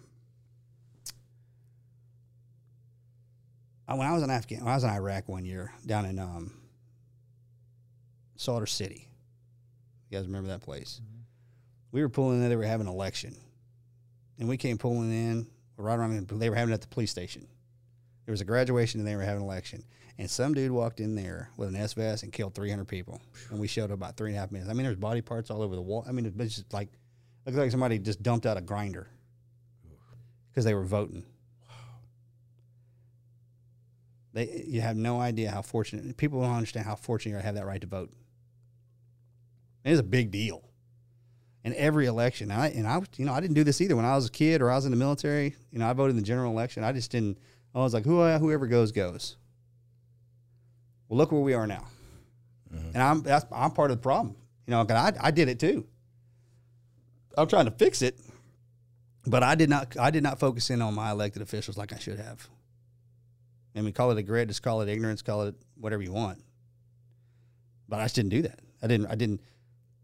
when 3.99 4.07
I 4.07 4.12
was 4.12 4.23
in 4.23 4.31
Afghan, 4.31 4.61
when 4.61 4.73
I 4.73 4.75
was 4.75 4.85
in 4.85 4.91
Iraq 4.91 5.29
one 5.29 5.45
year 5.45 5.73
down 5.87 6.07
in, 6.07 6.19
um, 6.19 6.53
Sadr 8.41 8.65
City. 8.65 9.07
You 10.09 10.17
guys 10.17 10.27
remember 10.27 10.49
that 10.49 10.62
place? 10.62 11.03
We 11.93 12.01
were 12.01 12.09
pulling 12.09 12.43
in, 12.43 12.49
they 12.49 12.57
were 12.57 12.62
having 12.65 12.87
an 12.87 12.93
election. 12.93 13.37
And 14.39 14.49
we 14.49 14.57
came 14.57 14.79
pulling 14.79 15.12
in 15.12 15.47
right 15.77 15.99
around, 15.99 16.27
they 16.27 16.49
were 16.49 16.57
having 16.57 16.73
it 16.73 16.75
at 16.75 16.81
the 16.81 16.89
police 16.89 17.11
station. 17.11 17.47
There 18.25 18.33
was 18.33 18.41
a 18.41 18.47
graduation 18.47 19.01
and 19.01 19.07
they 19.07 19.15
were 19.15 19.23
having 19.23 19.43
an 19.43 19.47
election. 19.49 19.85
And 20.17 20.31
some 20.31 20.55
dude 20.55 20.71
walked 20.71 21.01
in 21.01 21.15
there 21.15 21.51
with 21.59 21.69
an 21.69 21.77
S 21.77 21.93
vest 21.93 22.23
and 22.23 22.33
killed 22.33 22.55
300 22.55 22.89
people. 22.89 23.21
And 23.51 23.61
we 23.61 23.67
showed 23.67 23.91
up 23.91 23.91
about 23.91 24.17
three 24.17 24.31
and 24.31 24.37
a 24.39 24.41
half 24.41 24.51
minutes. 24.51 24.71
I 24.71 24.73
mean, 24.73 24.85
there's 24.85 24.97
body 24.97 25.21
parts 25.21 25.51
all 25.51 25.61
over 25.61 25.75
the 25.75 25.83
wall. 25.83 26.05
I 26.09 26.12
mean, 26.12 26.25
it 26.25 26.35
was 26.35 26.57
just 26.57 26.73
like, 26.73 26.89
looked 27.45 27.59
like 27.59 27.71
somebody 27.71 27.99
just 27.99 28.23
dumped 28.23 28.47
out 28.47 28.57
a 28.57 28.62
grinder 28.62 29.09
because 30.51 30.65
they 30.65 30.75
were 30.75 30.85
voting. 30.85 31.25
They, 34.32 34.65
you 34.66 34.81
have 34.81 34.97
no 34.97 35.20
idea 35.20 35.51
how 35.51 35.62
fortunate 35.62 36.16
people 36.16 36.40
don't 36.40 36.52
understand 36.55 36.86
how 36.86 36.94
fortunate 36.94 37.32
you 37.32 37.36
are 37.39 37.40
to 37.40 37.47
have 37.47 37.57
that 37.57 37.66
right 37.66 37.81
to 37.81 37.86
vote. 37.86 38.11
It 39.85 39.90
is 39.93 39.98
a 39.98 40.02
big 40.05 40.31
deal. 40.31 40.62
In 41.65 41.74
every 41.74 42.07
election, 42.07 42.51
I 42.51 42.69
and 42.69 42.86
I, 42.86 43.02
you 43.16 43.27
know, 43.27 43.35
I 43.35 43.40
didn't 43.40 43.55
do 43.55 43.65
this 43.65 43.81
either 43.81 43.94
when 43.97 44.05
I 44.07 44.15
was 44.15 44.27
a 44.27 44.31
kid 44.31 44.62
or 44.62 44.70
I 44.70 44.77
was 44.77 44.85
in 44.86 44.93
the 44.93 44.97
military. 44.97 45.57
You 45.70 45.78
know, 45.78 45.89
I 45.89 45.93
voted 45.93 46.12
in 46.12 46.16
the 46.16 46.27
general 46.27 46.52
election. 46.52 46.85
I 46.85 46.93
just 46.93 47.11
didn't. 47.11 47.39
I 47.74 47.78
was 47.81 47.93
like, 47.93 48.05
who, 48.05 48.23
whoever 48.39 48.66
goes 48.66 48.93
goes. 48.93 49.36
Well, 51.09 51.19
look 51.19 51.32
where 51.32 51.40
we 51.40 51.52
are 51.55 51.66
now, 51.66 51.86
Mhm. 52.73 52.94
and 52.94 53.02
I'm 53.02 53.23
that's, 53.23 53.44
I'm 53.52 53.73
part 53.73 53.90
of 53.90 53.98
the 53.98 54.02
problem. 54.02 54.36
You 54.66 54.70
know, 54.70 54.86
I 54.89 55.12
I 55.20 55.31
did 55.32 55.48
it 55.48 55.59
too. 55.59 55.86
I'm 57.36 57.47
trying 57.48 57.66
to 57.66 57.70
fix 57.73 58.01
it, 58.01 58.19
but 59.27 59.43
I 59.43 59.55
did 59.55 59.69
not 59.69 59.97
I 59.98 60.11
did 60.11 60.23
not 60.23 60.39
focus 60.39 60.70
in 60.70 60.81
on 60.81 60.94
my 60.94 61.11
elected 61.11 61.43
officials 61.43 61.77
like 61.77 61.93
I 61.93 61.98
should 61.98 62.19
have. 62.19 62.48
I 63.74 63.80
mean, 63.82 63.92
call 63.92 64.10
it 64.10 64.18
a 64.18 64.22
grit, 64.22 64.48
just 64.48 64.62
call 64.62 64.80
it 64.80 64.88
ignorance, 64.88 65.22
call 65.22 65.42
it 65.42 65.55
whatever 65.76 66.02
you 66.02 66.12
want. 66.12 66.42
But 67.88 68.01
I 68.01 68.05
just 68.05 68.14
didn't 68.14 68.30
do 68.30 68.42
that. 68.42 68.60
I 68.82 68.86
didn't. 68.86 69.06
I 69.06 69.14
didn't. 69.14 69.40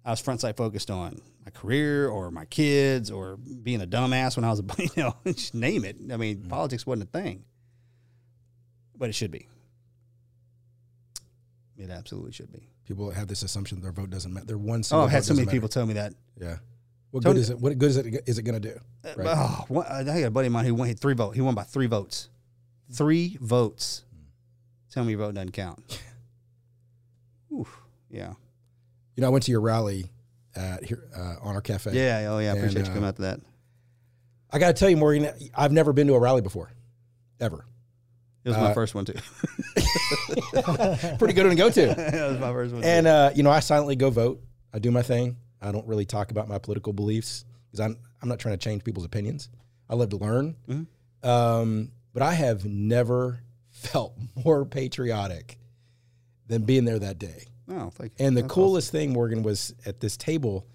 I 0.05 0.11
was 0.11 0.21
front 0.21 0.41
side 0.41 0.57
focused 0.57 0.91
on 0.91 1.21
my 1.45 1.51
career 1.51 2.09
or 2.09 2.31
my 2.31 2.45
kids 2.45 3.11
or 3.11 3.37
being 3.37 3.81
a 3.81 3.87
dumbass 3.87 4.37
when 4.37 4.45
I 4.45 4.51
was 4.51 4.61
a 4.61 4.65
you 4.97 5.03
know 5.03 5.17
just 5.25 5.55
name 5.55 5.85
it. 5.85 5.97
I 6.13 6.17
mean, 6.17 6.39
mm-hmm. 6.39 6.49
politics 6.49 6.87
wasn't 6.87 7.09
a 7.09 7.19
thing, 7.19 7.45
but 8.97 9.09
it 9.09 9.15
should 9.15 9.31
be. 9.31 9.49
It 11.79 11.91
absolutely 11.91 12.33
should 12.33 12.53
be. 12.53 12.69
People 12.87 13.11
have 13.11 13.29
this 13.29 13.43
assumption 13.43 13.81
their 13.81 13.93
vote 13.93 14.11
doesn't 14.11 14.33
matter. 14.33 14.47
Their 14.47 14.59
one 14.59 14.83
Oh, 14.93 15.03
I've 15.03 15.11
had 15.11 15.25
so 15.25 15.35
many 15.35 15.45
doesn't 15.45 15.57
people 15.57 15.69
tell 15.69 15.87
me 15.87 15.95
that. 15.95 16.15
Yeah. 16.41 16.57
What 17.11 17.23
Tony- 17.23 17.35
good 17.35 17.41
is 17.41 17.51
it? 17.51 17.59
What 17.59 17.79
good 17.79 17.91
is 17.91 17.97
it? 17.97 18.23
Is 18.27 18.39
it 18.39 18.43
going 18.43 18.61
to 18.61 18.69
do? 18.69 18.81
Uh, 19.05 19.13
right. 19.17 19.27
Oh, 19.31 19.65
one, 19.69 19.87
I 19.87 20.05
got 20.05 20.23
a 20.23 20.31
buddy 20.31 20.47
of 20.47 20.53
mine 20.53 20.65
who 20.65 20.75
won 20.75 20.87
he 20.87 20.91
had 20.91 21.01
three 21.01 21.15
vote. 21.15 21.35
He 21.35 21.41
won 21.41 21.55
by 21.55 21.65
three 21.65 21.87
votes. 21.87 22.29
Three 22.93 23.37
votes. 23.41 24.05
Tell 24.91 25.05
me 25.05 25.11
your 25.11 25.19
vote 25.21 25.35
doesn't 25.35 25.53
count. 25.53 26.01
Oof. 27.53 27.81
Yeah. 28.11 28.35
You 29.17 29.23
know, 29.23 29.27
I 29.27 29.31
went 29.31 29.45
to 29.45 29.51
your 29.51 29.61
rally 29.61 30.11
at 30.55 30.85
here 30.85 31.09
uh, 31.17 31.37
our 31.43 31.61
Cafe. 31.61 31.93
Yeah. 31.93 32.29
Oh, 32.31 32.39
yeah. 32.39 32.49
I 32.49 32.51
And, 32.53 32.59
appreciate 32.59 32.85
you 32.87 32.91
uh, 32.91 32.95
coming 32.95 33.09
out 33.09 33.17
to 33.17 33.23
that. 33.23 33.41
I 34.51 34.59
got 34.59 34.69
to 34.69 34.73
tell 34.75 34.89
you, 34.89 34.97
Morgan, 34.97 35.29
I've 35.55 35.73
never 35.73 35.93
been 35.93 36.07
to 36.07 36.15
a 36.15 36.21
rally 36.21 36.41
before, 36.41 36.71
ever. 37.41 37.67
It 38.45 38.51
was 38.51 38.59
my 38.59 38.71
uh, 38.71 38.75
first 38.75 38.95
one 38.95 39.05
too. 39.05 39.13
Pretty 41.19 41.35
good 41.35 41.47
one 41.47 41.51
to 41.51 41.57
go 41.57 41.69
to. 41.69 41.87
that 41.95 42.31
was 42.31 42.39
my 42.39 42.53
first 42.53 42.73
one. 42.73 42.85
And 42.85 43.07
uh, 43.09 43.33
you 43.35 43.43
know, 43.43 43.51
I 43.51 43.59
silently 43.59 43.97
go 43.97 44.09
vote. 44.11 44.41
I 44.73 44.79
do 44.79 44.93
my 44.93 45.03
thing. 45.03 45.37
I 45.61 45.73
don't 45.73 45.87
really 45.87 46.05
talk 46.05 46.31
about 46.31 46.47
my 46.49 46.59
political 46.59 46.93
beliefs 46.93 47.45
because 47.67 47.81
I'm 47.81 47.99
I'm 48.23 48.29
not 48.29 48.39
trying 48.39 48.57
to 48.57 48.65
change 48.65 48.85
people's 48.85 49.05
opinions. 49.05 49.49
I 49.91 49.97
love 49.97 50.11
to 50.11 50.17
learn. 50.17 50.55
Mhm. 50.69 50.87
Um, 51.29 51.91
but 52.17 52.23
I 52.23 52.33
have 52.33 52.65
never 52.65 53.41
felt 53.69 54.17
more 54.45 54.65
patriotic 54.65 55.59
than 56.47 56.63
being 56.63 56.87
there 56.87 56.99
that 56.99 57.19
day. 57.19 57.45
oh, 57.71 57.91
thank 57.91 58.13
you. 58.19 58.25
And 58.25 58.35
the 58.35 58.41
That's 58.41 58.55
coolest 58.55 58.91
thing, 58.91 59.13
Morgan, 59.13 59.43
was 59.43 59.75
at 59.85 60.01
this 60.01 60.17
table 60.17 60.67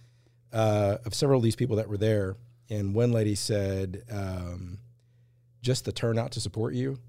uh, 0.54 0.98
of 1.04 1.16
several 1.16 1.38
of 1.40 1.44
these 1.44 1.56
people 1.56 1.78
that 1.78 1.90
were 1.90 1.98
there, 1.98 2.36
and 2.70 2.94
one 2.94 3.12
lady 3.12 3.34
said, 3.34 4.04
um, 4.12 4.78
"Just 5.64 5.86
the 5.86 5.92
turnout 5.92 6.34
to 6.34 6.40
support 6.40 6.76
you 6.76 7.00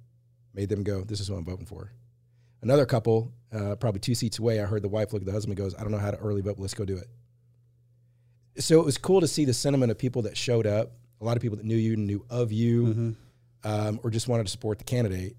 made 0.54 0.70
them 0.70 0.82
go. 0.82 1.02
This 1.02 1.20
is 1.20 1.28
who 1.28 1.34
I'm 1.34 1.44
voting 1.44 1.66
for." 1.66 1.92
Another 2.62 2.86
couple 2.86 3.32
uh, 3.52 3.76
probably 3.76 4.00
two 4.00 4.14
seats 4.14 4.38
away, 4.38 4.62
I 4.62 4.64
heard 4.64 4.80
the 4.80 4.88
wife 4.88 5.12
look 5.12 5.20
at 5.20 5.26
the 5.26 5.32
husband 5.32 5.58
and 5.58 5.62
goes, 5.66 5.74
I 5.78 5.82
don't 5.82 5.92
know 5.92 5.98
how 5.98 6.10
to 6.10 6.16
early 6.16 6.40
vote, 6.40 6.56
but 6.56 6.62
let's 6.62 6.72
go 6.72 6.86
do 6.86 6.96
it. 6.96 7.08
So 8.62 8.80
it 8.80 8.84
was 8.86 8.96
cool 8.96 9.20
to 9.20 9.28
see 9.28 9.44
the 9.44 9.52
sentiment 9.52 9.90
of 9.90 9.98
people 9.98 10.22
that 10.22 10.38
showed 10.38 10.66
up, 10.66 10.92
a 11.20 11.24
lot 11.24 11.36
of 11.36 11.42
people 11.42 11.58
that 11.58 11.66
knew 11.66 11.76
you, 11.76 11.94
and 11.94 12.06
knew 12.06 12.24
of 12.30 12.50
you, 12.50 12.86
Mm-hmm. 12.86 13.10
Um, 13.64 14.00
or 14.02 14.10
just 14.10 14.28
wanted 14.28 14.44
to 14.46 14.50
support 14.52 14.78
the 14.78 14.84
candidate. 14.84 15.36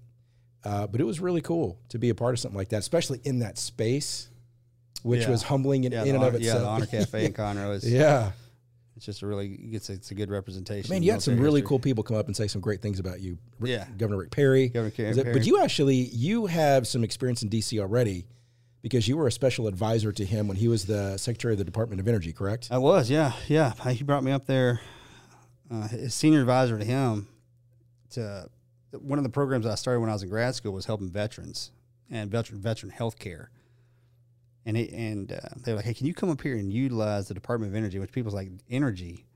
Uh, 0.64 0.86
but 0.86 1.00
it 1.00 1.04
was 1.04 1.20
really 1.20 1.42
cool 1.42 1.78
to 1.90 1.98
be 1.98 2.08
a 2.08 2.14
part 2.14 2.32
of 2.34 2.40
something 2.40 2.56
like 2.56 2.70
that, 2.70 2.78
especially 2.78 3.20
in 3.24 3.40
that 3.40 3.58
space, 3.58 4.30
which 5.02 5.22
Yeah. 5.22 5.30
was 5.30 5.42
humbling 5.42 5.84
in, 5.84 5.92
Yeah, 5.92 6.02
in 6.04 6.14
and 6.14 6.24
of 6.24 6.34
Honor- 6.34 6.38
yeah, 6.44 6.58
the. 6.58 6.66
Honor 6.66 6.86
Cafe 6.86 7.26
in 7.26 7.32
Conroe 7.34 7.74
is 7.74 7.84
yeah. 7.90 8.32
it's 8.96 9.04
just 9.04 9.20
a 9.20 9.26
really 9.26 9.48
it's 9.72 9.90
a, 9.90 9.92
it's 9.92 10.10
a 10.10 10.14
good 10.14 10.30
representation. 10.30 10.88
Man, 10.88 10.98
of 10.98 11.04
you 11.04 11.12
had 11.12 11.20
some 11.22 11.36
really 11.38 11.60
history. 11.60 11.68
cool 11.68 11.78
people 11.80 12.02
come 12.02 12.16
up 12.16 12.26
and 12.28 12.34
say 12.36 12.46
some 12.48 12.62
great 12.62 12.80
things 12.80 12.98
about 12.98 13.20
you. 13.20 13.36
Rick- 13.60 13.72
Yeah. 13.72 13.86
Governor 13.98 14.20
Rick 14.20 14.30
Perry. 14.30 14.68
Governor 14.68 14.90
Perry. 14.92 15.32
But 15.34 15.44
you 15.46 15.60
actually 15.60 15.96
you 15.96 16.46
have 16.46 16.86
some 16.86 17.04
experience 17.04 17.42
in 17.42 17.50
DC 17.50 17.78
already 17.78 18.24
because 18.80 19.06
you 19.06 19.18
were 19.18 19.26
a 19.26 19.32
special 19.32 19.66
advisor 19.66 20.12
to 20.12 20.24
him 20.24 20.48
when 20.48 20.56
he 20.56 20.68
was 20.68 20.86
the 20.86 21.18
Secretary 21.18 21.52
of 21.52 21.58
the 21.58 21.64
Department 21.64 22.00
of 22.00 22.08
Energy, 22.08 22.32
correct? 22.32 22.68
I 22.70 22.78
was, 22.78 23.10
yeah, 23.10 23.32
yeah. 23.48 23.72
He 23.90 24.02
brought 24.04 24.24
me 24.24 24.30
up 24.32 24.46
there, 24.46 24.80
uh, 25.70 25.88
his 25.88 26.14
senior 26.14 26.40
advisor 26.40 26.78
to 26.78 26.84
him. 26.86 27.28
To 28.14 28.48
one 29.00 29.18
of 29.18 29.24
the 29.24 29.30
programs 29.30 29.66
I 29.66 29.74
started 29.74 30.00
when 30.00 30.10
I 30.10 30.12
was 30.12 30.22
in 30.22 30.28
grad 30.28 30.54
school 30.54 30.72
was 30.72 30.86
helping 30.86 31.10
veterans 31.10 31.72
and 32.10 32.30
veteran 32.30 32.60
veteran 32.60 32.90
health 32.90 33.18
care. 33.18 33.50
And 34.66 34.76
it, 34.76 34.90
and 34.92 35.32
uh, 35.32 35.40
they 35.62 35.72
were 35.72 35.76
like, 35.76 35.84
"Hey, 35.84 35.94
can 35.94 36.06
you 36.06 36.14
come 36.14 36.30
up 36.30 36.40
here 36.40 36.56
and 36.56 36.72
utilize 36.72 37.28
the 37.28 37.34
Department 37.34 37.72
of 37.72 37.76
Energy, 37.76 37.98
which 37.98 38.12
people's 38.12 38.34
like 38.34 38.50
energy, 38.70 39.26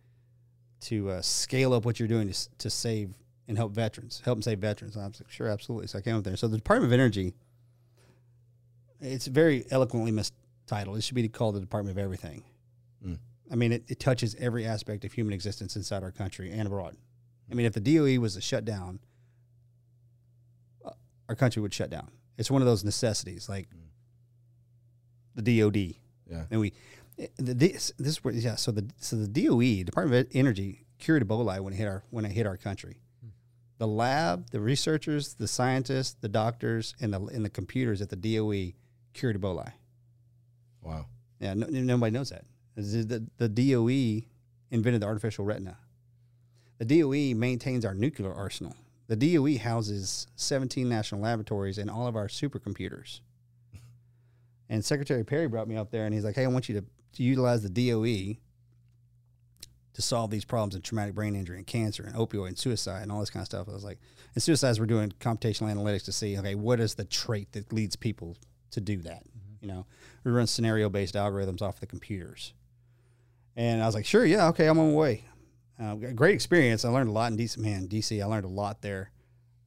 to 0.83 1.11
uh, 1.11 1.23
scale 1.23 1.75
up 1.75 1.85
what 1.85 1.99
you're 1.99 2.09
doing 2.09 2.33
to, 2.33 2.57
to 2.59 2.71
save 2.71 3.15
and 3.47 3.59
help 3.59 3.73
veterans, 3.73 4.23
help 4.25 4.37
and 4.37 4.45
save 4.45 4.59
veterans?" 4.59 4.97
And 4.97 5.05
I 5.05 5.09
was 5.09 5.21
like, 5.21 5.31
"Sure, 5.31 5.49
absolutely." 5.49 5.89
So 5.89 5.99
I 5.99 6.03
came 6.03 6.17
up 6.17 6.25
there. 6.25 6.37
So 6.37 6.49
the 6.49 6.57
Department 6.57 6.91
of 6.91 6.95
Energy, 6.95 7.35
it's 9.01 9.27
very 9.27 9.67
eloquently 9.71 10.13
mistitled. 10.13 10.97
It 10.97 11.03
should 11.03 11.15
be 11.15 11.29
called 11.29 11.57
the 11.57 11.61
Department 11.61 11.99
of 11.99 12.03
Everything. 12.03 12.45
I 13.51 13.57
mean, 13.57 13.73
it, 13.73 13.85
it 13.89 14.01
touches 14.01 14.35
every 14.37 14.67
aspect 14.67 15.05
of 15.05 15.13
human 15.13 15.33
existence 15.33 15.77
inside 15.77 16.03
our 16.03 16.11
country 16.11 16.51
and 16.53 16.67
abroad. 16.67 16.97
I 17.51 17.55
mean, 17.55 17.67
if 17.67 17.73
the 17.73 17.81
DOE 17.81 18.21
was 18.21 18.35
to 18.35 18.41
shut 18.41 18.65
down, 18.65 19.01
uh, 20.85 20.91
our 21.29 21.35
country 21.35 21.63
would 21.63 21.73
shut 21.73 21.91
down. 21.91 22.11
It's 22.37 22.51
one 22.51 22.63
of 22.63 22.67
those 22.67 22.85
necessities, 22.85 23.49
like 23.49 23.69
mm. 23.71 23.89
the 25.35 25.61
DOD. 25.61 25.95
Yeah. 26.31 26.45
And 26.51 26.61
we, 26.61 26.73
eh, 27.19 27.27
this, 27.37 27.93
this 27.99 28.21
yeah. 28.33 28.55
So 28.55 28.71
the 28.71 28.89
so 28.99 29.17
the 29.17 29.29
DOE, 29.29 29.85
Department 29.85 30.29
of 30.29 30.37
Energy, 30.37 30.85
cured 30.99 31.27
Ebola 31.27 31.61
when 31.61 31.73
it 31.73 31.77
hit 31.77 31.89
our 31.89 32.05
when 32.11 32.25
it 32.25 32.33
hit 32.33 32.47
our 32.47 32.57
country. 32.57 33.01
Hmm. 33.23 33.31
The 33.79 33.87
lab, 33.87 34.51
the 34.51 34.61
researchers, 34.61 35.35
the 35.35 35.49
scientists, 35.49 36.17
the 36.21 36.29
doctors, 36.29 36.95
and 37.01 37.13
the 37.13 37.21
and 37.21 37.45
the 37.45 37.51
computers 37.51 38.03
at 38.03 38.11
the 38.11 38.17
DOE 38.17 38.75
cured 39.15 39.41
Ebola. 39.41 39.73
Wow. 40.83 41.07
Yeah, 41.41 41.55
no, 41.55 41.67
nobody 41.69 42.11
knows 42.13 42.31
that. 42.31 42.45
The, 42.77 43.27
the 43.37 43.49
DOE 43.49 44.27
invented 44.71 45.03
the 45.03 45.07
artificial 45.07 45.45
retina. 45.45 45.77
The 46.79 46.85
DOE 46.85 47.35
maintains 47.35 47.85
our 47.85 47.95
nuclear 47.95 48.33
arsenal. 48.33 48.77
The 49.09 49.17
DOE 49.17 49.59
houses 49.59 50.27
17 50.37 50.89
national 50.89 51.21
laboratories 51.21 51.79
and 51.79 51.91
all 51.91 52.07
of 52.07 52.17
our 52.17 52.29
supercomputers. 52.29 53.21
And 54.69 54.85
Secretary 54.85 55.25
Perry 55.25 55.49
brought 55.49 55.69
me 55.69 55.77
up 55.77 55.91
there 55.91 56.05
and 56.05 56.15
he's 56.15 56.25
like, 56.25 56.37
hey, 56.37 56.45
I 56.45 56.49
want 56.49 56.69
you 56.69 56.81
to, 56.81 56.87
to 57.15 57.23
utilize 57.23 57.63
the 57.63 57.71
DOE 57.71 58.39
to 59.95 60.03
solve 60.03 60.31
these 60.31 60.45
problems 60.45 60.77
in 60.77 60.83
traumatic 60.83 61.15
brain 61.15 61.35
injury 61.35 61.57
and 61.57 61.67
cancer 61.67 62.05
and 62.05 62.15
opioid 62.15 62.49
and 62.49 62.59
suicide 62.59 63.03
and 63.03 63.11
all 63.11 63.19
this 63.19 63.31
kind 63.31 63.43
of 63.43 63.47
stuff. 63.47 63.69
I 63.69 63.73
was 63.73 63.83
like, 63.83 63.99
and 64.35 64.43
suicides, 64.43 64.79
we're 64.79 64.87
doing 64.87 65.13
computational 65.19 65.75
analytics 65.75 66.05
to 66.05 66.13
see, 66.13 66.39
okay, 66.39 66.55
what 66.55 66.79
is 66.79 66.95
the 66.95 67.05
trait 67.05 67.51
that 67.53 67.73
leads 67.73 67.97
people 67.97 68.37
to 68.71 68.81
do 68.81 68.99
that? 68.99 69.25
Mm-hmm. 69.25 69.63
You 69.63 69.69
know, 69.69 69.87
we 70.23 70.31
run 70.31 70.47
scenario 70.47 70.89
based 70.89 71.15
algorithms 71.15 71.63
off 71.63 71.81
the 71.81 71.87
computers. 71.87 72.53
And 73.57 73.83
I 73.83 73.87
was 73.87 73.97
like, 73.97 74.07
sure, 74.07 74.25
yeah, 74.25 74.47
okay, 74.49 74.69
I'm 74.69 74.79
on 74.79 74.93
my 74.93 74.97
way. 74.97 75.25
Uh, 75.81 75.95
great 75.95 76.35
experience. 76.35 76.85
I 76.85 76.89
learned 76.89 77.09
a 77.09 77.13
lot 77.13 77.31
in 77.31 77.39
DC. 77.39 77.57
Man, 77.59 77.87
DC, 77.89 78.23
I 78.23 78.27
learned 78.27 78.45
a 78.45 78.49
lot 78.49 78.83
there 78.83 79.11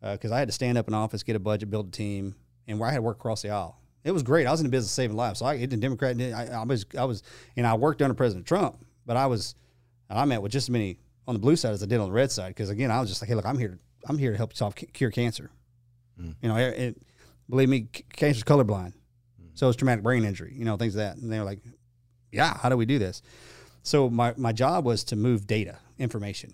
uh, 0.04 0.14
because 0.14 0.32
I 0.32 0.40
had 0.40 0.48
to 0.50 0.52
stand 0.52 0.78
up 0.78 0.88
in 0.88 0.94
office, 0.94 1.24
get 1.24 1.36
a 1.36 1.40
budget, 1.40 1.70
build 1.70 1.88
a 1.88 1.92
team, 1.92 2.36
and 2.68 2.80
where 2.80 2.90
I 2.90 2.92
had 2.92 2.98
to 2.98 3.02
work 3.04 3.18
across 3.18 3.42
the 3.42 3.50
aisle. 3.50 3.78
It 4.04 4.12
was 4.12 4.24
great. 4.24 4.48
I 4.48 4.52
was 4.52 4.60
in 4.60 4.66
the 4.66 4.72
business 4.72 4.92
of 4.92 4.96
saving 4.96 5.16
lives. 5.16 5.40
So 5.40 5.46
I, 5.46 5.58
didn't 5.58 5.80
Democrat, 5.80 6.20
I, 6.20 6.48
I 6.48 6.64
was, 6.64 6.86
I 6.98 7.06
was, 7.06 7.24
and 7.56 7.68
I 7.68 7.76
worked 7.76 8.02
under 8.02 8.16
President 8.16 8.46
Trump, 8.46 8.84
but 9.06 9.16
I 9.16 9.28
was, 9.28 9.56
I 10.10 10.26
met 10.26 10.42
with 10.42 10.52
just 10.52 10.66
as 10.66 10.70
many 10.72 10.98
on 11.28 11.36
the 11.36 11.40
blue 11.40 11.56
side 11.56 11.74
as 11.74 11.84
I 11.84 11.86
did 11.86 12.00
on 12.00 12.08
the 12.08 12.12
red 12.14 12.32
side. 12.32 12.50
Because 12.50 12.70
again, 12.70 12.92
I 12.92 13.00
was 13.00 13.10
just 13.10 13.22
like, 13.22 13.30
hey, 13.30 13.36
look, 13.36 13.46
I'm 13.46 13.58
here 13.58 13.70
to, 13.70 13.78
I'm 14.10 14.18
here 14.18 14.32
to 14.32 14.38
help 14.38 14.56
solve 14.56 14.76
cure 14.76 15.12
cancer. 15.12 15.52
Mm. 16.20 16.36
You 16.42 16.50
know, 16.50 16.58
it, 16.58 16.80
it, 16.80 17.02
believe 17.50 17.70
me, 17.70 17.88
c- 17.96 18.04
cancer's 18.12 18.44
colorblind. 18.44 18.94
Mm. 18.94 19.52
So 19.54 19.68
it's 19.68 19.78
traumatic 19.78 20.04
brain 20.04 20.26
injury. 20.26 20.54
You 20.58 20.66
know, 20.66 20.78
things 20.78 20.96
like 20.96 21.16
that. 21.16 21.22
And 21.22 21.32
they 21.32 21.38
were 21.38 21.46
like, 21.46 21.60
yeah, 22.32 22.58
how 22.58 22.70
do 22.70 22.78
we 22.78 22.86
do 22.86 22.98
this? 22.98 23.22
So 23.84 24.10
my, 24.10 24.34
my 24.38 24.52
job 24.52 24.86
was 24.86 25.04
to 25.06 25.16
move 25.16 25.46
data, 25.46 25.78
information. 26.02 26.54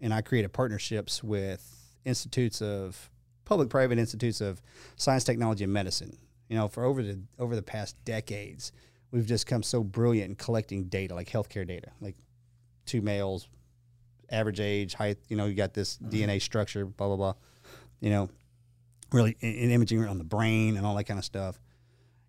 And 0.00 0.14
I 0.14 0.20
created 0.20 0.52
partnerships 0.52 1.24
with 1.24 1.96
institutes 2.04 2.62
of 2.62 3.10
public 3.44 3.68
private 3.70 3.98
institutes 3.98 4.40
of 4.40 4.60
science, 4.96 5.24
technology, 5.24 5.64
and 5.64 5.72
medicine. 5.72 6.16
You 6.48 6.56
know, 6.56 6.68
for 6.68 6.84
over 6.84 7.02
the 7.02 7.20
over 7.38 7.56
the 7.56 7.62
past 7.62 7.96
decades, 8.04 8.72
we've 9.10 9.26
just 9.26 9.46
come 9.46 9.62
so 9.62 9.82
brilliant 9.82 10.30
in 10.30 10.36
collecting 10.36 10.84
data, 10.84 11.14
like 11.14 11.28
healthcare 11.28 11.66
data, 11.66 11.90
like 12.00 12.16
two 12.86 13.02
males, 13.02 13.48
average 14.30 14.60
age, 14.60 14.94
height, 14.94 15.18
you 15.28 15.36
know, 15.36 15.46
you 15.46 15.54
got 15.54 15.74
this 15.74 15.96
mm-hmm. 15.96 16.30
DNA 16.30 16.40
structure, 16.40 16.86
blah, 16.86 17.08
blah, 17.08 17.16
blah. 17.16 17.34
You 18.00 18.10
know, 18.10 18.30
really 19.12 19.36
in, 19.40 19.54
in 19.54 19.70
imaging 19.70 20.04
on 20.06 20.18
the 20.18 20.24
brain 20.24 20.76
and 20.76 20.86
all 20.86 20.94
that 20.96 21.04
kind 21.04 21.18
of 21.18 21.24
stuff. 21.24 21.60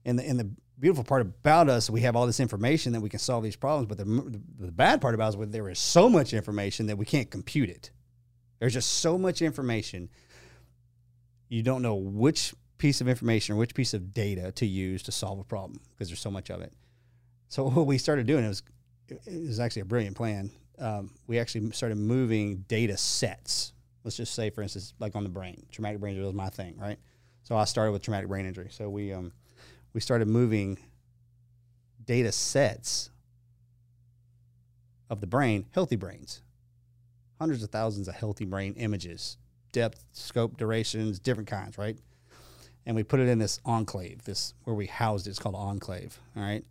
And 0.06 0.18
the, 0.18 0.28
and 0.28 0.40
the 0.40 0.50
beautiful 0.80 1.04
part 1.04 1.22
about 1.22 1.70
us, 1.70 1.90
we 1.90 2.02
have 2.02 2.16
all 2.16 2.26
this 2.26 2.40
information 2.40 2.94
that 2.94 3.02
we 3.02 3.10
can 3.10 3.20
solve 3.20 3.44
these 3.44 3.56
problems. 3.56 3.88
But 3.88 3.98
the, 3.98 4.06
the, 4.60 4.72
bad 4.72 5.02
part 5.02 5.14
about 5.14 5.36
us 5.36 5.40
is 5.40 5.50
there 5.52 5.70
is 5.70 5.80
so 5.80 6.10
much 6.10 6.34
information 6.34 6.88
that 6.88 6.98
we 6.98 7.06
can't 7.06 7.30
compute 7.30 7.70
it. 7.70 7.92
There's 8.60 8.74
just 8.74 8.94
so 8.94 9.18
much 9.18 9.42
information. 9.42 10.10
You 11.48 11.64
don't 11.64 11.82
know 11.82 11.96
which 11.96 12.54
piece 12.78 13.02
of 13.02 13.08
information 13.08 13.56
or 13.56 13.58
which 13.58 13.74
piece 13.74 13.94
of 13.94 14.14
data 14.14 14.52
to 14.54 14.66
use 14.66 15.04
to 15.04 15.12
solve 15.12 15.40
a 15.40 15.44
problem 15.44 15.82
because 15.92 16.10
there's 16.10 16.20
so 16.20 16.32
much 16.32 16.50
of 16.50 16.62
it. 16.62 16.74
So 17.50 17.64
what 17.70 17.86
we 17.86 17.98
started 17.98 18.28
doing 18.28 18.46
it 18.46 18.50
was 18.50 18.64
it 19.10 19.48
was 19.48 19.60
actually 19.60 19.82
a 19.84 19.86
brilliant 19.86 20.16
plan. 20.16 20.52
Um, 20.78 21.12
we 21.28 21.40
actually 21.40 21.72
started 21.72 21.98
moving 21.98 22.64
data 22.68 22.96
sets. 22.96 23.74
Let's 24.04 24.16
just 24.16 24.34
say, 24.34 24.50
for 24.50 24.62
instance, 24.62 24.94
like 25.00 25.16
on 25.16 25.24
the 25.24 25.30
brain, 25.30 25.66
traumatic 25.72 26.00
brain 26.00 26.14
injury 26.14 26.26
was 26.26 26.36
my 26.36 26.50
thing, 26.50 26.78
right? 26.78 26.98
So 27.44 27.58
I 27.58 27.66
started 27.66 27.92
with 27.92 28.02
traumatic 28.02 28.30
brain 28.30 28.46
injury. 28.46 28.68
So 28.70 28.90
we 28.90 29.12
um, 29.12 29.34
we 29.94 30.02
started 30.02 30.28
moving 30.28 30.78
data 32.06 32.32
sets 32.32 33.10
of 35.10 35.22
the 35.22 35.28
brain, 35.28 35.66
healthy 35.72 35.96
brains, 35.96 36.42
hundreds 37.40 37.64
of 37.64 37.70
thousands 37.70 38.08
of 38.08 38.16
healthy 38.16 38.46
brain 38.46 38.74
images, 38.78 39.38
depth, 39.72 40.04
scope, 40.12 40.58
durations, 40.58 41.20
different 41.20 41.50
kinds, 41.50 41.78
right? 41.78 41.98
And 42.86 42.96
we 42.96 43.04
put 43.04 43.20
it 43.20 43.28
in 43.28 43.40
this 43.40 43.60
enclave, 43.66 44.24
this 44.24 44.54
where 44.64 44.76
we 44.76 44.88
housed 44.88 45.28
it. 45.28 45.32
It's 45.32 45.40
called 45.40 45.56
enclave, 45.56 46.20
all 46.36 46.44
right. 46.44 46.64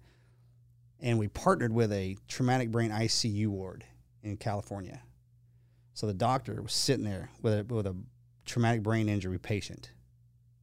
And 1.01 1.19
we 1.19 1.29
partnered 1.29 1.73
with 1.73 1.93
a 1.93 2.17
traumatic 2.27 2.71
brain 2.71 2.91
ICU 2.91 3.47
ward 3.47 3.85
in 4.23 4.37
California. 4.37 5.01
So 5.95 6.07
the 6.07 6.15
doctor 6.15 6.61
was 6.63 6.73
sitting 6.73 7.05
there 7.05 7.31
with 7.43 7.53
a, 7.55 7.75
with 7.75 7.87
a 7.87 7.97
traumatic 8.45 8.83
brain 8.83 9.09
injury 9.09 9.39
patient, 9.39 9.91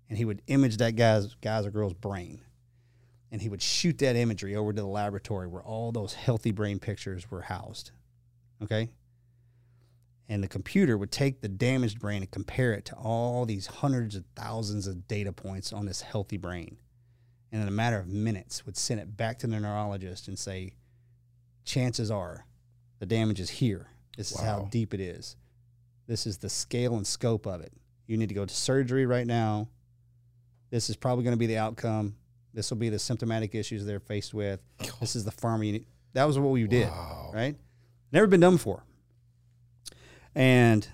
and 0.10 0.18
he 0.18 0.26
would 0.26 0.42
image 0.48 0.78
that 0.78 0.96
guy's 0.96 1.36
guy's 1.36 1.66
or 1.66 1.72
girl's 1.72 1.94
brain, 1.94 2.42
and 3.32 3.42
he 3.42 3.50
would 3.50 3.62
shoot 3.62 3.98
that 4.00 4.16
imagery 4.16 4.56
over 4.56 4.72
to 4.72 4.82
the 4.82 4.88
laboratory 4.88 5.48
where 5.48 5.64
all 5.64 5.92
those 5.92 6.14
healthy 6.14 6.52
brain 6.52 6.80
pictures 6.80 7.30
were 7.30 7.42
housed. 7.42 7.92
Okay. 8.64 8.90
And 10.28 10.44
the 10.44 10.48
computer 10.48 10.98
would 10.98 11.12
take 11.12 11.42
the 11.42 11.48
damaged 11.48 12.00
brain 12.00 12.22
and 12.22 12.32
compare 12.32 12.74
it 12.74 12.86
to 12.86 12.96
all 12.96 13.46
these 13.46 13.68
hundreds 13.68 14.16
of 14.16 14.24
thousands 14.36 14.88
of 14.88 15.08
data 15.08 15.32
points 15.32 15.72
on 15.72 15.86
this 15.86 16.02
healthy 16.02 16.38
brain. 16.38 16.78
And 17.52 17.62
in 17.62 17.68
a 17.68 17.72
matter 17.72 18.00
of 18.00 18.08
minutes, 18.08 18.66
would 18.66 18.76
send 18.76 19.00
it 19.00 19.16
back 19.16 19.40
to 19.40 19.48
the 19.48 19.60
neurologist 19.60 20.28
and 20.28 20.38
say, 20.38 20.74
chances 21.64 22.10
are 22.10 22.46
the 23.00 23.06
damage 23.06 23.40
is 23.40 23.50
here. 23.50 23.88
This 24.18 24.32
is 24.32 24.40
how 24.40 24.68
deep 24.72 24.94
it 24.94 25.00
is. 25.00 25.36
This 26.08 26.26
is 26.26 26.38
the 26.38 26.50
scale 26.50 26.96
and 26.96 27.06
scope 27.06 27.46
of 27.46 27.62
it. 27.62 27.74
You 28.08 28.18
need 28.18 28.30
to 28.30 28.36
go 28.36 28.46
to 28.46 28.54
surgery 28.54 29.06
right 29.06 29.28
now. 29.28 29.68
This 30.70 30.90
is 30.90 30.96
probably 30.96 31.24
going 31.24 31.34
to 31.36 31.40
be 31.40 31.48
the 31.48 31.58
outcome. 31.58 32.16
This 32.56 32.70
will 32.72 32.78
be 32.78 32.90
the 32.90 32.98
symptomatic 33.00 33.54
issues 33.54 33.86
they're 33.86 34.00
faced 34.00 34.34
with. 34.34 34.60
This 35.00 35.16
is 35.16 35.26
the 35.26 35.32
pharma 35.32 35.66
you 35.68 35.74
need. 35.74 35.86
That 36.14 36.24
was 36.24 36.40
what 36.40 36.50
we 36.52 36.66
did, 36.66 36.88
Wow. 36.88 37.32
right? 37.34 37.56
Never 38.12 38.28
been 38.28 38.40
done 38.40 38.54
before. 38.54 38.84
And 40.34 40.88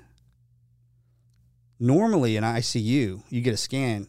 normally 1.80 2.36
in 2.36 2.44
ICU, 2.44 3.24
you 3.30 3.42
get 3.42 3.54
a 3.54 3.58
scan 3.58 4.08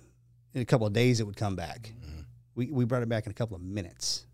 in 0.55 0.63
a 0.63 0.65
couple 0.65 0.87
of 0.87 0.93
days, 0.93 1.21
it 1.21 1.25
would 1.25 1.37
come 1.37 1.57
back. 1.57 1.93
Mm-hmm. 2.01 2.21
We, 2.55 2.71
we 2.71 2.85
brought 2.85 3.03
it 3.03 3.09
back 3.09 3.27
in 3.27 3.31
a 3.31 3.35
couple 3.35 3.57
of 3.57 3.63
minutes. 3.63 4.27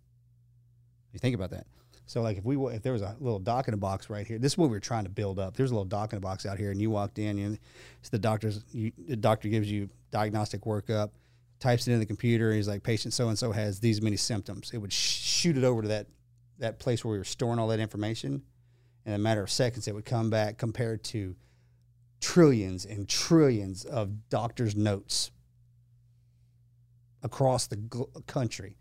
You 1.12 1.18
think 1.18 1.34
about 1.34 1.50
that. 1.50 1.66
So 2.06 2.22
like 2.22 2.38
if 2.38 2.44
we 2.44 2.56
if 2.74 2.82
there 2.82 2.92
was 2.92 3.02
a 3.02 3.16
little 3.20 3.38
doc 3.38 3.68
in 3.68 3.74
a 3.74 3.76
box 3.76 4.08
right 4.08 4.26
here, 4.26 4.38
this 4.38 4.52
is 4.52 4.58
what 4.58 4.70
we 4.70 4.76
were 4.76 4.80
trying 4.80 5.04
to 5.04 5.10
build 5.10 5.38
up. 5.38 5.56
There's 5.56 5.70
a 5.70 5.74
little 5.74 5.84
doc 5.84 6.12
in 6.12 6.16
a 6.16 6.20
box 6.20 6.46
out 6.46 6.56
here, 6.56 6.70
and 6.70 6.80
you 6.80 6.88
walked 6.90 7.18
in, 7.18 7.38
and 7.38 7.58
the 8.10 8.18
doctor's. 8.18 8.64
You, 8.72 8.92
the 9.06 9.16
doctor 9.16 9.48
gives 9.48 9.70
you 9.70 9.90
diagnostic 10.10 10.62
workup, 10.62 11.10
types 11.60 11.88
it 11.88 11.92
in 11.92 11.98
the 11.98 12.06
computer. 12.06 12.48
And 12.48 12.56
he's 12.56 12.68
like, 12.68 12.82
patient 12.82 13.14
so 13.14 13.28
and 13.28 13.38
so 13.38 13.52
has 13.52 13.80
these 13.80 14.00
many 14.00 14.16
symptoms. 14.16 14.70
It 14.72 14.78
would 14.78 14.92
sh- 14.92 15.20
shoot 15.20 15.56
it 15.56 15.64
over 15.64 15.82
to 15.82 15.88
that 15.88 16.06
that 16.58 16.80
place 16.80 17.04
where 17.04 17.12
we 17.12 17.18
were 17.18 17.24
storing 17.24 17.58
all 17.58 17.68
that 17.68 17.78
information. 17.78 18.42
In 19.06 19.12
a 19.12 19.18
matter 19.18 19.42
of 19.42 19.50
seconds, 19.50 19.86
it 19.86 19.94
would 19.94 20.04
come 20.04 20.28
back 20.28 20.58
compared 20.58 21.04
to 21.04 21.36
trillions 22.20 22.84
and 22.84 23.08
trillions 23.08 23.84
of 23.84 24.28
doctors' 24.28 24.74
notes 24.74 25.30
across 27.22 27.68
the 27.68 27.76
gl- 27.76 28.26
country. 28.26 28.76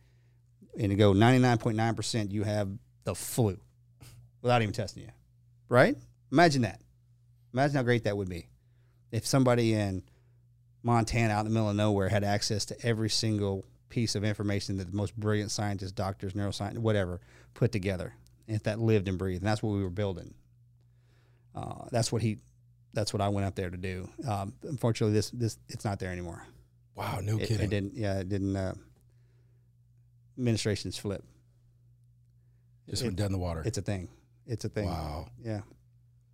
And 0.78 0.90
to 0.90 0.96
go 0.96 1.14
99.9%, 1.14 2.32
you 2.32 2.44
have 2.44 2.70
the 3.04 3.16
flu 3.16 3.60
without 4.42 4.62
even 4.62 4.74
testing 4.74 5.04
you. 5.04 5.10
Right? 5.70 5.98
Imagine 6.32 6.64
that. 6.64 6.82
Imagine 7.54 7.76
how 7.78 7.84
great 7.84 8.04
that 8.04 8.18
would 8.18 8.30
be 8.30 8.48
if 9.12 9.26
somebody 9.26 9.74
in 9.74 10.04
Montana, 10.84 11.34
out 11.34 11.40
in 11.42 11.46
the 11.46 11.52
middle 11.52 11.70
of 11.70 11.76
nowhere, 11.76 12.10
had 12.10 12.24
access 12.24 12.66
to 12.66 12.86
every 12.86 13.10
single 13.10 13.66
piece 13.90 14.16
of 14.16 14.24
information 14.24 14.78
that 14.78 14.92
the 14.92 14.96
most 14.98 15.16
brilliant 15.18 15.52
scientists, 15.52 15.92
doctors, 15.92 16.34
neuroscientists, 16.34 16.78
whatever, 16.80 17.20
put 17.54 17.72
together. 17.72 18.14
If 18.48 18.64
that 18.64 18.80
lived 18.80 19.08
and 19.10 19.18
breathed, 19.18 19.42
and 19.42 19.48
that's 19.50 19.62
what 19.62 19.72
we 19.72 19.84
were 19.84 19.90
building. 19.90 20.34
Uh, 21.54 21.86
that's 21.92 22.12
what 22.12 22.22
he. 22.22 22.38
That's 22.94 23.12
what 23.14 23.22
I 23.22 23.28
went 23.30 23.46
up 23.46 23.56
there 23.56 23.70
to 23.70 23.78
do. 23.78 24.10
Um, 24.28 24.54
unfortunately, 24.64 25.14
this 25.14 25.30
this 25.32 25.58
it's 25.68 25.84
not 25.84 26.00
there 26.00 26.12
anymore. 26.12 26.42
Wow, 26.96 27.20
no 27.22 27.38
It, 27.38 27.48
kidding. 27.48 27.66
it 27.66 27.70
didn't. 27.70 27.94
Yeah, 27.96 28.20
it 28.20 28.30
didn't. 28.30 28.56
Uh, 28.56 28.74
administrations 30.38 30.98
flip. 30.98 31.24
Just 32.90 33.02
It- 33.04 33.08
went 33.08 33.20
in 33.20 33.32
the 33.34 33.38
water. 33.38 33.64
It's 33.66 33.78
a 33.78 33.82
thing. 33.82 34.08
It's 34.46 34.64
a 34.66 34.70
thing. 34.70 34.86
Wow. 34.86 35.28
Yeah. 35.44 35.62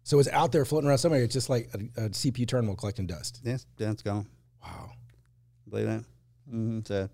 So 0.04 0.20
it's 0.20 0.30
out 0.30 0.52
there 0.52 0.66
floating 0.66 0.90
around 0.90 0.98
somewhere. 0.98 1.24
It's 1.24 1.34
just 1.34 1.50
like 1.50 1.70
a, 1.74 2.06
a 2.06 2.10
CPU 2.10 2.48
terminal 2.48 2.76
collecting 2.76 3.08
dust. 3.08 3.40
Yes. 3.44 3.66
That's 3.78 4.02
gone. 4.02 4.28
Wow. 4.62 4.92
Believe 5.70 5.88
that? 5.88 6.04
Mm-hmm. 6.50 6.80
So, 6.86 7.10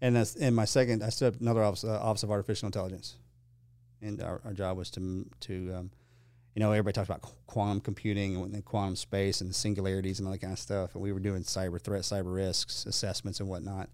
and 0.00 0.16
that's 0.16 0.34
in 0.34 0.54
my 0.54 0.64
second. 0.64 1.02
I 1.04 1.10
set 1.10 1.34
up 1.34 1.40
another 1.40 1.62
office, 1.62 1.84
uh, 1.84 1.98
office 2.00 2.24
of 2.24 2.30
artificial 2.30 2.66
intelligence, 2.66 3.16
and 4.02 4.20
our, 4.22 4.40
our 4.44 4.52
job 4.52 4.76
was 4.76 4.90
to 4.92 5.26
to, 5.40 5.74
um, 5.74 5.90
you 6.54 6.60
know, 6.60 6.72
everybody 6.72 6.94
talks 6.94 7.08
about 7.08 7.22
quantum 7.46 7.80
computing 7.80 8.36
and 8.36 8.52
the 8.52 8.62
quantum 8.62 8.96
space 8.96 9.40
and 9.40 9.48
the 9.48 9.54
singularities 9.54 10.18
and 10.18 10.26
all 10.26 10.32
that 10.32 10.40
kind 10.40 10.52
of 10.52 10.58
stuff, 10.58 10.94
and 10.94 11.02
we 11.02 11.12
were 11.12 11.20
doing 11.20 11.42
cyber 11.42 11.80
threat, 11.80 12.02
cyber 12.02 12.34
risks 12.34 12.86
assessments 12.86 13.40
and 13.40 13.48
whatnot, 13.48 13.88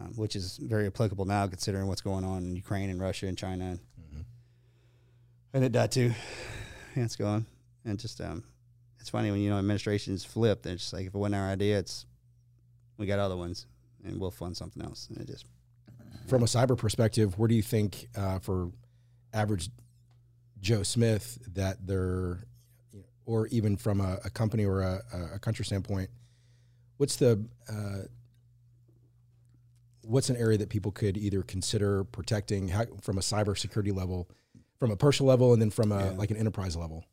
um, 0.00 0.12
which 0.16 0.34
is 0.34 0.58
very 0.60 0.86
applicable 0.86 1.24
now 1.24 1.46
considering 1.46 1.86
what's 1.86 2.00
going 2.00 2.24
on 2.24 2.44
in 2.44 2.56
Ukraine 2.56 2.90
and 2.90 3.00
Russia 3.00 3.26
and 3.26 3.38
China, 3.38 3.64
and, 3.64 3.80
and 5.52 5.64
it 5.64 5.72
died 5.72 5.92
too. 5.92 6.12
It's 7.02 7.16
gone, 7.16 7.46
and 7.84 7.98
just 7.98 8.20
um, 8.20 8.44
it's 9.00 9.10
funny 9.10 9.30
when 9.30 9.40
you 9.40 9.50
know 9.50 9.58
administrations 9.58 10.24
flip. 10.24 10.64
It's 10.66 10.82
just 10.82 10.92
like 10.92 11.06
if 11.06 11.14
it 11.14 11.18
wasn't 11.18 11.34
our 11.36 11.48
idea, 11.48 11.78
it's 11.78 12.06
we 12.96 13.06
got 13.06 13.18
other 13.18 13.36
ones, 13.36 13.66
and 14.04 14.20
we'll 14.20 14.30
fund 14.30 14.56
something 14.56 14.82
else. 14.82 15.08
And 15.08 15.18
it 15.18 15.26
just 15.26 15.46
From 16.26 16.42
a 16.42 16.46
cyber 16.46 16.76
perspective, 16.76 17.38
where 17.38 17.48
do 17.48 17.54
you 17.54 17.62
think 17.62 18.08
uh, 18.16 18.38
for 18.38 18.70
average 19.32 19.68
Joe 20.60 20.82
Smith 20.82 21.38
that 21.54 21.86
they're, 21.86 22.44
or 23.26 23.48
even 23.48 23.76
from 23.76 24.00
a, 24.00 24.18
a 24.24 24.30
company 24.30 24.64
or 24.64 24.80
a, 24.82 25.02
a 25.34 25.38
country 25.38 25.64
standpoint, 25.64 26.08
what's 26.96 27.16
the 27.16 27.44
uh, 27.68 28.06
what's 30.02 30.30
an 30.30 30.36
area 30.36 30.58
that 30.58 30.68
people 30.68 30.92
could 30.92 31.16
either 31.16 31.42
consider 31.42 32.04
protecting 32.04 32.68
how, 32.68 32.84
from 33.02 33.18
a 33.18 33.22
cybersecurity 33.22 33.94
level, 33.94 34.28
from 34.84 34.92
a 34.92 34.96
personal 34.96 35.28
level, 35.28 35.52
and 35.54 35.62
then 35.62 35.70
from 35.70 35.92
a 35.92 36.04
Yeah. 36.04 36.10
like 36.10 36.30
an 36.30 36.36
enterprise 36.36 36.76
level? 36.76 37.04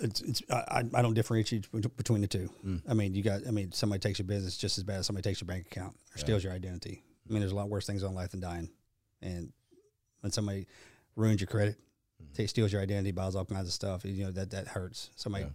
it's, 0.00 0.20
it's 0.22 0.42
I, 0.50 0.82
I- 0.92 1.02
don't 1.02 1.14
differentiate 1.14 1.70
between 1.96 2.20
the 2.20 2.26
two. 2.26 2.50
Mm. 2.66 2.82
I 2.88 2.94
mean, 2.94 3.14
you 3.14 3.22
got 3.22 3.46
I 3.46 3.50
mean, 3.52 3.70
somebody 3.72 4.00
takes 4.00 4.18
your 4.18 4.26
business 4.26 4.56
just 4.56 4.76
as 4.78 4.82
bad 4.84 4.98
as 4.98 5.06
somebody 5.06 5.28
takes 5.28 5.40
your 5.40 5.46
bank 5.46 5.66
account 5.66 5.94
or 6.14 6.18
steals 6.18 6.42
your 6.42 6.52
identity. 6.52 7.02
I 7.28 7.32
mean, 7.32 7.40
there's 7.40 7.52
a 7.52 7.54
lot 7.56 7.68
worse 7.68 7.86
things 7.86 8.02
on 8.02 8.14
life 8.14 8.30
than 8.32 8.40
dying. 8.40 8.70
And 9.22 9.52
when 10.20 10.32
somebody 10.32 10.66
ruins 11.16 11.40
your 11.40 11.46
credit, 11.48 11.76
takes 12.34 12.50
steals 12.50 12.72
your 12.72 12.82
identity, 12.82 13.12
buys 13.12 13.36
all 13.36 13.44
kinds 13.44 13.68
of 13.68 13.72
stuff, 13.72 14.04
you 14.04 14.24
know 14.24 14.32
that 14.32 14.50
that 14.50 14.66
hurts. 14.68 15.10
Somebody 15.16 15.46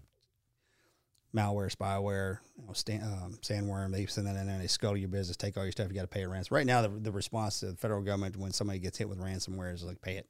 malware, 1.36 1.76
spyware, 1.76 2.40
you 2.57 2.65
know, 2.65 2.73
stand, 2.73 3.03
um, 3.03 3.38
sandworm, 3.41 3.91
they 3.91 4.06
send 4.06 4.26
that 4.26 4.36
in 4.36 4.45
there, 4.45 4.56
and 4.56 4.64
they 4.64 4.68
scuttle 4.68 4.98
your 4.98 5.10
business, 5.10 5.38
take 5.38 5.57
all 5.57 5.64
your 5.64 5.72
stuff. 5.72 5.88
You 5.90 5.94
got 5.95 6.02
to 6.02 6.07
pay 6.07 6.23
a 6.23 6.30
ransom. 6.30 6.56
Right 6.56 6.65
now, 6.65 6.81
the, 6.81 6.90
the 6.90 7.11
response 7.11 7.60
to 7.60 7.68
the 7.68 7.76
federal 7.77 8.02
government 8.02 8.36
when 8.38 8.52
somebody 8.52 8.80
gets 8.80 8.98
hit 8.98 9.07
with 9.07 9.19
ransomware 9.19 9.73
is 9.73 9.84
like, 9.84 10.02
pay 10.02 10.15
it. 10.15 10.26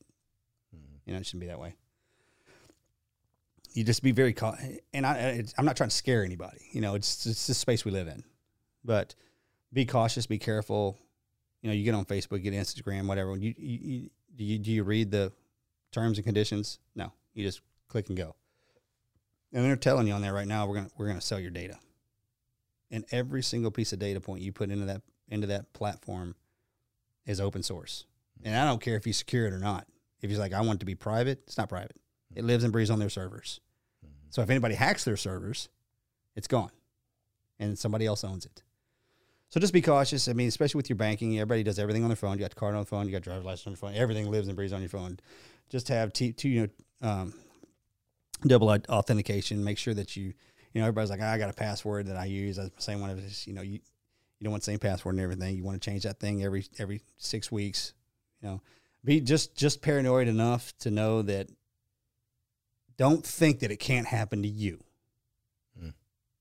You 1.10 1.16
know, 1.16 1.22
it 1.22 1.26
shouldn't 1.26 1.42
be 1.42 1.48
that 1.48 1.60
way. 1.60 1.74
You 3.74 3.84
just 3.84 4.04
be 4.04 4.12
very, 4.12 4.36
and 4.94 5.08
I, 5.08 5.44
I'm 5.58 5.66
not 5.66 5.76
trying 5.76 5.90
to 5.90 5.96
scare 5.96 6.24
anybody. 6.24 6.60
You 6.72 6.82
know, 6.82 6.94
it's 6.94 7.26
it's 7.26 7.48
the 7.48 7.56
space 7.56 7.84
we 7.84 7.90
live 7.90 8.08
in, 8.08 8.24
but 8.86 9.16
be 9.74 9.88
cautious, 9.88 10.28
be 10.28 10.38
careful. 10.38 11.00
You 11.64 11.70
know, 11.70 11.76
you 11.76 11.84
get 11.84 11.96
on 11.96 12.06
Facebook, 12.06 12.44
get 12.44 12.54
Instagram, 12.54 13.08
whatever. 13.08 13.36
You, 13.36 13.56
you, 13.58 13.80
you 13.82 14.10
do 14.36 14.44
you 14.44 14.60
do 14.60 14.72
you 14.72 14.84
read 14.84 15.10
the 15.10 15.32
terms 15.92 16.20
and 16.20 16.26
conditions? 16.26 16.78
No, 16.94 17.12
you 17.34 17.44
just 17.44 17.62
click 17.88 18.10
and 18.10 18.18
go. 18.18 18.36
And 19.52 19.66
they're 19.66 19.76
telling 19.78 20.06
you 20.06 20.14
on 20.14 20.22
there 20.22 20.34
right 20.34 20.48
now, 20.48 20.68
we're 20.68 20.76
gonna 20.76 20.92
we're 20.96 21.08
gonna 21.08 21.22
sell 21.22 21.40
your 21.40 21.50
data, 21.50 21.80
and 22.92 23.04
every 23.10 23.42
single 23.42 23.72
piece 23.72 23.94
of 23.94 23.98
data 23.98 24.22
point 24.22 24.44
you 24.44 24.52
put 24.52 24.70
into 24.70 24.86
that 24.86 25.02
into 25.28 25.48
that 25.48 25.74
platform 25.74 26.36
is 27.26 27.42
open 27.42 27.64
source. 27.64 28.06
And 28.44 28.56
I 28.56 28.64
don't 28.64 28.80
care 28.80 28.96
if 28.96 29.08
you 29.08 29.14
secure 29.14 29.48
it 29.48 29.54
or 29.54 29.60
not. 29.60 29.88
If 30.22 30.30
he's 30.30 30.40
like, 30.40 30.54
I 30.54 30.62
want 30.62 30.78
it 30.78 30.80
to 30.80 30.86
be 30.86 30.96
private, 30.96 31.44
it's 31.48 31.58
not 31.58 31.70
private. 31.70 31.96
It 32.36 32.44
lives 32.44 32.64
and 32.64 32.74
breathes 32.74 32.90
on 32.90 33.00
their 33.00 33.10
servers. 33.10 33.60
So 34.30 34.42
if 34.42 34.50
anybody 34.50 34.76
hacks 34.76 35.04
their 35.04 35.18
servers, 35.18 35.70
it's 36.36 36.48
gone, 36.48 36.72
and 37.58 37.78
somebody 37.78 38.06
else 38.06 38.24
owns 38.24 38.46
it. 38.46 38.64
So 39.50 39.60
just 39.60 39.74
be 39.74 39.82
cautious. 39.82 40.28
I 40.28 40.34
mean, 40.34 40.48
especially 40.48 40.78
with 40.78 40.90
your 40.90 40.96
banking, 40.96 41.40
everybody 41.40 41.64
does 41.64 41.80
everything 41.80 42.04
on 42.04 42.10
their 42.10 42.16
phone. 42.16 42.34
You 42.34 42.42
got 42.42 42.52
the 42.52 42.56
card 42.56 42.76
on 42.76 42.82
the 42.82 42.86
phone, 42.86 43.08
you 43.08 43.12
got 43.12 43.24
driver's 43.24 43.46
license 43.46 43.66
on 43.66 43.72
your 43.72 43.78
phone. 43.78 43.94
Everything 43.96 44.30
lives 44.30 44.48
and 44.48 44.56
breathes 44.56 44.74
on 44.74 44.82
your 44.82 44.90
phone. 44.90 45.20
Just 45.70 45.88
have 45.88 46.14
t- 46.14 46.34
two, 46.34 46.50
you 46.50 46.70
know, 47.02 47.10
um, 47.10 47.34
double 48.46 48.70
authentication. 48.70 49.64
Make 49.64 49.80
sure 49.80 49.96
that 49.96 50.16
you, 50.16 50.34
you 50.74 50.82
know, 50.82 50.82
everybody's 50.82 51.10
like, 51.10 51.20
"Ah, 51.22 51.32
I 51.32 51.38
got 51.40 51.50
a 51.50 51.54
password 51.54 52.08
that 52.08 52.18
I 52.18 52.26
use. 52.26 52.58
That's 52.58 52.70
the 52.70 52.82
same 52.82 53.02
one. 53.02 53.10
It's, 53.12 53.48
you 53.48 53.54
know, 53.54 53.62
you 53.62 53.80
you 54.40 54.46
don't 54.46 54.52
want 54.52 54.62
the 54.62 54.72
same 54.72 54.80
password 54.80 55.16
and 55.16 55.24
everything. 55.24 55.56
You 55.56 55.64
want 55.64 55.82
to 55.82 55.90
change 55.90 56.04
that 56.04 56.20
thing 56.20 56.44
every 56.44 56.66
every 56.78 57.02
six 57.18 57.52
weeks. 57.52 57.94
You 58.42 58.50
know, 58.50 58.62
be 59.04 59.22
just 59.22 59.56
just 59.56 59.82
paranoid 59.82 60.28
enough 60.28 60.74
to 60.80 60.92
know 60.92 61.22
that. 61.24 61.50
Don't 62.98 63.26
think 63.26 63.60
that 63.60 63.72
it 63.72 63.78
can't 63.78 64.06
happen 64.08 64.42
to 64.42 64.48
you. 64.48 64.84
Mm. 65.82 65.94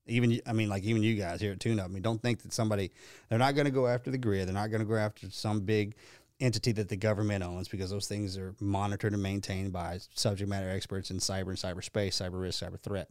Even 0.07 0.41
I 0.45 0.51
mean, 0.51 0.67
like 0.67 0.83
even 0.83 1.03
you 1.03 1.15
guys 1.15 1.39
here 1.39 1.53
at 1.53 1.59
Tune 1.61 1.79
Up. 1.79 1.85
I 1.85 1.87
mean, 1.87 2.01
don't 2.01 2.21
think 2.21 2.41
that 2.41 2.51
somebody 2.51 2.91
they're 3.29 3.39
not 3.39 3.55
going 3.55 3.65
to 3.65 3.71
go 3.71 3.87
after 3.87 4.11
the 4.11 4.17
grid. 4.17 4.47
They're 4.47 4.53
not 4.53 4.69
going 4.69 4.81
to 4.81 4.85
go 4.85 4.95
after 4.95 5.29
some 5.31 5.61
big 5.61 5.95
entity 6.39 6.71
that 6.73 6.89
the 6.89 6.95
government 6.95 7.43
owns 7.43 7.67
because 7.67 7.89
those 7.89 8.07
things 8.07 8.37
are 8.37 8.55
monitored 8.59 9.13
and 9.13 9.21
maintained 9.21 9.71
by 9.71 9.99
subject 10.13 10.49
matter 10.49 10.69
experts 10.69 11.11
in 11.11 11.17
cyber 11.17 11.47
and 11.47 11.57
cyberspace, 11.57 12.09
cyber 12.09 12.41
risk, 12.41 12.63
cyber 12.63 12.79
threat. 12.79 13.09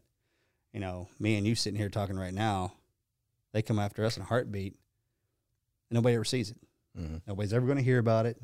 You 0.73 0.81
know, 0.81 1.09
me 1.19 1.37
and 1.37 1.47
you 1.47 1.55
sitting 1.55 1.79
here 1.79 1.89
talking 1.89 2.19
right 2.19 2.35
now, 2.35 2.75
they 3.53 3.63
come 3.63 3.79
after 3.79 4.05
us 4.05 4.17
in 4.17 4.23
a 4.23 4.27
heartbeat, 4.27 4.75
and 5.91 5.97
nobody 5.97 6.15
ever 6.15 6.25
sees 6.25 6.51
it. 6.51 6.59
Mhm. 6.99 7.23
Nobody's 7.27 7.53
ever 7.53 7.67
going 7.67 7.79
to 7.79 7.85
hear 7.85 7.99
about 7.99 8.27
it, 8.27 8.37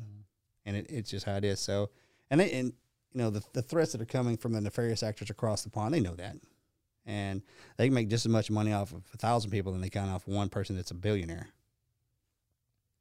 and 0.65 0.75
it, 0.75 0.87
it's 0.89 1.09
just 1.09 1.25
how 1.25 1.35
it 1.35 1.43
is. 1.43 1.59
So, 1.59 1.89
and 2.29 2.39
they, 2.39 2.51
and 2.51 2.73
you 3.13 3.21
know, 3.21 3.29
the 3.29 3.43
the 3.53 3.61
threats 3.61 3.91
that 3.93 4.01
are 4.01 4.05
coming 4.05 4.37
from 4.37 4.53
the 4.53 4.61
nefarious 4.61 5.03
actors 5.03 5.29
across 5.29 5.63
the 5.63 5.69
pond, 5.69 5.93
they 5.93 5.99
know 5.99 6.15
that, 6.15 6.37
and 7.05 7.41
they 7.77 7.87
can 7.87 7.93
make 7.93 8.09
just 8.09 8.25
as 8.25 8.31
much 8.31 8.51
money 8.51 8.73
off 8.73 8.91
of 8.91 9.03
a 9.13 9.17
thousand 9.17 9.51
people 9.51 9.71
than 9.71 9.81
they 9.81 9.89
can 9.89 10.09
off 10.09 10.27
one 10.27 10.49
person 10.49 10.75
that's 10.75 10.91
a 10.91 10.95
billionaire. 10.95 11.49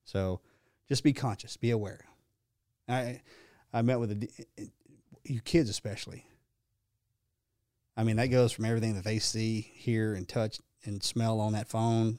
So, 0.05 0.41
just 0.89 1.03
be 1.03 1.13
conscious, 1.13 1.57
be 1.57 1.71
aware. 1.71 2.05
I 2.89 3.21
I 3.73 3.83
met 3.83 3.99
with 3.99 4.13
a, 4.13 4.69
you 5.25 5.41
kids 5.41 5.71
especially. 5.71 6.27
I 7.97 8.05
mean, 8.05 8.17
that 8.17 8.27
goes 8.27 8.53
from 8.53 8.65
everything 8.65 8.95
that 8.95 9.05
they 9.05 9.19
see, 9.21 9.61
hear, 9.61 10.15
and 10.15 10.29
touch 10.29 10.59
and 10.85 11.03
smell 11.03 11.41
on 11.41 11.53
that 11.53 11.69
phone. 11.69 12.19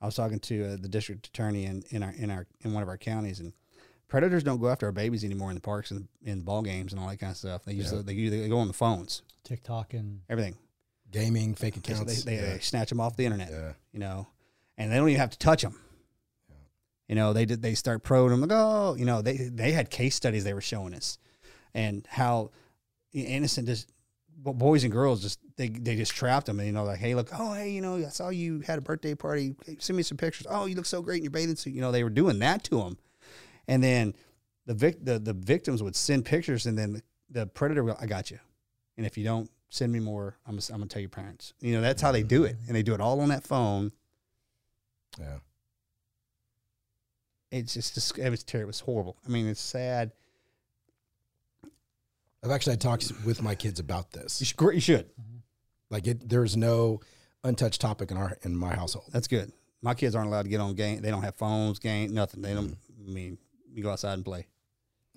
I 0.00 0.06
was 0.06 0.14
talking 0.14 0.38
to 0.40 0.64
uh, 0.64 0.76
the 0.80 0.88
district 0.88 1.26
attorney 1.26 1.64
in, 1.64 1.82
in 1.90 2.02
our 2.02 2.12
in 2.12 2.30
our 2.30 2.46
in 2.60 2.72
one 2.72 2.82
of 2.82 2.88
our 2.88 2.98
counties, 2.98 3.40
and 3.40 3.52
predators 4.08 4.42
don't 4.42 4.60
go 4.60 4.68
after 4.68 4.86
our 4.86 4.92
babies 4.92 5.24
anymore 5.24 5.50
in 5.50 5.54
the 5.54 5.60
parks 5.60 5.90
and 5.90 6.08
in 6.24 6.40
ball 6.40 6.62
games 6.62 6.92
and 6.92 7.00
all 7.00 7.08
that 7.08 7.18
kind 7.18 7.30
of 7.30 7.36
stuff. 7.36 7.64
They 7.64 7.74
use 7.74 7.92
Yeah. 7.92 7.98
the, 7.98 8.02
they, 8.14 8.28
they 8.28 8.48
go 8.48 8.58
on 8.58 8.66
the 8.66 8.72
phones, 8.72 9.22
TikTok 9.44 9.94
and 9.94 10.20
everything. 10.28 10.56
Gaming, 11.10 11.54
fake 11.54 11.74
They, 11.82 11.92
accounts. 11.94 12.24
they, 12.24 12.36
they 12.36 12.58
snatch 12.60 12.90
them 12.90 13.00
off 13.00 13.16
the 13.16 13.24
internet 13.24 13.50
yeah. 13.50 13.72
you 13.92 13.98
know, 14.00 14.26
and 14.76 14.90
they 14.92 14.96
don't 14.96 15.08
even 15.08 15.20
have 15.20 15.30
to 15.30 15.38
touch 15.38 15.62
them. 15.62 15.78
You 17.08 17.14
know, 17.14 17.32
they 17.32 17.46
did. 17.46 17.62
They 17.62 17.74
start 17.74 18.02
probing 18.02 18.30
them. 18.32 18.42
Like, 18.42 18.50
oh, 18.52 18.94
you 18.98 19.06
know, 19.06 19.22
they 19.22 19.36
they 19.36 19.72
had 19.72 19.88
case 19.88 20.14
studies 20.14 20.44
they 20.44 20.52
were 20.52 20.60
showing 20.60 20.92
us, 20.92 21.16
and 21.72 22.06
how 22.10 22.50
innocent 23.14 23.66
just 23.66 23.90
bo- 24.36 24.52
boys 24.52 24.84
and 24.84 24.92
girls 24.92 25.22
just 25.22 25.38
they 25.56 25.68
they 25.70 25.96
just 25.96 26.12
trapped 26.14 26.44
them. 26.46 26.58
And 26.60 26.66
you 26.66 26.72
know, 26.74 26.84
like, 26.84 26.98
hey, 26.98 27.14
look, 27.14 27.30
oh, 27.32 27.54
hey, 27.54 27.70
you 27.70 27.80
know, 27.80 27.96
I 27.96 28.10
saw 28.10 28.28
you 28.28 28.60
had 28.60 28.78
a 28.78 28.82
birthday 28.82 29.14
party. 29.14 29.54
Send 29.78 29.96
me 29.96 30.02
some 30.02 30.18
pictures. 30.18 30.46
Oh, 30.50 30.66
you 30.66 30.74
look 30.74 30.84
so 30.84 31.00
great 31.00 31.16
in 31.18 31.24
your 31.24 31.30
bathing 31.30 31.56
suit. 31.56 31.72
You 31.72 31.80
know, 31.80 31.92
they 31.92 32.04
were 32.04 32.10
doing 32.10 32.38
that 32.40 32.62
to 32.64 32.76
them, 32.82 32.98
and 33.68 33.82
then 33.82 34.14
the 34.66 34.74
vic 34.74 35.04
the 35.04 35.18
the 35.18 35.32
victims 35.32 35.82
would 35.82 35.94
send 35.94 36.24
pictures, 36.24 36.66
and 36.66 36.76
then 36.76 37.02
the 37.30 37.46
predator, 37.46 37.84
will, 37.84 37.96
I 38.00 38.06
got 38.06 38.30
you, 38.30 38.38
and 38.96 39.06
if 39.06 39.16
you 39.16 39.24
don't 39.24 39.50
send 39.70 39.92
me 39.92 40.00
more, 40.00 40.36
I'm 40.46 40.54
gonna, 40.54 40.62
I'm 40.70 40.80
gonna 40.80 40.88
tell 40.88 41.00
your 41.00 41.10
parents. 41.10 41.52
You 41.60 41.74
know, 41.74 41.80
that's 41.80 42.02
how 42.02 42.10
they 42.10 42.22
do 42.22 42.44
it, 42.44 42.56
mm-hmm. 42.56 42.66
and 42.68 42.76
they 42.76 42.82
do 42.82 42.94
it 42.94 43.00
all 43.00 43.20
on 43.20 43.28
that 43.28 43.44
phone. 43.44 43.92
Yeah. 45.18 45.38
it's 47.50 47.74
just 47.74 48.18
it 48.18 48.30
was 48.30 48.42
terrible. 48.44 48.64
It 48.64 48.66
was 48.68 48.80
horrible. 48.80 49.16
I 49.26 49.30
mean, 49.30 49.46
it's 49.46 49.60
sad. 49.60 50.12
I've 52.44 52.50
actually 52.50 52.74
had 52.74 52.80
talks 52.80 53.12
with 53.24 53.42
my 53.42 53.54
kids 53.54 53.80
about 53.80 54.06
You 54.14 54.22
this. 54.22 54.38
should. 54.38 54.74
You 54.74 54.80
should. 54.80 55.06
Mm-hmm. 55.08 55.38
Like, 55.90 56.06
it, 56.06 56.28
there's 56.28 56.56
no 56.56 57.00
untouched 57.42 57.80
topic 57.80 58.10
in 58.10 58.16
our 58.16 58.38
in 58.42 58.54
my 58.54 58.74
household. 58.74 59.06
That's 59.12 59.26
good. 59.26 59.52
My 59.82 59.94
kids 59.94 60.14
aren't 60.14 60.28
allowed 60.28 60.42
to 60.42 60.48
get 60.48 60.60
on 60.60 60.74
game. 60.74 61.00
They 61.00 61.10
don't 61.10 61.22
have 61.22 61.36
phones, 61.36 61.78
game, 61.78 62.14
nothing. 62.14 62.42
They 62.42 62.54
don't. 62.54 62.68
Mm-hmm. 62.68 63.10
I 63.10 63.12
mean, 63.12 63.38
you 63.78 63.84
go 63.84 63.90
outside 63.90 64.14
and 64.14 64.24
play. 64.24 64.46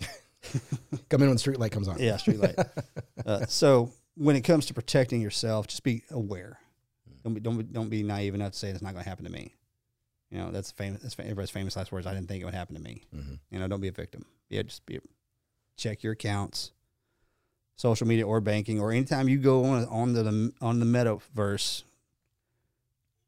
Come 1.08 1.22
in 1.22 1.28
when 1.28 1.32
the 1.32 1.38
street 1.38 1.58
light 1.58 1.72
comes 1.72 1.88
on. 1.88 1.98
Yeah, 1.98 2.16
street 2.16 2.38
light. 2.38 2.54
uh, 3.26 3.46
so 3.46 3.90
when 4.16 4.36
it 4.36 4.42
comes 4.42 4.66
to 4.66 4.74
protecting 4.74 5.20
yourself, 5.20 5.66
just 5.66 5.82
be 5.82 6.04
aware. 6.10 6.58
Don't 7.24 7.34
be 7.34 7.40
don't 7.40 7.56
be, 7.58 7.64
don't 7.64 7.88
be 7.88 8.02
naive 8.02 8.34
enough 8.34 8.52
to 8.52 8.58
say 8.58 8.68
it's 8.68 8.82
not 8.82 8.92
going 8.92 9.02
to 9.02 9.08
happen 9.08 9.24
to 9.24 9.30
me. 9.30 9.54
You 10.30 10.38
know 10.38 10.50
that's 10.50 10.70
famous. 10.70 11.02
That's 11.02 11.18
everybody's 11.18 11.50
famous 11.50 11.76
last 11.76 11.92
words. 11.92 12.06
I 12.06 12.14
didn't 12.14 12.28
think 12.28 12.40
it 12.42 12.44
would 12.44 12.54
happen 12.54 12.74
to 12.76 12.80
me. 12.80 13.02
Mhm. 13.14 13.38
You 13.50 13.58
know, 13.58 13.68
don't 13.68 13.80
be 13.80 13.88
a 13.88 13.92
victim. 13.92 14.24
Yeah, 14.48 14.62
just 14.62 14.86
be. 14.86 15.00
Check 15.76 16.02
your 16.02 16.12
accounts, 16.12 16.72
social 17.76 18.06
media 18.06 18.26
or 18.26 18.40
banking, 18.40 18.80
or 18.80 18.92
anytime 18.92 19.28
you 19.28 19.38
go 19.38 19.64
on 19.64 19.86
on 19.86 20.12
the 20.12 20.52
on 20.60 20.78
the 20.80 20.86
metaverse. 20.86 21.82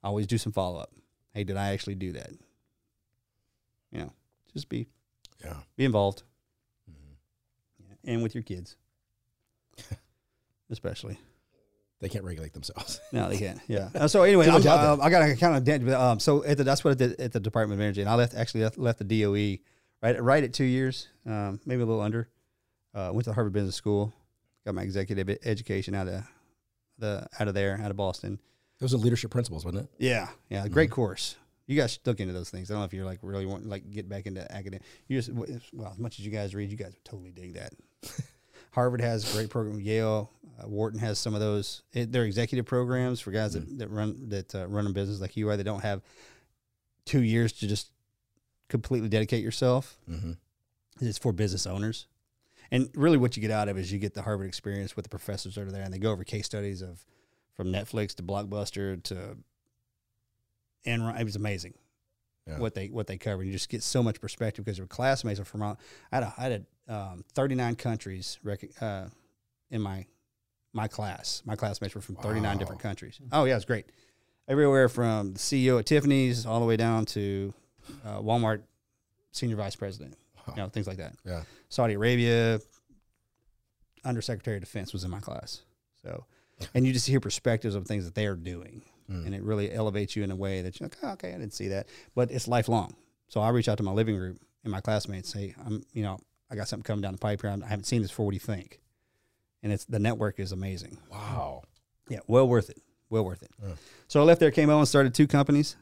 Always 0.03 0.27
do 0.27 0.39
some 0.39 0.53
follow 0.53 0.79
up. 0.81 0.91
Hey, 1.33 1.45
did 1.45 1.57
I 1.57 1.73
actually 1.73 1.95
do 1.97 2.13
that? 2.13 2.31
You 3.91 4.01
know, 4.01 4.13
just 4.53 4.69
be 4.69 4.87
Yeah. 5.45 5.57
be 5.77 5.85
involved, 5.85 6.23
Mhm. 6.91 7.97
and 8.05 8.23
with 8.23 8.35
your 8.35 8.43
kids, 8.45 8.77
especially. 10.71 11.19
They 12.01 12.09
can't 12.09 12.25
regulate 12.25 12.53
themselves. 12.53 13.01
No, 13.13 13.29
they 13.31 13.39
can't. 13.39 13.61
Yeah. 13.69 13.89
Uh, 13.95 14.09
so 14.09 14.23
anyway, 14.25 14.45
Too 14.47 14.53
much 14.53 14.67
I'm, 14.67 14.73
out 14.73 14.83
there. 14.83 14.91
um, 14.91 15.01
I 15.01 15.09
got 15.11 15.23
a 15.29 15.37
kind 15.37 15.69
of 15.69 15.89
Um, 15.95 16.21
so 16.21 16.45
at 16.45 16.59
the, 16.59 16.65
that's 16.65 16.85
what 16.85 16.91
I 16.91 16.95
did 16.95 17.19
at 17.21 17.33
the 17.33 17.41
Department 17.41 17.81
of 17.81 17.83
Energy, 17.83 18.01
and 18.03 18.11
I 18.11 18.15
left 18.15 18.35
actually 18.35 18.65
left, 18.65 18.77
left 18.79 18.99
the 18.99 19.05
DOE 19.23 19.59
right 20.03 20.23
right 20.23 20.45
at 20.45 20.53
two 20.53 20.65
years, 20.65 21.09
um, 21.25 21.61
maybe 21.65 21.83
a 21.83 21.87
little 21.87 22.03
under. 22.03 22.29
Uh, 22.95 23.11
went 23.13 23.25
to 23.25 23.33
Harvard 23.33 23.53
Business 23.55 23.75
School, 23.75 24.13
got 24.65 24.75
my 24.75 24.83
executive 24.83 25.29
education 25.45 25.95
out 25.95 26.07
of 26.09 26.23
the 26.99 27.27
out 27.41 27.49
of 27.49 27.55
there, 27.55 27.81
out 27.83 27.91
of 27.91 27.97
Boston. 27.97 28.39
Those 28.81 28.93
are 28.93 28.99
leadership 28.99 29.31
principles, 29.31 29.65
wasn't 29.65 29.85
it? 29.85 29.91
Yeah, 29.99 30.29
yeah, 30.51 30.69
great 30.69 30.91
course. 30.91 31.37
You 31.67 31.77
guys 31.77 31.93
should 31.93 32.07
look 32.07 32.21
into 32.21 32.35
those 32.35 32.51
things. 32.51 32.71
I 32.71 32.75
don't 32.75 32.83
know 32.83 32.87
if 32.87 32.93
you're 32.93 33.07
like 33.07 33.21
really 33.23 33.47
want 33.47 33.67
like 33.67 33.91
get 33.91 34.09
back 34.09 34.27
into 34.27 34.51
academic. 34.53 34.83
You 35.09 35.19
just 35.19 35.33
well, 35.33 35.91
as 35.91 35.99
much 35.99 36.19
as 36.19 36.27
you 36.27 36.31
guys 36.31 36.55
read, 36.55 36.71
you 36.71 36.77
guys 36.77 36.93
would 36.95 37.05
totally 37.05 37.31
dig 37.31 37.55
that. 37.55 37.73
Harvard 38.73 39.01
has 39.01 39.31
a 39.33 39.37
great 39.37 39.51
program. 39.51 39.81
Yale, 39.81 40.31
uh, 40.59 40.69
Wharton 40.69 40.99
has 40.99 41.19
some 41.19 41.33
of 41.33 41.41
those. 41.41 41.83
It, 41.93 42.11
they're 42.11 42.25
executive 42.25 42.67
programs 42.67 43.21
for 43.21 43.31
guys 43.31 43.53
that, 43.53 43.79
that 43.79 43.89
run 43.89 44.29
that 44.31 44.55
uh, 44.55 44.67
run 44.67 44.87
a 44.87 44.91
business 44.91 45.21
like 45.21 45.37
you 45.37 45.49
are. 45.49 45.57
They 45.57 45.63
don't 45.63 45.83
have 45.83 46.03
two 47.05 47.23
years 47.23 47.53
to 47.53 47.69
just 47.69 47.91
completely 48.69 49.09
dedicate 49.09 49.45
yourself. 49.45 49.97
Mm-hmm. 50.11 50.33
It's 51.01 51.19
for 51.19 51.33
business 51.33 51.67
owners. 51.67 52.07
And 52.71 52.91
really, 52.95 53.17
what 53.17 53.37
you 53.37 53.41
get 53.41 53.51
out 53.51 53.69
of 53.69 53.79
is 53.79 53.93
you 53.93 53.99
get 53.99 54.15
the 54.15 54.23
Harvard 54.23 54.49
experience 54.49 54.97
with 54.97 55.05
the 55.05 55.09
professors 55.09 55.55
that 55.55 55.63
are 55.63 55.71
there, 55.71 55.83
and 55.83 55.95
they 55.95 55.99
go 55.99 56.11
over 56.11 56.25
case 56.25 56.47
studies 56.47 56.83
of 56.83 57.05
from 57.55 57.73
Netflix 57.73 58.15
to 58.17 58.23
Blockbuster 58.23 59.01
to 59.05 59.37
Enron. 60.87 61.19
It 61.21 61.25
was 61.25 61.37
amazing 61.37 61.75
Yeah. 62.47 62.59
what 62.59 62.75
they 62.75 62.89
what 62.89 63.07
they 63.07 63.17
covered. 63.19 63.45
You 63.45 63.53
just 63.53 63.69
get 63.69 63.83
so 63.83 64.03
much 64.03 64.21
perspective 64.21 64.65
because 64.65 64.79
your 64.79 64.87
classmates 64.87 65.41
are 65.41 65.45
from. 65.45 65.63
I 65.63 65.77
had 66.13 66.23
a, 66.23 66.35
I 66.39 66.43
had 66.43 66.67
a, 66.89 66.95
um, 66.95 67.25
39 67.35 67.77
countries 67.77 68.39
rec- 68.43 68.83
uh, 68.83 69.07
in 69.71 69.81
my 69.81 70.07
my 70.73 70.89
class. 70.89 71.43
My 71.47 71.57
classmates 71.57 71.95
were 71.95 72.01
from 72.01 72.17
39 72.17 72.59
different 72.59 72.81
countries. 72.83 73.21
Oh 73.33 73.45
yeah, 73.45 73.57
it's 73.57 73.65
great. 73.65 73.87
Everywhere 74.49 74.89
from 74.91 75.33
the 75.33 75.39
CEO 75.39 75.79
at 75.79 75.87
Tiffany's 75.87 76.45
all 76.45 76.61
the 76.61 76.67
way 76.67 76.77
down 76.77 77.07
to 77.07 77.55
uh, 78.05 78.19
Walmart 78.19 78.63
senior 79.33 79.57
vice 79.57 79.77
president. 79.77 80.17
You 80.49 80.57
know, 80.57 80.69
things 80.69 80.87
like 80.87 80.99
that. 80.99 81.15
Yeah. 81.25 81.45
Saudi 81.71 81.95
Arabia, 81.95 82.61
Undersecretary 84.05 84.57
of 84.59 84.63
Defense 84.63 84.93
was 84.93 85.05
in 85.05 85.11
my 85.11 85.21
class. 85.21 85.63
So, 86.03 86.27
and 86.75 86.87
you 86.87 86.93
just 86.93 87.07
hear 87.07 87.21
perspectives 87.21 87.75
of 87.75 87.87
things 87.87 88.05
that 88.05 88.15
they 88.15 88.27
are 88.27 88.35
doing, 88.37 88.83
Mm. 89.11 89.27
and 89.27 89.35
it 89.35 89.43
really 89.43 89.71
elevates 89.73 90.17
you 90.17 90.25
in 90.25 90.31
a 90.31 90.37
way 90.37 90.63
that 90.63 90.81
you're 90.81 90.87
like, 90.89 90.97
oh, 91.03 91.11
okay, 91.13 91.29
I 91.29 91.33
didn't 91.39 91.53
see 91.53 91.69
that, 91.69 91.89
but 92.15 92.31
it's 92.31 92.49
lifelong. 92.49 92.95
So 93.29 93.41
I 93.41 93.51
reach 93.51 93.69
out 93.69 93.77
to 93.79 93.83
my 93.83 93.93
living 93.93 94.17
group 94.17 94.41
and 94.63 94.71
my 94.73 94.81
classmates, 94.81 95.29
say, 95.31 95.55
I'm, 95.67 95.83
you 95.93 96.03
know, 96.03 96.19
I 96.51 96.55
got 96.57 96.69
something 96.69 96.85
coming 96.85 97.03
down 97.03 97.13
the 97.13 97.19
pipe 97.19 97.43
here. 97.43 97.51
I 97.51 97.69
haven't 97.69 97.85
seen 97.85 98.01
this 98.01 98.11
before. 98.11 98.25
What 98.27 98.33
do 98.33 98.37
you 98.37 98.41
think? 98.41 98.81
And 99.63 99.73
it's 99.73 99.85
the 99.85 99.99
network 99.99 100.41
is 100.41 100.53
amazing. 100.53 100.97
Wow. 101.11 101.65
Yeah, 102.09 102.21
well 102.27 102.49
worth 102.49 102.71
it. 102.71 102.81
Well 103.11 103.25
worth 103.27 103.43
it. 103.43 103.51
Yeah. 103.63 103.75
So 104.09 104.21
I 104.21 104.25
left 104.25 104.41
there, 104.41 104.51
came 104.51 104.71
out 104.71 104.79
and 104.79 104.89
started 104.89 105.15
two 105.15 105.27
companies. 105.27 105.77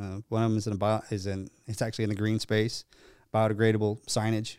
Uh, 0.00 0.20
one 0.28 0.42
of 0.42 0.50
them 0.50 0.58
is 0.58 0.66
in 0.66 0.72
a 0.72 0.76
bio, 0.76 1.00
is 1.10 1.26
in 1.26 1.48
it's 1.66 1.80
actually 1.82 2.04
in 2.04 2.10
the 2.10 2.16
green 2.16 2.38
space, 2.40 2.84
biodegradable 3.34 4.04
signage. 4.06 4.56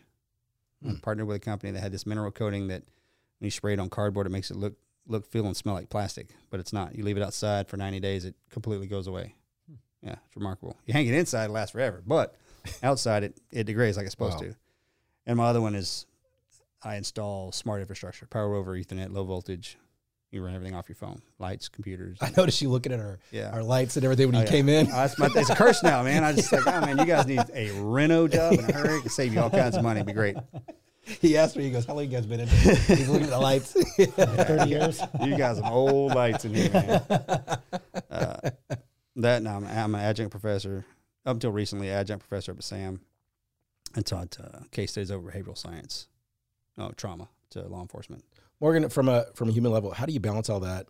I 0.86 0.90
Hmm. 0.92 0.96
partnered 0.96 1.28
with 1.28 1.36
a 1.38 1.40
company 1.42 1.72
that 1.74 1.80
had 1.82 1.92
this 1.92 2.06
mineral 2.06 2.32
coating 2.32 2.68
that 2.68 2.84
when 3.40 3.46
you 3.48 3.52
spray 3.52 3.74
it 3.74 3.80
on 3.80 3.90
cardboard, 3.90 4.26
it 4.28 4.30
makes 4.30 4.52
it 4.52 4.58
look 4.58 4.76
look, 5.10 5.26
feel, 5.26 5.46
and 5.46 5.58
smell 5.58 5.76
like 5.76 5.90
plastic, 5.90 6.30
but 6.50 6.60
it's 6.60 6.72
not. 6.72 6.96
You 6.96 7.04
leave 7.04 7.18
it 7.18 7.24
outside 7.24 7.68
for 7.68 7.76
90 7.78 8.00
days, 8.00 8.24
it 8.26 8.36
completely 8.50 8.88
goes 8.88 9.08
away. 9.08 9.36
Hmm. 9.68 9.76
Yeah, 10.08 10.16
it's 10.26 10.36
remarkable. 10.36 10.78
You 10.86 10.94
hang 10.94 11.08
it 11.08 11.14
inside, 11.16 11.46
it 11.46 11.52
lasts 11.52 11.72
forever, 11.74 12.02
but 12.06 12.36
outside 12.84 13.24
it 13.24 13.38
it 13.52 13.66
degrades 13.66 13.98
like 13.98 14.06
it's 14.06 14.14
supposed 14.14 14.36
Wow. 14.40 14.48
to. 14.52 14.56
And 15.26 15.38
my 15.38 15.46
other 15.46 15.62
one 15.62 15.76
is 15.76 16.06
I 16.82 16.96
install 16.96 17.52
smart 17.52 17.82
infrastructure, 17.82 18.26
power 18.28 18.56
over 18.56 18.74
Ethernet, 18.76 19.12
low 19.12 19.26
voltage. 19.26 19.78
You 20.32 20.46
run 20.46 20.54
everything 20.54 20.76
off 20.76 20.88
your 20.88 20.96
phone, 20.96 21.24
lights, 21.40 21.70
computers. 21.70 22.20
I 22.22 22.32
noticed 22.38 22.62
you 22.62 22.70
looking 22.70 22.92
at 22.94 23.00
our, 23.00 23.18
Yeah. 23.32 23.50
our 23.50 23.64
lights 23.64 23.96
and 23.98 24.06
everything 24.06 24.28
when 24.28 24.36
Oh, 24.36 24.40
you 24.40 24.46
yeah. 24.46 24.52
came 24.52 24.70
in. 24.70 24.88
Oh, 24.94 25.04
it's, 25.04 25.18
my, 25.18 25.28
it's 25.36 25.50
a 25.50 25.56
curse 25.56 25.82
now, 25.82 26.04
man. 26.10 26.24
I 26.24 26.34
just 26.34 26.52
like, 26.52 26.68
oh 26.68 26.82
man, 26.82 27.00
you 27.00 27.06
guys 27.06 27.26
need 27.26 27.42
a 27.54 27.72
reno 27.82 28.28
job 28.28 28.54
in 28.54 28.60
a 28.60 28.72
hurry. 28.72 29.00
It 29.00 29.02
can 29.02 29.10
save 29.10 29.34
you 29.34 29.42
all 29.42 29.50
kinds 29.50 29.76
of 29.76 29.82
money. 29.84 30.00
It'd 30.02 30.06
be 30.08 30.14
great. 30.14 30.36
He 31.22 31.38
asked 31.38 31.56
me, 31.56 31.64
he 31.64 31.72
goes, 31.72 31.86
How 31.86 31.94
long 31.94 32.04
you 32.06 32.10
guys 32.10 32.26
been 32.26 32.42
in 32.42 32.48
here? 32.48 32.76
He's 32.76 33.10
looking 33.10 33.26
at 33.26 33.32
the 33.32 33.40
lights. 33.40 33.74
30 33.98 34.70
years. 34.70 35.02
You 35.22 35.38
got 35.38 35.58
some 35.58 35.66
old 35.66 36.14
lights 36.14 36.46
in 36.46 36.54
here, 36.54 36.72
man. 36.72 37.02
Uh, 38.10 38.50
that 39.16 39.44
now 39.44 39.58
I'm, 39.58 39.66
I'm 39.66 39.96
an 39.96 40.02
adjunct 40.02 40.32
professor. 40.32 40.86
Up 41.26 41.36
until 41.36 41.52
recently, 41.52 41.90
adjunct 41.90 42.28
professor 42.28 42.52
up 42.52 42.60
at 42.60 42.64
SAM. 42.64 43.02
I 43.96 44.02
taught 44.02 44.38
uh, 44.40 44.60
case 44.72 44.92
studies 44.92 45.12
over 45.12 45.32
behavioral 45.32 45.58
science, 45.58 46.08
oh, 46.78 46.92
trauma 46.92 47.28
to 47.52 47.68
law 47.68 47.82
enforcement. 47.82 48.24
Morgan, 48.60 48.90
from 48.90 49.10
a 49.10 49.26
from 49.34 49.50
a 49.50 49.52
human 49.52 49.72
level, 49.72 49.92
how 49.92 50.06
do 50.06 50.14
you 50.14 50.20
balance 50.20 50.50
all 50.50 50.60
that 50.62 50.88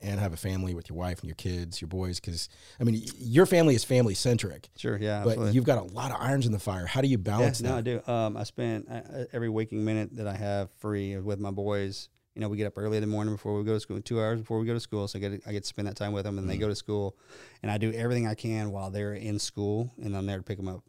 and 0.00 0.20
have 0.20 0.32
a 0.32 0.36
family 0.36 0.74
with 0.74 0.88
your 0.88 0.96
wife 0.98 1.20
and 1.20 1.28
your 1.28 1.34
kids, 1.34 1.80
your 1.80 1.88
boys? 1.88 2.20
Because 2.20 2.48
I 2.80 2.84
mean, 2.84 3.02
your 3.18 3.46
family 3.46 3.74
is 3.74 3.84
family 3.84 4.14
centric, 4.14 4.68
Sure, 4.76 4.96
yeah, 4.98 5.22
but 5.24 5.30
absolutely. 5.30 5.54
you've 5.54 5.64
got 5.64 5.78
a 5.78 5.82
lot 5.94 6.10
of 6.10 6.18
irons 6.20 6.46
in 6.46 6.52
the 6.52 6.58
fire. 6.58 6.86
How 6.86 7.00
do 7.00 7.08
you 7.08 7.18
balance 7.18 7.60
yeah, 7.60 7.70
no, 7.70 7.76
I 7.76 7.80
do. 7.80 8.02
Um, 8.06 8.36
I 8.36 8.44
spend 8.44 8.86
uh, 8.90 9.24
every 9.32 9.48
waking 9.48 9.84
minute 9.84 10.14
that 10.16 10.26
I 10.26 10.34
have 10.36 10.70
free 10.78 11.16
with 11.18 11.40
my 11.40 11.50
boys. 11.50 12.08
You 12.34 12.42
know, 12.42 12.48
we 12.48 12.56
get 12.56 12.68
up 12.68 12.74
early 12.78 12.96
in 12.96 13.00
the 13.00 13.08
morning 13.08 13.34
before 13.34 13.58
we 13.58 13.64
go 13.64 13.74
to 13.74 13.80
school, 13.80 14.00
two 14.00 14.20
hours 14.20 14.38
before 14.38 14.60
we 14.60 14.66
go 14.66 14.74
to 14.74 14.78
school. 14.80 15.08
So 15.08 15.18
I 15.18 15.20
get 15.20 15.42
I 15.46 15.52
get 15.52 15.64
to 15.64 15.68
spend 15.68 15.88
that 15.88 15.96
time 15.96 16.12
with 16.12 16.22
them, 16.24 16.38
and 16.38 16.48
they 16.48 16.56
Mm. 16.56 16.60
go 16.60 16.68
to 16.68 16.76
school, 16.76 17.16
and 17.62 17.70
I 17.72 17.78
do 17.78 17.92
everything 17.92 18.28
I 18.28 18.34
can 18.34 18.70
while 18.70 18.90
they're 18.90 19.14
in 19.14 19.40
school, 19.40 19.92
and 20.00 20.16
I'm 20.16 20.24
there 20.26 20.36
to 20.38 20.44
pick 20.44 20.56
them 20.58 20.68
up 20.68 20.84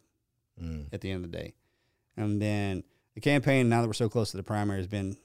Mm. 0.62 0.86
at 0.92 1.00
the 1.00 1.10
end 1.10 1.24
of 1.24 1.30
the 1.32 1.36
day. 1.38 1.54
And 2.16 2.40
then 2.40 2.84
the 3.14 3.20
campaign, 3.20 3.68
now 3.68 3.80
that 3.82 3.88
we're 3.88 3.94
so 3.94 4.08
close 4.08 4.30
to 4.30 4.36
the 4.36 4.42
primary, 4.44 4.78
has 4.78 4.86
been 4.86 5.16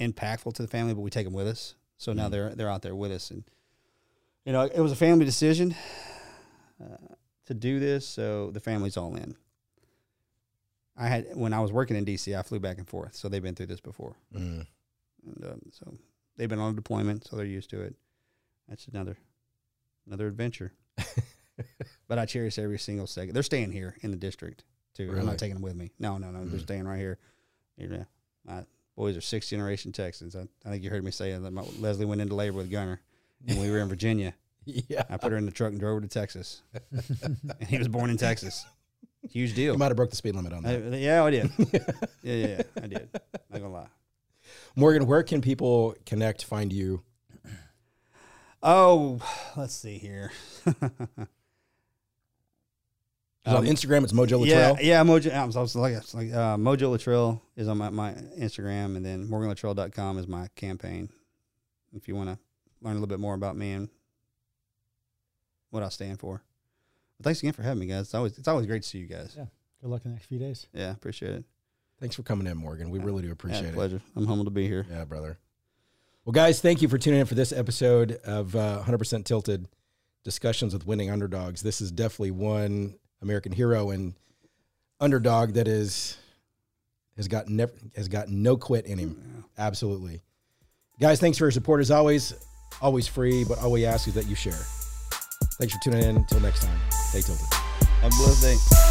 impactful 0.00 0.54
to 0.54 0.62
the 0.62 0.68
family, 0.68 0.94
but 0.94 1.02
we 1.02 1.10
take 1.10 1.26
them 1.26 1.34
with 1.34 1.46
us. 1.46 1.74
So 2.00 2.14
now 2.14 2.28
Mhm. 2.28 2.30
they're 2.30 2.54
they're 2.54 2.70
out 2.70 2.80
there 2.80 2.94
with 2.96 3.12
us, 3.12 3.30
and 3.30 3.44
you 4.46 4.52
know, 4.54 4.62
it 4.62 4.80
was 4.80 4.90
a 4.90 4.96
family 4.96 5.26
decision 5.26 5.74
uh, 6.82 6.96
to 7.44 7.52
do 7.52 7.78
this, 7.78 8.08
so 8.08 8.50
the 8.52 8.60
family's 8.60 8.96
all 8.96 9.14
in. 9.16 9.36
I 10.96 11.08
had 11.08 11.36
when 11.36 11.52
I 11.52 11.60
was 11.60 11.70
working 11.72 11.96
in 11.96 12.04
DC, 12.06 12.34
I 12.34 12.42
flew 12.42 12.58
back 12.58 12.78
and 12.78 12.88
forth, 12.88 13.14
so 13.14 13.28
they've 13.28 13.42
been 13.42 13.54
through 13.54 13.66
this 13.66 13.80
before, 13.82 14.16
Mm. 14.34 14.66
and 15.26 15.44
um, 15.44 15.60
so 15.72 15.94
they've 16.36 16.48
been 16.48 16.58
on 16.58 16.72
a 16.72 16.76
deployment, 16.76 17.26
so 17.26 17.36
they're 17.36 17.44
used 17.44 17.68
to 17.70 17.82
it. 17.82 17.94
That's 18.66 18.86
another 18.88 19.18
another 20.06 20.26
adventure. 20.26 20.72
but 22.08 22.18
I 22.18 22.24
cherish 22.24 22.58
every 22.58 22.78
single 22.78 23.06
second. 23.06 23.34
They're 23.34 23.42
staying 23.42 23.72
here 23.72 23.94
in 24.00 24.10
the 24.10 24.16
district 24.16 24.64
too. 24.94 25.10
I'm 25.18 25.26
not 25.26 25.38
taking 25.38 25.54
them 25.54 25.62
with 25.62 25.76
me. 25.76 25.92
No, 25.98 26.16
no, 26.16 26.30
no. 26.30 26.46
They're 26.46 26.58
Mm. 26.60 26.62
staying 26.62 26.84
right 26.88 26.98
here. 26.98 27.18
Yeah, 27.76 28.04
boys 28.96 29.16
are 29.16 29.20
sixth 29.20 29.50
generation 29.50 29.92
Texans. 29.92 30.36
I, 30.36 30.46
I 30.64 30.70
think 30.70 30.84
you 30.84 30.90
heard 30.90 31.04
me 31.04 31.10
say 31.10 31.36
that 31.36 31.50
my, 31.50 31.62
Leslie 31.78 32.06
went 32.06 32.20
into 32.20 32.34
labor 32.34 32.56
with 32.56 32.70
Gunner 32.70 33.00
when 33.44 33.60
we 33.60 33.70
were 33.70 33.78
in 33.78 33.88
Virginia. 33.88 34.34
yeah, 34.64 35.04
I 35.08 35.16
put 35.16 35.32
her 35.32 35.38
in 35.38 35.46
the 35.46 35.52
truck 35.52 35.70
and 35.70 35.80
drove 35.80 35.96
her 35.96 36.00
to 36.00 36.08
Texas, 36.08 36.62
and 37.22 37.36
he 37.68 37.78
was 37.78 37.88
born 37.88 38.10
in 38.10 38.16
Texas. 38.16 38.66
Huge 39.28 39.54
deal. 39.54 39.72
you 39.72 39.78
might 39.78 39.88
have 39.88 39.96
broke 39.96 40.10
the 40.10 40.16
speed 40.16 40.34
limit 40.34 40.52
on 40.52 40.64
I, 40.64 40.76
that. 40.76 40.92
Uh, 40.92 40.96
yeah, 40.96 41.24
I 41.24 41.30
did. 41.30 41.50
yeah, 41.58 41.80
yeah, 42.22 42.34
yeah, 42.34 42.62
I 42.82 42.86
did. 42.86 43.08
Not 43.50 43.60
gonna 43.60 43.70
lie. 43.70 43.88
Morgan, 44.76 45.06
where 45.06 45.22
can 45.22 45.40
people 45.40 45.94
connect, 46.06 46.44
find 46.44 46.72
you? 46.72 47.02
Oh, 48.62 49.20
let's 49.56 49.74
see 49.74 49.98
here. 49.98 50.32
'Cause 53.44 53.54
on 53.54 53.66
Um, 53.66 53.72
Instagram, 53.74 54.04
it's 54.04 54.12
Mojo 54.12 54.38
Luttrell. 54.38 54.46
yeah, 54.46 54.76
yeah, 54.80 55.02
Mojo. 55.02 55.32
I 55.32 55.44
was, 55.46 55.56
I 55.56 55.60
was 55.62 55.74
like, 55.74 55.94
it's 55.94 56.12
like 56.14 56.30
uh, 56.32 56.56
Mojo 56.58 56.90
Luttrell 56.90 57.40
is 57.56 57.68
on 57.68 57.78
my, 57.78 57.88
my 57.88 58.12
Instagram, 58.38 58.96
and 58.96 59.04
then 59.04 59.26
MorganLuttrell.com 59.28 60.18
is 60.18 60.26
my 60.28 60.48
campaign. 60.56 61.08
If 61.94 62.06
you 62.06 62.14
want 62.14 62.28
to 62.28 62.38
learn 62.82 62.92
a 62.92 62.94
little 62.96 63.06
bit 63.08 63.18
more 63.20 63.34
about 63.34 63.56
me 63.56 63.72
and 63.72 63.88
what 65.70 65.82
I 65.82 65.88
stand 65.88 66.18
for, 66.20 66.32
Well, 67.18 67.22
thanks 67.24 67.40
again 67.40 67.52
for 67.52 67.62
having 67.62 67.80
me, 67.80 67.86
guys. 67.86 68.02
It's 68.06 68.14
always 68.14 68.36
it's 68.38 68.48
always 68.48 68.66
great 68.66 68.82
to 68.82 68.88
see 68.88 68.98
you 68.98 69.06
guys. 69.06 69.34
Yeah. 69.36 69.46
Good 69.80 69.88
luck 69.90 70.02
in 70.04 70.10
the 70.10 70.16
next 70.16 70.26
few 70.26 70.38
days. 70.38 70.66
Yeah, 70.74 70.90
appreciate 70.90 71.32
it. 71.34 71.44
Thanks 71.98 72.14
for 72.16 72.22
coming 72.22 72.46
in, 72.46 72.56
Morgan. 72.58 72.90
We 72.90 72.98
really 72.98 73.22
do 73.22 73.32
appreciate 73.32 73.62
yeah, 73.62 73.68
it. 73.70 73.74
pleasure. 73.74 74.00
I'm 74.16 74.26
humbled 74.26 74.46
to 74.46 74.50
be 74.50 74.66
here. 74.66 74.86
Yeah, 74.90 75.04
brother. 75.04 75.38
Well, 76.24 76.32
guys, 76.32 76.60
thank 76.60 76.82
you 76.82 76.88
for 76.88 76.98
tuning 76.98 77.20
in 77.20 77.26
for 77.26 77.34
this 77.34 77.52
episode 77.52 78.12
of 78.24 78.54
uh, 78.54 78.82
100% 78.84 79.24
Tilted 79.24 79.66
Discussions 80.24 80.74
with 80.74 80.86
Winning 80.86 81.10
Underdogs. 81.10 81.62
This 81.62 81.80
is 81.80 81.90
definitely 81.90 82.30
one 82.32 82.96
American 83.22 83.52
hero 83.52 83.90
and 83.90 84.14
underdog 85.00 85.54
that 85.54 85.68
is 85.68 86.16
has 87.16 87.28
got 87.28 87.48
never 87.48 87.72
has 87.96 88.08
got 88.08 88.28
no 88.28 88.56
quit 88.56 88.86
in 88.86 88.98
him. 88.98 89.44
Absolutely, 89.58 90.22
guys. 91.00 91.20
Thanks 91.20 91.38
for 91.38 91.44
your 91.44 91.52
support 91.52 91.80
as 91.80 91.90
always. 91.90 92.34
Always 92.80 93.08
free, 93.08 93.44
but 93.44 93.58
all 93.58 93.72
we 93.72 93.84
ask 93.84 94.06
is 94.08 94.14
that 94.14 94.26
you 94.26 94.34
share. 94.34 94.52
Thanks 95.58 95.74
for 95.74 95.80
tuning 95.82 96.02
in. 96.02 96.16
Until 96.16 96.40
next 96.40 96.62
time, 96.62 96.78
stay 96.90 97.20
tilted. 97.20 97.46
Have 97.52 98.12
a 98.12 98.16
blessed 98.16 98.42
day. 98.42 98.89